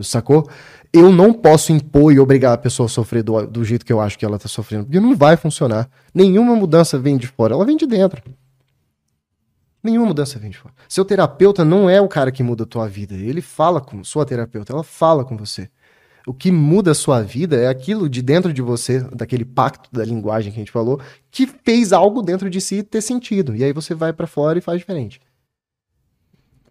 Sacou? 0.00 0.50
Eu 0.92 1.12
não 1.12 1.32
posso 1.32 1.72
impor 1.72 2.12
e 2.12 2.18
obrigar 2.18 2.52
a 2.52 2.58
pessoa 2.58 2.86
a 2.86 2.90
sofrer 2.90 3.22
do, 3.22 3.46
do 3.46 3.64
jeito 3.64 3.86
que 3.86 3.92
eu 3.92 4.00
acho 4.00 4.18
que 4.18 4.24
ela 4.24 4.40
tá 4.40 4.48
sofrendo, 4.48 4.86
porque 4.86 4.98
não 4.98 5.14
vai 5.14 5.36
funcionar. 5.36 5.88
Nenhuma 6.12 6.56
mudança 6.56 6.98
vem 6.98 7.16
de 7.16 7.28
fora, 7.28 7.54
ela 7.54 7.64
vem 7.64 7.76
de 7.76 7.86
dentro. 7.86 8.20
Nenhuma 9.86 10.08
mudança 10.08 10.36
vem 10.36 10.50
de 10.50 10.58
fora. 10.58 10.74
Seu 10.88 11.04
terapeuta 11.04 11.64
não 11.64 11.88
é 11.88 12.00
o 12.00 12.08
cara 12.08 12.32
que 12.32 12.42
muda 12.42 12.64
a 12.64 12.66
tua 12.66 12.88
vida. 12.88 13.14
Ele 13.14 13.40
fala 13.40 13.80
com 13.80 14.02
sua 14.02 14.26
terapeuta, 14.26 14.72
ela 14.72 14.82
fala 14.82 15.24
com 15.24 15.36
você. 15.36 15.70
O 16.26 16.34
que 16.34 16.50
muda 16.50 16.90
a 16.90 16.94
sua 16.94 17.22
vida 17.22 17.54
é 17.56 17.68
aquilo 17.68 18.08
de 18.08 18.20
dentro 18.20 18.52
de 18.52 18.60
você, 18.60 18.98
daquele 19.14 19.44
pacto 19.44 19.88
da 19.92 20.04
linguagem 20.04 20.50
que 20.50 20.58
a 20.58 20.60
gente 20.60 20.72
falou, 20.72 21.00
que 21.30 21.46
fez 21.46 21.92
algo 21.92 22.20
dentro 22.20 22.50
de 22.50 22.60
si 22.60 22.82
ter 22.82 23.00
sentido. 23.00 23.54
E 23.54 23.62
aí 23.62 23.72
você 23.72 23.94
vai 23.94 24.12
para 24.12 24.26
fora 24.26 24.58
e 24.58 24.60
faz 24.60 24.80
diferente. 24.80 25.20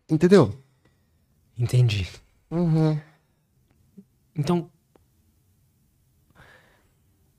Entendeu? 0.10 0.54
Entendi. 1.58 2.06
Uhum. 2.52 3.00
Então, 4.36 4.70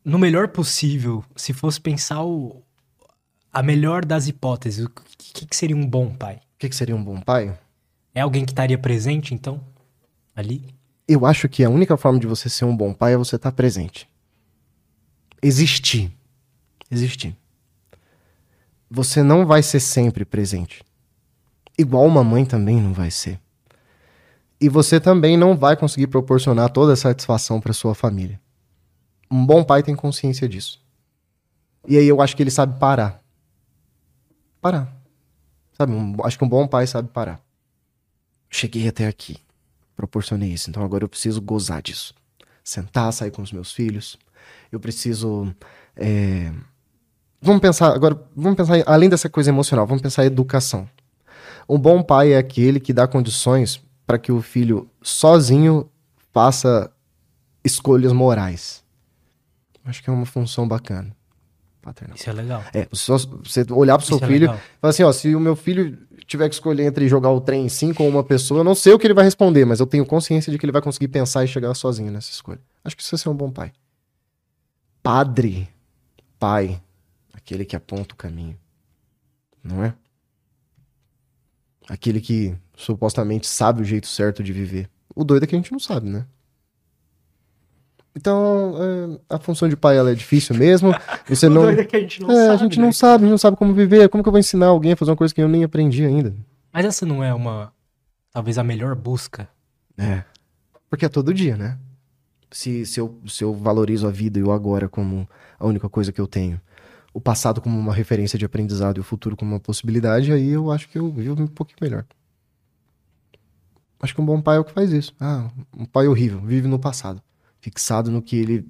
no 0.02 0.18
melhor 0.18 0.48
possível, 0.48 1.22
se 1.36 1.52
fosse 1.52 1.78
pensar 1.78 2.24
o, 2.24 2.62
a 3.56 3.62
melhor 3.62 4.04
das 4.04 4.28
hipóteses, 4.28 4.84
o 4.84 4.90
que, 5.16 5.46
que 5.46 5.56
seria 5.56 5.74
um 5.74 5.86
bom 5.86 6.14
pai? 6.14 6.34
O 6.34 6.58
que, 6.58 6.68
que 6.68 6.76
seria 6.76 6.94
um 6.94 7.02
bom 7.02 7.18
pai? 7.18 7.58
É 8.14 8.20
alguém 8.20 8.44
que 8.44 8.52
estaria 8.52 8.76
presente, 8.76 9.32
então? 9.32 9.62
Ali? 10.34 10.74
Eu 11.08 11.24
acho 11.24 11.48
que 11.48 11.64
a 11.64 11.70
única 11.70 11.96
forma 11.96 12.18
de 12.18 12.26
você 12.26 12.50
ser 12.50 12.66
um 12.66 12.76
bom 12.76 12.92
pai 12.92 13.14
é 13.14 13.16
você 13.16 13.36
estar 13.36 13.50
presente. 13.52 14.06
Existir. 15.42 16.12
Existir. 16.90 17.34
Você 18.90 19.22
não 19.22 19.46
vai 19.46 19.62
ser 19.62 19.80
sempre 19.80 20.26
presente. 20.26 20.84
Igual 21.78 22.04
uma 22.04 22.22
mãe 22.22 22.44
também 22.44 22.78
não 22.78 22.92
vai 22.92 23.10
ser. 23.10 23.40
E 24.60 24.68
você 24.68 25.00
também 25.00 25.34
não 25.34 25.56
vai 25.56 25.78
conseguir 25.78 26.08
proporcionar 26.08 26.68
toda 26.68 26.92
a 26.92 26.96
satisfação 26.96 27.58
para 27.58 27.72
sua 27.72 27.94
família. 27.94 28.38
Um 29.30 29.46
bom 29.46 29.64
pai 29.64 29.82
tem 29.82 29.96
consciência 29.96 30.46
disso. 30.46 30.78
E 31.88 31.96
aí 31.96 32.06
eu 32.06 32.20
acho 32.20 32.36
que 32.36 32.42
ele 32.42 32.50
sabe 32.50 32.78
parar 32.78 33.24
parar. 34.66 34.92
Sabe, 35.72 35.92
um, 35.92 36.16
acho 36.24 36.36
que 36.36 36.44
um 36.44 36.48
bom 36.48 36.66
pai 36.66 36.86
sabe 36.86 37.08
parar. 37.08 37.40
Cheguei 38.50 38.88
até 38.88 39.06
aqui, 39.06 39.36
proporcionei 39.94 40.52
isso, 40.52 40.70
então 40.70 40.82
agora 40.82 41.04
eu 41.04 41.08
preciso 41.08 41.40
gozar 41.40 41.82
disso. 41.82 42.14
Sentar, 42.64 43.12
sair 43.12 43.30
com 43.30 43.42
os 43.42 43.52
meus 43.52 43.72
filhos. 43.72 44.18
Eu 44.72 44.80
preciso. 44.80 45.54
É... 45.94 46.52
Vamos 47.40 47.60
pensar, 47.60 47.94
agora, 47.94 48.20
vamos 48.34 48.56
pensar, 48.56 48.82
além 48.86 49.08
dessa 49.08 49.28
coisa 49.28 49.50
emocional, 49.50 49.86
vamos 49.86 50.02
pensar 50.02 50.24
educação. 50.24 50.88
Um 51.68 51.78
bom 51.78 52.02
pai 52.02 52.32
é 52.32 52.38
aquele 52.38 52.80
que 52.80 52.92
dá 52.92 53.06
condições 53.06 53.80
para 54.06 54.18
que 54.18 54.32
o 54.32 54.42
filho 54.42 54.90
sozinho 55.02 55.88
faça 56.32 56.90
escolhas 57.64 58.12
morais. 58.12 58.84
Acho 59.84 60.02
que 60.02 60.10
é 60.10 60.12
uma 60.12 60.26
função 60.26 60.66
bacana. 60.66 61.15
Paternal. 61.86 62.16
Isso 62.16 62.28
é 62.28 62.32
legal. 62.32 62.64
É, 62.74 62.88
só 62.92 63.16
você 63.16 63.64
olhar 63.70 63.96
pro 63.96 64.06
seu 64.06 64.16
Isso 64.16 64.24
é 64.24 64.28
filho 64.28 64.44
e 64.46 64.80
falar 64.80 64.90
assim, 64.90 65.04
ó, 65.04 65.12
se 65.12 65.34
o 65.34 65.40
meu 65.40 65.54
filho 65.54 65.96
tiver 66.26 66.48
que 66.48 66.54
escolher 66.54 66.84
entre 66.84 67.08
jogar 67.08 67.30
o 67.30 67.40
trem 67.40 67.66
em 67.66 67.68
si 67.68 67.94
com 67.94 68.08
uma 68.08 68.24
pessoa, 68.24 68.60
eu 68.60 68.64
não 68.64 68.74
sei 68.74 68.92
o 68.92 68.98
que 68.98 69.06
ele 69.06 69.14
vai 69.14 69.24
responder, 69.24 69.64
mas 69.64 69.78
eu 69.78 69.86
tenho 69.86 70.04
consciência 70.04 70.50
de 70.50 70.58
que 70.58 70.66
ele 70.66 70.72
vai 70.72 70.82
conseguir 70.82 71.08
pensar 71.08 71.44
e 71.44 71.48
chegar 71.48 71.72
sozinho 71.74 72.10
nessa 72.10 72.30
escolha. 72.30 72.60
Acho 72.84 72.96
que 72.96 73.02
isso 73.02 73.14
é 73.14 73.18
ser 73.18 73.28
um 73.28 73.34
bom 73.34 73.50
pai. 73.50 73.72
Padre, 75.02 75.68
pai, 76.38 76.82
aquele 77.32 77.64
que 77.64 77.76
aponta 77.76 78.14
o 78.14 78.16
caminho. 78.16 78.58
Não 79.62 79.84
é? 79.84 79.94
Aquele 81.88 82.20
que 82.20 82.56
supostamente 82.76 83.46
sabe 83.46 83.82
o 83.82 83.84
jeito 83.84 84.08
certo 84.08 84.42
de 84.42 84.52
viver. 84.52 84.90
O 85.14 85.22
doido 85.22 85.44
é 85.44 85.46
que 85.46 85.54
a 85.54 85.58
gente 85.58 85.70
não 85.70 85.78
sabe, 85.78 86.08
né? 86.08 86.26
Então, 88.16 88.74
é, 89.28 89.34
a 89.34 89.38
função 89.38 89.68
de 89.68 89.76
pai 89.76 89.96
ela 89.98 90.10
é 90.10 90.14
difícil 90.14 90.56
mesmo. 90.56 90.90
Você 91.28 91.48
não. 91.48 91.62
doido 91.62 91.80
é 91.80 91.84
que 91.84 91.96
a 91.96 92.00
gente 92.00 92.22
não 92.22 92.30
É, 92.30 92.34
sabe. 92.46 92.52
a 92.52 92.56
gente 92.56 92.78
né? 92.78 92.84
não 92.86 92.92
sabe, 92.92 93.14
a 93.14 93.26
gente 93.26 93.30
não 93.30 93.38
sabe 93.38 93.56
como 93.58 93.74
viver. 93.74 94.08
Como 94.08 94.22
que 94.22 94.28
eu 94.28 94.32
vou 94.32 94.40
ensinar 94.40 94.66
alguém 94.68 94.92
a 94.92 94.96
fazer 94.96 95.10
uma 95.10 95.16
coisa 95.16 95.34
que 95.34 95.42
eu 95.42 95.48
nem 95.48 95.62
aprendi 95.62 96.04
ainda? 96.04 96.34
Mas 96.72 96.86
essa 96.86 97.04
não 97.04 97.22
é 97.22 97.34
uma. 97.34 97.72
Talvez 98.32 98.56
a 98.58 98.64
melhor 98.64 98.94
busca. 98.94 99.48
É. 99.98 100.22
Porque 100.88 101.04
é 101.04 101.08
todo 101.08 101.34
dia, 101.34 101.56
né? 101.56 101.78
Se, 102.50 102.86
se, 102.86 103.00
eu, 103.00 103.18
se 103.26 103.44
eu 103.44 103.52
valorizo 103.54 104.06
a 104.06 104.10
vida 104.10 104.38
e 104.38 104.42
o 104.42 104.50
agora 104.52 104.88
como 104.88 105.28
a 105.58 105.66
única 105.66 105.88
coisa 105.88 106.12
que 106.12 106.20
eu 106.20 106.26
tenho, 106.26 106.60
o 107.12 107.20
passado 107.20 107.60
como 107.60 107.78
uma 107.78 107.92
referência 107.92 108.38
de 108.38 108.44
aprendizado 108.44 108.96
e 108.98 109.00
o 109.00 109.04
futuro 109.04 109.36
como 109.36 109.52
uma 109.52 109.60
possibilidade, 109.60 110.32
aí 110.32 110.50
eu 110.50 110.70
acho 110.70 110.88
que 110.88 110.96
eu 110.96 111.10
vivo 111.10 111.42
um 111.42 111.46
pouquinho 111.46 111.78
melhor. 111.82 112.04
Acho 114.00 114.14
que 114.14 114.20
um 114.20 114.26
bom 114.26 114.40
pai 114.40 114.56
é 114.56 114.60
o 114.60 114.64
que 114.64 114.72
faz 114.72 114.92
isso. 114.92 115.14
Ah, 115.20 115.50
um 115.76 115.84
pai 115.84 116.06
horrível, 116.06 116.40
vive 116.40 116.68
no 116.68 116.78
passado, 116.78 117.20
fixado 117.60 118.10
no 118.10 118.22
que 118.22 118.36
ele 118.36 118.68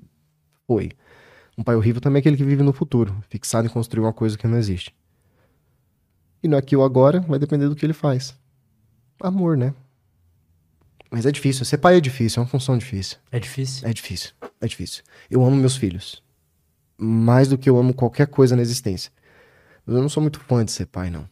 foi. 0.66 0.92
Um 1.56 1.62
pai 1.62 1.74
horrível 1.74 2.00
também 2.00 2.18
é 2.18 2.20
aquele 2.20 2.36
que 2.36 2.44
vive 2.44 2.62
no 2.62 2.72
futuro, 2.72 3.16
fixado 3.28 3.66
em 3.66 3.70
construir 3.70 4.02
uma 4.04 4.12
coisa 4.12 4.36
que 4.36 4.46
não 4.46 4.58
existe. 4.58 4.94
E 6.42 6.48
no 6.48 6.56
aqui 6.56 6.76
ou 6.76 6.84
agora 6.84 7.20
vai 7.20 7.38
depender 7.38 7.68
do 7.68 7.74
que 7.74 7.84
ele 7.84 7.92
faz. 7.92 8.34
Amor, 9.20 9.56
né? 9.56 9.74
Mas 11.10 11.24
é 11.24 11.32
difícil. 11.32 11.64
Ser 11.64 11.78
pai 11.78 11.96
é 11.96 12.00
difícil, 12.00 12.40
é 12.40 12.44
uma 12.44 12.50
função 12.50 12.76
difícil. 12.76 13.16
É 13.32 13.40
difícil. 13.40 13.88
É 13.88 13.92
difícil. 13.92 14.32
É 14.60 14.66
difícil. 14.66 15.02
Eu 15.30 15.44
amo 15.44 15.56
meus 15.56 15.76
filhos. 15.76 16.22
Mais 16.98 17.48
do 17.48 17.56
que 17.56 17.68
eu 17.68 17.78
amo 17.78 17.94
qualquer 17.94 18.26
coisa 18.26 18.54
na 18.54 18.62
existência. 18.62 19.10
Mas 19.86 19.96
eu 19.96 20.02
não 20.02 20.08
sou 20.08 20.20
muito 20.20 20.40
fã 20.40 20.64
de 20.64 20.72
ser 20.72 20.86
pai, 20.86 21.10
não. 21.10 21.28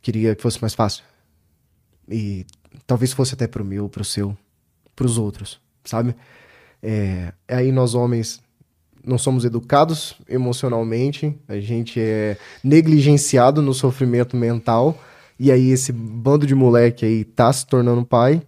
Queria 0.00 0.34
que 0.34 0.42
fosse 0.42 0.60
mais 0.60 0.74
fácil. 0.74 1.04
E 2.08 2.46
talvez 2.86 3.12
fosse 3.12 3.34
até 3.34 3.46
pro 3.46 3.64
meu, 3.64 3.88
pro 3.88 4.04
seu, 4.04 4.36
pros 4.94 5.18
outros, 5.18 5.60
sabe? 5.86 6.14
É, 6.82 7.32
aí 7.48 7.72
nós 7.72 7.94
homens 7.94 8.40
não 9.04 9.16
somos 9.16 9.44
educados 9.44 10.16
emocionalmente, 10.28 11.34
a 11.48 11.58
gente 11.60 12.00
é 12.00 12.36
negligenciado 12.62 13.62
no 13.62 13.72
sofrimento 13.72 14.36
mental, 14.36 15.00
e 15.38 15.52
aí 15.52 15.70
esse 15.70 15.92
bando 15.92 16.46
de 16.46 16.54
moleque 16.54 17.06
aí 17.06 17.24
tá 17.24 17.52
se 17.52 17.66
tornando 17.66 18.04
pai. 18.04 18.42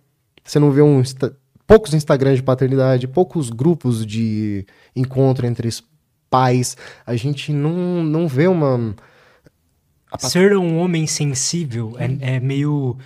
Você 0.44 0.58
não 0.58 0.70
vê 0.70 0.82
um 0.82 1.00
insta- 1.00 1.36
poucos 1.66 1.94
Instagrams 1.94 2.38
de 2.38 2.42
paternidade, 2.42 3.06
poucos 3.06 3.50
grupos 3.50 4.04
de 4.04 4.66
encontro 4.96 5.46
entre 5.46 5.68
pais. 6.30 6.76
A 7.06 7.14
gente 7.14 7.52
não, 7.52 8.02
não 8.02 8.26
vê 8.26 8.48
uma. 8.48 8.94
Ser 10.18 10.56
um 10.56 10.78
homem 10.78 11.06
sensível 11.06 11.94
é, 11.98 12.36
é 12.36 12.40
meio. 12.40 12.96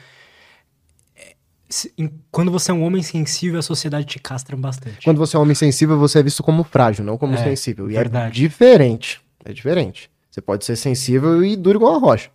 É, 1.98 2.10
Quando 2.30 2.50
você 2.50 2.70
é 2.70 2.74
um 2.74 2.82
homem 2.84 3.02
sensível, 3.02 3.58
a 3.58 3.62
sociedade 3.62 4.04
te 4.06 4.18
castra 4.18 4.56
bastante. 4.56 5.04
Quando 5.04 5.18
você 5.18 5.36
é 5.36 5.38
homem 5.40 5.54
sensível, 5.54 5.98
você 5.98 6.18
é 6.18 6.22
visto 6.22 6.42
como 6.42 6.62
frágil, 6.64 7.04
não 7.04 7.16
como 7.18 7.34
É, 7.34 7.38
sensível. 7.44 7.90
E 7.90 7.94
verdade. 7.94 8.26
é 8.44 8.48
diferente. 8.48 9.20
É 9.44 9.52
diferente. 9.52 10.10
Você 10.30 10.40
pode 10.40 10.64
ser 10.64 10.76
sensível 10.76 11.44
e 11.44 11.56
duro 11.56 11.78
igual 11.78 11.94
a 11.96 11.98
rocha. 11.98 12.30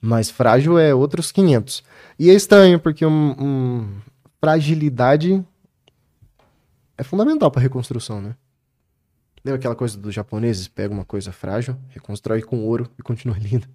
Mas 0.00 0.30
frágil 0.30 0.78
é 0.78 0.94
outros 0.94 1.32
500. 1.32 1.82
E 2.18 2.30
é 2.30 2.34
estranho, 2.34 2.78
porque 2.78 3.04
um, 3.04 3.34
um- 3.38 4.00
fragilidade 4.40 5.44
é 6.96 7.02
fundamental 7.02 7.50
para 7.50 7.62
reconstrução, 7.62 8.20
né? 8.20 8.34
Lembra 9.44 9.58
aquela 9.58 9.74
coisa 9.76 9.96
dos 9.98 10.14
japoneses? 10.14 10.68
Pega 10.68 10.92
uma 10.92 11.04
coisa 11.04 11.32
frágil, 11.32 11.76
reconstrói 11.90 12.42
com 12.42 12.64
ouro 12.64 12.90
e 12.98 13.02
continua 13.02 13.36
linda. 13.38 13.68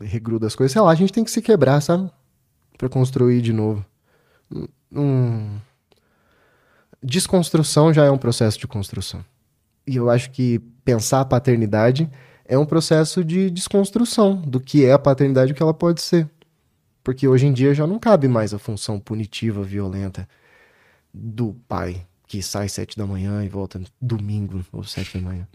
E 0.00 0.04
regruda 0.06 0.46
as 0.46 0.54
coisas. 0.54 0.72
Sei 0.72 0.80
lá, 0.80 0.90
a 0.90 0.94
gente 0.94 1.12
tem 1.12 1.24
que 1.24 1.30
se 1.30 1.40
quebrar, 1.42 1.80
sabe? 1.80 2.10
Pra 2.78 2.88
construir 2.88 3.40
de 3.42 3.52
novo. 3.52 3.84
Um... 4.92 5.58
Desconstrução 7.02 7.92
já 7.92 8.04
é 8.04 8.10
um 8.10 8.18
processo 8.18 8.58
de 8.58 8.66
construção. 8.66 9.24
E 9.86 9.96
eu 9.96 10.10
acho 10.10 10.30
que 10.30 10.58
pensar 10.84 11.20
a 11.20 11.24
paternidade 11.24 12.10
é 12.44 12.58
um 12.58 12.66
processo 12.66 13.24
de 13.24 13.50
desconstrução 13.50 14.36
do 14.36 14.58
que 14.60 14.84
é 14.84 14.92
a 14.92 14.98
paternidade 14.98 15.50
e 15.50 15.52
o 15.52 15.54
que 15.56 15.62
ela 15.62 15.74
pode 15.74 16.00
ser. 16.02 16.28
Porque 17.04 17.28
hoje 17.28 17.46
em 17.46 17.52
dia 17.52 17.72
já 17.74 17.86
não 17.86 17.98
cabe 17.98 18.26
mais 18.26 18.52
a 18.52 18.58
função 18.58 18.98
punitiva, 18.98 19.62
violenta 19.62 20.28
do 21.14 21.54
pai 21.68 22.04
que 22.26 22.42
sai 22.42 22.68
sete 22.68 22.98
da 22.98 23.06
manhã 23.06 23.44
e 23.44 23.48
volta 23.48 23.80
domingo 24.00 24.64
ou 24.72 24.82
sete 24.82 25.18
da 25.18 25.24
manhã. 25.24 25.46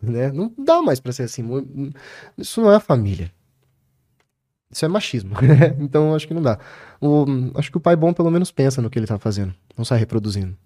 Né? 0.00 0.30
Não 0.30 0.52
dá 0.56 0.80
mais 0.80 1.00
pra 1.00 1.12
ser 1.12 1.24
assim. 1.24 1.42
Mu- 1.42 1.92
Isso 2.38 2.60
não 2.60 2.72
é 2.72 2.78
família. 2.78 3.32
Isso 4.72 4.84
é 4.84 4.88
machismo. 4.88 5.34
né? 5.42 5.76
então 5.78 6.08
eu 6.08 6.14
acho 6.16 6.26
que 6.26 6.32
não 6.34 6.40
dá. 6.42 6.58
O- 7.00 7.26
acho 7.56 7.70
que 7.70 7.76
o 7.76 7.80
pai 7.80 7.94
bom 7.94 8.12
pelo 8.14 8.30
menos 8.30 8.50
pensa 8.50 8.80
no 8.80 8.88
que 8.90 8.98
ele 8.98 9.06
tá 9.06 9.18
fazendo. 9.18 9.54
Não 9.76 9.84
sai 9.84 9.98
reproduzindo. 9.98 10.56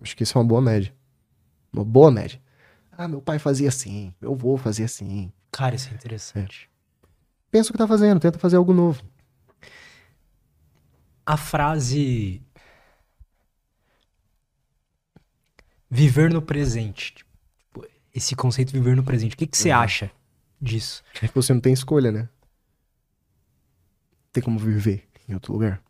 Acho 0.00 0.16
que 0.16 0.22
isso 0.22 0.38
é 0.38 0.40
uma 0.40 0.46
boa 0.46 0.60
média. 0.62 0.94
Uma 1.72 1.84
boa 1.84 2.10
média. 2.10 2.40
Ah, 2.96 3.08
meu 3.08 3.20
pai 3.20 3.38
fazia 3.38 3.68
assim. 3.68 4.14
Meu 4.20 4.32
avô 4.32 4.56
fazia 4.56 4.84
assim. 4.86 5.32
Cara, 5.50 5.74
isso 5.74 5.88
é 5.90 5.94
interessante. 5.94 6.70
Pensa 7.50 7.70
o 7.70 7.72
que 7.72 7.78
tá 7.78 7.86
fazendo. 7.88 8.20
Tenta 8.20 8.38
fazer 8.38 8.56
algo 8.56 8.72
novo. 8.72 9.02
A 11.26 11.36
frase. 11.36 12.40
Viver 15.90 16.30
no 16.32 16.42
presente. 16.42 17.14
Tipo, 17.14 17.86
esse 18.14 18.34
conceito 18.34 18.72
de 18.72 18.78
viver 18.78 18.96
no 18.96 19.04
presente. 19.04 19.34
O 19.34 19.36
que, 19.36 19.46
que 19.46 19.56
você 19.56 19.70
Uhum. 19.70 19.76
acha 19.76 20.10
disso? 20.60 21.02
É 21.22 21.28
que 21.28 21.34
você 21.34 21.52
não 21.52 21.60
tem 21.60 21.72
escolha, 21.72 22.10
né? 22.10 22.28
Tem 24.36 24.42
como 24.42 24.58
viver 24.58 25.08
em 25.26 25.32
outro 25.32 25.54
lugar? 25.54 25.80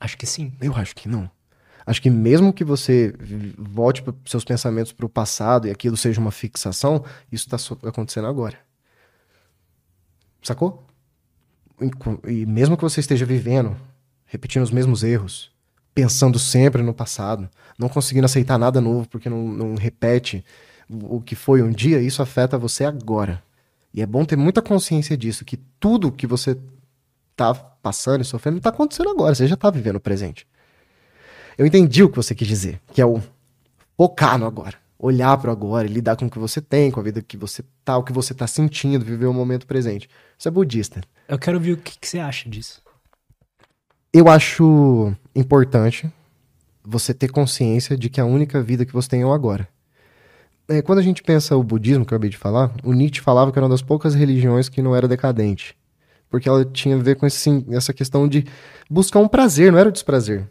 Acho 0.00 0.16
que 0.16 0.24
sim. 0.24 0.54
Eu 0.58 0.74
acho 0.74 0.96
que 0.96 1.06
não. 1.06 1.30
Acho 1.84 2.00
que 2.00 2.08
mesmo 2.08 2.50
que 2.50 2.64
você 2.64 3.12
volte 3.58 4.02
para 4.02 4.14
seus 4.24 4.42
pensamentos 4.42 4.90
para 4.90 5.04
o 5.04 5.08
passado 5.08 5.68
e 5.68 5.70
aquilo 5.70 5.98
seja 5.98 6.18
uma 6.18 6.30
fixação, 6.30 7.04
isso 7.30 7.46
está 7.46 7.58
acontecendo 7.86 8.26
agora. 8.26 8.58
Sacou? 10.40 10.86
E 12.26 12.46
mesmo 12.46 12.74
que 12.74 12.82
você 12.82 13.00
esteja 13.00 13.26
vivendo, 13.26 13.76
repetindo 14.24 14.62
os 14.62 14.70
mesmos 14.70 15.02
erros, 15.02 15.52
pensando 15.94 16.38
sempre 16.38 16.80
no 16.80 16.94
passado, 16.94 17.50
não 17.78 17.90
conseguindo 17.90 18.24
aceitar 18.24 18.56
nada 18.56 18.80
novo 18.80 19.06
porque 19.10 19.28
não, 19.28 19.46
não 19.46 19.74
repete 19.74 20.42
o 20.88 21.20
que 21.20 21.34
foi 21.34 21.62
um 21.62 21.70
dia, 21.70 22.00
isso 22.00 22.22
afeta 22.22 22.56
você 22.56 22.82
agora. 22.82 23.42
E 23.92 24.00
é 24.00 24.06
bom 24.06 24.24
ter 24.24 24.36
muita 24.36 24.62
consciência 24.62 25.18
disso, 25.18 25.44
que 25.44 25.58
tudo 25.78 26.10
que 26.10 26.26
você 26.26 26.58
tá 27.36 27.54
passando 27.54 28.22
e 28.22 28.24
sofrendo 28.24 28.60
tá 28.60 28.70
acontecendo 28.70 29.10
agora, 29.10 29.34
você 29.34 29.46
já 29.46 29.56
tá 29.56 29.70
vivendo 29.70 29.96
o 29.96 30.00
presente. 30.00 30.46
Eu 31.56 31.66
entendi 31.66 32.02
o 32.02 32.08
que 32.08 32.16
você 32.16 32.34
quis 32.34 32.48
dizer, 32.48 32.80
que 32.92 33.00
é 33.00 33.06
o 33.06 33.20
focar 33.96 34.38
no 34.38 34.46
agora, 34.46 34.76
olhar 34.98 35.36
pro 35.38 35.50
agora, 35.50 35.86
e 35.86 35.90
lidar 35.92 36.16
com 36.16 36.26
o 36.26 36.30
que 36.30 36.38
você 36.38 36.60
tem, 36.60 36.90
com 36.90 37.00
a 37.00 37.02
vida 37.02 37.22
que 37.22 37.36
você 37.36 37.62
tá, 37.84 37.96
o 37.96 38.02
que 38.02 38.12
você 38.12 38.34
tá 38.34 38.46
sentindo, 38.46 39.04
viver 39.04 39.26
o 39.26 39.32
momento 39.32 39.66
presente. 39.66 40.08
Isso 40.38 40.48
é 40.48 40.50
budista. 40.50 41.00
Eu 41.28 41.38
quero 41.38 41.60
ver 41.60 41.72
o 41.72 41.76
que, 41.76 41.98
que 41.98 42.08
você 42.08 42.18
acha 42.18 42.48
disso. 42.48 42.82
Eu 44.12 44.28
acho 44.28 45.14
importante 45.34 46.10
você 46.84 47.14
ter 47.14 47.30
consciência 47.30 47.96
de 47.96 48.08
que 48.08 48.20
a 48.20 48.24
única 48.24 48.62
vida 48.62 48.84
que 48.84 48.92
você 48.92 49.08
tem 49.08 49.22
é 49.22 49.26
o 49.26 49.32
agora. 49.32 49.68
É, 50.68 50.80
quando 50.82 50.98
a 50.98 51.02
gente 51.02 51.22
pensa 51.22 51.56
o 51.56 51.62
budismo, 51.62 52.04
que 52.04 52.12
eu 52.12 52.16
acabei 52.16 52.30
de 52.30 52.36
falar, 52.36 52.72
o 52.82 52.92
Nietzsche 52.92 53.20
falava 53.20 53.52
que 53.52 53.58
era 53.58 53.66
uma 53.66 53.70
das 53.70 53.82
poucas 53.82 54.14
religiões 54.14 54.68
que 54.68 54.80
não 54.80 54.94
era 54.94 55.06
decadente. 55.06 55.76
Porque 56.34 56.48
ela 56.48 56.64
tinha 56.64 56.96
a 56.96 56.98
ver 56.98 57.14
com 57.14 57.24
esse, 57.26 57.64
essa 57.70 57.92
questão 57.92 58.26
de 58.26 58.44
buscar 58.90 59.20
um 59.20 59.28
prazer, 59.28 59.70
não 59.70 59.78
era 59.78 59.88
o 59.88 59.92
desprazer. 59.92 60.50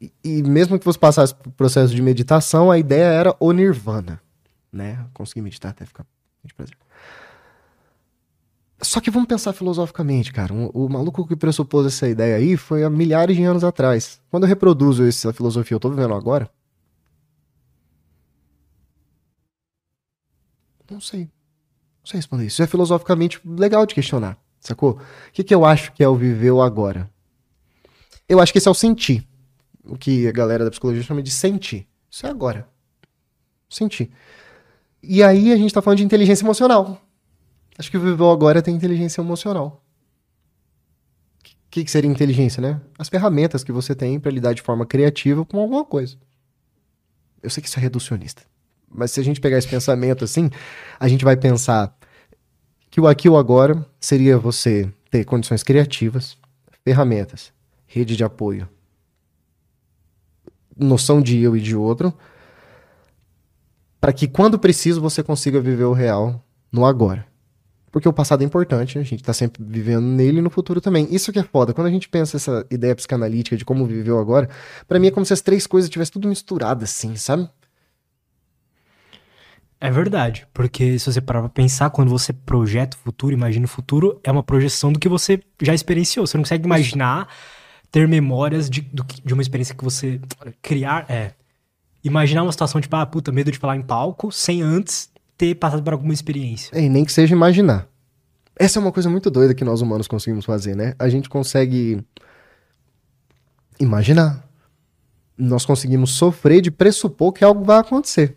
E, 0.00 0.12
e 0.22 0.40
mesmo 0.44 0.78
que 0.78 0.84
você 0.84 0.96
passasse 0.96 1.34
por 1.34 1.50
processo 1.50 1.92
de 1.92 2.00
meditação, 2.00 2.70
a 2.70 2.78
ideia 2.78 3.06
era 3.06 3.34
o 3.40 3.50
nirvana. 3.50 4.20
Né? 4.72 5.04
Conseguir 5.12 5.40
meditar 5.42 5.72
até 5.72 5.84
ficar 5.84 6.06
de 6.44 6.54
prazer. 6.54 6.76
Só 8.80 9.00
que 9.00 9.10
vamos 9.10 9.26
pensar 9.26 9.52
filosoficamente, 9.52 10.32
cara. 10.32 10.54
Um- 10.54 10.70
o 10.72 10.88
maluco 10.88 11.26
que 11.26 11.34
pressupôs 11.34 11.86
essa 11.88 12.06
ideia 12.08 12.36
aí 12.36 12.56
foi 12.56 12.84
há 12.84 12.90
milhares 12.90 13.34
de 13.36 13.42
anos 13.42 13.64
atrás. 13.64 14.20
Quando 14.30 14.44
eu 14.44 14.48
reproduzo 14.48 15.04
essa 15.04 15.32
filosofia, 15.32 15.74
eu 15.74 15.80
tô 15.80 15.90
vivendo 15.90 16.14
agora? 16.14 16.48
Não 20.88 21.00
sei. 21.00 21.22
Não 21.22 21.30
sei 22.04 22.18
responder 22.18 22.44
isso. 22.44 22.54
Isso 22.54 22.62
é 22.62 22.66
filosoficamente 22.68 23.40
legal 23.44 23.84
de 23.86 23.94
questionar, 23.94 24.38
sacou? 24.66 24.92
O 24.92 25.32
que, 25.32 25.44
que 25.44 25.54
eu 25.54 25.64
acho 25.64 25.92
que 25.92 26.02
é 26.02 26.08
o 26.08 26.14
viver 26.14 26.50
o 26.50 26.62
agora? 26.62 27.10
Eu 28.28 28.40
acho 28.40 28.52
que 28.52 28.58
esse 28.58 28.68
é 28.68 28.70
o 28.70 28.74
sentir. 28.74 29.26
O 29.84 29.96
que 29.96 30.26
a 30.26 30.32
galera 30.32 30.64
da 30.64 30.70
psicologia 30.70 31.02
chama 31.02 31.22
de 31.22 31.30
sentir. 31.30 31.86
Isso 32.10 32.26
é 32.26 32.30
agora. 32.30 32.68
Sentir. 33.68 34.10
E 35.02 35.22
aí 35.22 35.52
a 35.52 35.56
gente 35.56 35.72
tá 35.72 35.80
falando 35.80 35.98
de 35.98 36.04
inteligência 36.04 36.44
emocional. 36.44 37.00
Acho 37.78 37.90
que 37.90 37.96
o 37.96 38.00
Viveu 38.00 38.30
Agora 38.30 38.62
tem 38.62 38.74
inteligência 38.74 39.20
emocional. 39.20 39.82
O 41.44 41.70
que, 41.70 41.84
que 41.84 41.90
seria 41.90 42.10
inteligência, 42.10 42.60
né? 42.60 42.80
As 42.98 43.08
ferramentas 43.08 43.62
que 43.62 43.70
você 43.70 43.94
tem 43.94 44.18
para 44.18 44.30
lidar 44.30 44.54
de 44.54 44.62
forma 44.62 44.86
criativa 44.86 45.44
com 45.44 45.60
alguma 45.60 45.84
coisa. 45.84 46.16
Eu 47.42 47.50
sei 47.50 47.62
que 47.62 47.68
isso 47.68 47.78
é 47.78 47.82
reducionista. 47.82 48.42
Mas 48.88 49.10
se 49.10 49.20
a 49.20 49.22
gente 49.22 49.40
pegar 49.40 49.58
esse 49.58 49.68
pensamento 49.68 50.24
assim, 50.24 50.50
a 50.98 51.06
gente 51.06 51.24
vai 51.24 51.36
pensar 51.36 51.95
que 52.96 53.00
o 53.02 53.06
aqui 53.06 53.28
e 53.28 53.30
o 53.30 53.36
agora 53.36 53.84
seria 54.00 54.38
você 54.38 54.90
ter 55.10 55.22
condições 55.26 55.62
criativas, 55.62 56.38
ferramentas, 56.82 57.52
rede 57.86 58.16
de 58.16 58.24
apoio, 58.24 58.66
noção 60.74 61.20
de 61.20 61.38
eu 61.42 61.54
e 61.54 61.60
de 61.60 61.76
outro, 61.76 62.10
para 64.00 64.14
que 64.14 64.26
quando 64.26 64.58
preciso 64.58 64.98
você 64.98 65.22
consiga 65.22 65.60
viver 65.60 65.84
o 65.84 65.92
real 65.92 66.42
no 66.72 66.86
agora. 66.86 67.26
Porque 67.92 68.08
o 68.08 68.14
passado 68.14 68.40
é 68.40 68.46
importante, 68.46 68.98
a 68.98 69.02
gente 69.02 69.22
tá 69.22 69.34
sempre 69.34 69.62
vivendo 69.62 70.00
nele 70.00 70.38
e 70.38 70.42
no 70.42 70.48
futuro 70.48 70.80
também. 70.80 71.06
Isso 71.10 71.30
que 71.30 71.38
é 71.38 71.42
foda. 71.42 71.74
Quando 71.74 71.88
a 71.88 71.90
gente 71.90 72.08
pensa 72.08 72.38
essa 72.38 72.66
ideia 72.70 72.96
psicanalítica 72.96 73.58
de 73.58 73.64
como 73.66 73.84
viveu 73.84 74.18
agora, 74.18 74.48
para 74.88 74.98
mim 74.98 75.08
é 75.08 75.10
como 75.10 75.26
se 75.26 75.34
as 75.34 75.42
três 75.42 75.66
coisas 75.66 75.90
tivessem 75.90 76.14
tudo 76.14 76.28
misturado 76.28 76.82
assim, 76.82 77.14
sabe? 77.14 77.46
É 79.78 79.90
verdade, 79.90 80.46
porque 80.54 80.98
se 80.98 81.12
você 81.12 81.20
parar 81.20 81.40
pra 81.40 81.48
pensar, 81.50 81.90
quando 81.90 82.08
você 82.08 82.32
projeta 82.32 82.96
o 82.96 83.00
futuro, 83.00 83.34
imagina 83.34 83.66
o 83.66 83.68
futuro, 83.68 84.18
é 84.24 84.30
uma 84.30 84.42
projeção 84.42 84.90
do 84.90 84.98
que 84.98 85.08
você 85.08 85.40
já 85.60 85.74
experienciou. 85.74 86.26
Você 86.26 86.36
não 86.36 86.44
consegue 86.44 86.64
imaginar 86.64 87.28
ter 87.90 88.08
memórias 88.08 88.70
de, 88.70 88.80
do, 88.80 89.04
de 89.24 89.32
uma 89.34 89.42
experiência 89.42 89.74
que 89.74 89.84
você 89.84 90.20
criar. 90.62 91.04
É. 91.10 91.32
Imaginar 92.02 92.42
uma 92.42 92.52
situação 92.52 92.80
tipo, 92.80 92.96
ah, 92.96 93.04
puta, 93.04 93.30
medo 93.30 93.50
de 93.50 93.58
falar 93.58 93.76
em 93.76 93.82
palco, 93.82 94.32
sem 94.32 94.62
antes 94.62 95.10
ter 95.36 95.54
passado 95.56 95.82
por 95.82 95.92
alguma 95.92 96.14
experiência. 96.14 96.70
É, 96.76 96.82
e 96.82 96.88
nem 96.88 97.04
que 97.04 97.12
seja 97.12 97.34
imaginar. 97.34 97.86
Essa 98.58 98.78
é 98.78 98.80
uma 98.80 98.92
coisa 98.92 99.10
muito 99.10 99.30
doida 99.30 99.54
que 99.54 99.64
nós 99.64 99.82
humanos 99.82 100.08
conseguimos 100.08 100.46
fazer, 100.46 100.74
né? 100.74 100.94
A 100.98 101.08
gente 101.10 101.28
consegue 101.28 102.02
imaginar. 103.78 104.42
Nós 105.36 105.66
conseguimos 105.66 106.12
sofrer 106.12 106.62
de 106.62 106.70
pressupor 106.70 107.32
que 107.32 107.44
algo 107.44 107.62
vai 107.62 107.78
acontecer. 107.78 108.35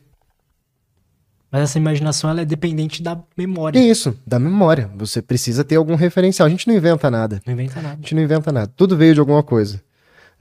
Mas 1.51 1.63
essa 1.63 1.77
imaginação 1.77 2.29
ela 2.29 2.41
é 2.41 2.45
dependente 2.45 3.01
da 3.01 3.19
memória. 3.35 3.79
Isso, 3.79 4.15
da 4.25 4.37
memória. 4.37 4.89
Você 4.95 5.21
precisa 5.21 5.63
ter 5.63 5.77
algum 5.77 5.95
referencial. 5.95 6.45
A 6.45 6.49
gente 6.49 6.67
não 6.67 6.75
inventa 6.75 7.09
nada. 7.09 7.41
Não 7.45 7.53
inventa 7.53 7.81
nada. 7.81 7.93
A 7.93 7.97
gente 7.97 8.15
não 8.15 8.21
inventa 8.21 8.51
nada. 8.51 8.71
Tudo 8.75 8.95
veio 8.95 9.15
de 9.15 9.19
alguma 9.19 9.41
coisa. 9.41 9.81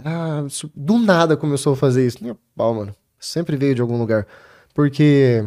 Ah, 0.05 0.45
do 0.75 0.99
nada 0.99 1.37
começou 1.37 1.73
a 1.73 1.77
fazer 1.77 2.07
isso. 2.07 2.19
A 2.31 2.37
pau, 2.55 2.75
mano. 2.75 2.95
Sempre 3.19 3.57
veio 3.57 3.75
de 3.75 3.81
algum 3.81 3.99
lugar. 3.99 4.27
Porque 4.75 5.43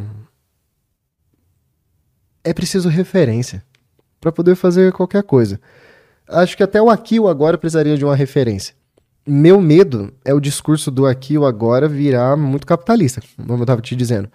é 2.44 2.54
preciso 2.54 2.90
referência 2.90 3.64
para 4.20 4.32
poder 4.32 4.56
fazer 4.56 4.92
qualquer 4.92 5.24
coisa. 5.24 5.60
Acho 6.28 6.58
que 6.58 6.64
até 6.64 6.82
o 6.82 6.90
aqui 6.90 7.20
o 7.20 7.28
agora 7.28 7.58
precisaria 7.58 7.98
de 7.98 8.06
uma 8.06 8.16
referência. 8.16 8.74
Meu 9.28 9.62
medo 9.62 10.12
é 10.26 10.34
o 10.34 10.40
discurso 10.40 10.90
do 10.90 11.06
aqui 11.06 11.38
o 11.38 11.46
agora 11.46 11.88
virar 11.88 12.36
muito 12.36 12.66
capitalista, 12.66 13.22
como 13.48 13.62
eu 13.62 13.66
tava 13.68 13.82
te 13.82 13.96
dizendo. 13.96 14.30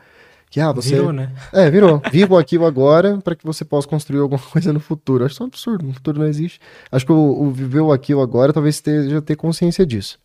Que 0.50 0.60
ah, 0.60 0.72
você 0.72 0.94
Virou, 0.94 1.12
né? 1.12 1.32
é, 1.52 1.70
virou. 1.70 2.00
Viva 2.10 2.34
o 2.34 2.38
aqui 2.38 2.54
e 2.54 2.58
o 2.58 2.64
agora 2.64 3.18
para 3.18 3.34
que 3.34 3.44
você 3.44 3.64
possa 3.64 3.86
construir 3.86 4.20
alguma 4.20 4.40
coisa 4.52 4.72
no 4.72 4.80
futuro. 4.80 5.24
Acho 5.24 5.34
isso 5.34 5.42
um 5.42 5.46
absurdo. 5.46 5.84
No 5.86 5.92
futuro 5.92 6.20
não 6.20 6.26
existe. 6.26 6.60
Acho 6.90 7.04
que 7.04 7.12
o, 7.12 7.42
o 7.42 7.50
viver 7.50 7.80
o 7.80 7.92
aqui 7.92 8.12
e 8.12 8.14
o 8.14 8.20
agora 8.20 8.52
talvez 8.52 8.76
esteja 8.76 9.20
ter 9.20 9.36
consciência 9.36 9.84
disso. 9.84 10.18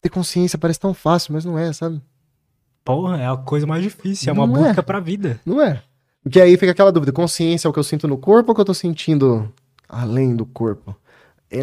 Ter 0.00 0.08
consciência 0.08 0.58
parece 0.58 0.80
tão 0.80 0.92
fácil, 0.92 1.32
mas 1.32 1.44
não 1.44 1.58
é, 1.58 1.72
sabe? 1.72 2.00
Porra, 2.84 3.18
é 3.18 3.26
a 3.26 3.36
coisa 3.36 3.66
mais 3.66 3.82
difícil. 3.82 4.30
É 4.30 4.32
uma 4.32 4.46
Não 4.46 4.64
é. 4.64 4.68
busca 4.68 4.82
pra 4.82 5.00
vida. 5.00 5.40
Não 5.44 5.60
é. 5.60 5.82
Porque 6.22 6.40
aí 6.40 6.56
fica 6.56 6.72
aquela 6.72 6.92
dúvida: 6.92 7.12
consciência 7.12 7.66
é 7.66 7.70
o 7.70 7.72
que 7.72 7.78
eu 7.78 7.84
sinto 7.84 8.06
no 8.06 8.18
corpo 8.18 8.50
ou 8.50 8.52
o 8.52 8.54
que 8.54 8.60
eu 8.60 8.64
tô 8.64 8.74
sentindo 8.74 9.52
além 9.88 10.34
do 10.36 10.44
corpo? 10.44 10.94
É, 11.50 11.60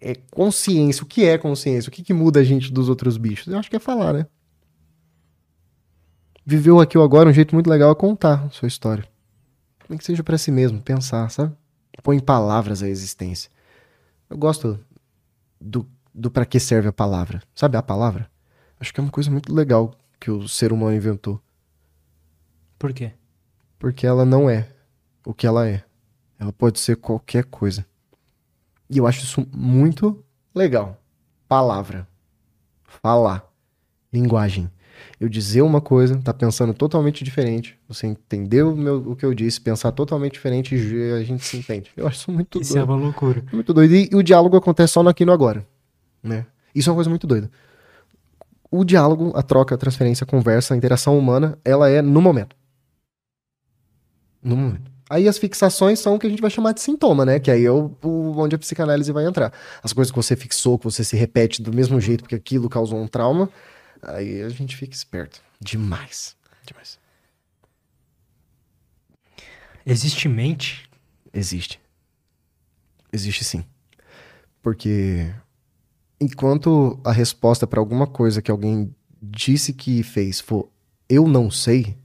é 0.00 0.14
consciência. 0.30 1.02
O 1.02 1.06
que 1.06 1.24
é 1.24 1.36
consciência? 1.36 1.88
O 1.88 1.92
que, 1.92 2.02
que 2.02 2.14
muda 2.14 2.40
a 2.40 2.44
gente 2.44 2.72
dos 2.72 2.88
outros 2.88 3.16
bichos? 3.16 3.52
Eu 3.52 3.58
acho 3.58 3.68
que 3.68 3.76
é 3.76 3.80
falar, 3.80 4.12
né? 4.12 4.26
Viver 6.46 6.72
o 6.72 6.80
aqui 6.80 6.96
e 6.96 7.00
o 7.00 7.02
agora, 7.02 7.30
um 7.30 7.32
jeito 7.32 7.54
muito 7.54 7.70
legal 7.70 7.90
é 7.90 7.94
contar 7.94 8.44
a 8.44 8.50
sua 8.50 8.68
história. 8.68 9.08
Nem 9.88 9.98
que 9.98 10.04
seja 10.04 10.22
pra 10.22 10.36
si 10.36 10.50
mesmo, 10.50 10.80
pensar, 10.80 11.30
sabe? 11.30 11.54
Põe 12.02 12.16
em 12.16 12.20
palavras 12.20 12.82
a 12.82 12.88
existência. 12.88 13.50
Eu 14.28 14.36
gosto 14.36 14.78
do, 15.60 15.88
do 16.14 16.30
para 16.30 16.44
que 16.44 16.60
serve 16.60 16.88
a 16.88 16.92
palavra. 16.92 17.42
Sabe 17.54 17.76
a 17.76 17.82
palavra? 17.82 18.30
Acho 18.78 18.92
que 18.92 19.00
é 19.00 19.02
uma 19.02 19.10
coisa 19.10 19.30
muito 19.30 19.54
legal 19.54 19.94
que 20.20 20.30
o 20.30 20.46
ser 20.46 20.72
humano 20.72 20.94
inventou. 20.94 21.40
Por 22.78 22.92
quê? 22.92 23.12
Porque 23.78 24.06
ela 24.06 24.24
não 24.24 24.48
é 24.50 24.68
o 25.24 25.32
que 25.32 25.46
ela 25.46 25.66
é. 25.66 25.82
Ela 26.38 26.52
pode 26.52 26.78
ser 26.78 26.96
qualquer 26.96 27.44
coisa. 27.44 27.86
E 28.90 28.98
eu 28.98 29.06
acho 29.06 29.24
isso 29.24 29.46
muito 29.50 30.22
legal. 30.54 31.00
Palavra. 31.48 32.06
Falar. 32.82 33.50
Linguagem. 34.12 34.70
Eu 35.20 35.28
dizer 35.28 35.62
uma 35.62 35.80
coisa, 35.80 36.16
tá 36.22 36.32
pensando 36.34 36.74
totalmente 36.74 37.22
diferente. 37.24 37.78
Você 37.88 38.06
entendeu 38.06 38.72
o, 38.72 38.76
meu- 38.76 39.10
o 39.12 39.16
que 39.16 39.24
eu 39.24 39.32
disse, 39.34 39.60
pensar 39.60 39.92
totalmente 39.92 40.32
diferente 40.34 40.74
e 40.74 41.12
a 41.12 41.22
gente 41.24 41.44
se 41.44 41.56
entende. 41.56 41.90
Eu 41.96 42.06
acho 42.06 42.18
isso 42.20 42.30
muito 42.32 42.60
Isso 42.60 42.72
é 42.72 42.80
doido. 42.80 42.90
uma 42.92 42.96
loucura. 43.02 43.44
Muito 43.52 43.72
doido. 43.72 43.94
E, 43.94 44.08
e 44.12 44.16
o 44.16 44.22
diálogo 44.22 44.56
acontece 44.56 44.92
só 44.94 45.02
no 45.02 45.08
aqui 45.08 45.24
no 45.24 45.32
agora. 45.32 45.66
Né? 46.22 46.46
Isso 46.74 46.88
é 46.88 46.92
uma 46.92 46.96
coisa 46.96 47.10
muito 47.10 47.26
doida. 47.26 47.50
O 48.70 48.84
diálogo, 48.84 49.32
a 49.36 49.42
troca, 49.42 49.74
a 49.74 49.78
transferência, 49.78 50.24
a 50.24 50.26
conversa, 50.26 50.74
a 50.74 50.76
interação 50.76 51.16
humana, 51.18 51.56
ela 51.64 51.88
é 51.88 52.02
no 52.02 52.20
momento. 52.20 52.56
No 54.42 54.56
momento. 54.56 54.90
Aí 55.08 55.28
as 55.28 55.38
fixações 55.38 55.98
são 56.00 56.14
o 56.14 56.18
que 56.18 56.26
a 56.26 56.30
gente 56.30 56.40
vai 56.40 56.50
chamar 56.50 56.72
de 56.72 56.80
sintoma, 56.80 57.24
né? 57.24 57.38
Que 57.38 57.50
aí 57.50 57.64
é 57.64 57.70
o, 57.70 57.92
o- 58.02 58.34
onde 58.38 58.56
a 58.56 58.58
psicanálise 58.58 59.12
vai 59.12 59.26
entrar. 59.26 59.52
As 59.82 59.92
coisas 59.92 60.10
que 60.10 60.16
você 60.16 60.34
fixou, 60.34 60.78
que 60.78 60.84
você 60.84 61.04
se 61.04 61.14
repete 61.16 61.62
do 61.62 61.72
mesmo 61.72 62.00
jeito 62.00 62.22
porque 62.22 62.34
aquilo 62.34 62.68
causou 62.68 62.98
um 62.98 63.06
trauma, 63.06 63.48
aí 64.06 64.42
a 64.42 64.48
gente 64.48 64.76
fica 64.76 64.94
esperto. 64.94 65.42
Demais. 65.60 66.36
Demais. 66.66 66.98
Existe 69.86 70.28
mente? 70.28 70.88
Existe. 71.32 71.80
Existe 73.12 73.44
sim. 73.44 73.64
Porque 74.62 75.32
enquanto 76.20 76.98
a 77.04 77.12
resposta 77.12 77.66
para 77.66 77.80
alguma 77.80 78.06
coisa 78.06 78.40
que 78.40 78.50
alguém 78.50 78.94
disse 79.20 79.72
que 79.72 80.02
fez 80.02 80.40
for 80.40 80.68
eu 81.08 81.28
não 81.28 81.50
sei, 81.50 81.96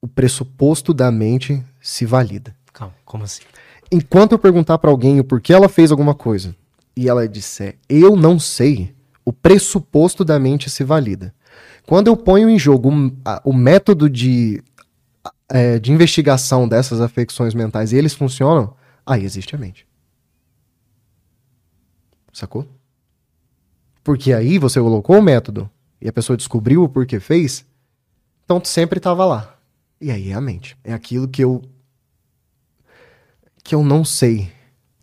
o 0.00 0.08
pressuposto 0.08 0.92
da 0.92 1.10
mente 1.10 1.64
se 1.80 2.04
valida. 2.04 2.54
Calma, 2.72 2.94
como 3.04 3.24
assim? 3.24 3.42
Enquanto 3.90 4.32
eu 4.32 4.38
perguntar 4.38 4.78
para 4.78 4.90
alguém 4.90 5.20
o 5.20 5.24
porquê 5.24 5.52
ela 5.52 5.68
fez 5.68 5.90
alguma 5.90 6.14
coisa 6.14 6.54
e 6.96 7.08
ela 7.08 7.28
disser 7.28 7.78
eu 7.88 8.16
não 8.16 8.38
sei, 8.38 8.93
o 9.24 9.32
pressuposto 9.32 10.24
da 10.24 10.38
mente 10.38 10.68
se 10.68 10.84
valida. 10.84 11.34
Quando 11.86 12.08
eu 12.08 12.16
ponho 12.16 12.48
em 12.48 12.58
jogo 12.58 12.90
um- 12.90 13.16
a- 13.24 13.40
o 13.44 13.52
método 13.52 14.08
de, 14.08 14.62
é, 15.48 15.78
de 15.78 15.92
investigação 15.92 16.66
dessas 16.68 17.00
afecções 17.00 17.54
mentais 17.54 17.92
e 17.92 17.96
eles 17.96 18.14
funcionam, 18.14 18.74
aí 19.06 19.24
existe 19.24 19.54
a 19.54 19.58
mente. 19.58 19.86
Sacou? 22.32 22.66
Porque 24.02 24.32
aí 24.32 24.58
você 24.58 24.80
colocou 24.80 25.18
o 25.18 25.22
método 25.22 25.70
e 26.00 26.08
a 26.08 26.12
pessoa 26.12 26.36
descobriu 26.36 26.82
o 26.82 26.88
porquê 26.88 27.20
fez, 27.20 27.64
então 28.44 28.62
sempre 28.64 28.98
estava 28.98 29.24
lá. 29.24 29.56
E 30.00 30.10
aí 30.10 30.30
é 30.30 30.34
a 30.34 30.40
mente. 30.40 30.76
É 30.84 30.92
aquilo 30.92 31.28
que 31.28 31.42
eu 31.42 31.62
que 33.62 33.74
eu 33.74 33.82
não 33.82 34.04
sei, 34.04 34.52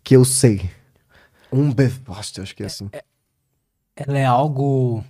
que 0.04 0.14
eu 0.14 0.24
sei. 0.24 0.70
Um 1.52 1.72
bevoste, 1.74 2.40
acho 2.40 2.54
que 2.54 2.62
é 2.62 2.66
assim. 2.66 2.88
Ela 3.96 4.18
é 4.18 4.24
algo 4.24 5.04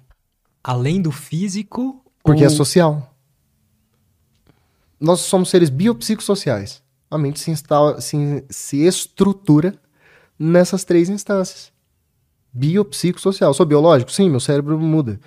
além 0.62 1.00
do 1.00 1.10
físico? 1.12 2.02
Porque 2.22 2.44
é 2.44 2.48
ou- 2.48 2.54
social. 2.54 3.08
Nós 5.00 5.20
somos 5.20 5.50
seres 5.50 5.68
biopsicossociais. 5.70 6.82
A 7.10 7.18
mente 7.18 7.40
se, 7.40 7.50
instala, 7.50 8.00
se, 8.00 8.44
se 8.48 8.86
estrutura 8.86 9.74
nessas 10.38 10.84
três 10.84 11.08
instâncias. 11.08 11.72
Biopsicossocial. 12.52 13.50
Eu 13.50 13.54
sou 13.54 13.66
biológico? 13.66 14.12
Sim, 14.12 14.30
meu 14.30 14.40
cérebro 14.40 14.78
muda. 14.78 15.20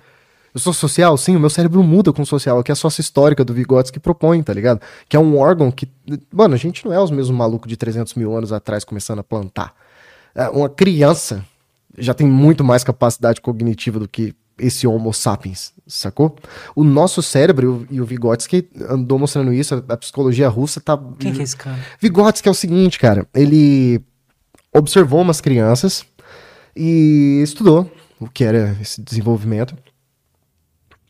Eu 0.54 0.60
sou 0.60 0.72
social? 0.72 1.16
Sim, 1.18 1.36
o 1.36 1.40
meu 1.40 1.50
cérebro 1.50 1.82
muda 1.82 2.12
com 2.12 2.22
o 2.22 2.26
social, 2.26 2.62
que 2.62 2.70
é 2.70 2.74
a 2.74 2.76
sócia 2.76 3.02
histórica 3.02 3.44
do 3.44 3.52
Vygotsky 3.52 4.00
propõe, 4.00 4.42
tá 4.42 4.54
ligado? 4.54 4.80
Que 5.08 5.16
é 5.16 5.20
um 5.20 5.38
órgão 5.38 5.70
que. 5.70 5.86
Mano, 6.32 6.54
a 6.54 6.58
gente 6.58 6.84
não 6.86 6.92
é 6.94 6.98
os 7.00 7.10
mesmos 7.10 7.36
malucos 7.36 7.68
de 7.68 7.76
300 7.76 8.14
mil 8.14 8.34
anos 8.34 8.52
atrás 8.52 8.82
começando 8.82 9.18
a 9.18 9.24
plantar. 9.24 9.74
É, 10.34 10.48
Uma 10.48 10.70
criança 10.70 11.44
já 11.98 12.14
tem 12.14 12.26
muito 12.26 12.62
mais 12.62 12.84
capacidade 12.84 13.40
cognitiva 13.40 13.98
do 13.98 14.08
que 14.08 14.34
esse 14.58 14.86
Homo 14.86 15.12
sapiens, 15.12 15.72
sacou? 15.86 16.36
O 16.74 16.82
nosso 16.82 17.22
cérebro, 17.22 17.86
e 17.90 18.00
o 18.00 18.06
Vygotsky 18.06 18.68
andou 18.88 19.18
mostrando 19.18 19.52
isso, 19.52 19.84
a, 19.88 19.96
psicologia 19.96 20.48
russa 20.48 20.80
tá. 20.80 20.98
Quem 21.18 21.32
que 21.32 21.40
é 21.40 21.42
esse 21.42 21.56
cara? 21.56 21.78
Vygotsky 22.00 22.48
é 22.48 22.50
o 22.50 22.54
seguinte, 22.54 22.98
cara, 22.98 23.26
ele 23.34 24.00
observou 24.72 25.20
umas 25.20 25.40
crianças 25.40 26.06
e 26.74 27.40
estudou 27.42 27.90
o 28.18 28.28
que 28.28 28.44
era 28.44 28.76
esse 28.80 29.00
desenvolvimento. 29.02 29.76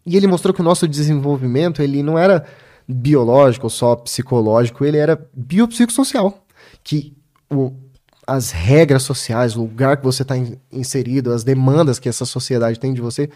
E 0.05 0.17
ele 0.17 0.27
mostrou 0.27 0.55
que 0.55 0.61
o 0.61 0.65
nosso 0.65 0.87
desenvolvimento, 0.87 1.83
ele 1.83 2.03
não 2.03 2.19
era 2.19 2.47
biológico 2.87 3.67
ou 3.67 3.71
só 3.71 3.97
psicológico, 3.97 4.85
ele 4.85 4.97
era 4.97 5.29
biopsicossocial. 5.35 6.47
Que 6.85 7.17
o, 7.51 7.73
as 8.27 8.51
regras 8.51 9.05
sociais, 9.05 9.55
o 9.57 9.61
lugar 9.61 9.99
que 9.99 10.05
você 10.05 10.23
está 10.23 10.37
in, 10.37 10.59
inserido, 10.73 11.33
as 11.33 11.45
demandas 11.45 11.99
que 11.99 12.09
essa 12.09 12.25
sociedade 12.25 12.81
tem 12.81 12.93
de 12.93 13.01
você, 13.01 13.31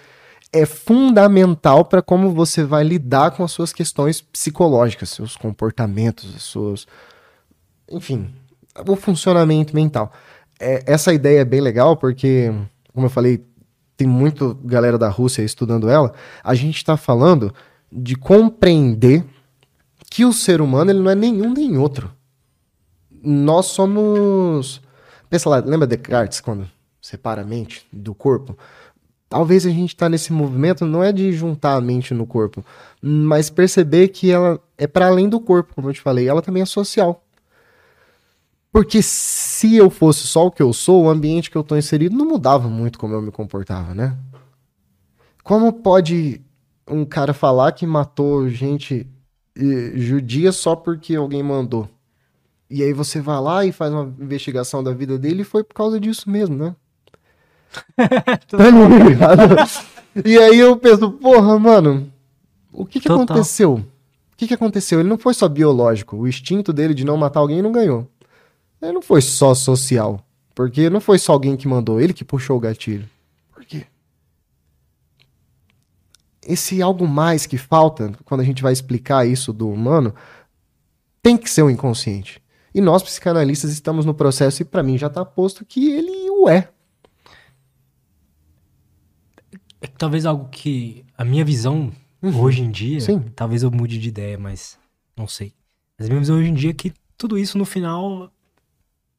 é 0.52 0.66
fundamental 0.66 1.84
para 1.84 2.02
como 2.02 2.32
você 2.32 2.64
vai 2.64 2.82
lidar 2.82 3.30
com 3.30 3.44
as 3.44 3.52
suas 3.52 3.72
questões 3.72 4.20
psicológicas, 4.20 5.10
seus 5.10 5.36
comportamentos, 5.36 6.34
as 6.34 6.42
suas. 6.42 6.86
Enfim, 7.88 8.34
o 8.86 8.96
funcionamento 8.96 9.74
mental. 9.74 10.12
É, 10.58 10.82
essa 10.86 11.12
ideia 11.14 11.40
é 11.40 11.44
bem 11.44 11.60
legal 11.60 11.96
porque, 11.96 12.52
como 12.92 13.06
eu 13.06 13.10
falei, 13.10 13.44
tem 13.96 14.08
muito 14.08 14.54
galera 14.64 14.98
da 14.98 15.08
Rússia 15.08 15.42
estudando 15.42 15.88
ela. 15.88 16.12
A 16.42 16.54
gente 16.54 16.76
está 16.76 16.96
falando 16.96 17.54
de 17.92 18.16
compreender 18.16 19.24
que 20.10 20.24
o 20.24 20.32
ser 20.32 20.60
humano 20.60 20.90
ele 20.90 21.00
não 21.00 21.10
é 21.10 21.14
nenhum 21.14 21.52
nem 21.52 21.76
outro. 21.76 22.10
Nós 23.22 23.66
somos. 23.66 24.80
Pensa 25.28 25.48
lá, 25.48 25.58
lembra 25.58 25.86
Descartes 25.86 26.40
quando 26.40 26.68
separa 27.00 27.42
a 27.42 27.44
mente 27.44 27.86
do 27.92 28.14
corpo? 28.14 28.56
Talvez 29.28 29.64
a 29.64 29.70
gente 29.70 29.94
está 29.94 30.08
nesse 30.08 30.32
movimento 30.32 30.84
não 30.84 31.04
é 31.04 31.12
de 31.12 31.32
juntar 31.32 31.76
a 31.76 31.80
mente 31.80 32.12
no 32.12 32.26
corpo, 32.26 32.64
mas 33.00 33.48
perceber 33.48 34.08
que 34.08 34.28
ela 34.30 34.58
é 34.76 34.88
para 34.88 35.06
além 35.06 35.28
do 35.28 35.38
corpo, 35.38 35.72
como 35.72 35.88
eu 35.88 35.94
te 35.94 36.00
falei, 36.00 36.28
ela 36.28 36.42
também 36.42 36.62
é 36.62 36.66
social. 36.66 37.22
Porque 38.72 39.02
se 39.02 39.76
eu 39.76 39.88
fosse 39.88 40.26
só 40.26 40.46
o 40.46 40.50
que 40.50 40.62
eu 40.62 40.72
sou, 40.72 41.04
o 41.04 41.08
ambiente 41.08 41.50
que 41.50 41.56
eu 41.56 41.62
estou 41.62 41.78
inserido 41.78 42.16
não 42.16 42.26
mudava 42.26 42.68
muito 42.68 42.98
como 42.98 43.14
eu 43.14 43.22
me 43.22 43.30
comportava, 43.30 43.94
né? 43.94 44.16
Como 45.44 45.72
pode 45.72 46.40
um 46.88 47.04
cara 47.04 47.32
falar 47.32 47.72
que 47.72 47.86
matou 47.86 48.48
gente 48.48 49.06
eh, 49.56 49.92
judia 49.94 50.52
só 50.52 50.76
porque 50.76 51.14
alguém 51.14 51.42
mandou? 51.42 51.88
E 52.70 52.84
aí 52.84 52.92
você 52.92 53.20
vai 53.20 53.40
lá 53.40 53.64
e 53.66 53.72
faz 53.72 53.92
uma 53.92 54.14
investigação 54.20 54.82
da 54.82 54.92
vida 54.92 55.18
dele 55.18 55.42
e 55.42 55.44
foi 55.44 55.64
por 55.64 55.74
causa 55.74 55.98
disso 55.98 56.30
mesmo, 56.30 56.56
né? 56.56 56.76
tá 58.46 58.58
e 60.24 60.38
aí 60.38 60.58
eu 60.58 60.76
penso, 60.76 61.10
porra, 61.10 61.58
mano, 61.58 62.12
o 62.72 62.86
que 62.86 63.00
que 63.00 63.08
Total. 63.08 63.24
aconteceu? 63.24 63.74
O 63.74 64.36
que 64.36 64.46
que 64.46 64.54
aconteceu? 64.54 65.00
Ele 65.00 65.08
não 65.08 65.18
foi 65.18 65.34
só 65.34 65.48
biológico. 65.48 66.16
O 66.16 66.28
instinto 66.28 66.72
dele 66.72 66.94
de 66.94 67.04
não 67.04 67.16
matar 67.16 67.40
alguém 67.40 67.60
não 67.60 67.72
ganhou. 67.72 68.08
Ele 68.80 68.92
não 68.92 69.02
foi 69.02 69.20
só 69.20 69.52
social. 69.52 70.24
Porque 70.54 70.88
não 70.88 71.00
foi 71.00 71.18
só 71.18 71.32
alguém 71.32 71.56
que 71.56 71.68
mandou, 71.68 72.00
ele 72.00 72.12
que 72.12 72.24
puxou 72.24 72.56
o 72.56 72.60
gatilho. 72.60 73.08
Por 73.52 73.64
quê? 73.64 73.86
Esse 76.42 76.80
algo 76.80 77.06
mais 77.06 77.46
que 77.46 77.58
falta, 77.58 78.12
quando 78.24 78.40
a 78.40 78.44
gente 78.44 78.62
vai 78.62 78.72
explicar 78.72 79.26
isso 79.26 79.52
do 79.52 79.68
humano, 79.68 80.14
tem 81.22 81.36
que 81.36 81.50
ser 81.50 81.62
o 81.62 81.66
um 81.66 81.70
inconsciente. 81.70 82.39
E 82.74 82.80
nós, 82.80 83.02
psicanalistas, 83.02 83.70
estamos 83.72 84.04
no 84.04 84.14
processo, 84.14 84.62
e 84.62 84.64
para 84.64 84.82
mim 84.82 84.96
já 84.96 85.08
está 85.08 85.24
posto 85.24 85.64
que 85.64 85.90
ele 85.90 86.30
o 86.30 86.48
é. 86.48 86.68
É 89.80 89.86
que 89.86 89.96
talvez 89.96 90.26
algo 90.26 90.48
que 90.48 91.04
a 91.16 91.24
minha 91.24 91.44
visão 91.44 91.92
uhum. 92.22 92.40
hoje 92.40 92.62
em 92.62 92.70
dia, 92.70 93.00
Sim. 93.00 93.20
talvez 93.34 93.62
eu 93.62 93.70
mude 93.70 93.98
de 93.98 94.08
ideia, 94.08 94.38
mas 94.38 94.78
não 95.16 95.26
sei. 95.26 95.54
Mas 95.98 96.06
a 96.06 96.10
minha 96.10 96.20
visão 96.20 96.36
hoje 96.36 96.50
em 96.50 96.54
dia 96.54 96.70
é 96.70 96.74
que 96.74 96.92
tudo 97.16 97.38
isso 97.38 97.58
no 97.58 97.64
final 97.64 98.30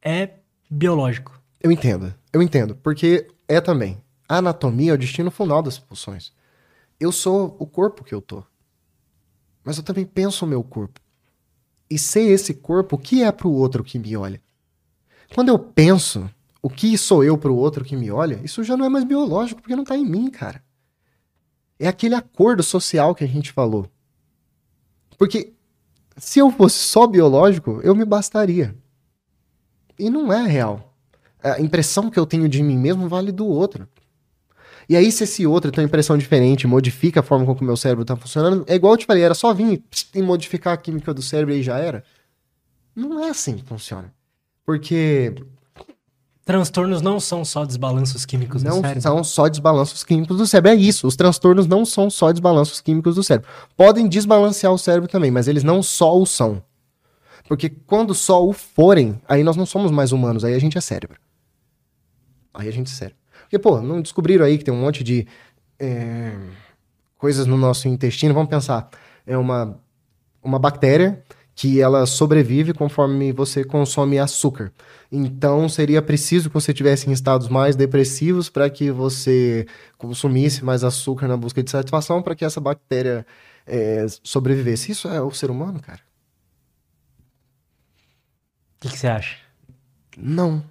é 0.01 0.29
biológico. 0.69 1.39
Eu 1.59 1.71
entendo, 1.71 2.13
eu 2.31 2.41
entendo, 2.41 2.75
porque 2.75 3.27
é 3.47 3.59
também. 3.59 4.01
A 4.27 4.37
anatomia 4.37 4.91
é 4.91 4.93
o 4.93 4.97
destino 4.97 5.29
final 5.29 5.61
das 5.61 5.77
pulsões. 5.77 6.31
Eu 6.99 7.11
sou 7.11 7.55
o 7.59 7.67
corpo 7.67 8.03
que 8.03 8.13
eu 8.13 8.21
tô. 8.21 8.43
Mas 9.63 9.77
eu 9.77 9.83
também 9.83 10.05
penso 10.05 10.45
o 10.45 10.47
meu 10.47 10.63
corpo. 10.63 10.99
E 11.91 11.99
ser 11.99 12.21
esse 12.21 12.53
corpo, 12.53 12.95
o 12.95 12.97
que 12.97 13.21
é 13.21 13.29
pro 13.33 13.51
outro 13.51 13.83
que 13.83 13.99
me 13.99 14.15
olha? 14.15 14.41
Quando 15.35 15.49
eu 15.49 15.59
penso 15.59 16.29
o 16.61 16.69
que 16.69 16.97
sou 16.97 17.21
eu 17.21 17.37
para 17.37 17.51
o 17.51 17.57
outro 17.57 17.83
que 17.83 17.97
me 17.97 18.09
olha, 18.09 18.39
isso 18.45 18.63
já 18.63 18.77
não 18.77 18.85
é 18.85 18.89
mais 18.89 19.03
biológico, 19.03 19.61
porque 19.61 19.75
não 19.75 19.83
está 19.83 19.97
em 19.97 20.05
mim, 20.05 20.29
cara. 20.29 20.63
É 21.77 21.89
aquele 21.89 22.15
acordo 22.15 22.63
social 22.63 23.13
que 23.13 23.25
a 23.25 23.27
gente 23.27 23.51
falou. 23.51 23.89
Porque 25.17 25.51
se 26.15 26.39
eu 26.39 26.49
fosse 26.49 26.77
só 26.77 27.05
biológico, 27.05 27.81
eu 27.83 27.93
me 27.93 28.05
bastaria. 28.05 28.73
E 29.99 30.09
não 30.09 30.31
é 30.31 30.47
real. 30.47 30.95
A 31.43 31.59
impressão 31.59 32.09
que 32.09 32.17
eu 32.17 32.25
tenho 32.25 32.47
de 32.47 32.63
mim 32.63 32.77
mesmo 32.77 33.09
vale 33.09 33.33
do 33.33 33.45
outro. 33.45 33.85
E 34.91 34.97
aí, 34.97 35.09
se 35.09 35.23
esse 35.23 35.47
outro 35.47 35.71
tem 35.71 35.81
uma 35.81 35.87
impressão 35.87 36.17
diferente, 36.17 36.67
modifica 36.67 37.21
a 37.21 37.23
forma 37.23 37.45
como 37.45 37.61
o 37.61 37.63
meu 37.63 37.77
cérebro 37.77 38.01
está 38.01 38.13
funcionando, 38.17 38.65
é 38.67 38.75
igual 38.75 38.91
eu 38.91 38.97
te 38.97 39.05
falei, 39.05 39.23
era 39.23 39.33
só 39.33 39.53
vir 39.53 39.81
e 40.13 40.21
modificar 40.21 40.73
a 40.73 40.77
química 40.77 41.13
do 41.13 41.21
cérebro 41.21 41.55
e 41.55 41.63
já 41.63 41.77
era. 41.77 42.03
Não 42.93 43.23
é 43.23 43.29
assim 43.29 43.55
que 43.55 43.63
funciona. 43.63 44.13
Porque 44.65 45.33
Transtornos 46.43 47.01
não 47.01 47.21
são 47.21 47.45
só 47.45 47.63
desbalanços 47.63 48.25
químicos 48.25 48.63
não 48.63 48.81
do 48.81 48.81
cérebro. 48.81 48.95
Não 48.95 49.01
são 49.01 49.23
só 49.23 49.47
desbalanços 49.47 50.03
químicos 50.03 50.37
do 50.37 50.45
cérebro. 50.45 50.71
É 50.71 50.75
isso. 50.75 51.07
Os 51.07 51.15
transtornos 51.15 51.67
não 51.67 51.85
são 51.85 52.09
só 52.09 52.29
desbalanços 52.29 52.81
químicos 52.81 53.15
do 53.15 53.23
cérebro. 53.23 53.49
Podem 53.77 54.09
desbalancear 54.09 54.73
o 54.73 54.77
cérebro 54.77 55.07
também, 55.07 55.31
mas 55.31 55.47
eles 55.47 55.63
não 55.63 55.81
só 55.81 56.19
o 56.19 56.25
são. 56.25 56.61
Porque 57.47 57.69
quando 57.69 58.13
só 58.13 58.45
o 58.45 58.51
forem, 58.51 59.21
aí 59.25 59.41
nós 59.41 59.55
não 59.55 59.65
somos 59.65 59.89
mais 59.89 60.11
humanos, 60.11 60.43
aí 60.43 60.53
a 60.53 60.59
gente 60.59 60.77
é 60.77 60.81
cérebro. 60.81 61.17
Aí 62.53 62.67
a 62.67 62.71
gente 62.73 62.91
é 62.91 62.93
cérebro. 62.93 63.20
Porque, 63.51 63.59
pô, 63.59 63.81
não 63.81 64.01
descobriram 64.01 64.45
aí 64.45 64.57
que 64.57 64.63
tem 64.63 64.73
um 64.73 64.79
monte 64.79 65.03
de 65.03 65.27
é, 65.77 66.31
coisas 67.17 67.45
no 67.45 67.57
nosso 67.57 67.85
intestino. 67.89 68.33
Vamos 68.33 68.49
pensar. 68.49 68.89
É 69.27 69.37
uma, 69.37 69.77
uma 70.41 70.57
bactéria 70.57 71.21
que 71.53 71.81
ela 71.81 72.05
sobrevive 72.05 72.73
conforme 72.73 73.33
você 73.33 73.65
consome 73.65 74.17
açúcar. 74.17 74.71
Então 75.11 75.67
seria 75.67 76.01
preciso 76.01 76.49
que 76.49 76.53
você 76.53 76.73
tivesse 76.73 77.09
em 77.09 77.11
estados 77.11 77.49
mais 77.49 77.75
depressivos 77.75 78.47
para 78.47 78.69
que 78.69 78.89
você 78.89 79.67
consumisse 79.97 80.63
mais 80.63 80.81
açúcar 80.85 81.27
na 81.27 81.35
busca 81.35 81.61
de 81.61 81.69
satisfação 81.69 82.21
para 82.21 82.33
que 82.35 82.45
essa 82.45 82.61
bactéria 82.61 83.27
é, 83.67 84.05
sobrevivesse. 84.23 84.93
Isso 84.93 85.09
é 85.09 85.21
o 85.21 85.31
ser 85.31 85.51
humano, 85.51 85.81
cara? 85.81 85.99
O 88.77 88.87
que, 88.87 88.97
você 88.97 89.07
acha? 89.07 89.39
Não. 90.17 90.63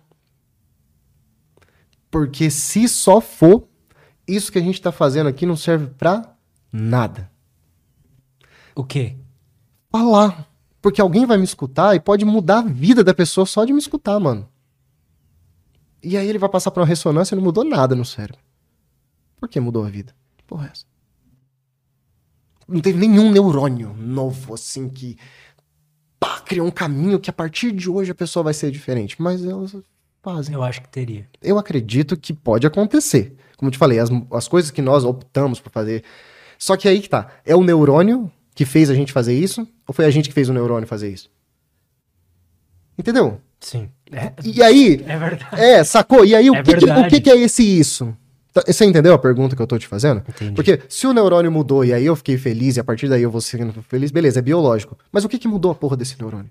Porque 2.11 2.51
se 2.51 2.89
só 2.89 3.21
for, 3.21 3.69
isso 4.27 4.51
que 4.51 4.59
a 4.59 4.63
gente 4.63 4.75
está 4.75 4.91
fazendo 4.91 5.29
aqui 5.29 5.47
não 5.47 5.57
serve 5.57 5.87
para 5.89 6.37
nada. 6.73 7.31
O 8.75 8.85
quê? 8.85 9.17
Falar. 9.91 10.49
Porque 10.81 11.01
alguém 11.01 11.27
vai 11.27 11.37
me 11.37 11.45
escutar 11.45 11.95
e 11.95 12.01
pode 12.01 12.25
mudar 12.25 12.61
a 12.61 12.63
vida 12.63 13.05
da 13.05 13.13
pessoa 13.13 13.47
só 13.47 13.65
de 13.65 13.73
me 13.73 13.79
escutar, 13.79 14.19
mano. 14.19 14.49
E 16.03 16.17
aí 16.17 16.27
ele 16.27 16.39
vai 16.39 16.49
passar 16.49 16.71
por 16.71 16.81
uma 16.81 16.87
ressonância 16.87 17.35
e 17.35 17.37
não 17.37 17.45
mudou 17.45 17.65
nada 17.65 17.95
no 17.95 18.05
cérebro. 18.05 18.41
Por 19.39 19.49
que 19.49 19.61
mudou 19.61 19.85
a 19.85 19.91
vida? 19.91 20.15
Porra, 20.47 20.67
é 20.67 20.71
essa. 20.71 20.85
Não 22.67 22.81
teve 22.81 22.99
nenhum 22.99 23.31
neurônio 23.31 23.95
novo, 23.95 24.55
assim, 24.55 24.89
que 24.89 25.19
pá, 26.19 26.41
criou 26.41 26.67
um 26.67 26.71
caminho 26.71 27.21
que 27.21 27.29
a 27.29 27.33
partir 27.33 27.73
de 27.73 27.91
hoje 27.91 28.13
a 28.13 28.15
pessoa 28.15 28.45
vai 28.45 28.55
ser 28.55 28.71
diferente. 28.71 29.21
Mas 29.21 29.45
elas 29.45 29.77
fazem. 30.23 30.55
Eu 30.55 30.63
acho 30.63 30.83
que 30.83 30.89
teria. 30.89 31.27
Eu 31.43 31.59
acredito 31.59 32.17
que 32.17 32.33
pode 32.33 32.67
acontecer. 32.67 33.35
Como 33.57 33.69
eu 33.69 33.73
te 33.73 33.79
falei, 33.79 33.99
as, 33.99 34.11
as 34.33 34.49
coisas 34.49 34.71
que 34.71 34.81
nós 34.81 35.05
optamos 35.05 35.61
por 35.61 35.71
fazer. 35.71 36.03
Só 36.59 36.77
que 36.77 36.89
aí 36.89 37.01
que 37.01 37.09
tá. 37.09 37.29
É 37.45 37.55
o 37.55 37.63
neurônio 37.63 38.31
que 38.55 38.65
fez 38.65 38.91
a 38.91 38.95
gente 38.95 39.13
fazer 39.13 39.35
isso? 39.35 39.67
Ou 39.87 39.95
foi 39.95 40.05
a 40.05 40.11
gente 40.11 40.29
que 40.29 40.35
fez 40.35 40.49
o 40.49 40.53
neurônio 40.53 40.87
fazer 40.87 41.11
isso? 41.11 41.31
Entendeu? 42.99 43.41
Sim. 43.61 43.89
É, 44.13 44.33
e 44.45 44.63
aí. 44.63 45.03
É 45.07 45.19
verdade. 45.19 45.47
É, 45.53 45.85
sacou? 45.85 46.25
E 46.25 46.35
aí, 46.35 46.47
é 46.47 46.51
o, 46.51 46.63
que, 46.63 46.77
que, 46.77 46.85
o 46.85 47.09
que, 47.09 47.21
que 47.21 47.31
é 47.31 47.37
esse 47.37 47.63
isso? 47.63 48.15
Tá, 48.53 48.63
você 48.67 48.85
entendeu 48.85 49.15
a 49.15 49.19
pergunta 49.19 49.55
que 49.55 49.63
eu 49.63 49.67
tô 49.67 49.79
te 49.79 49.87
fazendo? 49.87 50.23
Entendi. 50.29 50.53
Porque 50.53 50.81
se 50.89 51.07
o 51.07 51.13
neurônio 51.13 51.53
mudou 51.53 51.85
e 51.85 51.93
aí 51.93 52.05
eu 52.05 52.17
fiquei 52.17 52.37
feliz 52.37 52.77
e 52.77 52.81
a 52.81 52.85
partir 52.85 53.09
daí 53.09 53.23
eu 53.23 53.31
vou 53.31 53.41
sendo 53.41 53.83
feliz, 53.83 54.11
beleza, 54.11 54.41
é 54.41 54.43
biológico. 54.43 54.99
Mas 55.13 55.25
o 55.25 55.29
que 55.29 55.39
que 55.39 55.47
mudou 55.47 55.71
a 55.71 55.75
porra 55.75 55.97
desse 55.97 56.19
neurônio? 56.19 56.51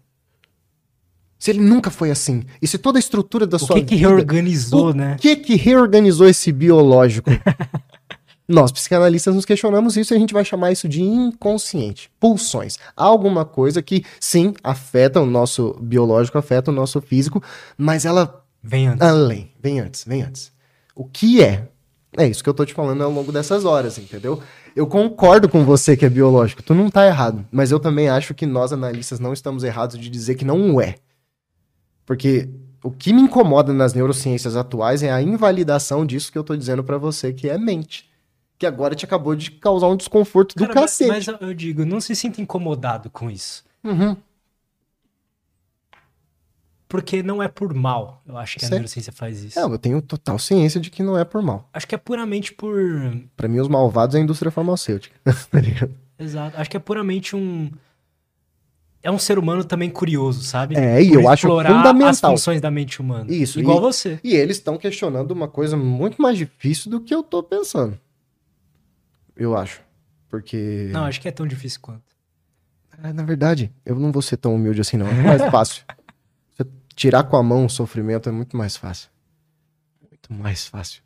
Se 1.39 1.51
ele 1.51 1.61
nunca 1.61 1.89
foi 1.89 2.11
assim. 2.11 2.43
E 2.61 2.67
se 2.67 2.77
toda 2.77 2.97
a 2.97 2.99
estrutura 2.99 3.47
da 3.47 3.55
o 3.55 3.59
sua 3.59 3.75
que 3.77 3.81
vida... 3.81 3.85
O 3.85 3.87
que 3.87 3.95
que 3.95 4.01
reorganizou, 4.01 4.93
né? 4.93 5.13
O 5.13 5.17
que 5.17 5.35
que 5.37 5.55
reorganizou 5.55 6.27
esse 6.27 6.51
biológico? 6.51 7.31
Nós, 8.45 8.71
psicanalistas, 8.71 9.35
nos 9.35 9.45
questionamos 9.45 9.95
isso 9.95 10.11
e 10.11 10.17
a 10.17 10.19
gente 10.19 10.33
vai 10.33 10.43
chamar 10.43 10.71
isso 10.71 10.89
de 10.89 11.03
inconsciente, 11.03 12.11
pulsões. 12.19 12.77
Alguma 12.97 13.45
coisa 13.45 13.79
que, 13.79 14.03
sim, 14.19 14.53
afeta 14.63 15.21
o 15.21 15.25
nosso 15.25 15.77
biológico, 15.79 16.37
afeta 16.37 16.71
o 16.71 16.73
nosso 16.73 16.99
físico, 16.99 17.41
mas 17.77 18.05
ela. 18.05 18.43
Vem 18.61 18.87
antes. 18.87 19.07
Além, 19.07 19.51
vem 19.61 19.79
antes, 19.79 20.03
vem 20.03 20.23
antes. 20.23 20.51
O 20.95 21.05
que 21.05 21.43
é? 21.43 21.67
É 22.17 22.25
isso 22.25 22.43
que 22.43 22.49
eu 22.49 22.53
tô 22.55 22.65
te 22.65 22.73
falando 22.73 23.03
ao 23.03 23.11
longo 23.11 23.31
dessas 23.31 23.65
horas, 23.65 23.99
entendeu? 23.99 24.41
Eu 24.75 24.87
concordo 24.87 25.47
com 25.47 25.63
você 25.63 25.95
que 25.95 26.03
é 26.03 26.09
biológico, 26.09 26.63
tu 26.63 26.73
não 26.73 26.89
tá 26.89 27.05
errado, 27.05 27.45
mas 27.51 27.71
eu 27.71 27.79
também 27.79 28.09
acho 28.09 28.33
que 28.33 28.47
nós, 28.47 28.73
analistas, 28.73 29.19
não 29.19 29.31
estamos 29.31 29.63
errados 29.63 29.99
de 29.99 30.09
dizer 30.09 30.33
que 30.33 30.43
não 30.43 30.81
é. 30.81 30.95
Porque 32.09 32.49
o 32.83 32.89
que 32.89 33.13
me 33.13 33.21
incomoda 33.21 33.71
nas 33.71 33.93
neurociências 33.93 34.55
atuais 34.55 35.03
é 35.03 35.11
a 35.11 35.21
invalidação 35.21 36.03
disso 36.03 36.31
que 36.31 36.37
eu 36.39 36.43
tô 36.43 36.57
dizendo 36.57 36.83
para 36.83 36.97
você, 36.97 37.31
que 37.31 37.47
é 37.47 37.55
mente 37.55 38.09
que 38.57 38.65
agora 38.65 38.93
te 38.95 39.05
acabou 39.05 39.35
de 39.35 39.51
causar 39.51 39.87
um 39.87 39.95
desconforto 39.95 40.53
do 40.55 40.67
Cara, 40.67 40.73
mas, 40.81 40.91
cacete. 40.97 41.09
mas 41.09 41.27
eu- 41.41 41.53
digo, 41.53 41.85
não 41.85 42.01
se 42.01 42.13
sinta 42.13 42.41
incomodado 42.41 43.09
com 43.09 43.29
isso. 43.31 43.63
Uhum. 43.83 44.17
Porque 46.87 47.21
não 47.21 47.41
é 47.41 47.47
por 47.47 47.73
mal. 47.73 48.21
Eu 48.27 48.35
acho 48.37 48.57
que 48.57 48.65
a 48.65 48.67
Certo. 48.67 48.73
neurociência 48.79 49.13
faz 49.13 49.43
isso. 49.43 49.59
É, 49.59 49.63
eu 49.63 49.77
tenho 49.77 50.01
total 50.01 50.39
ciência 50.39 50.79
de 50.81 50.89
que 50.89 51.03
não 51.03 51.17
é 51.17 51.23
por 51.23 51.41
mal. 51.41 51.69
Acho 51.71 51.87
que 51.87 51.93
é 51.95 51.97
puramente 51.97 52.51
por. 52.53 52.75
Pra 53.37 53.47
mim, 53.47 53.59
os 53.59 53.67
malvados 53.67 54.15
é 54.15 54.19
a 54.19 54.21
indústria 54.21 54.51
farmacêutica. 54.51 55.15
tá? 55.23 55.87
Exato. 56.17 56.59
Acho 56.59 56.69
que 56.69 56.75
é 56.77 56.79
puramente 56.79 57.35
um. 57.35 57.71
É 59.01 59.09
um 59.09 59.17
ser 59.19 59.39
humano 59.39 59.63
também 59.63 59.89
curioso, 59.89 60.43
sabe? 60.43 60.75
É, 60.77 61.01
e 61.01 61.07
Por 61.09 61.21
eu 61.21 61.29
acho 61.29 61.47
fundamental. 61.47 62.09
as 62.09 62.19
funções 62.19 62.59
da 62.59 62.69
mente 62.69 62.99
humana. 63.01 63.31
Isso, 63.33 63.59
Igual 63.59 63.77
e- 63.77 63.81
você. 63.81 64.19
E 64.23 64.35
eles 64.35 64.57
estão 64.57 64.77
questionando 64.77 65.31
uma 65.31 65.47
coisa 65.47 65.77
muito 65.77 66.21
mais 66.21 66.37
difícil 66.37 66.91
do 66.91 66.99
que 66.99 67.15
eu 67.15 67.23
tô 67.23 67.41
pensando. 67.41 67.97
Eu 69.35 69.55
acho. 69.57 69.81
Porque. 70.27 70.89
Não, 70.91 71.05
acho 71.05 71.21
que 71.21 71.27
é 71.27 71.31
tão 71.31 71.47
difícil 71.47 71.79
quanto. 71.81 72.03
É, 73.01 73.13
na 73.13 73.23
verdade, 73.23 73.71
eu 73.85 73.97
não 73.97 74.11
vou 74.11 74.21
ser 74.21 74.35
tão 74.35 74.53
humilde 74.53 74.81
assim, 74.81 74.97
não. 74.97 75.07
É 75.07 75.13
mais 75.13 75.41
fácil. 75.49 75.85
Você 76.51 76.67
tirar 76.93 77.23
com 77.23 77.37
a 77.37 77.41
mão 77.43 77.65
o 77.65 77.69
sofrimento 77.69 78.27
é 78.27 78.31
muito 78.33 78.57
mais 78.57 78.75
fácil. 78.75 79.09
Muito 80.01 80.33
mais 80.33 80.67
fácil. 80.67 81.01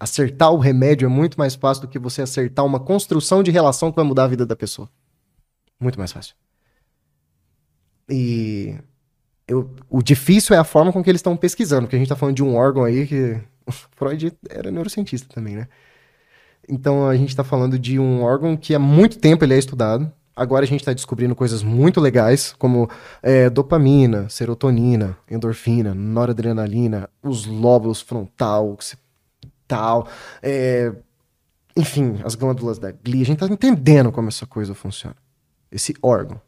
Acertar 0.00 0.50
o 0.52 0.58
remédio 0.58 1.04
é 1.04 1.08
muito 1.08 1.38
mais 1.38 1.54
fácil 1.54 1.82
do 1.82 1.88
que 1.88 1.98
você 1.98 2.22
acertar 2.22 2.64
uma 2.64 2.80
construção 2.80 3.42
de 3.42 3.50
relação 3.50 3.90
que 3.90 3.96
vai 3.96 4.04
mudar 4.06 4.24
a 4.24 4.28
vida 4.28 4.46
da 4.46 4.56
pessoa. 4.56 4.88
Muito 5.78 5.98
mais 5.98 6.10
fácil. 6.12 6.34
E 8.08 8.76
eu- 9.48 9.70
o 9.90 10.02
difícil 10.02 10.54
é 10.54 10.58
a 10.58 10.64
forma 10.64 10.92
com 10.92 11.02
que 11.02 11.10
eles 11.10 11.20
estão 11.20 11.36
pesquisando, 11.36 11.82
porque 11.82 11.96
a 11.96 11.98
gente 11.98 12.08
tá 12.08 12.16
falando 12.16 12.36
de 12.36 12.42
um 12.44 12.54
órgão 12.54 12.84
aí 12.84 13.06
que. 13.06 13.38
Freud 13.96 14.32
era 14.48 14.70
neurocientista 14.70 15.32
também, 15.32 15.56
né? 15.56 15.68
Então 16.68 17.08
a 17.08 17.16
gente 17.16 17.34
tá 17.34 17.44
falando 17.44 17.78
de 17.78 17.98
um 17.98 18.22
órgão 18.22 18.56
que 18.56 18.74
há 18.74 18.78
muito 18.78 19.18
tempo 19.18 19.44
ele 19.44 19.54
é 19.54 19.58
estudado. 19.58 20.10
Agora 20.34 20.64
a 20.64 20.68
gente 20.68 20.80
está 20.80 20.92
descobrindo 20.92 21.34
coisas 21.34 21.62
muito 21.62 21.98
legais, 22.00 22.52
como 22.58 22.90
é, 23.22 23.48
dopamina, 23.48 24.28
serotonina, 24.28 25.16
endorfina, 25.30 25.94
noradrenalina, 25.94 27.08
os 27.22 27.46
lóbulos 27.46 28.02
frontal, 28.02 28.70
occipital, 28.72 30.06
é, 30.42 30.92
enfim, 31.74 32.20
as 32.22 32.34
glândulas 32.34 32.78
da 32.78 32.90
glia. 32.90 33.22
A 33.22 33.26
gente 33.26 33.42
está 33.42 33.52
entendendo 33.52 34.12
como 34.12 34.28
essa 34.28 34.44
coisa 34.46 34.74
funciona, 34.74 35.16
esse 35.72 35.94
órgão. 36.02 36.38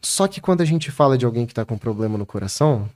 Só 0.00 0.28
que 0.28 0.40
quando 0.40 0.60
a 0.60 0.64
gente 0.64 0.90
fala 0.90 1.18
de 1.18 1.24
alguém 1.24 1.46
que 1.46 1.52
está 1.52 1.64
com 1.64 1.76
problema 1.76 2.16
no 2.16 2.24
coração, 2.24 2.88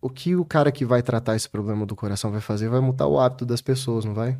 o 0.00 0.08
que 0.08 0.34
o 0.34 0.44
cara 0.44 0.72
que 0.72 0.84
vai 0.84 1.02
tratar 1.02 1.36
esse 1.36 1.48
problema 1.48 1.84
do 1.84 1.96
coração 1.96 2.30
vai 2.30 2.40
fazer 2.40 2.68
vai 2.68 2.80
mudar 2.80 3.06
o 3.06 3.18
hábito 3.18 3.44
das 3.44 3.60
pessoas, 3.60 4.04
não 4.04 4.14
vai? 4.14 4.38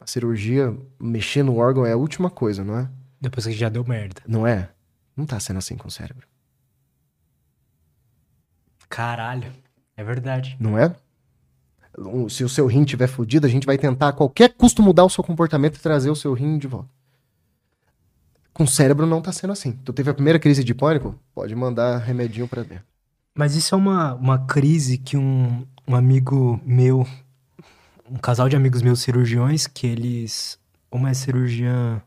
A 0.00 0.06
cirurgia, 0.06 0.76
mexer 0.98 1.42
no 1.42 1.56
órgão 1.56 1.86
é 1.86 1.92
a 1.92 1.96
última 1.96 2.30
coisa, 2.30 2.64
não 2.64 2.78
é? 2.78 2.88
Depois 3.20 3.46
que 3.46 3.52
já 3.52 3.68
deu 3.68 3.84
merda. 3.84 4.22
Não 4.26 4.46
é? 4.46 4.70
Não 5.16 5.26
tá 5.26 5.40
sendo 5.40 5.58
assim 5.58 5.76
com 5.76 5.88
o 5.88 5.90
cérebro. 5.90 6.26
Caralho. 8.88 9.52
É 9.96 10.04
verdade. 10.04 10.56
Não 10.60 10.78
é? 10.78 10.94
Se 12.28 12.44
o 12.44 12.48
seu 12.48 12.66
rim 12.66 12.84
tiver 12.84 13.08
fudido, 13.08 13.46
a 13.46 13.50
gente 13.50 13.66
vai 13.66 13.76
tentar 13.76 14.08
a 14.08 14.12
qualquer 14.12 14.54
custo 14.54 14.82
mudar 14.82 15.04
o 15.04 15.10
seu 15.10 15.24
comportamento 15.24 15.76
e 15.76 15.80
trazer 15.80 16.10
o 16.10 16.16
seu 16.16 16.32
rim 16.32 16.58
de 16.58 16.68
volta. 16.68 16.88
Com 18.58 18.64
o 18.64 18.68
cérebro 18.68 19.06
não 19.06 19.22
tá 19.22 19.30
sendo 19.30 19.52
assim. 19.52 19.70
Tu 19.70 19.92
teve 19.92 20.10
a 20.10 20.14
primeira 20.14 20.36
crise 20.36 20.64
de 20.64 20.74
pânico? 20.74 21.16
Pode 21.32 21.54
mandar 21.54 21.98
remedinho 21.98 22.48
pra 22.48 22.64
dentro. 22.64 22.84
Mas 23.32 23.54
isso 23.54 23.72
é 23.72 23.78
uma, 23.78 24.14
uma 24.14 24.46
crise 24.46 24.98
que 24.98 25.16
um, 25.16 25.64
um 25.86 25.94
amigo 25.94 26.60
meu, 26.64 27.06
um 28.10 28.16
casal 28.16 28.48
de 28.48 28.56
amigos 28.56 28.82
meus 28.82 29.00
cirurgiões, 29.00 29.68
que 29.68 29.86
eles. 29.86 30.58
Uma 30.90 31.10
é 31.10 31.14
cirurgiã 31.14 32.02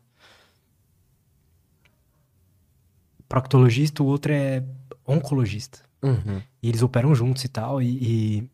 proctologista, 3.26 4.02
o 4.02 4.06
outro 4.06 4.30
é 4.30 4.62
oncologista. 5.08 5.78
Uhum. 6.02 6.42
E 6.62 6.68
eles 6.68 6.82
operam 6.82 7.14
juntos 7.14 7.42
e 7.44 7.48
tal. 7.48 7.80
E, 7.80 7.86
e 7.86 8.50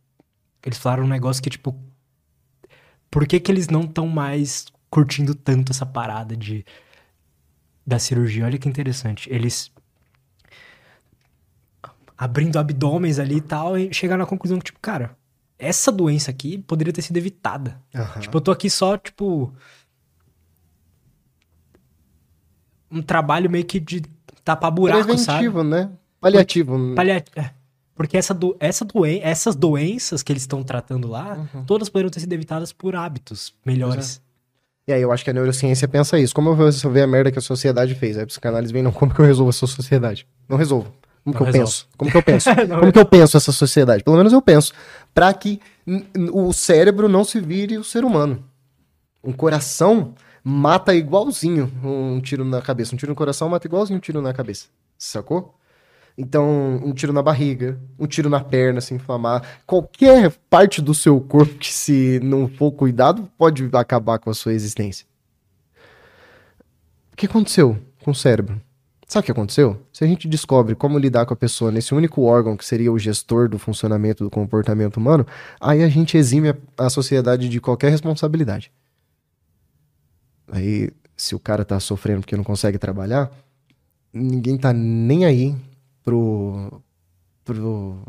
eles 0.65 0.79
falaram 0.79 1.03
um 1.03 1.09
negócio 1.09 1.43
que, 1.43 1.51
tipo. 1.51 1.75
Por 3.11 3.27
que, 3.27 3.41
que 3.41 3.51
eles 3.51 3.67
não 3.67 3.81
estão 3.81 4.07
mais 4.07 4.67
curtindo 4.89 5.35
tanto 5.35 5.73
essa 5.73 5.85
parada 5.85 6.37
de 6.37 6.65
da 7.89 7.99
cirurgia? 7.99 8.45
Olha 8.45 8.59
que 8.59 8.69
interessante. 8.69 9.29
Eles. 9.33 9.73
Abrindo 12.17 12.59
abdômenes 12.59 13.19
ali 13.19 13.37
e 13.37 13.41
tal, 13.41 13.79
e 13.79 13.93
chegaram 13.95 14.21
na 14.21 14.27
conclusão 14.27 14.59
que, 14.59 14.67
tipo, 14.67 14.79
cara, 14.81 15.17
essa 15.59 15.91
doença 15.91 16.31
aqui 16.31 16.59
poderia 16.59 16.93
ter 16.93 17.01
sido 17.03 17.17
evitada. 17.17 17.81
Aham. 17.95 18.21
Tipo, 18.21 18.37
eu 18.37 18.41
tô 18.41 18.51
aqui 18.51 18.69
só, 18.69 18.97
tipo. 18.99 19.53
Um 22.91 23.03
trabalho 23.03 23.51
meio 23.51 23.65
que 23.65 23.79
de 23.79 24.03
tapar 24.45 24.71
buraco, 24.71 25.17
sabe? 25.19 25.39
Preventivo, 25.39 25.63
né? 25.63 25.91
Paliativo. 26.21 26.95
Palia- 26.95 27.25
é. 27.37 27.51
Porque 27.95 28.17
essa 28.17 28.33
do... 28.33 28.57
essa 28.61 28.85
doen... 28.85 29.05
essas 29.23 29.55
doenças 29.57 30.23
que 30.23 30.33
eles 30.33 30.43
estão 30.43 30.63
tratando 30.63 31.07
lá, 31.09 31.47
Uhum. 31.55 31.65
todas 31.65 31.89
poderiam 31.89 32.11
ter 32.11 32.21
sido 32.21 32.33
evitadas 32.33 32.73
por 32.73 32.95
hábitos 32.97 33.55
melhores. 33.65 34.23
E 34.89 34.93
aí 34.93 35.03
eu 35.03 35.13
acho 35.13 35.23
que 35.23 35.29
a 35.29 35.35
neurociência 35.35 35.87
pensa 35.87 36.19
isso. 36.19 36.35
Como 36.35 36.49
eu 36.49 36.57
vou 36.57 36.65
resolver 36.65 37.03
a 37.03 37.07
merda 37.07 37.31
que 37.31 37.39
a 37.39 37.43
sociedade 37.43 37.95
fez? 37.95 38.17
Aí 38.17 38.23
a 38.23 38.27
psicanálise 38.27 38.73
vem, 38.73 38.83
não, 38.83 38.91
como 38.91 39.13
que 39.15 39.21
eu 39.21 39.27
resolvo 39.27 39.51
essa 39.51 39.67
sociedade? 39.67 40.27
Não 40.49 40.57
resolvo. 40.57 40.91
Como 41.23 41.27
Não 41.27 41.33
que 41.35 41.43
eu 41.43 41.45
resolve. 41.47 41.67
penso? 41.67 41.89
Como 41.99 42.11
que 42.11 42.17
eu 42.17 42.23
penso? 42.25 42.49
Como 42.81 42.93
que 42.93 42.99
eu 42.99 43.05
penso 43.05 43.37
essa 43.37 43.53
sociedade? 43.53 44.03
Pelo 44.03 44.17
menos 44.17 44.33
eu 44.33 44.41
penso. 44.41 44.73
Pra 45.13 45.35
que 45.35 45.61
o 46.33 46.55
cérebro 46.55 47.07
não 47.07 47.23
se 47.23 47.39
vire 47.39 47.77
o 47.77 47.85
ser 47.85 48.03
humano. 48.03 48.43
Um 49.23 49.31
coração 49.33 50.15
mata 50.43 50.95
igualzinho 50.95 51.71
um 51.85 52.19
tiro 52.23 52.43
na 52.47 52.63
cabeça. 52.63 52.95
Um 52.95 52.99
tiro 52.99 53.13
no 53.13 53.17
coração 53.17 53.47
mata 53.51 53.67
igualzinho 53.67 53.99
um 53.99 54.01
tiro 54.01 54.23
na 54.23 54.33
cabeça. 54.33 54.69
Sacou? 54.97 55.55
Então, 56.21 56.83
um 56.85 56.93
tiro 56.93 57.13
na 57.13 57.23
barriga, 57.23 57.79
um 57.97 58.05
tiro 58.05 58.29
na 58.29 58.41
perna, 58.41 58.81
se 58.81 58.93
inflamar. 58.93 59.61
Qualquer 59.65 60.33
parte 60.51 60.83
do 60.83 60.93
seu 60.93 61.21
corpo 61.21 61.55
que, 61.55 61.73
se 61.73 62.19
não 62.25 62.49
for 62.49 62.73
cuidado, 62.73 63.31
pode 63.39 63.71
acabar 63.73 64.19
com 64.19 64.29
a 64.29 64.35
sua 64.35 64.53
existência. 64.53 65.07
O 67.13 67.17
que 67.17 67.27
aconteceu 67.27 67.79
com 68.03 68.11
o 68.11 68.15
cérebro? 68.15 68.61
Sabe 69.07 69.23
o 69.23 69.27
que 69.27 69.31
aconteceu? 69.31 69.81
Se 69.93 70.03
a 70.03 70.09
gente 70.09 70.27
descobre 70.27 70.75
como 70.75 70.99
lidar 70.99 71.25
com 71.25 71.33
a 71.33 71.37
pessoa 71.37 71.71
nesse 71.71 71.95
único 71.95 72.23
órgão 72.23 72.57
que 72.57 72.65
seria 72.65 72.93
o 72.93 72.99
gestor 72.99 73.49
do 73.49 73.59
funcionamento 73.59 74.25
do 74.25 74.31
comportamento 74.31 74.97
humano, 74.97 75.25
aí 75.61 75.85
a 75.85 75.89
gente 75.89 76.19
exime 76.19 76.53
a, 76.77 76.91
sociedade 76.91 77.49
de 77.49 77.61
qualquer 77.61 77.91
responsabilidade. 77.91 78.73
Aí, 80.51 80.91
se 81.17 81.37
o 81.37 81.39
cara 81.39 81.65
tá 81.65 81.79
sofrendo 81.79 82.23
porque 82.23 82.37
não 82.37 82.43
consegue 82.43 82.77
trabalhar, 82.77 83.31
ninguém 84.13 84.59
tá 84.59 84.73
nem 84.73 85.25
aí 85.25 85.55
pro, 86.09 86.83
pro, 87.45 88.03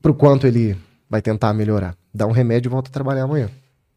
pro 0.00 0.14
quanto 0.14 0.46
ele 0.46 0.78
vai 1.10 1.20
tentar 1.20 1.52
melhorar. 1.52 1.96
Dá 2.14 2.24
um 2.24 2.30
remédio 2.30 2.68
e 2.68 2.70
volta 2.70 2.88
a 2.88 2.92
trabalhar 2.92 3.24
amanhã. 3.24 3.50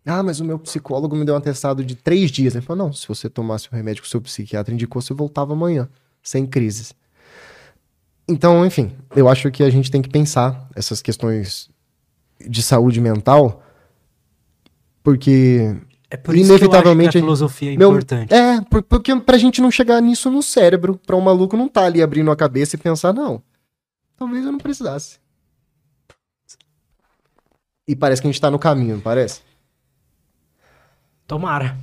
Ah, 0.03 0.23
mas 0.23 0.39
o 0.39 0.45
meu 0.45 0.57
psicólogo 0.57 1.15
me 1.15 1.23
deu 1.23 1.35
um 1.35 1.37
atestado 1.37 1.85
de 1.85 1.93
três 1.93 2.31
dias. 2.31 2.55
Ele 2.55 2.65
falou, 2.65 2.87
não, 2.87 2.93
se 2.93 3.07
você 3.07 3.29
tomasse 3.29 3.67
o 3.67 3.75
remédio 3.75 4.01
que 4.01 4.07
o 4.07 4.09
seu 4.09 4.19
psiquiatra 4.19 4.73
indicou, 4.73 4.99
você 4.99 5.13
voltava 5.13 5.53
amanhã, 5.53 5.87
sem 6.23 6.47
crises. 6.47 6.91
Então, 8.27 8.65
enfim, 8.65 8.95
eu 9.15 9.29
acho 9.29 9.51
que 9.51 9.61
a 9.61 9.69
gente 9.69 9.91
tem 9.91 10.01
que 10.01 10.09
pensar 10.09 10.67
essas 10.75 11.03
questões 11.03 11.69
de 12.47 12.63
saúde 12.63 12.99
mental, 12.99 13.61
porque 15.03 15.75
É 16.11 16.17
por 16.17 16.35
isso 16.35 16.49
Inevitavelmente, 16.51 17.11
que 17.11 17.17
a 17.19 17.21
filosofia 17.21 17.73
é 17.73 17.77
meu- 17.77 17.89
importante. 17.91 18.33
é, 18.33 18.61
por- 18.61 18.81
porque 18.81 19.15
pra 19.19 19.37
gente 19.37 19.61
não 19.61 19.69
chegar 19.69 20.01
nisso 20.01 20.31
no 20.31 20.41
cérebro, 20.41 20.99
pra 21.05 21.15
um 21.15 21.21
maluco 21.21 21.55
não 21.55 21.67
tá 21.69 21.83
ali 21.85 22.01
abrindo 22.01 22.31
a 22.31 22.35
cabeça 22.35 22.75
e 22.75 22.79
pensar, 22.79 23.13
não, 23.13 23.43
talvez 24.17 24.43
eu 24.43 24.51
não 24.51 24.57
precisasse. 24.59 25.19
E 27.87 27.95
parece 27.95 28.21
que 28.21 28.27
a 28.27 28.31
gente 28.31 28.41
tá 28.41 28.49
no 28.49 28.57
caminho, 28.59 28.95
não 28.95 29.01
parece? 29.01 29.41
Tomara. 31.27 31.77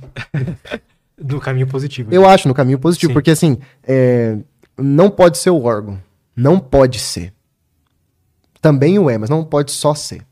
no 1.17 1.39
caminho 1.39 1.67
positivo. 1.67 2.13
Eu 2.13 2.27
acho 2.27 2.49
no 2.49 2.53
caminho 2.53 2.79
positivo, 2.79 3.11
Sim. 3.11 3.13
porque 3.13 3.31
assim, 3.31 3.57
é, 3.83 4.37
não 4.77 5.09
pode 5.09 5.37
ser 5.37 5.51
o 5.51 5.63
órgão. 5.63 6.01
Não 6.35 6.59
pode 6.59 6.99
ser. 6.99 7.33
Também 8.61 8.99
o 8.99 9.09
é, 9.09 9.17
mas 9.17 9.29
não 9.29 9.43
pode 9.45 9.71
só 9.71 9.95
ser. 9.95 10.26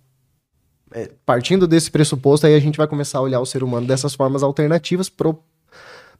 É, 0.98 1.12
partindo 1.26 1.68
desse 1.68 1.92
pressuposto, 1.92 2.48
aí 2.48 2.56
a 2.56 2.60
gente 2.60 2.78
vai 2.78 2.88
começar 2.88 3.18
a 3.18 3.22
olhar 3.22 3.42
o 3.42 3.46
ser 3.46 3.64
humano 3.64 3.86
dessas 3.86 4.16
formas 4.16 4.42
alternativas, 4.42 5.10
pro- 5.10 5.44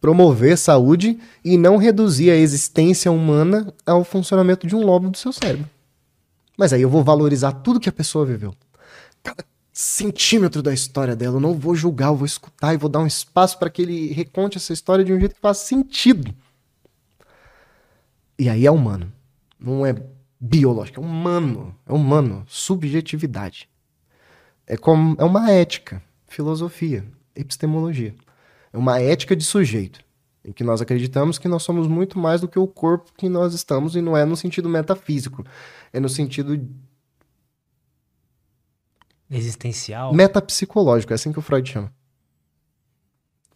promover 0.02 0.58
saúde 0.58 1.18
e 1.46 1.58
não 1.58 1.78
reduzir 1.78 2.30
a 2.30 2.36
existência 2.36 3.10
humana 3.10 3.74
ao 3.86 4.04
funcionamento 4.04 4.68
de 4.68 4.76
um 4.76 4.84
lobo 4.86 5.10
do 5.10 5.18
seu 5.18 5.32
cérebro. 5.32 5.70
Mas 6.58 6.74
aí 6.74 6.82
eu 6.82 6.90
vou 6.90 7.06
valorizar 7.06 7.54
tudo 7.54 7.80
que 7.80 7.88
a 7.88 7.94
pessoa 7.94 8.26
viveu. 8.26 8.54
Cada 9.24 9.46
centímetro 9.72 10.62
da 10.62 10.74
história 10.74 11.16
dela, 11.16 11.38
eu 11.38 11.42
não 11.42 11.54
vou 11.54 11.74
julgar, 11.74 12.08
eu 12.08 12.18
vou 12.18 12.26
escutar 12.26 12.74
e 12.74 12.78
vou 12.78 12.90
dar 12.90 13.00
um 13.00 13.08
espaço 13.08 13.58
para 13.58 13.70
que 13.70 13.82
ele 13.82 14.12
reconte 14.12 14.58
essa 14.58 14.74
história 14.74 15.06
de 15.06 15.14
um 15.14 15.20
jeito 15.20 15.36
que 15.36 15.42
faça 15.42 15.66
sentido. 15.66 16.36
E 18.38 18.50
aí 18.50 18.66
é 18.66 18.72
humano. 18.72 19.10
Não 19.58 19.86
é 19.86 19.96
biológico, 20.38 21.00
é 21.00 21.04
humano. 21.04 21.74
É 21.88 21.94
humano. 21.94 22.44
Subjetividade. 22.46 23.70
É, 24.68 24.76
como, 24.76 25.16
é 25.20 25.24
uma 25.24 25.52
ética, 25.52 26.02
filosofia, 26.28 27.06
epistemologia. 27.36 28.16
É 28.74 28.78
uma 28.78 29.00
ética 29.00 29.36
de 29.36 29.44
sujeito, 29.44 30.00
em 30.44 30.52
que 30.52 30.64
nós 30.64 30.82
acreditamos 30.82 31.38
que 31.38 31.48
nós 31.48 31.64
somos 31.64 31.88
muito 31.88 32.18
mais 32.18 32.42
do 32.42 32.48
que 32.48 32.60
o 32.60 32.68
corpo 32.68 33.12
que 33.18 33.30
nós 33.30 33.54
estamos, 33.54 33.96
e 33.96 34.02
não 34.02 34.18
é 34.18 34.26
no 34.26 34.36
sentido 34.36 34.68
metafísico, 34.68 35.46
é 35.94 36.00
no 36.00 36.10
sentido 36.10 36.60
Existencial. 39.30 40.14
metapsicológico, 40.14 41.14
é 41.14 41.16
assim 41.16 41.32
que 41.32 41.40
o 41.40 41.42
Freud 41.42 41.70
chama. 41.70 41.92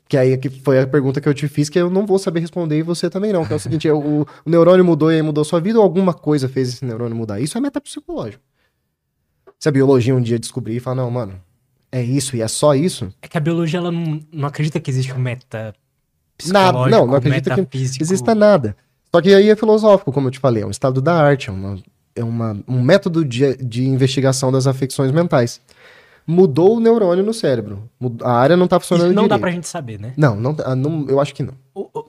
Que 0.08 0.18
aí 0.18 0.36
que 0.40 0.50
foi 0.50 0.80
a 0.80 0.88
pergunta 0.88 1.22
que 1.22 1.30
eu 1.30 1.34
te 1.36 1.48
fiz, 1.48 1.70
que 1.70 1.78
eu 1.78 1.88
não 1.88 2.04
vou 2.04 2.18
saber 2.18 2.40
responder 2.40 2.80
e 2.80 2.82
você 2.82 3.12
também 3.12 3.32
não. 3.32 3.46
Que 3.46 3.54
é 3.54 3.56
o 3.56 3.60
seguinte, 3.60 3.86
é 3.88 3.94
o, 3.94 4.22
o 4.22 4.50
neurônio 4.50 4.84
mudou 4.84 5.12
e 5.12 5.16
aí 5.16 5.22
mudou 5.22 5.46
sua 5.46 5.60
vida 5.62 5.78
ou 5.78 5.84
alguma 5.84 6.16
coisa 6.16 6.50
fez 6.50 6.70
esse 6.70 6.84
neurônio 6.84 7.16
mudar? 7.16 7.40
Isso 7.40 7.56
é 7.60 7.62
metapsicológico. 7.62 8.44
Se 9.60 9.68
a 9.68 9.72
biologia 9.72 10.16
um 10.16 10.22
dia 10.22 10.40
descobrir 10.40 10.78
e 10.78 10.80
falar, 10.80 10.96
não, 10.96 11.12
mano, 11.12 11.34
é 11.92 12.02
isso 12.02 12.36
e 12.36 12.42
é 12.42 12.48
só 12.48 12.74
isso, 12.74 13.14
É 13.22 13.28
que 13.28 13.38
a 13.38 13.42
biologia 13.42 13.78
ela 13.80 13.92
não, 13.92 14.22
não 14.32 14.48
acredita 14.48 14.80
que 14.80 14.90
existe 14.90 15.12
um 15.14 15.20
meta 15.20 15.76
Nada, 16.48 16.88
não, 16.88 17.06
não 17.06 17.16
acredita 17.16 17.66
que 17.66 17.78
exista 17.78 18.34
nada. 18.34 18.78
Só 19.14 19.22
que 19.22 19.34
aí 19.34 19.50
é 19.50 19.56
filosófico, 19.58 20.14
como 20.14 20.28
eu 20.28 20.32
te 20.32 20.40
falei, 20.40 20.64
é 20.64 20.66
um 20.66 20.72
estado 20.72 21.02
da 21.02 21.14
arte, 21.22 21.50
é, 21.50 21.52
uma, 21.52 21.78
é 22.16 22.24
uma, 22.24 22.64
um 22.66 22.82
método 22.82 23.26
de, 23.26 23.58
de 23.58 23.84
investigação 23.86 24.50
das 24.50 24.66
afecções 24.66 25.12
mentais. 25.12 25.60
Mudou 26.26 26.78
o 26.78 26.80
neurônio 26.80 27.26
no 27.26 27.34
cérebro. 27.34 27.90
A 28.24 28.32
área 28.32 28.56
não 28.56 28.68
tá 28.68 28.80
funcionando 28.80 29.08
Isso 29.08 29.16
não 29.16 29.24
dá 29.24 29.36
direito. 29.36 29.42
pra 29.42 29.52
gente 29.52 29.68
saber, 29.68 30.00
né? 30.00 30.14
Não, 30.16 30.36
não, 30.40 30.56
ah, 30.64 30.76
não, 30.76 31.06
eu 31.10 31.20
acho 31.20 31.34
que 31.36 31.44
não. 31.44 31.56
O- 31.74 31.90
o- 31.94 32.06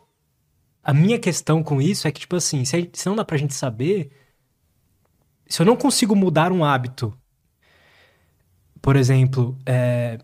a 0.85 0.93
minha 0.95 1.19
questão 1.19 1.63
com 1.63 1.81
isso 1.83 2.07
é 2.07 2.13
que, 2.13 2.21
tipo 2.21 2.37
assim, 2.37 2.65
se, 2.65 2.79
gente- 2.79 2.99
se 3.01 3.09
não 3.09 3.17
dá 3.17 3.25
pra 3.25 3.37
gente 3.39 3.55
saber, 3.55 4.11
se 5.49 5.61
eu 5.61 5.67
não 5.67 5.75
consigo 5.75 6.15
mudar 6.15 6.53
um 6.53 6.65
hábito, 6.65 7.13
por 8.83 8.97
exemplo, 8.97 9.57
é, 9.67 10.19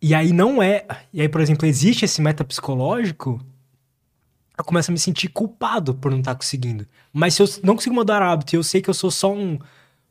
e 0.00 0.14
aí 0.14 0.32
não 0.32 0.62
é. 0.62 0.86
E 1.12 1.20
aí, 1.20 1.28
por 1.28 1.40
exemplo, 1.40 1.66
existe 1.66 2.04
esse 2.04 2.20
metapsicológico, 2.22 3.40
eu 4.56 4.64
começo 4.64 4.90
a 4.90 4.92
me 4.92 4.98
sentir 4.98 5.28
culpado 5.28 5.94
por 5.94 6.10
não 6.10 6.18
estar 6.20 6.34
conseguindo. 6.34 6.86
Mas 7.12 7.34
se 7.34 7.42
eu 7.42 7.46
não 7.62 7.74
consigo 7.74 7.94
mudar 7.94 8.22
o 8.22 8.24
hábito 8.24 8.54
e 8.54 8.56
eu 8.56 8.62
sei 8.62 8.80
que 8.80 8.88
eu 8.88 8.94
sou 8.94 9.10
só 9.10 9.32
um- 9.32 9.58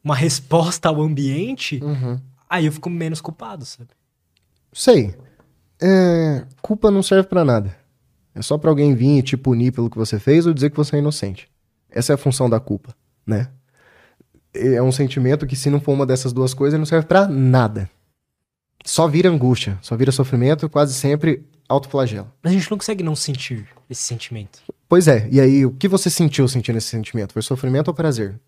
uma 0.04 0.16
resposta 0.16 0.90
ao 0.90 1.02
ambiente, 1.02 1.80
aí 2.50 2.66
eu 2.66 2.72
fico 2.72 2.90
menos 2.90 3.22
culpado, 3.22 3.66
sabe? 3.66 3.90
Sei. 4.74 5.16
É, 5.82 6.45
culpa 6.62 6.91
não 6.91 7.02
serve 7.02 7.28
pra 7.28 7.45
nada. 7.45 7.76
É 8.36 8.41
só 8.41 8.58
pra 8.58 8.70
alguém 8.70 8.94
vir 8.95 9.20
e 9.20 9.22
te 9.24 9.38
punir 9.38 9.72
pelo 9.72 9.90
que 9.90 9.98
você 9.98 10.20
fez 10.20 10.45
ou 10.45 10.54
dizer 10.54 10.72
que 10.72 10.78
você 10.78 10.95
é 10.95 11.00
inocente. 11.00 11.48
Essa 11.90 12.14
é 12.14 12.16
a 12.16 12.18
função 12.18 12.50
da 12.50 12.60
culpa, 12.60 12.95
né? 13.26 13.50
É 14.54 14.82
um 14.82 14.92
sentimento 14.92 15.48
que 15.48 15.56
se 15.56 15.70
não 15.70 15.80
for 15.82 15.94
uma 15.94 16.06
dessas 16.06 16.32
duas 16.32 16.54
coisas, 16.54 16.74
ele 16.74 16.80
não 16.82 16.86
serve 16.86 17.08
pra 17.08 17.28
nada. 17.28 17.90
Só 18.86 19.08
vira 19.08 19.30
angústia, 19.30 19.80
só 19.82 19.96
vira 19.96 20.12
sofrimento, 20.12 20.70
quase 20.70 20.94
sempre 20.94 21.44
autoflagelo. 21.68 22.32
Mas 22.44 22.52
a 22.54 22.56
gente 22.58 22.70
não 22.70 22.78
consegue 22.78 23.04
não 23.04 23.16
sentir 23.16 23.68
esse 23.90 24.02
sentimento. 24.04 24.62
Pois 24.88 25.08
é, 25.08 25.28
e 25.32 25.40
aí 25.40 25.66
o 25.66 25.72
que 25.72 25.88
você 25.88 26.10
sentiu 26.10 26.48
sentindo 26.48 26.78
esse 26.78 26.88
sentimento? 26.88 27.34
Foi 27.34 27.42
sofrimento 27.42 27.88
ou 27.88 27.94
prazer? 27.94 28.40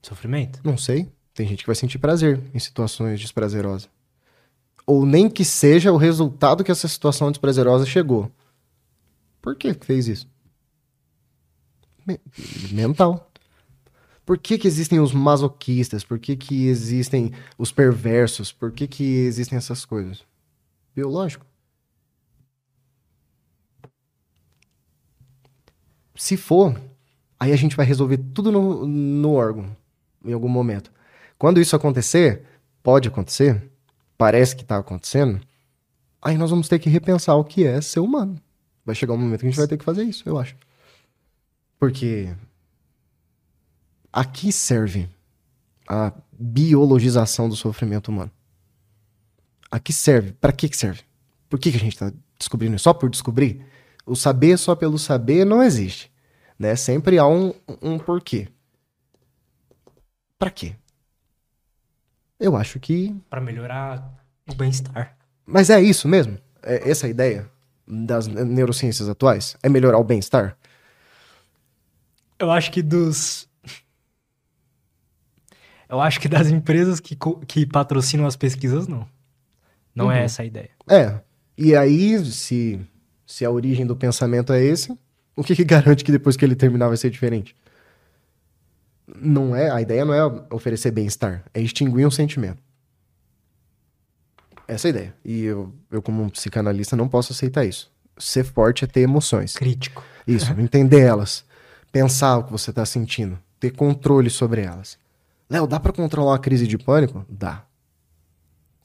Sofrimento? 0.00 0.60
Não 0.64 0.78
sei. 0.78 1.08
Tem 1.34 1.46
gente 1.46 1.62
que 1.64 1.66
vai 1.66 1.76
sentir 1.76 1.98
prazer 1.98 2.40
em 2.54 2.58
situações 2.58 3.20
desprazerosas. 3.20 3.88
Ou 4.86 5.04
nem 5.04 5.28
que 5.28 5.44
seja 5.44 5.92
o 5.92 5.96
resultado 5.96 6.64
que 6.64 6.70
essa 6.70 6.88
situação 6.88 7.30
desprazerosa 7.30 7.84
chegou. 7.84 8.30
Por 9.42 9.54
que 9.54 9.74
que 9.74 9.84
fez 9.84 10.08
isso? 10.08 10.26
Me- 12.06 12.20
mental. 12.72 13.27
Por 14.28 14.36
que, 14.36 14.58
que 14.58 14.68
existem 14.68 15.00
os 15.00 15.14
masoquistas? 15.14 16.04
Por 16.04 16.18
que, 16.18 16.36
que 16.36 16.66
existem 16.66 17.32
os 17.56 17.72
perversos? 17.72 18.52
Por 18.52 18.70
que, 18.70 18.86
que 18.86 19.02
existem 19.02 19.56
essas 19.56 19.86
coisas? 19.86 20.22
Biológico. 20.94 21.46
Se 26.14 26.36
for, 26.36 26.78
aí 27.40 27.52
a 27.52 27.56
gente 27.56 27.74
vai 27.74 27.86
resolver 27.86 28.18
tudo 28.34 28.52
no, 28.52 28.86
no 28.86 29.32
órgão, 29.32 29.74
em 30.22 30.34
algum 30.34 30.50
momento. 30.50 30.92
Quando 31.38 31.58
isso 31.58 31.74
acontecer, 31.74 32.44
pode 32.82 33.08
acontecer, 33.08 33.72
parece 34.18 34.54
que 34.54 34.60
está 34.60 34.76
acontecendo, 34.76 35.40
aí 36.20 36.36
nós 36.36 36.50
vamos 36.50 36.68
ter 36.68 36.78
que 36.78 36.90
repensar 36.90 37.34
o 37.34 37.44
que 37.44 37.64
é 37.64 37.80
ser 37.80 38.00
humano. 38.00 38.38
Vai 38.84 38.94
chegar 38.94 39.14
um 39.14 39.16
momento 39.16 39.40
que 39.40 39.46
a 39.46 39.48
gente 39.48 39.58
vai 39.58 39.66
ter 39.66 39.78
que 39.78 39.84
fazer 39.86 40.02
isso, 40.02 40.28
eu 40.28 40.38
acho. 40.38 40.54
Porque 41.78 42.36
aqui 44.12 44.52
serve 44.52 45.08
a 45.88 46.12
biologização 46.32 47.48
do 47.48 47.56
sofrimento 47.56 48.08
humano. 48.08 48.30
Aqui 49.70 49.92
serve. 49.92 50.32
Para 50.32 50.52
que 50.52 50.68
que 50.68 50.76
serve? 50.76 51.02
Por 51.48 51.58
que, 51.58 51.70
que 51.70 51.76
a 51.76 51.80
gente 51.80 51.94
está 51.94 52.12
descobrindo 52.38 52.76
isso? 52.76 52.84
Só 52.84 52.94
por 52.94 53.10
descobrir? 53.10 53.64
O 54.06 54.14
saber 54.14 54.58
só 54.58 54.74
pelo 54.74 54.98
saber 54.98 55.44
não 55.44 55.62
existe. 55.62 56.10
Né? 56.58 56.74
Sempre 56.76 57.18
há 57.18 57.26
um, 57.26 57.52
um 57.82 57.98
porquê. 57.98 58.48
Para 60.38 60.50
quê? 60.50 60.74
Eu 62.38 62.56
acho 62.56 62.78
que. 62.78 63.14
Pra 63.28 63.40
melhorar 63.40 64.14
o 64.48 64.54
bem-estar. 64.54 65.16
Mas 65.44 65.70
é 65.70 65.80
isso 65.80 66.06
mesmo? 66.06 66.38
É 66.62 66.90
essa 66.90 67.06
a 67.06 67.10
ideia 67.10 67.50
das 67.86 68.26
neurociências 68.26 69.08
atuais? 69.08 69.56
É 69.62 69.68
melhorar 69.68 69.98
o 69.98 70.04
bem-estar? 70.04 70.56
Eu 72.38 72.50
acho 72.50 72.70
que 72.70 72.82
dos. 72.82 73.48
Eu 75.88 76.00
acho 76.00 76.20
que 76.20 76.28
das 76.28 76.48
empresas 76.48 77.00
que, 77.00 77.16
que 77.46 77.64
patrocinam 77.66 78.26
as 78.26 78.36
pesquisas, 78.36 78.86
não. 78.86 79.06
Não 79.94 80.10
é 80.12 80.18
Uhum. 80.18 80.24
essa 80.24 80.42
a 80.42 80.44
ideia. 80.44 80.70
É. 80.88 81.20
E 81.56 81.74
aí, 81.74 82.24
se, 82.24 82.78
se 83.26 83.44
a 83.44 83.50
origem 83.50 83.86
do 83.86 83.96
pensamento 83.96 84.52
é 84.52 84.62
esse, 84.62 84.96
o 85.34 85.42
que, 85.42 85.56
que 85.56 85.64
garante 85.64 86.04
que 86.04 86.12
depois 86.12 86.36
que 86.36 86.44
ele 86.44 86.54
terminar 86.54 86.88
vai 86.88 86.96
ser 86.96 87.10
diferente? 87.10 87.56
Não 89.20 89.56
é, 89.56 89.70
a 89.70 89.80
ideia 89.80 90.04
não 90.04 90.12
é 90.12 90.24
oferecer 90.50 90.90
bem-estar, 90.90 91.42
é 91.54 91.60
extinguir 91.60 92.06
um 92.06 92.10
sentimento. 92.10 92.62
Essa 94.66 94.88
é 94.88 94.90
a 94.90 94.90
ideia. 94.90 95.14
E 95.24 95.44
eu, 95.44 95.72
eu, 95.90 96.02
como 96.02 96.22
um 96.22 96.28
psicanalista, 96.28 96.94
não 96.94 97.08
posso 97.08 97.32
aceitar 97.32 97.64
isso. 97.64 97.90
Ser 98.18 98.44
forte 98.44 98.84
é 98.84 98.86
ter 98.86 99.00
emoções. 99.00 99.54
Crítico. 99.54 100.04
Isso, 100.26 100.52
entender 100.60 101.00
elas. 101.00 101.42
Pensar 101.90 102.36
o 102.36 102.44
que 102.44 102.52
você 102.52 102.70
tá 102.70 102.84
sentindo. 102.84 103.38
Ter 103.58 103.70
controle 103.70 104.28
sobre 104.28 104.60
elas. 104.60 104.98
Léo, 105.50 105.66
dá 105.66 105.80
pra 105.80 105.92
controlar 105.92 106.32
uma 106.32 106.38
crise 106.38 106.66
de 106.66 106.76
pânico? 106.78 107.24
Dá. 107.28 107.64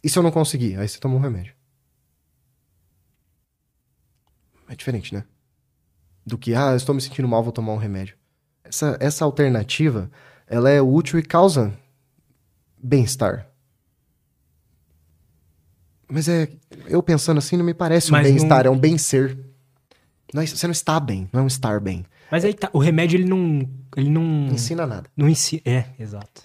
E 0.04 0.10
se 0.10 0.18
eu 0.18 0.24
não 0.24 0.32
conseguir? 0.32 0.78
Aí 0.80 0.88
você 0.88 1.00
toma 1.00 1.16
um 1.16 1.20
remédio. 1.20 1.54
É 4.70 4.76
diferente, 4.76 5.14
né? 5.14 5.24
Do 6.26 6.38
que, 6.38 6.54
ah, 6.56 6.72
eu 6.72 6.78
estou 6.78 6.96
me 6.96 7.02
sentindo 7.02 7.28
mal, 7.28 7.44
vou 7.44 7.52
tomar 7.52 7.74
um 7.74 7.78
remédio. 7.78 8.16
Essa, 8.64 8.98
essa 9.00 9.26
alternativa, 9.26 10.10
ela 10.48 10.70
é 10.70 10.82
útil 10.82 11.20
e 11.20 11.24
causa 11.24 11.78
bem-estar. 12.82 13.48
Mas 16.10 16.28
é, 16.30 16.50
eu 16.88 17.02
pensando 17.04 17.40
assim, 17.40 17.58
não 17.58 17.66
me 17.66 17.74
parece 17.74 18.10
um 18.10 18.12
Mas 18.14 18.28
bem-estar, 18.28 18.64
não- 18.64 18.72
é 18.72 18.76
um 18.76 18.80
bem-ser. 18.80 19.38
Não 20.34 20.42
é- 20.42 20.48
Você 20.48 20.66
não 20.66 20.72
está 20.72 21.00
bem, 21.00 21.30
não 21.32 21.42
é 21.42 21.44
um 21.44 21.48
estar 21.48 21.80
bem. 21.80 22.06
Mas 22.32 22.46
aí 22.46 22.54
tá, 22.54 22.70
o 22.74 22.80
remédio 22.80 23.18
ele 23.18 23.26
não. 23.30 23.70
Ele 23.96 24.10
não. 24.10 24.24
Não 24.24 24.54
ensina 24.54 24.88
nada. 24.88 25.10
Não 25.16 25.30
ensina. 25.30 25.62
É, 25.66 25.86
exato. 26.00 26.42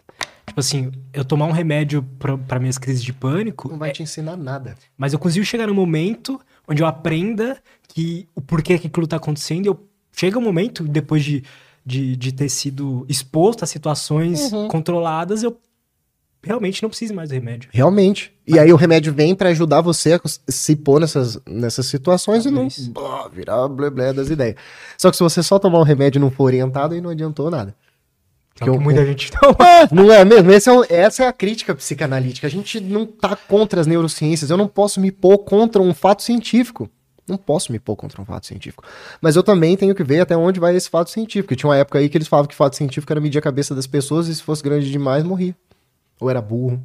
Tipo 0.58 0.60
assim, 0.60 0.90
eu 1.12 1.24
tomar 1.24 1.46
um 1.46 1.52
remédio 1.52 2.04
pra 2.48 2.58
minhas 2.58 2.78
crises 2.78 3.00
de 3.00 3.12
pânico, 3.12 3.68
Não 3.68 3.78
vai 3.78 3.90
é- 3.90 3.92
te 3.92 4.02
ensinar 4.02 4.36
nada. 4.36 4.74
mas 4.96 5.12
eu 5.12 5.18
consigo 5.18 5.44
chegar 5.46 5.68
num 5.68 5.74
momento 5.74 6.40
onde 6.66 6.82
eu 6.82 6.86
aprenda 6.86 7.56
que 7.86 8.26
o 8.34 8.40
porquê 8.40 8.76
que 8.76 8.88
aquilo 8.88 9.06
tá 9.06 9.16
acontecendo. 9.18 9.66
E 9.66 9.68
eu 9.68 9.78
chega 10.12 10.36
um 10.36 10.42
momento, 10.42 10.82
depois 10.82 11.22
de, 11.24 11.44
de, 11.86 12.16
de 12.16 12.32
ter 12.32 12.48
sido 12.48 13.06
exposto 13.08 13.62
a 13.62 13.66
situações 13.68 14.52
Uhum. 14.52 14.66
controladas, 14.66 15.44
eu 15.44 15.56
realmente 16.42 16.82
não 16.82 16.88
preciso 16.88 17.14
mais 17.14 17.28
do 17.28 17.34
remédio. 17.34 17.70
Realmente. 17.72 18.32
E 18.44 18.58
aí 18.58 18.72
o 18.72 18.76
remédio 18.76 19.14
vem 19.14 19.36
pra 19.36 19.50
ajudar 19.50 19.80
você 19.80 20.14
a 20.14 20.20
se 20.48 20.74
pôr 20.74 20.98
nessas, 21.00 21.38
nessas 21.46 21.86
situações 21.86 22.44
e 22.46 22.50
não 22.50 22.66
blá, 22.92 23.28
virar 23.28 23.68
bleblé 23.68 24.12
das 24.12 24.28
ideias. 24.28 24.56
Só 24.96 25.08
que 25.08 25.16
se 25.16 25.22
você 25.22 25.40
só 25.40 25.56
tomar 25.56 25.78
o 25.78 25.84
remédio 25.84 26.18
e 26.18 26.20
não 26.20 26.32
for 26.32 26.44
orientado, 26.44 26.94
aí 26.94 27.00
não 27.00 27.10
adiantou 27.10 27.48
nada. 27.48 27.76
Que 28.58 28.64
é 28.68 28.72
que 28.72 28.76
eu- 28.78 28.80
muita 28.80 29.04
gente 29.06 29.30
toma. 29.38 29.56
Não 29.92 30.12
é 30.12 30.24
mesmo? 30.24 30.50
É 30.50 30.72
o- 30.78 30.84
essa 30.88 31.24
é 31.24 31.26
a 31.28 31.32
crítica 31.32 31.74
psicanalítica. 31.74 32.46
A 32.46 32.50
gente 32.50 32.80
não 32.80 33.06
tá 33.06 33.36
contra 33.36 33.80
as 33.80 33.86
neurociências. 33.86 34.50
Eu 34.50 34.56
não 34.56 34.68
posso 34.68 35.00
me 35.00 35.10
pôr 35.12 35.38
contra 35.38 35.80
um 35.80 35.94
fato 35.94 36.22
científico. 36.22 36.88
Não 37.26 37.36
posso 37.36 37.70
me 37.70 37.78
pôr 37.78 37.94
contra 37.94 38.20
um 38.22 38.24
fato 38.24 38.46
científico. 38.46 38.82
Mas 39.20 39.36
eu 39.36 39.42
também 39.42 39.76
tenho 39.76 39.94
que 39.94 40.02
ver 40.02 40.20
até 40.20 40.34
onde 40.36 40.58
vai 40.58 40.74
esse 40.74 40.88
fato 40.88 41.10
científico. 41.10 41.52
E 41.52 41.56
tinha 41.56 41.68
uma 41.68 41.76
época 41.76 41.98
aí 41.98 42.08
que 42.08 42.16
eles 42.16 42.26
falavam 42.26 42.48
que 42.48 42.54
fato 42.54 42.74
científico 42.74 43.12
era 43.12 43.20
medir 43.20 43.38
a 43.38 43.42
cabeça 43.42 43.74
das 43.74 43.86
pessoas 43.86 44.28
e 44.28 44.34
se 44.34 44.42
fosse 44.42 44.62
grande 44.62 44.90
demais, 44.90 45.22
morria. 45.24 45.54
Ou 46.20 46.30
era 46.30 46.40
burro. 46.40 46.82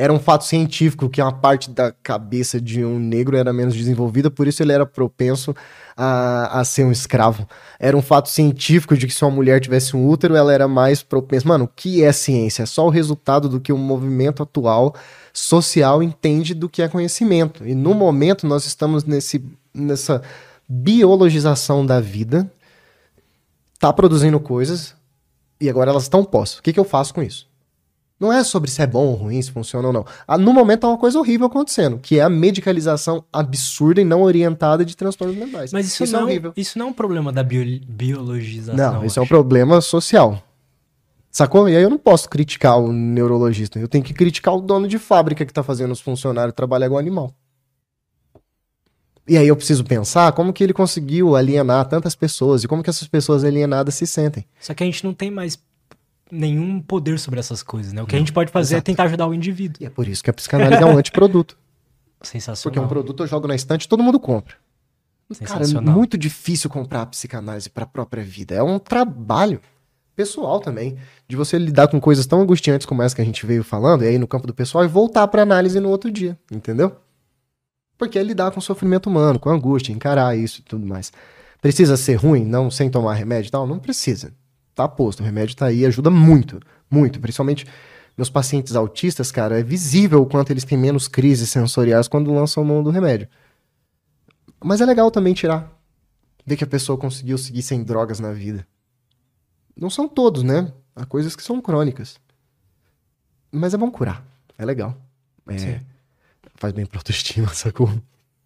Era 0.00 0.12
um 0.12 0.18
fato 0.20 0.44
científico 0.44 1.08
que 1.08 1.20
uma 1.20 1.32
parte 1.32 1.72
da 1.72 1.90
cabeça 1.90 2.60
de 2.60 2.84
um 2.84 3.00
negro 3.00 3.36
era 3.36 3.52
menos 3.52 3.74
desenvolvida, 3.74 4.30
por 4.30 4.46
isso 4.46 4.62
ele 4.62 4.70
era 4.70 4.86
propenso 4.86 5.52
a, 5.96 6.60
a 6.60 6.64
ser 6.64 6.84
um 6.84 6.92
escravo. 6.92 7.48
Era 7.80 7.96
um 7.96 8.00
fato 8.00 8.28
científico 8.28 8.96
de 8.96 9.08
que 9.08 9.12
se 9.12 9.24
uma 9.24 9.32
mulher 9.32 9.60
tivesse 9.60 9.96
um 9.96 10.08
útero, 10.08 10.36
ela 10.36 10.52
era 10.52 10.68
mais 10.68 11.02
propensa. 11.02 11.48
Mano, 11.48 11.64
o 11.64 11.68
que 11.68 12.04
é 12.04 12.12
ciência? 12.12 12.62
É 12.62 12.66
só 12.66 12.86
o 12.86 12.90
resultado 12.90 13.48
do 13.48 13.58
que 13.58 13.72
o 13.72 13.76
movimento 13.76 14.40
atual 14.40 14.94
social 15.32 16.00
entende 16.00 16.54
do 16.54 16.68
que 16.68 16.80
é 16.80 16.86
conhecimento. 16.86 17.66
E 17.66 17.74
no 17.74 17.92
momento 17.92 18.46
nós 18.46 18.66
estamos 18.66 19.02
nesse, 19.02 19.44
nessa 19.74 20.22
biologização 20.68 21.84
da 21.84 22.00
vida, 22.00 22.48
tá 23.80 23.92
produzindo 23.92 24.38
coisas 24.38 24.94
e 25.60 25.68
agora 25.68 25.90
elas 25.90 26.04
estão 26.04 26.22
postas. 26.22 26.60
O 26.60 26.62
que, 26.62 26.72
que 26.72 26.78
eu 26.78 26.84
faço 26.84 27.12
com 27.12 27.20
isso? 27.20 27.47
Não 28.18 28.32
é 28.32 28.42
sobre 28.42 28.68
se 28.68 28.82
é 28.82 28.86
bom 28.86 29.06
ou 29.06 29.14
ruim, 29.14 29.40
se 29.40 29.52
funciona 29.52 29.86
ou 29.86 29.92
não. 29.92 30.04
Ah, 30.26 30.36
no 30.36 30.52
momento 30.52 30.84
há 30.84 30.88
uma 30.88 30.98
coisa 30.98 31.18
horrível 31.18 31.46
acontecendo, 31.46 31.98
que 31.98 32.18
é 32.18 32.22
a 32.22 32.28
medicalização 32.28 33.24
absurda 33.32 34.00
e 34.00 34.04
não 34.04 34.22
orientada 34.22 34.84
de 34.84 34.96
transtornos 34.96 35.36
mentais. 35.36 35.72
Mas 35.72 35.86
isso, 35.86 36.02
isso 36.02 36.12
não, 36.12 36.20
é 36.20 36.24
horrível. 36.24 36.52
Isso 36.56 36.78
não 36.78 36.86
é 36.86 36.90
um 36.90 36.92
problema 36.92 37.32
da 37.32 37.44
bio, 37.44 37.80
biologização. 37.86 38.76
Não, 38.76 39.04
isso 39.04 39.20
acho. 39.20 39.20
é 39.20 39.22
um 39.22 39.26
problema 39.26 39.80
social. 39.80 40.42
Sacou? 41.30 41.68
E 41.68 41.76
aí 41.76 41.82
eu 41.82 41.90
não 41.90 41.98
posso 41.98 42.28
criticar 42.28 42.78
o 42.80 42.92
neurologista. 42.92 43.78
Eu 43.78 43.86
tenho 43.86 44.02
que 44.02 44.12
criticar 44.12 44.54
o 44.56 44.60
dono 44.60 44.88
de 44.88 44.98
fábrica 44.98 45.46
que 45.46 45.52
tá 45.52 45.62
fazendo 45.62 45.92
os 45.92 46.00
funcionários 46.00 46.54
trabalhar 46.54 46.86
igual 46.86 46.98
animal. 46.98 47.32
E 49.28 49.36
aí 49.36 49.46
eu 49.46 49.54
preciso 49.54 49.84
pensar 49.84 50.32
como 50.32 50.52
que 50.54 50.64
ele 50.64 50.72
conseguiu 50.72 51.36
alienar 51.36 51.86
tantas 51.86 52.16
pessoas 52.16 52.64
e 52.64 52.68
como 52.68 52.82
que 52.82 52.88
essas 52.88 53.06
pessoas 53.06 53.44
alienadas 53.44 53.94
se 53.94 54.06
sentem. 54.06 54.46
Só 54.58 54.72
que 54.72 54.82
a 54.82 54.86
gente 54.86 55.04
não 55.04 55.12
tem 55.12 55.30
mais 55.30 55.58
nenhum 56.30 56.80
poder 56.80 57.18
sobre 57.18 57.40
essas 57.40 57.62
coisas, 57.62 57.92
né? 57.92 58.02
O 58.02 58.06
que 58.06 58.12
não, 58.12 58.18
a 58.18 58.20
gente 58.20 58.32
pode 58.32 58.50
fazer 58.50 58.74
é 58.74 58.76
exato. 58.76 58.90
é 58.90 58.92
tentar 58.92 59.04
ajudar 59.04 59.26
o 59.26 59.34
indivíduo. 59.34 59.82
E 59.82 59.86
é 59.86 59.90
por 59.90 60.06
isso 60.06 60.22
que 60.22 60.30
a 60.30 60.32
psicanálise 60.32 60.82
é 60.82 60.86
um 60.86 60.96
antiproduto. 60.98 61.56
Sensacional. 62.22 62.62
Porque 62.62 62.80
um 62.80 62.88
produto 62.88 63.22
eu 63.22 63.26
jogo 63.26 63.46
na 63.46 63.54
estante 63.54 63.84
e 63.84 63.88
todo 63.88 64.02
mundo 64.02 64.18
compra. 64.18 64.56
Cara, 65.44 65.64
é 65.64 65.80
muito 65.80 66.16
difícil 66.16 66.70
comprar 66.70 67.02
a 67.02 67.06
psicanálise 67.06 67.68
para 67.68 67.84
a 67.84 67.86
própria 67.86 68.24
vida. 68.24 68.54
É 68.54 68.62
um 68.62 68.78
trabalho 68.78 69.60
pessoal 70.16 70.58
também, 70.58 70.96
de 71.28 71.36
você 71.36 71.56
lidar 71.58 71.86
com 71.86 72.00
coisas 72.00 72.26
tão 72.26 72.40
angustiantes 72.40 72.84
como 72.84 73.02
essa 73.02 73.14
que 73.14 73.22
a 73.22 73.24
gente 73.24 73.46
veio 73.46 73.62
falando, 73.62 74.02
e 74.02 74.08
aí 74.08 74.18
no 74.18 74.26
campo 74.26 74.48
do 74.48 74.54
pessoal, 74.54 74.84
e 74.84 74.88
voltar 74.88 75.28
para 75.28 75.42
análise 75.42 75.78
no 75.78 75.90
outro 75.90 76.10
dia, 76.10 76.36
entendeu? 76.50 76.96
Porque 77.96 78.18
é 78.18 78.22
lidar 78.22 78.50
com 78.50 78.58
o 78.58 78.62
sofrimento 78.62 79.08
humano, 79.08 79.38
com 79.38 79.48
angústia, 79.48 79.92
encarar 79.92 80.36
isso 80.36 80.60
e 80.60 80.64
tudo 80.64 80.84
mais. 80.84 81.12
Precisa 81.60 81.96
ser 81.96 82.14
ruim, 82.14 82.44
não 82.44 82.68
sem 82.68 82.90
tomar 82.90 83.14
remédio 83.14 83.48
e 83.48 83.52
tal? 83.52 83.64
Não 83.64 83.78
precisa. 83.78 84.32
Tá 84.78 84.86
posto, 84.86 85.24
o 85.24 85.24
remédio 85.24 85.56
tá 85.56 85.66
aí, 85.66 85.84
ajuda 85.84 86.08
muito, 86.08 86.60
muito. 86.88 87.18
Principalmente 87.18 87.66
meus 88.16 88.30
pacientes 88.30 88.76
autistas, 88.76 89.32
cara, 89.32 89.58
é 89.58 89.62
visível 89.62 90.22
o 90.22 90.26
quanto 90.26 90.52
eles 90.52 90.62
têm 90.62 90.78
menos 90.78 91.08
crises 91.08 91.50
sensoriais 91.50 92.06
quando 92.06 92.32
lançam 92.32 92.62
mão 92.62 92.80
do 92.80 92.90
remédio. 92.90 93.26
Mas 94.62 94.80
é 94.80 94.86
legal 94.86 95.10
também 95.10 95.34
tirar. 95.34 95.68
Ver 96.46 96.56
que 96.56 96.62
a 96.62 96.66
pessoa 96.66 96.96
conseguiu 96.96 97.36
seguir 97.38 97.62
sem 97.62 97.82
drogas 97.82 98.20
na 98.20 98.30
vida. 98.30 98.64
Não 99.76 99.90
são 99.90 100.06
todos, 100.06 100.44
né? 100.44 100.72
Há 100.94 101.04
coisas 101.04 101.34
que 101.34 101.42
são 101.42 101.60
crônicas. 101.60 102.16
Mas 103.50 103.74
é 103.74 103.76
bom 103.76 103.90
curar. 103.90 104.24
É 104.56 104.64
legal. 104.64 104.96
É, 105.48 105.80
faz 106.54 106.72
bem 106.72 106.86
pra 106.86 107.00
autoestima, 107.00 107.48
sacou? 107.52 107.90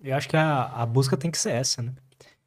Eu 0.02 0.16
acho 0.16 0.30
que 0.30 0.36
a, 0.38 0.62
a 0.64 0.86
busca 0.86 1.14
tem 1.14 1.30
que 1.30 1.36
ser 1.36 1.50
essa, 1.50 1.82
né? 1.82 1.92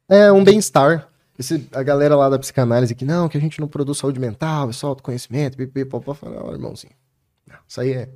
É, 0.08 0.32
um 0.32 0.42
bem-estar. 0.42 1.08
Esse, 1.38 1.68
a 1.72 1.82
galera 1.82 2.16
lá 2.16 2.28
da 2.28 2.38
psicanálise 2.38 2.94
que 2.94 3.04
não, 3.04 3.28
que 3.28 3.36
a 3.36 3.40
gente 3.40 3.60
não 3.60 3.68
produz 3.68 3.98
saúde 3.98 4.18
mental, 4.18 4.70
é 4.70 4.72
só 4.72 4.88
autoconhecimento, 4.88 5.56
pipi, 5.56 5.84
popó, 5.84 6.14
fala, 6.14 6.40
não, 6.40 6.52
irmãozinho. 6.52 6.94
Não, 7.46 7.56
isso 7.66 7.80
aí 7.80 7.92
é. 7.92 8.08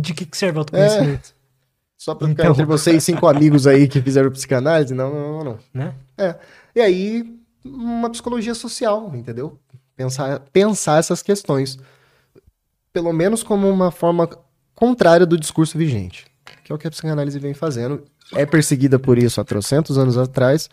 De 0.00 0.14
que, 0.14 0.26
que 0.26 0.36
serve 0.36 0.58
autoconhecimento? 0.58 1.30
É, 1.30 1.32
só 1.96 2.14
pra 2.14 2.28
então... 2.28 2.44
ficar 2.44 2.52
entre 2.52 2.64
vocês 2.64 3.02
cinco 3.04 3.26
amigos 3.26 3.66
aí 3.66 3.86
que 3.88 4.02
fizeram 4.02 4.30
psicanálise? 4.30 4.94
Não, 4.94 5.12
não, 5.12 5.44
não. 5.44 5.58
Né? 5.72 5.94
É. 6.16 6.34
E 6.74 6.80
aí, 6.80 7.38
uma 7.64 8.10
psicologia 8.10 8.54
social, 8.54 9.10
entendeu? 9.14 9.58
Pensar, 9.96 10.40
pensar 10.52 10.98
essas 10.98 11.22
questões. 11.22 11.78
Pelo 12.92 13.12
menos 13.12 13.42
como 13.42 13.68
uma 13.68 13.90
forma 13.90 14.28
contrária 14.74 15.26
do 15.26 15.38
discurso 15.38 15.78
vigente 15.78 16.26
que 16.68 16.72
é 16.72 16.74
o 16.74 16.78
que 16.78 16.86
a 16.86 16.90
psicanálise 16.90 17.38
vem 17.38 17.54
fazendo. 17.54 18.04
É 18.34 18.44
perseguida 18.44 18.98
por 18.98 19.16
isso 19.16 19.40
há 19.40 19.44
trocentos 19.44 19.96
anos 19.96 20.18
atrás, 20.18 20.68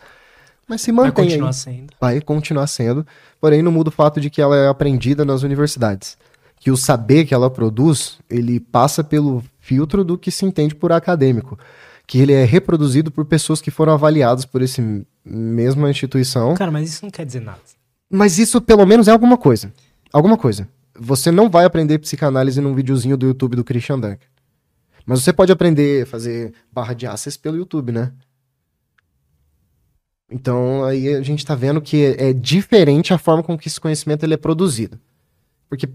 mas 0.68 0.80
se 0.80 0.90
mantém. 0.90 1.12
Vai 1.12 1.24
continuar 1.24 1.48
aí. 1.48 1.54
sendo. 1.54 1.92
Vai 2.00 2.20
continuar 2.20 2.66
sendo. 2.66 3.06
Porém, 3.40 3.62
não 3.62 3.70
muda 3.70 3.88
o 3.88 3.92
fato 3.92 4.20
de 4.20 4.28
que 4.28 4.42
ela 4.42 4.56
é 4.56 4.68
aprendida 4.68 5.24
nas 5.24 5.42
universidades. 5.42 6.18
Que 6.58 6.70
o 6.70 6.76
saber 6.76 7.24
que 7.24 7.34
ela 7.34 7.50
produz, 7.50 8.18
ele 8.28 8.58
passa 8.58 9.04
pelo 9.04 9.44
filtro 9.60 10.02
do 10.02 10.18
que 10.18 10.30
se 10.30 10.44
entende 10.44 10.74
por 10.74 10.90
acadêmico. 10.90 11.58
Que 12.06 12.18
ele 12.18 12.32
é 12.32 12.44
reproduzido 12.44 13.10
por 13.10 13.24
pessoas 13.24 13.60
que 13.60 13.70
foram 13.70 13.92
avaliadas 13.92 14.44
por 14.44 14.62
esse 14.62 15.04
mesma 15.24 15.90
instituição. 15.90 16.54
Cara, 16.54 16.70
mas 16.70 16.88
isso 16.88 17.04
não 17.04 17.10
quer 17.10 17.26
dizer 17.26 17.40
nada. 17.40 17.60
Mas 18.10 18.38
isso 18.38 18.60
pelo 18.60 18.86
menos 18.86 19.08
é 19.08 19.10
alguma 19.10 19.36
coisa. 19.36 19.72
Alguma 20.12 20.36
coisa. 20.36 20.68
Você 20.98 21.30
não 21.30 21.50
vai 21.50 21.64
aprender 21.64 21.98
psicanálise 21.98 22.60
num 22.60 22.74
videozinho 22.74 23.16
do 23.16 23.26
YouTube 23.26 23.56
do 23.56 23.64
Christian 23.64 23.98
Dunker. 24.00 24.28
Mas 25.04 25.22
você 25.22 25.32
pode 25.32 25.52
aprender 25.52 26.02
a 26.02 26.06
fazer 26.06 26.52
barra 26.72 26.94
de 26.94 27.06
access 27.06 27.38
pelo 27.38 27.56
YouTube, 27.56 27.92
né? 27.92 28.12
Então 30.30 30.84
aí 30.84 31.14
a 31.14 31.22
gente 31.22 31.38
está 31.38 31.54
vendo 31.54 31.80
que 31.80 32.04
é, 32.18 32.32
diferente 32.32 33.14
a 33.14 33.18
forma 33.18 33.42
com 33.42 33.56
que 33.56 33.68
esse 33.68 33.80
conhecimento 33.80 34.24
ele 34.24 34.34
é 34.34 34.36
produzido. 34.36 34.98
Porque 35.68 35.88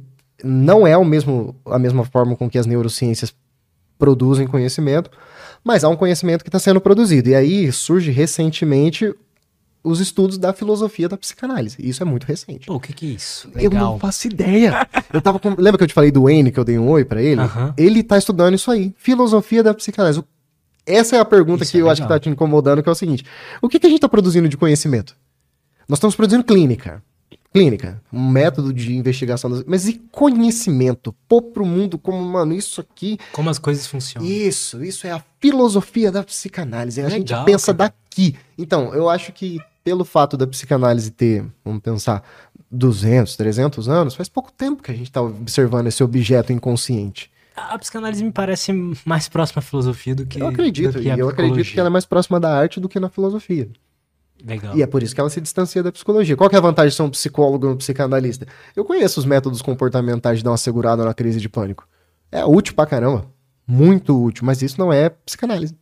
não 0.44 0.88
é 0.88 0.98
o 0.98 1.06
mesmo, 1.06 1.56
a 1.66 1.78
mesma 1.78 2.06
forma 2.06 2.36
com 2.36 2.50
que 2.50 2.58
as 2.58 2.66
neurociências 2.66 3.34
produzem 3.98 4.48
conhecimento, 4.48 5.12
mas 5.64 5.84
há 5.84 5.90
um 5.90 5.96
conhecimento 5.96 6.44
que 6.44 6.50
está 6.50 6.60
sendo 6.60 6.82
produzido. 6.82 7.30
E 7.30 7.36
aí 7.36 7.72
surge 7.72 8.10
recentemente 8.10 9.14
os 9.84 10.00
estudos 10.00 10.38
da 10.38 10.54
filosofia 10.54 11.10
da 11.10 11.18
psicanálise. 11.18 11.78
Isso 11.80 12.02
é 12.02 12.06
muito 12.06 12.26
recente. 12.26 12.68
Pô, 12.68 12.76
o 12.76 12.80
que, 12.80 12.94
que 12.94 13.06
é 13.06 13.10
isso? 13.10 13.50
Legal. 13.54 13.64
Eu 13.64 13.72
não 13.72 14.00
faço 14.00 14.28
ideia. 14.28 14.88
eu 15.12 15.22
tava 15.22 15.40
com... 15.40 15.50
Lembra 15.50 15.78
que 15.78 15.84
eu 15.84 15.88
te 15.88 15.94
falei 15.94 16.12
do 16.12 16.24
Wayne, 16.24 16.52
que 16.52 16.60
eu 16.60 16.64
dei 16.64 16.78
um 16.78 16.88
oi 16.90 17.04
para 17.04 17.22
ele? 17.22 17.42
Uh 17.42 17.48
-huh. 17.48 17.74
Ele 17.78 18.04
tá 18.04 18.18
estudando 18.18 18.56
isso 18.56 18.70
aí. 18.70 18.94
Filosofia 18.98 19.64
da 19.64 19.74
psicanálise. 19.74 20.24
Essa 20.86 21.18
é 21.18 21.20
a 21.20 21.26
pergunta 21.26 21.64
isso 21.64 21.72
que 21.72 21.78
é 21.78 21.82
eu 21.82 21.86
legal. 21.86 21.94
acho 21.94 22.02
que 22.02 22.08
tá 22.08 22.20
te 22.20 22.30
incomodando, 22.30 22.82
que 22.82 22.90
é 22.90 22.92
o 22.92 22.96
seguinte. 22.96 23.24
O 23.62 23.70
que, 23.70 23.80
que 23.80 23.88
a 23.88 23.90
gente 23.90 24.00
tá 24.02 24.10
produzindo 24.10 24.50
de 24.50 24.58
conhecimento? 24.58 25.16
Nós 25.88 25.98
estamos 25.98 26.16
produzindo 26.16 26.44
clínica. 26.44 27.04
Clínica, 27.54 28.02
um 28.14 28.30
método 28.30 28.72
de 28.72 28.96
investigação. 28.96 29.50
Das... 29.50 29.64
Mas 29.66 29.86
e 29.86 30.02
conhecimento? 30.10 31.14
Pôr 31.28 31.42
pro 31.42 31.66
mundo 31.66 31.98
como, 31.98 32.24
mano, 32.24 32.54
isso 32.54 32.80
aqui. 32.80 33.20
Como 33.34 33.50
as 33.50 33.60
coisas 33.60 33.86
funcionam. 33.86 34.28
Isso, 34.28 34.82
isso 34.84 35.06
é 35.06 35.12
a 35.12 35.22
filosofia 35.40 36.12
da 36.12 36.24
psicanálise. 36.24 37.02
A 37.02 37.08
Legal, 37.08 37.20
gente 37.20 37.46
pensa 37.46 37.74
cara. 37.74 37.94
daqui. 38.10 38.38
Então, 38.58 38.94
eu 38.94 39.10
acho 39.10 39.34
que 39.34 39.60
pelo 39.84 40.06
fato 40.06 40.38
da 40.38 40.48
psicanálise 40.48 41.12
ter, 41.12 41.44
vamos 41.66 41.82
pensar, 41.82 42.24
200, 42.72 43.36
300 43.36 43.90
anos, 43.90 44.16
faz 44.16 44.30
pouco 44.30 44.52
tempo 44.52 44.82
que 44.82 44.92
a 44.92 44.94
gente 44.94 45.08
está 45.08 45.22
observando 45.22 45.88
esse 45.88 46.02
objeto 46.04 46.54
inconsciente. 46.54 47.30
A 47.56 47.78
psicanálise 47.78 48.24
me 48.24 48.32
parece 48.32 48.72
mais 49.06 49.28
próxima 49.28 49.60
à 49.60 49.62
filosofia 49.62 50.16
do 50.16 50.26
que. 50.26 50.42
Eu 50.42 50.48
acredito, 50.48 51.00
e 51.00 51.10
eu 51.10 51.30
acredito 51.30 51.72
que 51.72 51.80
ela 51.80 51.88
é 51.88 51.92
mais 51.92 52.06
próxima 52.06 52.40
da 52.40 52.56
arte 52.56 52.80
do 52.80 52.88
que 52.88 53.00
na 53.00 53.10
filosofia. 53.10 53.70
Legal. 54.44 54.76
E 54.76 54.82
é 54.82 54.88
por 54.88 55.04
isso 55.04 55.14
que 55.14 55.22
ela 55.22 55.30
se 55.30 55.40
distancia 55.40 55.84
da 55.84 55.92
psicologia. 55.92 56.36
Qual 56.36 56.50
que 56.50 56.56
é 56.56 56.60
a 56.60 56.62
vantagem 56.62 56.90
de 56.90 56.96
ser 56.96 57.04
um 57.04 57.10
psicólogo 57.10 57.68
ou 57.68 57.74
um 57.74 57.78
psicanalista? 57.78 58.48
Eu 58.76 58.84
conheço 58.84 59.20
os 59.20 59.26
métodos 59.26 59.62
comportamentais 59.62 60.40
de 60.40 60.44
dar 60.44 60.52
uma 60.52 60.58
segurada 60.58 61.06
na 61.06 61.14
crise 61.14 61.40
de 61.40 61.48
pânico. 61.48 61.88
É 62.32 62.44
útil 62.46 62.74
pra 62.74 62.86
caramba. 62.86 63.26
Muito 63.68 64.20
útil, 64.20 64.46
mas 64.46 64.62
isso 64.62 64.80
não 64.80 64.92
é 64.92 65.10
psicanálise. 65.10 65.76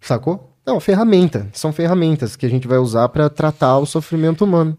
Sacou? 0.00 0.56
Não, 0.64 0.80
ferramenta. 0.80 1.48
São 1.52 1.72
ferramentas 1.72 2.36
que 2.36 2.46
a 2.46 2.48
gente 2.48 2.66
vai 2.66 2.78
usar 2.78 3.08
para 3.08 3.28
tratar 3.28 3.78
o 3.78 3.86
sofrimento 3.86 4.44
humano. 4.44 4.76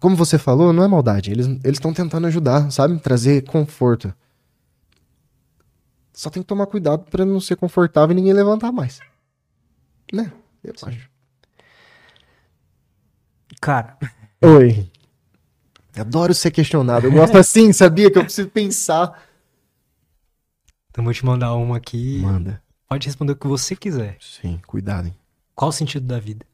Como 0.00 0.14
você 0.14 0.38
falou, 0.38 0.72
não 0.72 0.84
é 0.84 0.88
maldade. 0.88 1.32
Eles 1.32 1.46
estão 1.64 1.92
tentando 1.92 2.26
ajudar, 2.26 2.70
sabe? 2.70 2.98
Trazer 3.00 3.42
conforto. 3.44 4.14
Só 6.12 6.30
tem 6.30 6.42
que 6.42 6.46
tomar 6.46 6.66
cuidado 6.66 7.04
para 7.10 7.24
não 7.24 7.40
ser 7.40 7.56
confortável 7.56 8.12
e 8.12 8.16
ninguém 8.16 8.32
levantar 8.32 8.72
mais. 8.72 9.00
Né? 10.12 10.32
Eu 10.62 10.74
Sim. 10.76 10.86
acho. 10.86 11.10
Cara. 13.60 13.98
Oi. 14.42 14.90
Adoro 15.96 16.32
ser 16.32 16.50
questionado. 16.52 17.06
Eu 17.06 17.12
gosto 17.12 17.36
assim, 17.36 17.72
sabia? 17.72 18.10
Que 18.10 18.18
eu 18.18 18.24
preciso 18.24 18.48
pensar. 18.48 19.20
Então 20.90 21.04
vou 21.04 21.12
te 21.12 21.24
mandar 21.24 21.54
uma 21.54 21.76
aqui. 21.76 22.20
Manda. 22.20 22.62
Pode 22.88 23.06
responder 23.06 23.32
o 23.32 23.36
que 23.36 23.46
você 23.46 23.74
quiser. 23.74 24.16
Sim, 24.20 24.60
cuidado. 24.66 25.08
Hein? 25.08 25.16
Qual 25.54 25.68
o 25.70 25.72
sentido 25.72 26.06
da 26.06 26.18
vida? 26.20 26.46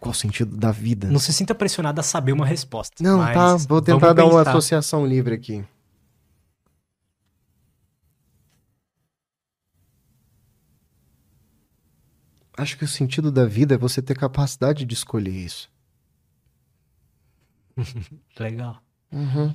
Qual 0.00 0.12
o 0.12 0.14
sentido 0.14 0.56
da 0.56 0.72
vida? 0.72 1.08
Não 1.10 1.20
se 1.20 1.30
sinta 1.30 1.54
pressionado 1.54 2.00
a 2.00 2.02
saber 2.02 2.32
uma 2.32 2.46
resposta. 2.46 2.96
Não, 3.02 3.18
tá. 3.18 3.56
Vou 3.56 3.82
tentar 3.82 4.14
dar 4.14 4.24
uma 4.24 4.40
associação 4.40 5.06
livre 5.06 5.34
aqui. 5.34 5.62
Acho 12.56 12.78
que 12.78 12.84
o 12.84 12.88
sentido 12.88 13.30
da 13.30 13.44
vida 13.44 13.74
é 13.74 13.78
você 13.78 14.00
ter 14.00 14.16
capacidade 14.16 14.86
de 14.86 14.94
escolher 14.94 15.32
isso. 15.32 15.70
Legal. 18.38 18.82
Uhum. 19.12 19.54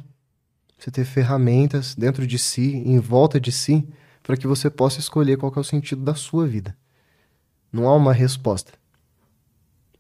Você 0.78 0.92
ter 0.92 1.06
ferramentas 1.06 1.96
dentro 1.96 2.26
de 2.28 2.38
si, 2.38 2.76
em 2.76 3.00
volta 3.00 3.40
de 3.40 3.52
si, 3.52 3.88
para 4.22 4.38
que 4.38 4.48
você 4.48 4.70
possa 4.70 5.00
escolher 5.00 5.38
qual 5.38 5.54
é 5.56 5.60
o 5.60 5.64
sentido 5.64 6.04
da 6.04 6.14
sua 6.14 6.46
vida. 6.48 6.76
Não 7.72 7.88
há 7.88 7.96
uma 7.96 8.14
resposta. 8.14 8.74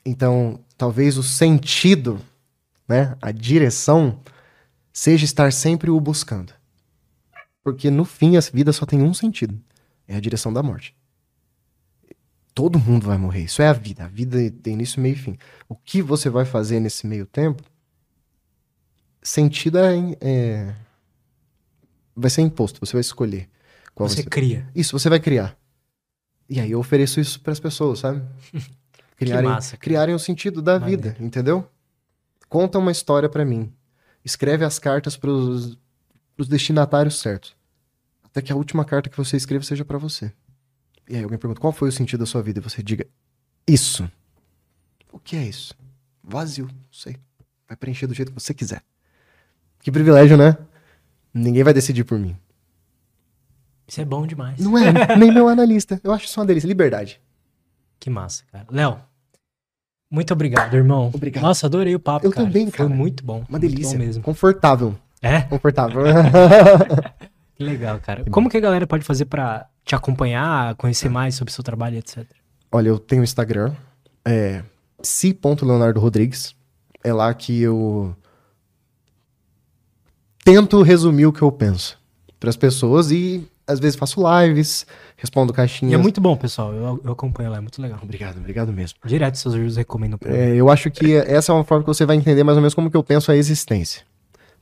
Então, 0.05 0.59
talvez 0.77 1.17
o 1.17 1.23
sentido, 1.23 2.21
né, 2.87 3.17
a 3.21 3.31
direção, 3.31 4.21
seja 4.93 5.25
estar 5.25 5.51
sempre 5.51 5.89
o 5.89 5.99
buscando. 5.99 6.53
Porque 7.63 7.89
no 7.89 8.05
fim 8.05 8.37
a 8.37 8.39
vida 8.39 8.71
só 8.71 8.85
tem 8.85 9.01
um 9.01 9.13
sentido: 9.13 9.59
é 10.07 10.15
a 10.15 10.19
direção 10.19 10.53
da 10.53 10.61
morte. 10.61 10.95
Todo 12.53 12.79
mundo 12.79 13.07
vai 13.07 13.17
morrer. 13.17 13.41
Isso 13.41 13.61
é 13.61 13.67
a 13.67 13.73
vida. 13.73 14.05
A 14.05 14.07
vida 14.07 14.37
tem 14.63 14.73
início, 14.73 15.01
meio 15.01 15.13
e 15.13 15.17
fim. 15.17 15.37
O 15.67 15.75
que 15.75 16.01
você 16.01 16.29
vai 16.29 16.45
fazer 16.45 16.79
nesse 16.79 17.05
meio 17.05 17.25
tempo? 17.25 17.61
Sentido 19.21 19.79
é, 19.79 20.15
é 20.21 20.75
vai 22.15 22.29
ser 22.29 22.43
imposto. 22.43 22.79
Você 22.79 22.93
vai 22.93 23.01
escolher. 23.01 23.49
Qual 23.93 24.07
você, 24.07 24.21
você 24.21 24.29
cria. 24.29 24.69
Isso, 24.73 24.97
você 24.97 25.09
vai 25.09 25.19
criar. 25.19 25.57
E 26.47 26.59
aí 26.59 26.71
eu 26.71 26.79
ofereço 26.79 27.19
isso 27.19 27.41
para 27.41 27.51
as 27.51 27.59
pessoas, 27.59 27.99
sabe? 27.99 28.23
Criarem, 29.15 29.49
massa, 29.49 29.77
criarem 29.77 30.13
o 30.13 30.19
sentido 30.19 30.61
da 30.61 30.79
Maneiro. 30.79 31.01
vida, 31.01 31.17
entendeu? 31.19 31.67
Conta 32.49 32.77
uma 32.77 32.91
história 32.91 33.29
para 33.29 33.45
mim. 33.45 33.71
Escreve 34.23 34.65
as 34.65 34.77
cartas 34.77 35.15
pros, 35.15 35.77
pros 36.35 36.47
destinatários 36.47 37.19
certos. 37.19 37.55
Até 38.23 38.41
que 38.41 38.51
a 38.51 38.55
última 38.55 38.83
carta 38.83 39.09
que 39.09 39.17
você 39.17 39.37
escreva 39.37 39.63
seja 39.63 39.85
para 39.85 39.97
você. 39.97 40.33
E 41.07 41.15
aí 41.15 41.23
alguém 41.23 41.37
pergunta, 41.37 41.61
qual 41.61 41.71
foi 41.71 41.89
o 41.89 41.91
sentido 41.91 42.19
da 42.21 42.25
sua 42.25 42.41
vida? 42.41 42.59
E 42.59 42.63
você 42.63 42.83
diga, 42.83 43.07
isso. 43.67 44.09
O 45.11 45.19
que 45.19 45.35
é 45.35 45.43
isso? 45.43 45.73
Vazio, 46.23 46.65
não 46.65 46.91
sei. 46.91 47.15
Vai 47.67 47.77
preencher 47.77 48.07
do 48.07 48.13
jeito 48.13 48.33
que 48.33 48.39
você 48.39 48.53
quiser. 48.53 48.83
Que 49.79 49.91
privilégio, 49.91 50.35
né? 50.35 50.57
Ninguém 51.33 51.63
vai 51.63 51.73
decidir 51.73 52.03
por 52.03 52.17
mim. 52.17 52.35
Isso 53.87 54.01
é 54.01 54.05
bom 54.05 54.25
demais. 54.25 54.59
Não 54.59 54.77
é, 54.77 55.15
nem 55.15 55.31
meu 55.31 55.47
analista. 55.47 56.01
Eu 56.03 56.11
acho 56.11 56.25
isso 56.25 56.39
uma 56.39 56.45
delícia. 56.45 56.67
Liberdade. 56.67 57.21
Que 57.99 58.09
massa, 58.09 58.43
cara. 58.51 58.65
Léo, 58.69 58.99
muito 60.09 60.31
obrigado, 60.33 60.73
irmão. 60.75 61.11
Obrigado. 61.13 61.43
Nossa, 61.43 61.65
adorei 61.65 61.95
o 61.95 61.99
papo, 61.99 62.25
Eu 62.25 62.31
cara. 62.31 62.45
também, 62.45 62.69
cara. 62.69 62.87
Foi 62.87 62.95
muito 62.97 63.23
bom. 63.23 63.43
Uma 63.49 63.59
delícia. 63.59 63.97
mesmo. 63.97 64.23
Confortável. 64.23 64.95
É? 65.21 65.41
Confortável. 65.41 66.03
que 67.55 67.63
legal, 67.63 67.99
cara. 67.99 68.23
Como 68.29 68.49
que 68.49 68.57
a 68.57 68.61
galera 68.61 68.85
pode 68.85 69.03
fazer 69.03 69.25
para 69.25 69.67
te 69.83 69.95
acompanhar, 69.95 70.75
conhecer 70.75 71.09
mais 71.09 71.35
sobre 71.35 71.51
o 71.51 71.53
seu 71.53 71.63
trabalho, 71.63 71.97
etc? 71.97 72.25
Olha, 72.71 72.89
eu 72.89 72.99
tenho 72.99 73.23
Instagram, 73.23 73.73
é 74.23 74.63
si.leonardo 75.01 75.99
Rodrigues. 75.99 76.55
É 77.03 77.13
lá 77.13 77.33
que 77.33 77.61
eu 77.61 78.15
tento 80.43 80.81
resumir 80.81 81.25
o 81.25 81.33
que 81.33 81.41
eu 81.41 81.51
penso 81.51 81.99
para 82.39 82.49
as 82.49 82.55
pessoas 82.55 83.11
e 83.11 83.47
às 83.67 83.79
vezes 83.79 83.95
faço 83.95 84.21
lives, 84.41 84.85
respondo 85.17 85.51
caixinhas. 85.51 85.91
E 85.91 85.95
é 85.95 85.97
muito 85.97 86.21
bom, 86.21 86.35
pessoal. 86.35 86.73
Eu, 86.73 87.01
eu 87.03 87.11
acompanho 87.11 87.49
lá, 87.49 87.57
é 87.57 87.61
muito 87.61 87.81
legal. 87.81 87.99
Obrigado, 88.01 88.37
obrigado 88.37 88.71
mesmo. 88.71 88.99
Direto 89.05 89.37
seus 89.37 89.55
vídeos 89.55 89.77
recomendo 89.77 90.17
pra 90.17 90.35
é, 90.35 90.55
Eu 90.55 90.69
acho 90.69 90.91
que 90.91 91.15
essa 91.15 91.51
é 91.51 91.55
uma 91.55 91.63
forma 91.63 91.83
que 91.83 91.87
você 91.87 92.05
vai 92.05 92.15
entender 92.15 92.43
mais 92.43 92.57
ou 92.57 92.61
menos 92.61 92.73
como 92.73 92.91
que 92.91 92.97
eu 92.97 93.03
penso 93.03 93.31
a 93.31 93.35
existência. 93.35 94.03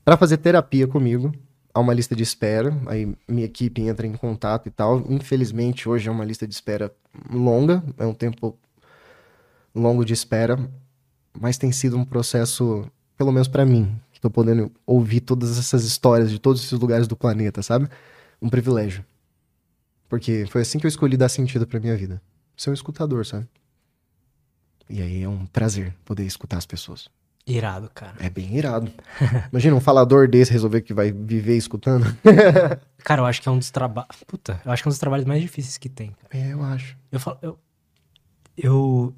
Para 0.06 0.18
fazer 0.18 0.38
terapia 0.38 0.88
comigo, 0.88 1.34
há 1.74 1.80
uma 1.80 1.94
lista 1.94 2.16
de 2.16 2.24
espera, 2.24 2.78
aí 2.88 3.14
minha 3.28 3.46
equipe 3.46 3.82
entra 3.82 4.06
em 4.06 4.14
contato 4.14 4.68
e 4.68 4.72
tal. 4.72 5.04
Infelizmente, 5.10 5.90
hoje 5.90 6.08
é 6.08 6.12
uma 6.12 6.24
lista 6.24 6.48
de 6.48 6.54
espera 6.54 6.92
longa, 7.32 7.84
é 7.98 8.06
um 8.06 8.14
tempo 8.14 8.58
longo 9.74 10.06
de 10.06 10.14
espera, 10.14 10.60
mas 11.38 11.58
tem 11.58 11.72
sido 11.72 11.98
um 11.98 12.06
processo, 12.06 12.86
pelo 13.18 13.32
menos 13.32 13.48
para 13.48 13.66
mim, 13.66 13.96
que 14.12 14.22
tô 14.22 14.30
podendo 14.30 14.72
ouvir 14.86 15.22
todas 15.22 15.58
essas 15.58 15.84
histórias 15.84 16.30
de 16.30 16.40
todos 16.40 16.64
esses 16.64 16.78
lugares 16.80 17.08
do 17.08 17.16
planeta, 17.16 17.64
sabe? 17.64 17.90
Um 18.44 18.50
privilégio. 18.50 19.06
Porque 20.10 20.46
foi 20.50 20.62
assim 20.62 20.78
que 20.78 20.86
eu 20.86 20.90
escolhi 20.90 21.18
dar 21.18 21.30
sentido 21.30 21.66
pra 21.66 21.80
minha 21.80 21.96
vida. 21.96 22.22
Ser 22.56 22.70
um 22.70 22.74
escutador, 22.74 23.26
sabe? 23.26 23.48
E 24.90 25.02
aí 25.02 25.24
é 25.24 25.30
um 25.30 25.46
prazer 25.48 25.96
poder 26.06 26.26
escutar 26.26 26.58
as 26.58 26.66
pessoas. 26.66 27.10
Irado, 27.48 27.90
cara. 27.94 28.14
É 28.20 28.30
bem 28.30 28.56
irado. 28.56 28.92
Imagina 29.52 29.76
um 29.76 29.82
falador 29.82 30.28
desse 30.28 30.52
resolver 30.52 30.82
que 30.82 30.94
vai 30.94 31.12
viver 31.12 31.58
escutando. 31.58 32.06
cara, 33.04 33.22
eu 33.22 33.26
acho 33.26 33.42
que 33.42 33.50
é 33.50 33.52
um 33.52 33.58
dos 33.58 33.72
trabalhos. 33.72 34.24
Puta, 34.28 34.62
eu 34.64 34.72
acho 34.72 34.84
que 34.84 34.88
é 34.88 34.90
um 34.90 34.92
dos 34.92 35.00
trabalhos 35.00 35.26
mais 35.26 35.42
difíceis 35.42 35.78
que 35.78 35.90
tem. 35.90 36.12
Cara. 36.12 36.44
É, 36.44 36.54
eu 36.54 36.64
acho. 36.64 36.96
Eu 37.12 37.20
falo. 37.20 37.40
Eu, 37.42 37.60
eu 38.58 39.16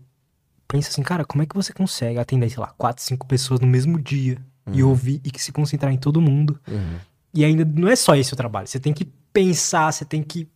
penso 0.68 0.90
assim, 0.90 1.04
cara, 1.04 1.26
como 1.26 1.44
é 1.44 1.46
que 1.46 1.56
você 1.56 1.74
consegue 1.74 2.18
atender, 2.18 2.50
sei 2.50 2.60
lá, 2.60 2.74
quatro, 2.78 3.04
cinco 3.04 3.28
pessoas 3.28 3.60
no 3.60 3.68
mesmo 3.68 4.02
dia 4.02 4.38
uhum. 4.66 4.74
e 4.74 4.84
ouvir 4.84 5.22
e 5.24 5.40
se 5.40 5.52
concentrar 5.52 5.92
em 5.92 5.98
todo 5.98 6.22
mundo? 6.22 6.60
Uhum. 6.68 6.98
E 7.36 7.44
ainda 7.44 7.66
não 7.66 7.90
é 7.90 7.96
só 7.96 8.16
esse 8.16 8.34
o 8.34 8.38
trabalho. 8.38 8.66
Você 8.66 8.80
tem 8.80 8.94
que 8.94 9.06
pensar, 9.34 9.92
você 9.92 10.06
tem 10.06 10.24
que 10.24 10.48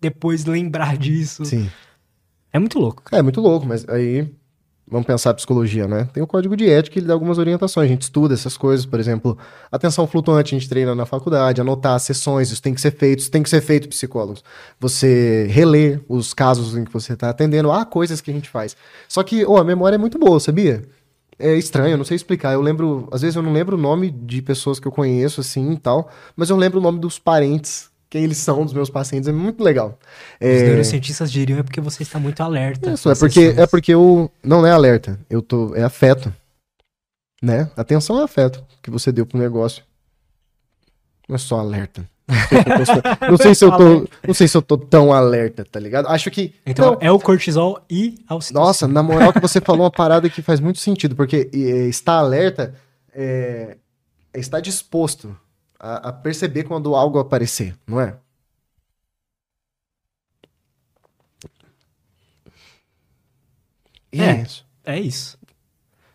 depois 0.00 0.44
lembrar 0.44 0.96
disso. 0.96 1.44
Sim. 1.44 1.68
É 2.52 2.58
muito 2.58 2.78
louco. 2.78 3.02
É, 3.10 3.20
muito 3.20 3.40
louco, 3.40 3.66
mas 3.66 3.88
aí 3.88 4.30
vamos 4.86 5.06
pensar 5.06 5.30
a 5.30 5.34
psicologia, 5.34 5.88
né? 5.88 6.06
Tem 6.12 6.22
o 6.22 6.26
código 6.26 6.54
de 6.54 6.68
ética, 6.68 6.98
ele 6.98 7.06
dá 7.06 7.14
algumas 7.14 7.38
orientações. 7.38 7.86
A 7.86 7.88
gente 7.88 8.02
estuda 8.02 8.34
essas 8.34 8.56
coisas, 8.56 8.84
por 8.84 9.00
exemplo, 9.00 9.38
atenção 9.70 10.06
flutuante, 10.06 10.54
a 10.54 10.58
gente 10.58 10.68
treina 10.68 10.94
na 10.94 11.06
faculdade, 11.06 11.60
anotar 11.60 11.94
as 11.94 12.02
sessões, 12.02 12.50
isso 12.50 12.62
tem 12.62 12.74
que 12.74 12.80
ser 12.80 12.92
feito, 12.92 13.20
isso 13.20 13.30
tem 13.30 13.42
que 13.42 13.48
ser 13.48 13.62
feito, 13.62 13.88
psicólogos. 13.88 14.44
Você 14.78 15.46
reler 15.50 16.02
os 16.08 16.34
casos 16.34 16.76
em 16.76 16.84
que 16.84 16.92
você 16.92 17.14
está 17.14 17.30
atendendo, 17.30 17.72
há 17.72 17.84
coisas 17.86 18.20
que 18.20 18.30
a 18.30 18.34
gente 18.34 18.50
faz. 18.50 18.76
Só 19.08 19.22
que, 19.22 19.44
oh, 19.46 19.56
a 19.56 19.64
memória 19.64 19.96
é 19.96 19.98
muito 19.98 20.18
boa, 20.18 20.38
sabia? 20.38 20.84
É 21.42 21.56
estranho, 21.56 21.94
eu 21.94 21.98
não 21.98 22.04
sei 22.04 22.14
explicar. 22.14 22.52
Eu 22.52 22.62
lembro, 22.62 23.08
às 23.10 23.22
vezes 23.22 23.34
eu 23.36 23.42
não 23.42 23.52
lembro 23.52 23.76
o 23.76 23.80
nome 23.80 24.10
de 24.10 24.40
pessoas 24.40 24.78
que 24.78 24.86
eu 24.86 24.92
conheço 24.92 25.40
assim 25.40 25.72
e 25.72 25.78
tal, 25.78 26.08
mas 26.36 26.50
eu 26.50 26.56
lembro 26.56 26.78
o 26.78 26.82
nome 26.82 27.00
dos 27.00 27.18
parentes, 27.18 27.90
quem 28.08 28.22
eles 28.22 28.38
são 28.38 28.64
dos 28.64 28.72
meus 28.72 28.88
pacientes, 28.88 29.28
é 29.28 29.32
muito 29.32 29.62
legal. 29.62 29.98
Os 30.40 30.46
é... 30.46 30.68
neurocientistas 30.68 31.32
diriam 31.32 31.58
é 31.58 31.62
porque 31.62 31.80
você 31.80 32.02
está 32.02 32.18
muito 32.18 32.40
alerta. 32.42 32.92
Isso, 32.92 33.10
é 33.10 33.14
porque 33.14 33.54
é 33.56 33.66
porque 33.66 33.92
eu 33.92 34.30
não 34.42 34.64
é 34.64 34.70
alerta, 34.70 35.18
eu 35.28 35.42
tô 35.42 35.74
é 35.74 35.82
afeto. 35.82 36.32
Né? 37.42 37.68
Atenção 37.76 38.20
é 38.20 38.22
afeto 38.22 38.64
que 38.80 38.90
você 38.90 39.10
deu 39.10 39.26
pro 39.26 39.36
negócio. 39.36 39.82
Não 41.28 41.34
é 41.34 41.38
só 41.38 41.58
alerta. 41.58 42.08
Não 43.28 43.36
sei 43.36 43.54
se 43.54 43.64
eu 43.64 43.70
tô, 43.76 44.08
não 44.26 44.34
sei 44.34 44.48
se 44.48 44.56
eu 44.56 44.62
tô 44.62 44.76
tão 44.78 45.12
alerta, 45.12 45.64
tá 45.64 45.78
ligado? 45.78 46.06
Acho 46.08 46.30
que 46.30 46.54
Então 46.66 46.92
não. 46.92 46.98
é 47.00 47.10
o 47.10 47.18
cortisol 47.18 47.80
e 47.90 48.16
a 48.28 48.38
Nossa, 48.52 48.86
na 48.88 49.02
moral 49.02 49.32
que 49.32 49.40
você 49.40 49.60
falou 49.60 49.82
uma 49.82 49.90
parada 49.90 50.28
que 50.30 50.42
faz 50.42 50.60
muito 50.60 50.78
sentido, 50.78 51.14
porque 51.14 51.50
estar 51.52 52.14
alerta 52.14 52.74
é, 53.14 53.76
é 54.32 54.40
estar 54.40 54.60
disposto 54.60 55.36
a, 55.78 56.08
a 56.08 56.12
perceber 56.12 56.64
quando 56.64 56.94
algo 56.94 57.18
aparecer, 57.18 57.74
não 57.86 58.00
é? 58.00 58.16
E 64.12 64.20
é, 64.20 64.26
é 64.26 64.42
isso. 64.42 64.66
É 64.84 65.00
isso. 65.00 65.38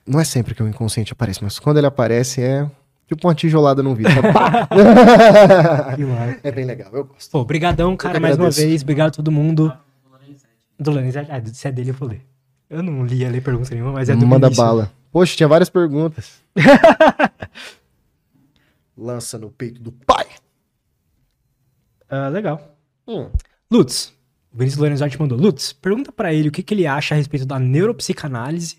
Não 0.06 0.20
é 0.20 0.24
sempre 0.24 0.56
que 0.56 0.64
o 0.64 0.68
inconsciente 0.68 1.12
aparece, 1.12 1.44
mas 1.44 1.60
quando 1.60 1.78
ele 1.78 1.88
aparece 1.88 2.42
é 2.42 2.70
Tipo 3.08 3.28
uma 3.28 3.34
tijolada 3.34 3.82
no 3.82 3.96
vidro. 3.96 4.12
é 6.44 6.52
bem 6.52 6.66
legal, 6.66 6.92
eu 6.92 7.06
gosto. 7.06 7.32
Pô, 7.32 7.46
brigadão, 7.46 7.96
cara, 7.96 8.20
mais 8.20 8.38
uma 8.38 8.52
vez. 8.52 8.84
Obrigado 8.84 9.08
a 9.08 9.12
todo 9.12 9.32
mundo. 9.32 9.74
Do 10.78 10.92
Lorenzetti. 10.92 11.32
Ah, 11.32 11.42
se 11.46 11.68
é 11.68 11.72
dele 11.72 11.92
eu 11.92 11.94
vou 11.94 12.10
ler. 12.10 12.22
Eu 12.70 12.84
não 12.84 13.06
li 13.06 13.26
a 13.26 13.30
ler 13.30 13.42
pergunta 13.42 13.74
nenhuma, 13.74 13.94
mas 13.94 14.10
é 14.10 14.16
do 14.16 14.28
Manda 14.28 14.48
Vinícius. 14.48 14.68
bala. 14.68 14.92
Poxa, 15.10 15.38
tinha 15.38 15.48
várias 15.48 15.70
perguntas. 15.70 16.44
Lança 18.98 19.38
no 19.38 19.50
peito 19.50 19.82
do 19.82 19.92
pai. 19.92 20.26
Uh, 22.12 22.30
legal. 22.30 22.76
Hum. 23.08 23.30
Lutz, 23.72 24.14
o 24.54 24.58
Vinícius 24.58 24.82
Lorenzetti 24.82 25.20
mandou. 25.20 25.38
Lutz, 25.38 25.72
pergunta 25.72 26.12
para 26.12 26.34
ele 26.34 26.50
o 26.50 26.52
que, 26.52 26.62
que 26.62 26.74
ele 26.74 26.86
acha 26.86 27.16
a 27.16 27.18
respeito 27.18 27.46
da 27.46 27.58
neuropsicanálise 27.58 28.78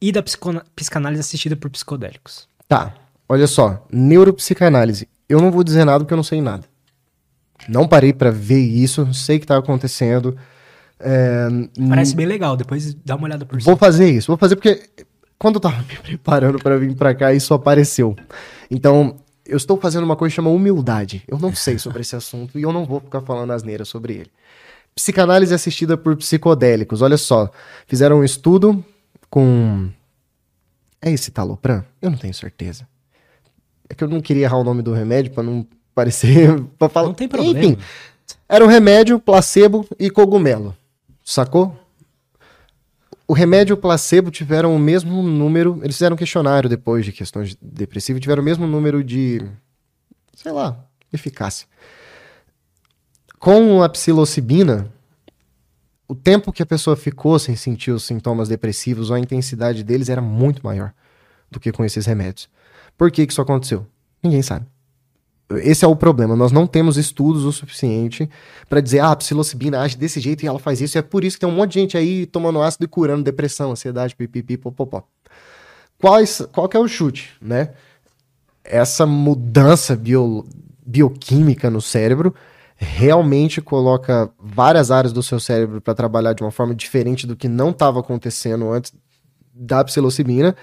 e 0.00 0.10
da 0.10 0.22
psicanálise 0.22 1.20
assistida 1.20 1.56
por 1.56 1.68
psicodélicos. 1.68 2.48
Tá. 2.66 2.94
Olha 3.30 3.46
só, 3.46 3.86
neuropsicanálise. 3.92 5.08
Eu 5.28 5.40
não 5.40 5.52
vou 5.52 5.62
dizer 5.62 5.84
nada 5.84 6.00
porque 6.00 6.12
eu 6.12 6.16
não 6.16 6.24
sei 6.24 6.42
nada. 6.42 6.64
Não 7.68 7.86
parei 7.86 8.12
para 8.12 8.32
ver 8.32 8.58
isso, 8.58 9.14
sei 9.14 9.38
que 9.38 9.46
tá 9.46 9.56
acontecendo. 9.56 10.36
É, 10.98 11.46
Parece 11.88 12.16
bem 12.16 12.26
legal, 12.26 12.56
depois 12.56 12.92
dá 12.92 13.14
uma 13.14 13.26
olhada 13.28 13.46
por 13.46 13.62
Vou 13.62 13.76
fazer 13.76 14.10
isso, 14.10 14.26
vou 14.26 14.36
fazer 14.36 14.56
porque 14.56 14.82
quando 15.38 15.54
eu 15.54 15.60
tava 15.60 15.78
me 15.88 15.96
preparando 15.96 16.58
para 16.58 16.76
vir 16.76 16.92
para 16.96 17.14
cá, 17.14 17.32
isso 17.32 17.54
apareceu. 17.54 18.16
Então, 18.68 19.14
eu 19.46 19.56
estou 19.56 19.76
fazendo 19.76 20.02
uma 20.02 20.16
coisa 20.16 20.32
que 20.32 20.36
chama 20.36 20.50
humildade. 20.50 21.22
Eu 21.28 21.38
não 21.38 21.54
sei 21.54 21.78
sobre 21.78 22.00
esse 22.00 22.16
assunto 22.16 22.58
e 22.58 22.62
eu 22.62 22.72
não 22.72 22.84
vou 22.84 22.98
ficar 22.98 23.20
falando 23.20 23.52
asneira 23.52 23.84
sobre 23.84 24.14
ele. 24.14 24.30
Psicanálise 24.92 25.54
assistida 25.54 25.96
por 25.96 26.16
psicodélicos. 26.16 27.00
Olha 27.00 27.16
só, 27.16 27.48
fizeram 27.86 28.18
um 28.18 28.24
estudo 28.24 28.84
com. 29.30 29.88
É 31.00 31.12
esse 31.12 31.30
talopram? 31.30 31.84
Eu 32.02 32.10
não 32.10 32.18
tenho 32.18 32.34
certeza. 32.34 32.88
É 33.90 33.94
que 33.94 34.02
eu 34.02 34.08
não 34.08 34.22
queria 34.22 34.44
errar 34.44 34.56
o 34.56 34.64
nome 34.64 34.80
do 34.80 34.94
remédio 34.94 35.32
para 35.32 35.42
não 35.42 35.66
parecer. 35.94 36.62
pra 36.78 36.88
falar. 36.88 37.08
Não 37.08 37.14
tem 37.14 37.28
problema. 37.28 37.58
Enfim, 37.58 37.76
era 38.48 38.64
um 38.64 38.68
remédio, 38.68 39.20
placebo 39.20 39.86
e 39.98 40.08
cogumelo. 40.08 40.74
Sacou? 41.22 41.76
o 43.30 43.32
remédio 43.32 43.74
e 43.74 43.74
o 43.74 43.76
placebo 43.76 44.28
tiveram 44.28 44.74
o 44.74 44.78
mesmo 44.78 45.22
número. 45.22 45.78
Eles 45.84 45.94
fizeram 45.94 46.14
um 46.14 46.18
questionário 46.18 46.68
depois 46.68 47.04
de 47.04 47.12
questões 47.12 47.56
depressivas 47.62 48.20
tiveram 48.20 48.42
o 48.42 48.44
mesmo 48.44 48.66
número 48.66 49.04
de. 49.04 49.40
sei 50.34 50.50
lá, 50.50 50.84
eficácia. 51.12 51.68
Com 53.38 53.84
a 53.84 53.88
psilocibina, 53.88 54.92
o 56.08 56.14
tempo 56.16 56.52
que 56.52 56.60
a 56.60 56.66
pessoa 56.66 56.96
ficou 56.96 57.38
sem 57.38 57.54
sentir 57.54 57.92
os 57.92 58.02
sintomas 58.02 58.48
depressivos 58.48 59.10
ou 59.10 59.16
a 59.16 59.20
intensidade 59.20 59.84
deles 59.84 60.08
era 60.08 60.20
muito 60.20 60.60
maior 60.64 60.92
do 61.48 61.60
que 61.60 61.70
com 61.70 61.84
esses 61.84 62.06
remédios. 62.06 62.48
Por 63.00 63.10
que, 63.10 63.26
que 63.26 63.32
isso 63.32 63.40
aconteceu? 63.40 63.86
Ninguém 64.22 64.42
sabe. 64.42 64.66
Esse 65.62 65.86
é 65.86 65.88
o 65.88 65.96
problema. 65.96 66.36
Nós 66.36 66.52
não 66.52 66.66
temos 66.66 66.98
estudos 66.98 67.46
o 67.46 67.50
suficiente 67.50 68.28
para 68.68 68.82
dizer, 68.82 68.98
ah, 68.98 69.12
a 69.12 69.16
psilocibina 69.16 69.80
age 69.80 69.96
desse 69.96 70.20
jeito 70.20 70.42
e 70.44 70.46
ela 70.46 70.58
faz 70.58 70.82
isso. 70.82 70.98
E 70.98 71.00
é 71.00 71.02
por 71.02 71.24
isso 71.24 71.38
que 71.38 71.40
tem 71.40 71.48
um 71.48 71.56
monte 71.56 71.72
de 71.72 71.80
gente 71.80 71.96
aí 71.96 72.26
tomando 72.26 72.60
ácido 72.60 72.84
e 72.84 72.88
curando 72.88 73.22
depressão, 73.22 73.70
ansiedade, 73.70 74.14
pipipi, 74.14 74.58
popopó. 74.58 75.02
Quais, 75.98 76.46
qual 76.52 76.68
que 76.68 76.76
é 76.76 76.80
o 76.80 76.86
chute, 76.86 77.30
né? 77.40 77.70
Essa 78.62 79.06
mudança 79.06 79.96
bio, 79.96 80.46
bioquímica 80.86 81.70
no 81.70 81.80
cérebro 81.80 82.34
realmente 82.76 83.62
coloca 83.62 84.30
várias 84.38 84.90
áreas 84.90 85.14
do 85.14 85.22
seu 85.22 85.40
cérebro 85.40 85.80
para 85.80 85.94
trabalhar 85.94 86.34
de 86.34 86.42
uma 86.42 86.50
forma 86.50 86.74
diferente 86.74 87.26
do 87.26 87.34
que 87.34 87.48
não 87.48 87.70
estava 87.70 88.00
acontecendo 88.00 88.70
antes 88.70 88.92
da 89.54 89.82
psilocibina. 89.82 90.54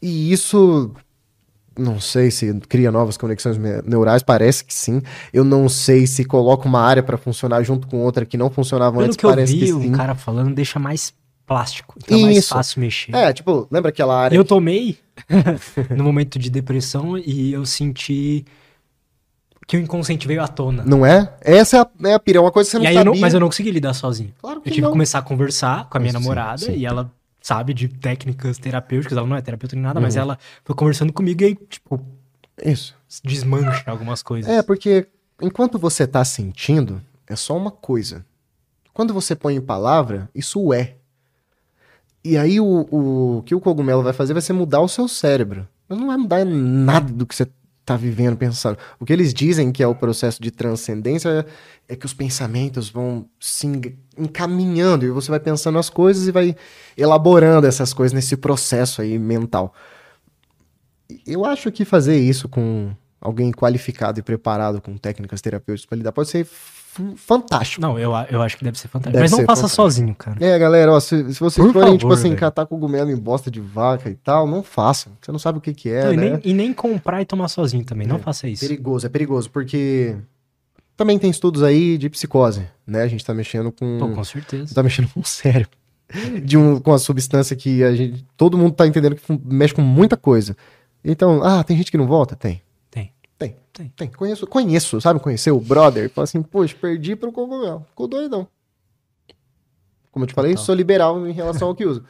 E 0.00 0.30
isso 0.32 0.94
não 1.80 2.00
sei 2.00 2.30
se 2.30 2.52
cria 2.68 2.90
novas 2.92 3.16
conexões 3.16 3.56
neurais, 3.84 4.22
parece 4.22 4.64
que 4.64 4.72
sim. 4.74 5.00
Eu 5.32 5.42
não 5.44 5.68
sei 5.68 6.06
se 6.06 6.24
coloca 6.24 6.68
uma 6.68 6.80
área 6.80 7.02
para 7.02 7.16
funcionar 7.16 7.62
junto 7.62 7.86
com 7.86 7.98
outra 7.98 8.24
que 8.24 8.36
não 8.36 8.50
funcionava 8.50 8.92
Pelo 8.92 9.04
antes, 9.04 9.16
que 9.16 9.24
eu 9.24 9.30
parece 9.30 9.52
vi, 9.54 9.66
que 9.66 9.72
o 9.72 9.80
sim. 9.82 9.92
cara 9.92 10.14
falando 10.14 10.54
deixa 10.54 10.78
mais 10.78 11.12
plástico. 11.46 11.94
Então 12.02 12.16
é 12.18 12.22
mais 12.22 12.36
Isso. 12.36 12.48
fácil 12.54 12.80
mexer. 12.80 13.14
É, 13.14 13.32
tipo, 13.32 13.66
lembra 13.70 13.88
aquela 13.88 14.16
área 14.16 14.36
Eu 14.36 14.44
tomei 14.44 14.98
no 15.96 16.04
momento 16.04 16.38
de 16.38 16.48
depressão 16.48 17.18
e 17.18 17.52
eu 17.52 17.66
senti 17.66 18.44
que 19.66 19.76
o 19.76 19.80
inconsciente 19.80 20.26
veio 20.26 20.42
à 20.42 20.48
tona. 20.48 20.82
Não 20.84 21.04
é? 21.06 21.32
Essa 21.40 21.76
é 21.76 21.80
a, 21.80 22.08
é 22.10 22.14
a 22.14 22.18
pira, 22.18 22.38
é 22.38 22.40
uma 22.40 22.50
coisa 22.52 22.68
que 22.68 22.72
você 22.72 22.78
não 22.78 22.84
e 22.84 22.88
aí 22.88 22.94
eu 22.94 22.98
sabia. 23.00 23.12
não, 23.12 23.20
mas 23.20 23.34
eu 23.34 23.40
não 23.40 23.48
consegui 23.48 23.70
lidar 23.70 23.94
sozinho. 23.94 24.32
Claro 24.40 24.58
Eu 24.58 24.62
que 24.62 24.70
tive 24.70 24.82
não. 24.82 24.88
que 24.90 24.92
começar 24.92 25.18
a 25.20 25.22
conversar 25.22 25.88
com 25.88 25.96
a 25.96 26.00
minha 26.00 26.12
Sim, 26.12 26.18
namorada 26.18 26.58
sim. 26.58 26.72
e 26.72 26.86
ela 26.86 27.10
sabe 27.40 27.72
de 27.74 27.88
técnicas 27.88 28.58
terapêuticas, 28.58 29.16
ela 29.16 29.26
não 29.26 29.36
é 29.36 29.40
terapeuta 29.42 29.74
nem 29.76 29.82
nada, 29.82 30.00
mas 30.00 30.14
Uhum. 30.16 30.22
ela 30.22 30.38
foi 30.64 30.74
conversando 30.76 31.12
comigo 31.12 31.42
e 31.42 31.46
aí, 31.46 31.54
tipo, 31.68 32.00
Isso. 32.64 32.94
desmancha 33.24 33.90
algumas 33.90 34.22
coisas. 34.22 34.50
É, 34.50 34.62
porque 34.62 35.06
enquanto 35.40 35.78
você 35.78 36.06
tá 36.06 36.24
sentindo, 36.24 37.00
é 37.26 37.34
só 37.36 37.56
uma 37.56 37.70
coisa. 37.70 38.24
Quando 38.92 39.14
você 39.14 39.34
põe 39.34 39.54
em 39.56 39.60
palavra, 39.60 40.28
isso 40.34 40.72
é. 40.74 40.96
E 42.22 42.36
aí 42.36 42.60
o, 42.60 42.66
o 42.90 43.42
que 43.46 43.54
o 43.54 43.60
cogumelo 43.60 44.02
vai 44.02 44.12
fazer 44.12 44.34
vai 44.34 44.42
ser 44.42 44.52
mudar 44.52 44.80
o 44.80 44.88
seu 44.88 45.08
cérebro. 45.08 45.66
Mas 45.88 45.98
não 45.98 46.06
vai 46.08 46.16
mudar 46.18 46.44
nada 46.44 47.10
do 47.12 47.24
que 47.26 47.34
você 47.34 47.46
tá 47.90 47.96
vivendo, 47.96 48.36
pensando. 48.36 48.78
O 49.00 49.04
que 49.04 49.12
eles 49.12 49.34
dizem 49.34 49.72
que 49.72 49.82
é 49.82 49.86
o 49.86 49.94
processo 49.94 50.40
de 50.40 50.50
transcendência 50.50 51.44
é 51.88 51.96
que 51.96 52.06
os 52.06 52.14
pensamentos 52.14 52.88
vão 52.88 53.26
se 53.40 53.66
en- 53.66 53.98
encaminhando 54.16 55.04
e 55.04 55.10
você 55.10 55.28
vai 55.28 55.40
pensando 55.40 55.76
as 55.76 55.90
coisas 55.90 56.28
e 56.28 56.30
vai 56.30 56.54
elaborando 56.96 57.66
essas 57.66 57.92
coisas 57.92 58.12
nesse 58.12 58.36
processo 58.36 59.02
aí 59.02 59.18
mental. 59.18 59.74
Eu 61.26 61.44
acho 61.44 61.72
que 61.72 61.84
fazer 61.84 62.16
isso 62.16 62.48
com 62.48 62.94
alguém 63.20 63.50
qualificado 63.50 64.20
e 64.20 64.22
preparado 64.22 64.80
com 64.80 64.96
técnicas 64.96 65.40
terapêuticas 65.40 65.86
para 65.86 65.98
lidar 65.98 66.12
pode 66.12 66.28
ser 66.30 66.46
fantástico. 67.16 67.80
Não, 67.80 67.98
eu, 67.98 68.12
eu 68.30 68.42
acho 68.42 68.56
que 68.56 68.64
deve 68.64 68.78
ser 68.78 68.88
fantástico. 68.88 69.12
Deve 69.12 69.22
mas 69.24 69.30
não 69.30 69.38
faça 69.46 69.62
fantástico. 69.62 69.76
sozinho, 69.82 70.14
cara. 70.14 70.36
É, 70.40 70.58
galera, 70.58 70.92
ó, 70.92 71.00
se, 71.00 71.32
se 71.32 71.40
vocês 71.40 71.64
Por 71.66 71.72
forem, 71.72 71.92
tipo 71.92 72.02
favor, 72.02 72.14
assim, 72.14 72.28
velho. 72.30 72.40
catar 72.40 72.66
cogumelo 72.66 73.10
em 73.10 73.16
bosta 73.16 73.50
de 73.50 73.60
vaca 73.60 74.10
e 74.10 74.14
tal, 74.14 74.46
não 74.46 74.62
façam. 74.62 75.12
Você 75.20 75.30
não 75.32 75.38
sabe 75.38 75.58
o 75.58 75.60
que 75.60 75.72
que 75.72 75.88
é, 75.90 76.04
Não, 76.04 76.12
e, 76.12 76.16
né? 76.16 76.30
nem, 76.30 76.40
e 76.44 76.52
nem 76.54 76.72
comprar 76.72 77.22
e 77.22 77.24
tomar 77.24 77.48
sozinho 77.48 77.84
também. 77.84 78.06
Não 78.06 78.16
É, 78.16 78.18
faça 78.18 78.48
isso. 78.48 78.66
Perigoso, 78.66 79.06
é 79.06 79.08
perigoso, 79.08 79.50
porque 79.50 80.16
também 80.96 81.18
tem 81.18 81.30
estudos 81.30 81.62
aí 81.62 81.96
de 81.96 82.10
psicose, 82.10 82.66
né? 82.86 83.02
A 83.02 83.08
gente 83.08 83.24
tá 83.24 83.32
mexendo 83.32 83.70
com... 83.72 83.98
Pô, 83.98 84.08
com 84.08 84.24
certeza. 84.24 84.74
tá 84.74 84.82
mexendo 84.82 85.08
com 85.08 85.20
o 85.20 85.24
cérebro. 85.24 85.70
De 86.44 86.56
um, 86.58 86.80
com 86.80 86.92
a 86.92 86.98
substância 86.98 87.54
que 87.54 87.84
a 87.84 87.94
gente, 87.94 88.26
todo 88.36 88.58
mundo 88.58 88.72
tá 88.74 88.84
entendendo 88.86 89.14
que 89.14 89.22
mexe 89.44 89.72
com 89.72 89.80
muita 89.82 90.16
coisa. 90.16 90.56
Então, 91.04 91.40
ah, 91.44 91.62
tem 91.62 91.76
gente 91.76 91.90
que 91.90 91.96
não 91.96 92.06
volta? 92.06 92.34
Tem. 92.34 92.60
Tem. 93.80 93.88
Tem. 93.96 94.08
Conheço, 94.08 94.46
conheço, 94.46 95.00
sabe? 95.00 95.20
Conhecer 95.20 95.50
o 95.50 95.60
brother. 95.60 96.10
Fala 96.10 96.24
assim, 96.24 96.42
poxa, 96.42 96.76
perdi 96.78 97.16
pro 97.16 97.32
cogumelo. 97.32 97.86
Ficou 97.88 98.06
doidão. 98.06 98.46
Como 100.12 100.24
eu 100.24 100.26
te 100.28 100.34
falei, 100.34 100.52
Total. 100.52 100.64
sou 100.66 100.74
liberal 100.74 101.26
em 101.26 101.32
relação 101.32 101.68
ao 101.68 101.74
que 101.74 101.86
uso. 101.86 102.04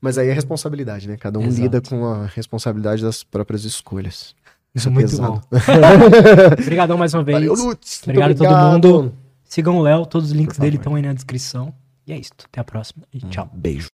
Mas 0.00 0.18
aí 0.18 0.28
é 0.28 0.32
responsabilidade, 0.32 1.08
né? 1.08 1.16
Cada 1.16 1.38
um 1.38 1.46
Exato. 1.46 1.62
lida 1.62 1.80
com 1.80 2.04
a 2.04 2.26
responsabilidade 2.26 3.02
das 3.02 3.22
próprias 3.24 3.64
escolhas. 3.64 4.34
Isso 4.74 4.88
é 4.88 4.90
Muito 4.90 5.08
pesado. 5.10 5.32
bom. 5.32 5.40
Obrigadão 6.60 6.98
mais 6.98 7.14
uma 7.14 7.22
vez. 7.22 7.38
Valeu, 7.38 7.54
Lutz. 7.54 8.02
Muito 8.04 8.18
Obrigado 8.18 8.30
a 8.32 8.34
todo 8.34 8.46
obrigado. 8.48 8.88
mundo. 9.02 9.14
Sigam 9.44 9.78
o 9.78 9.82
Léo, 9.82 10.04
todos 10.04 10.30
os 10.30 10.36
links 10.36 10.58
dele 10.58 10.76
estão 10.76 10.94
aí 10.96 11.02
na 11.02 11.12
descrição. 11.12 11.72
E 12.06 12.12
é 12.12 12.18
isso. 12.18 12.32
Até 12.44 12.60
a 12.60 12.64
próxima 12.64 13.04
e 13.12 13.20
tchau. 13.20 13.48
Beijo. 13.54 13.93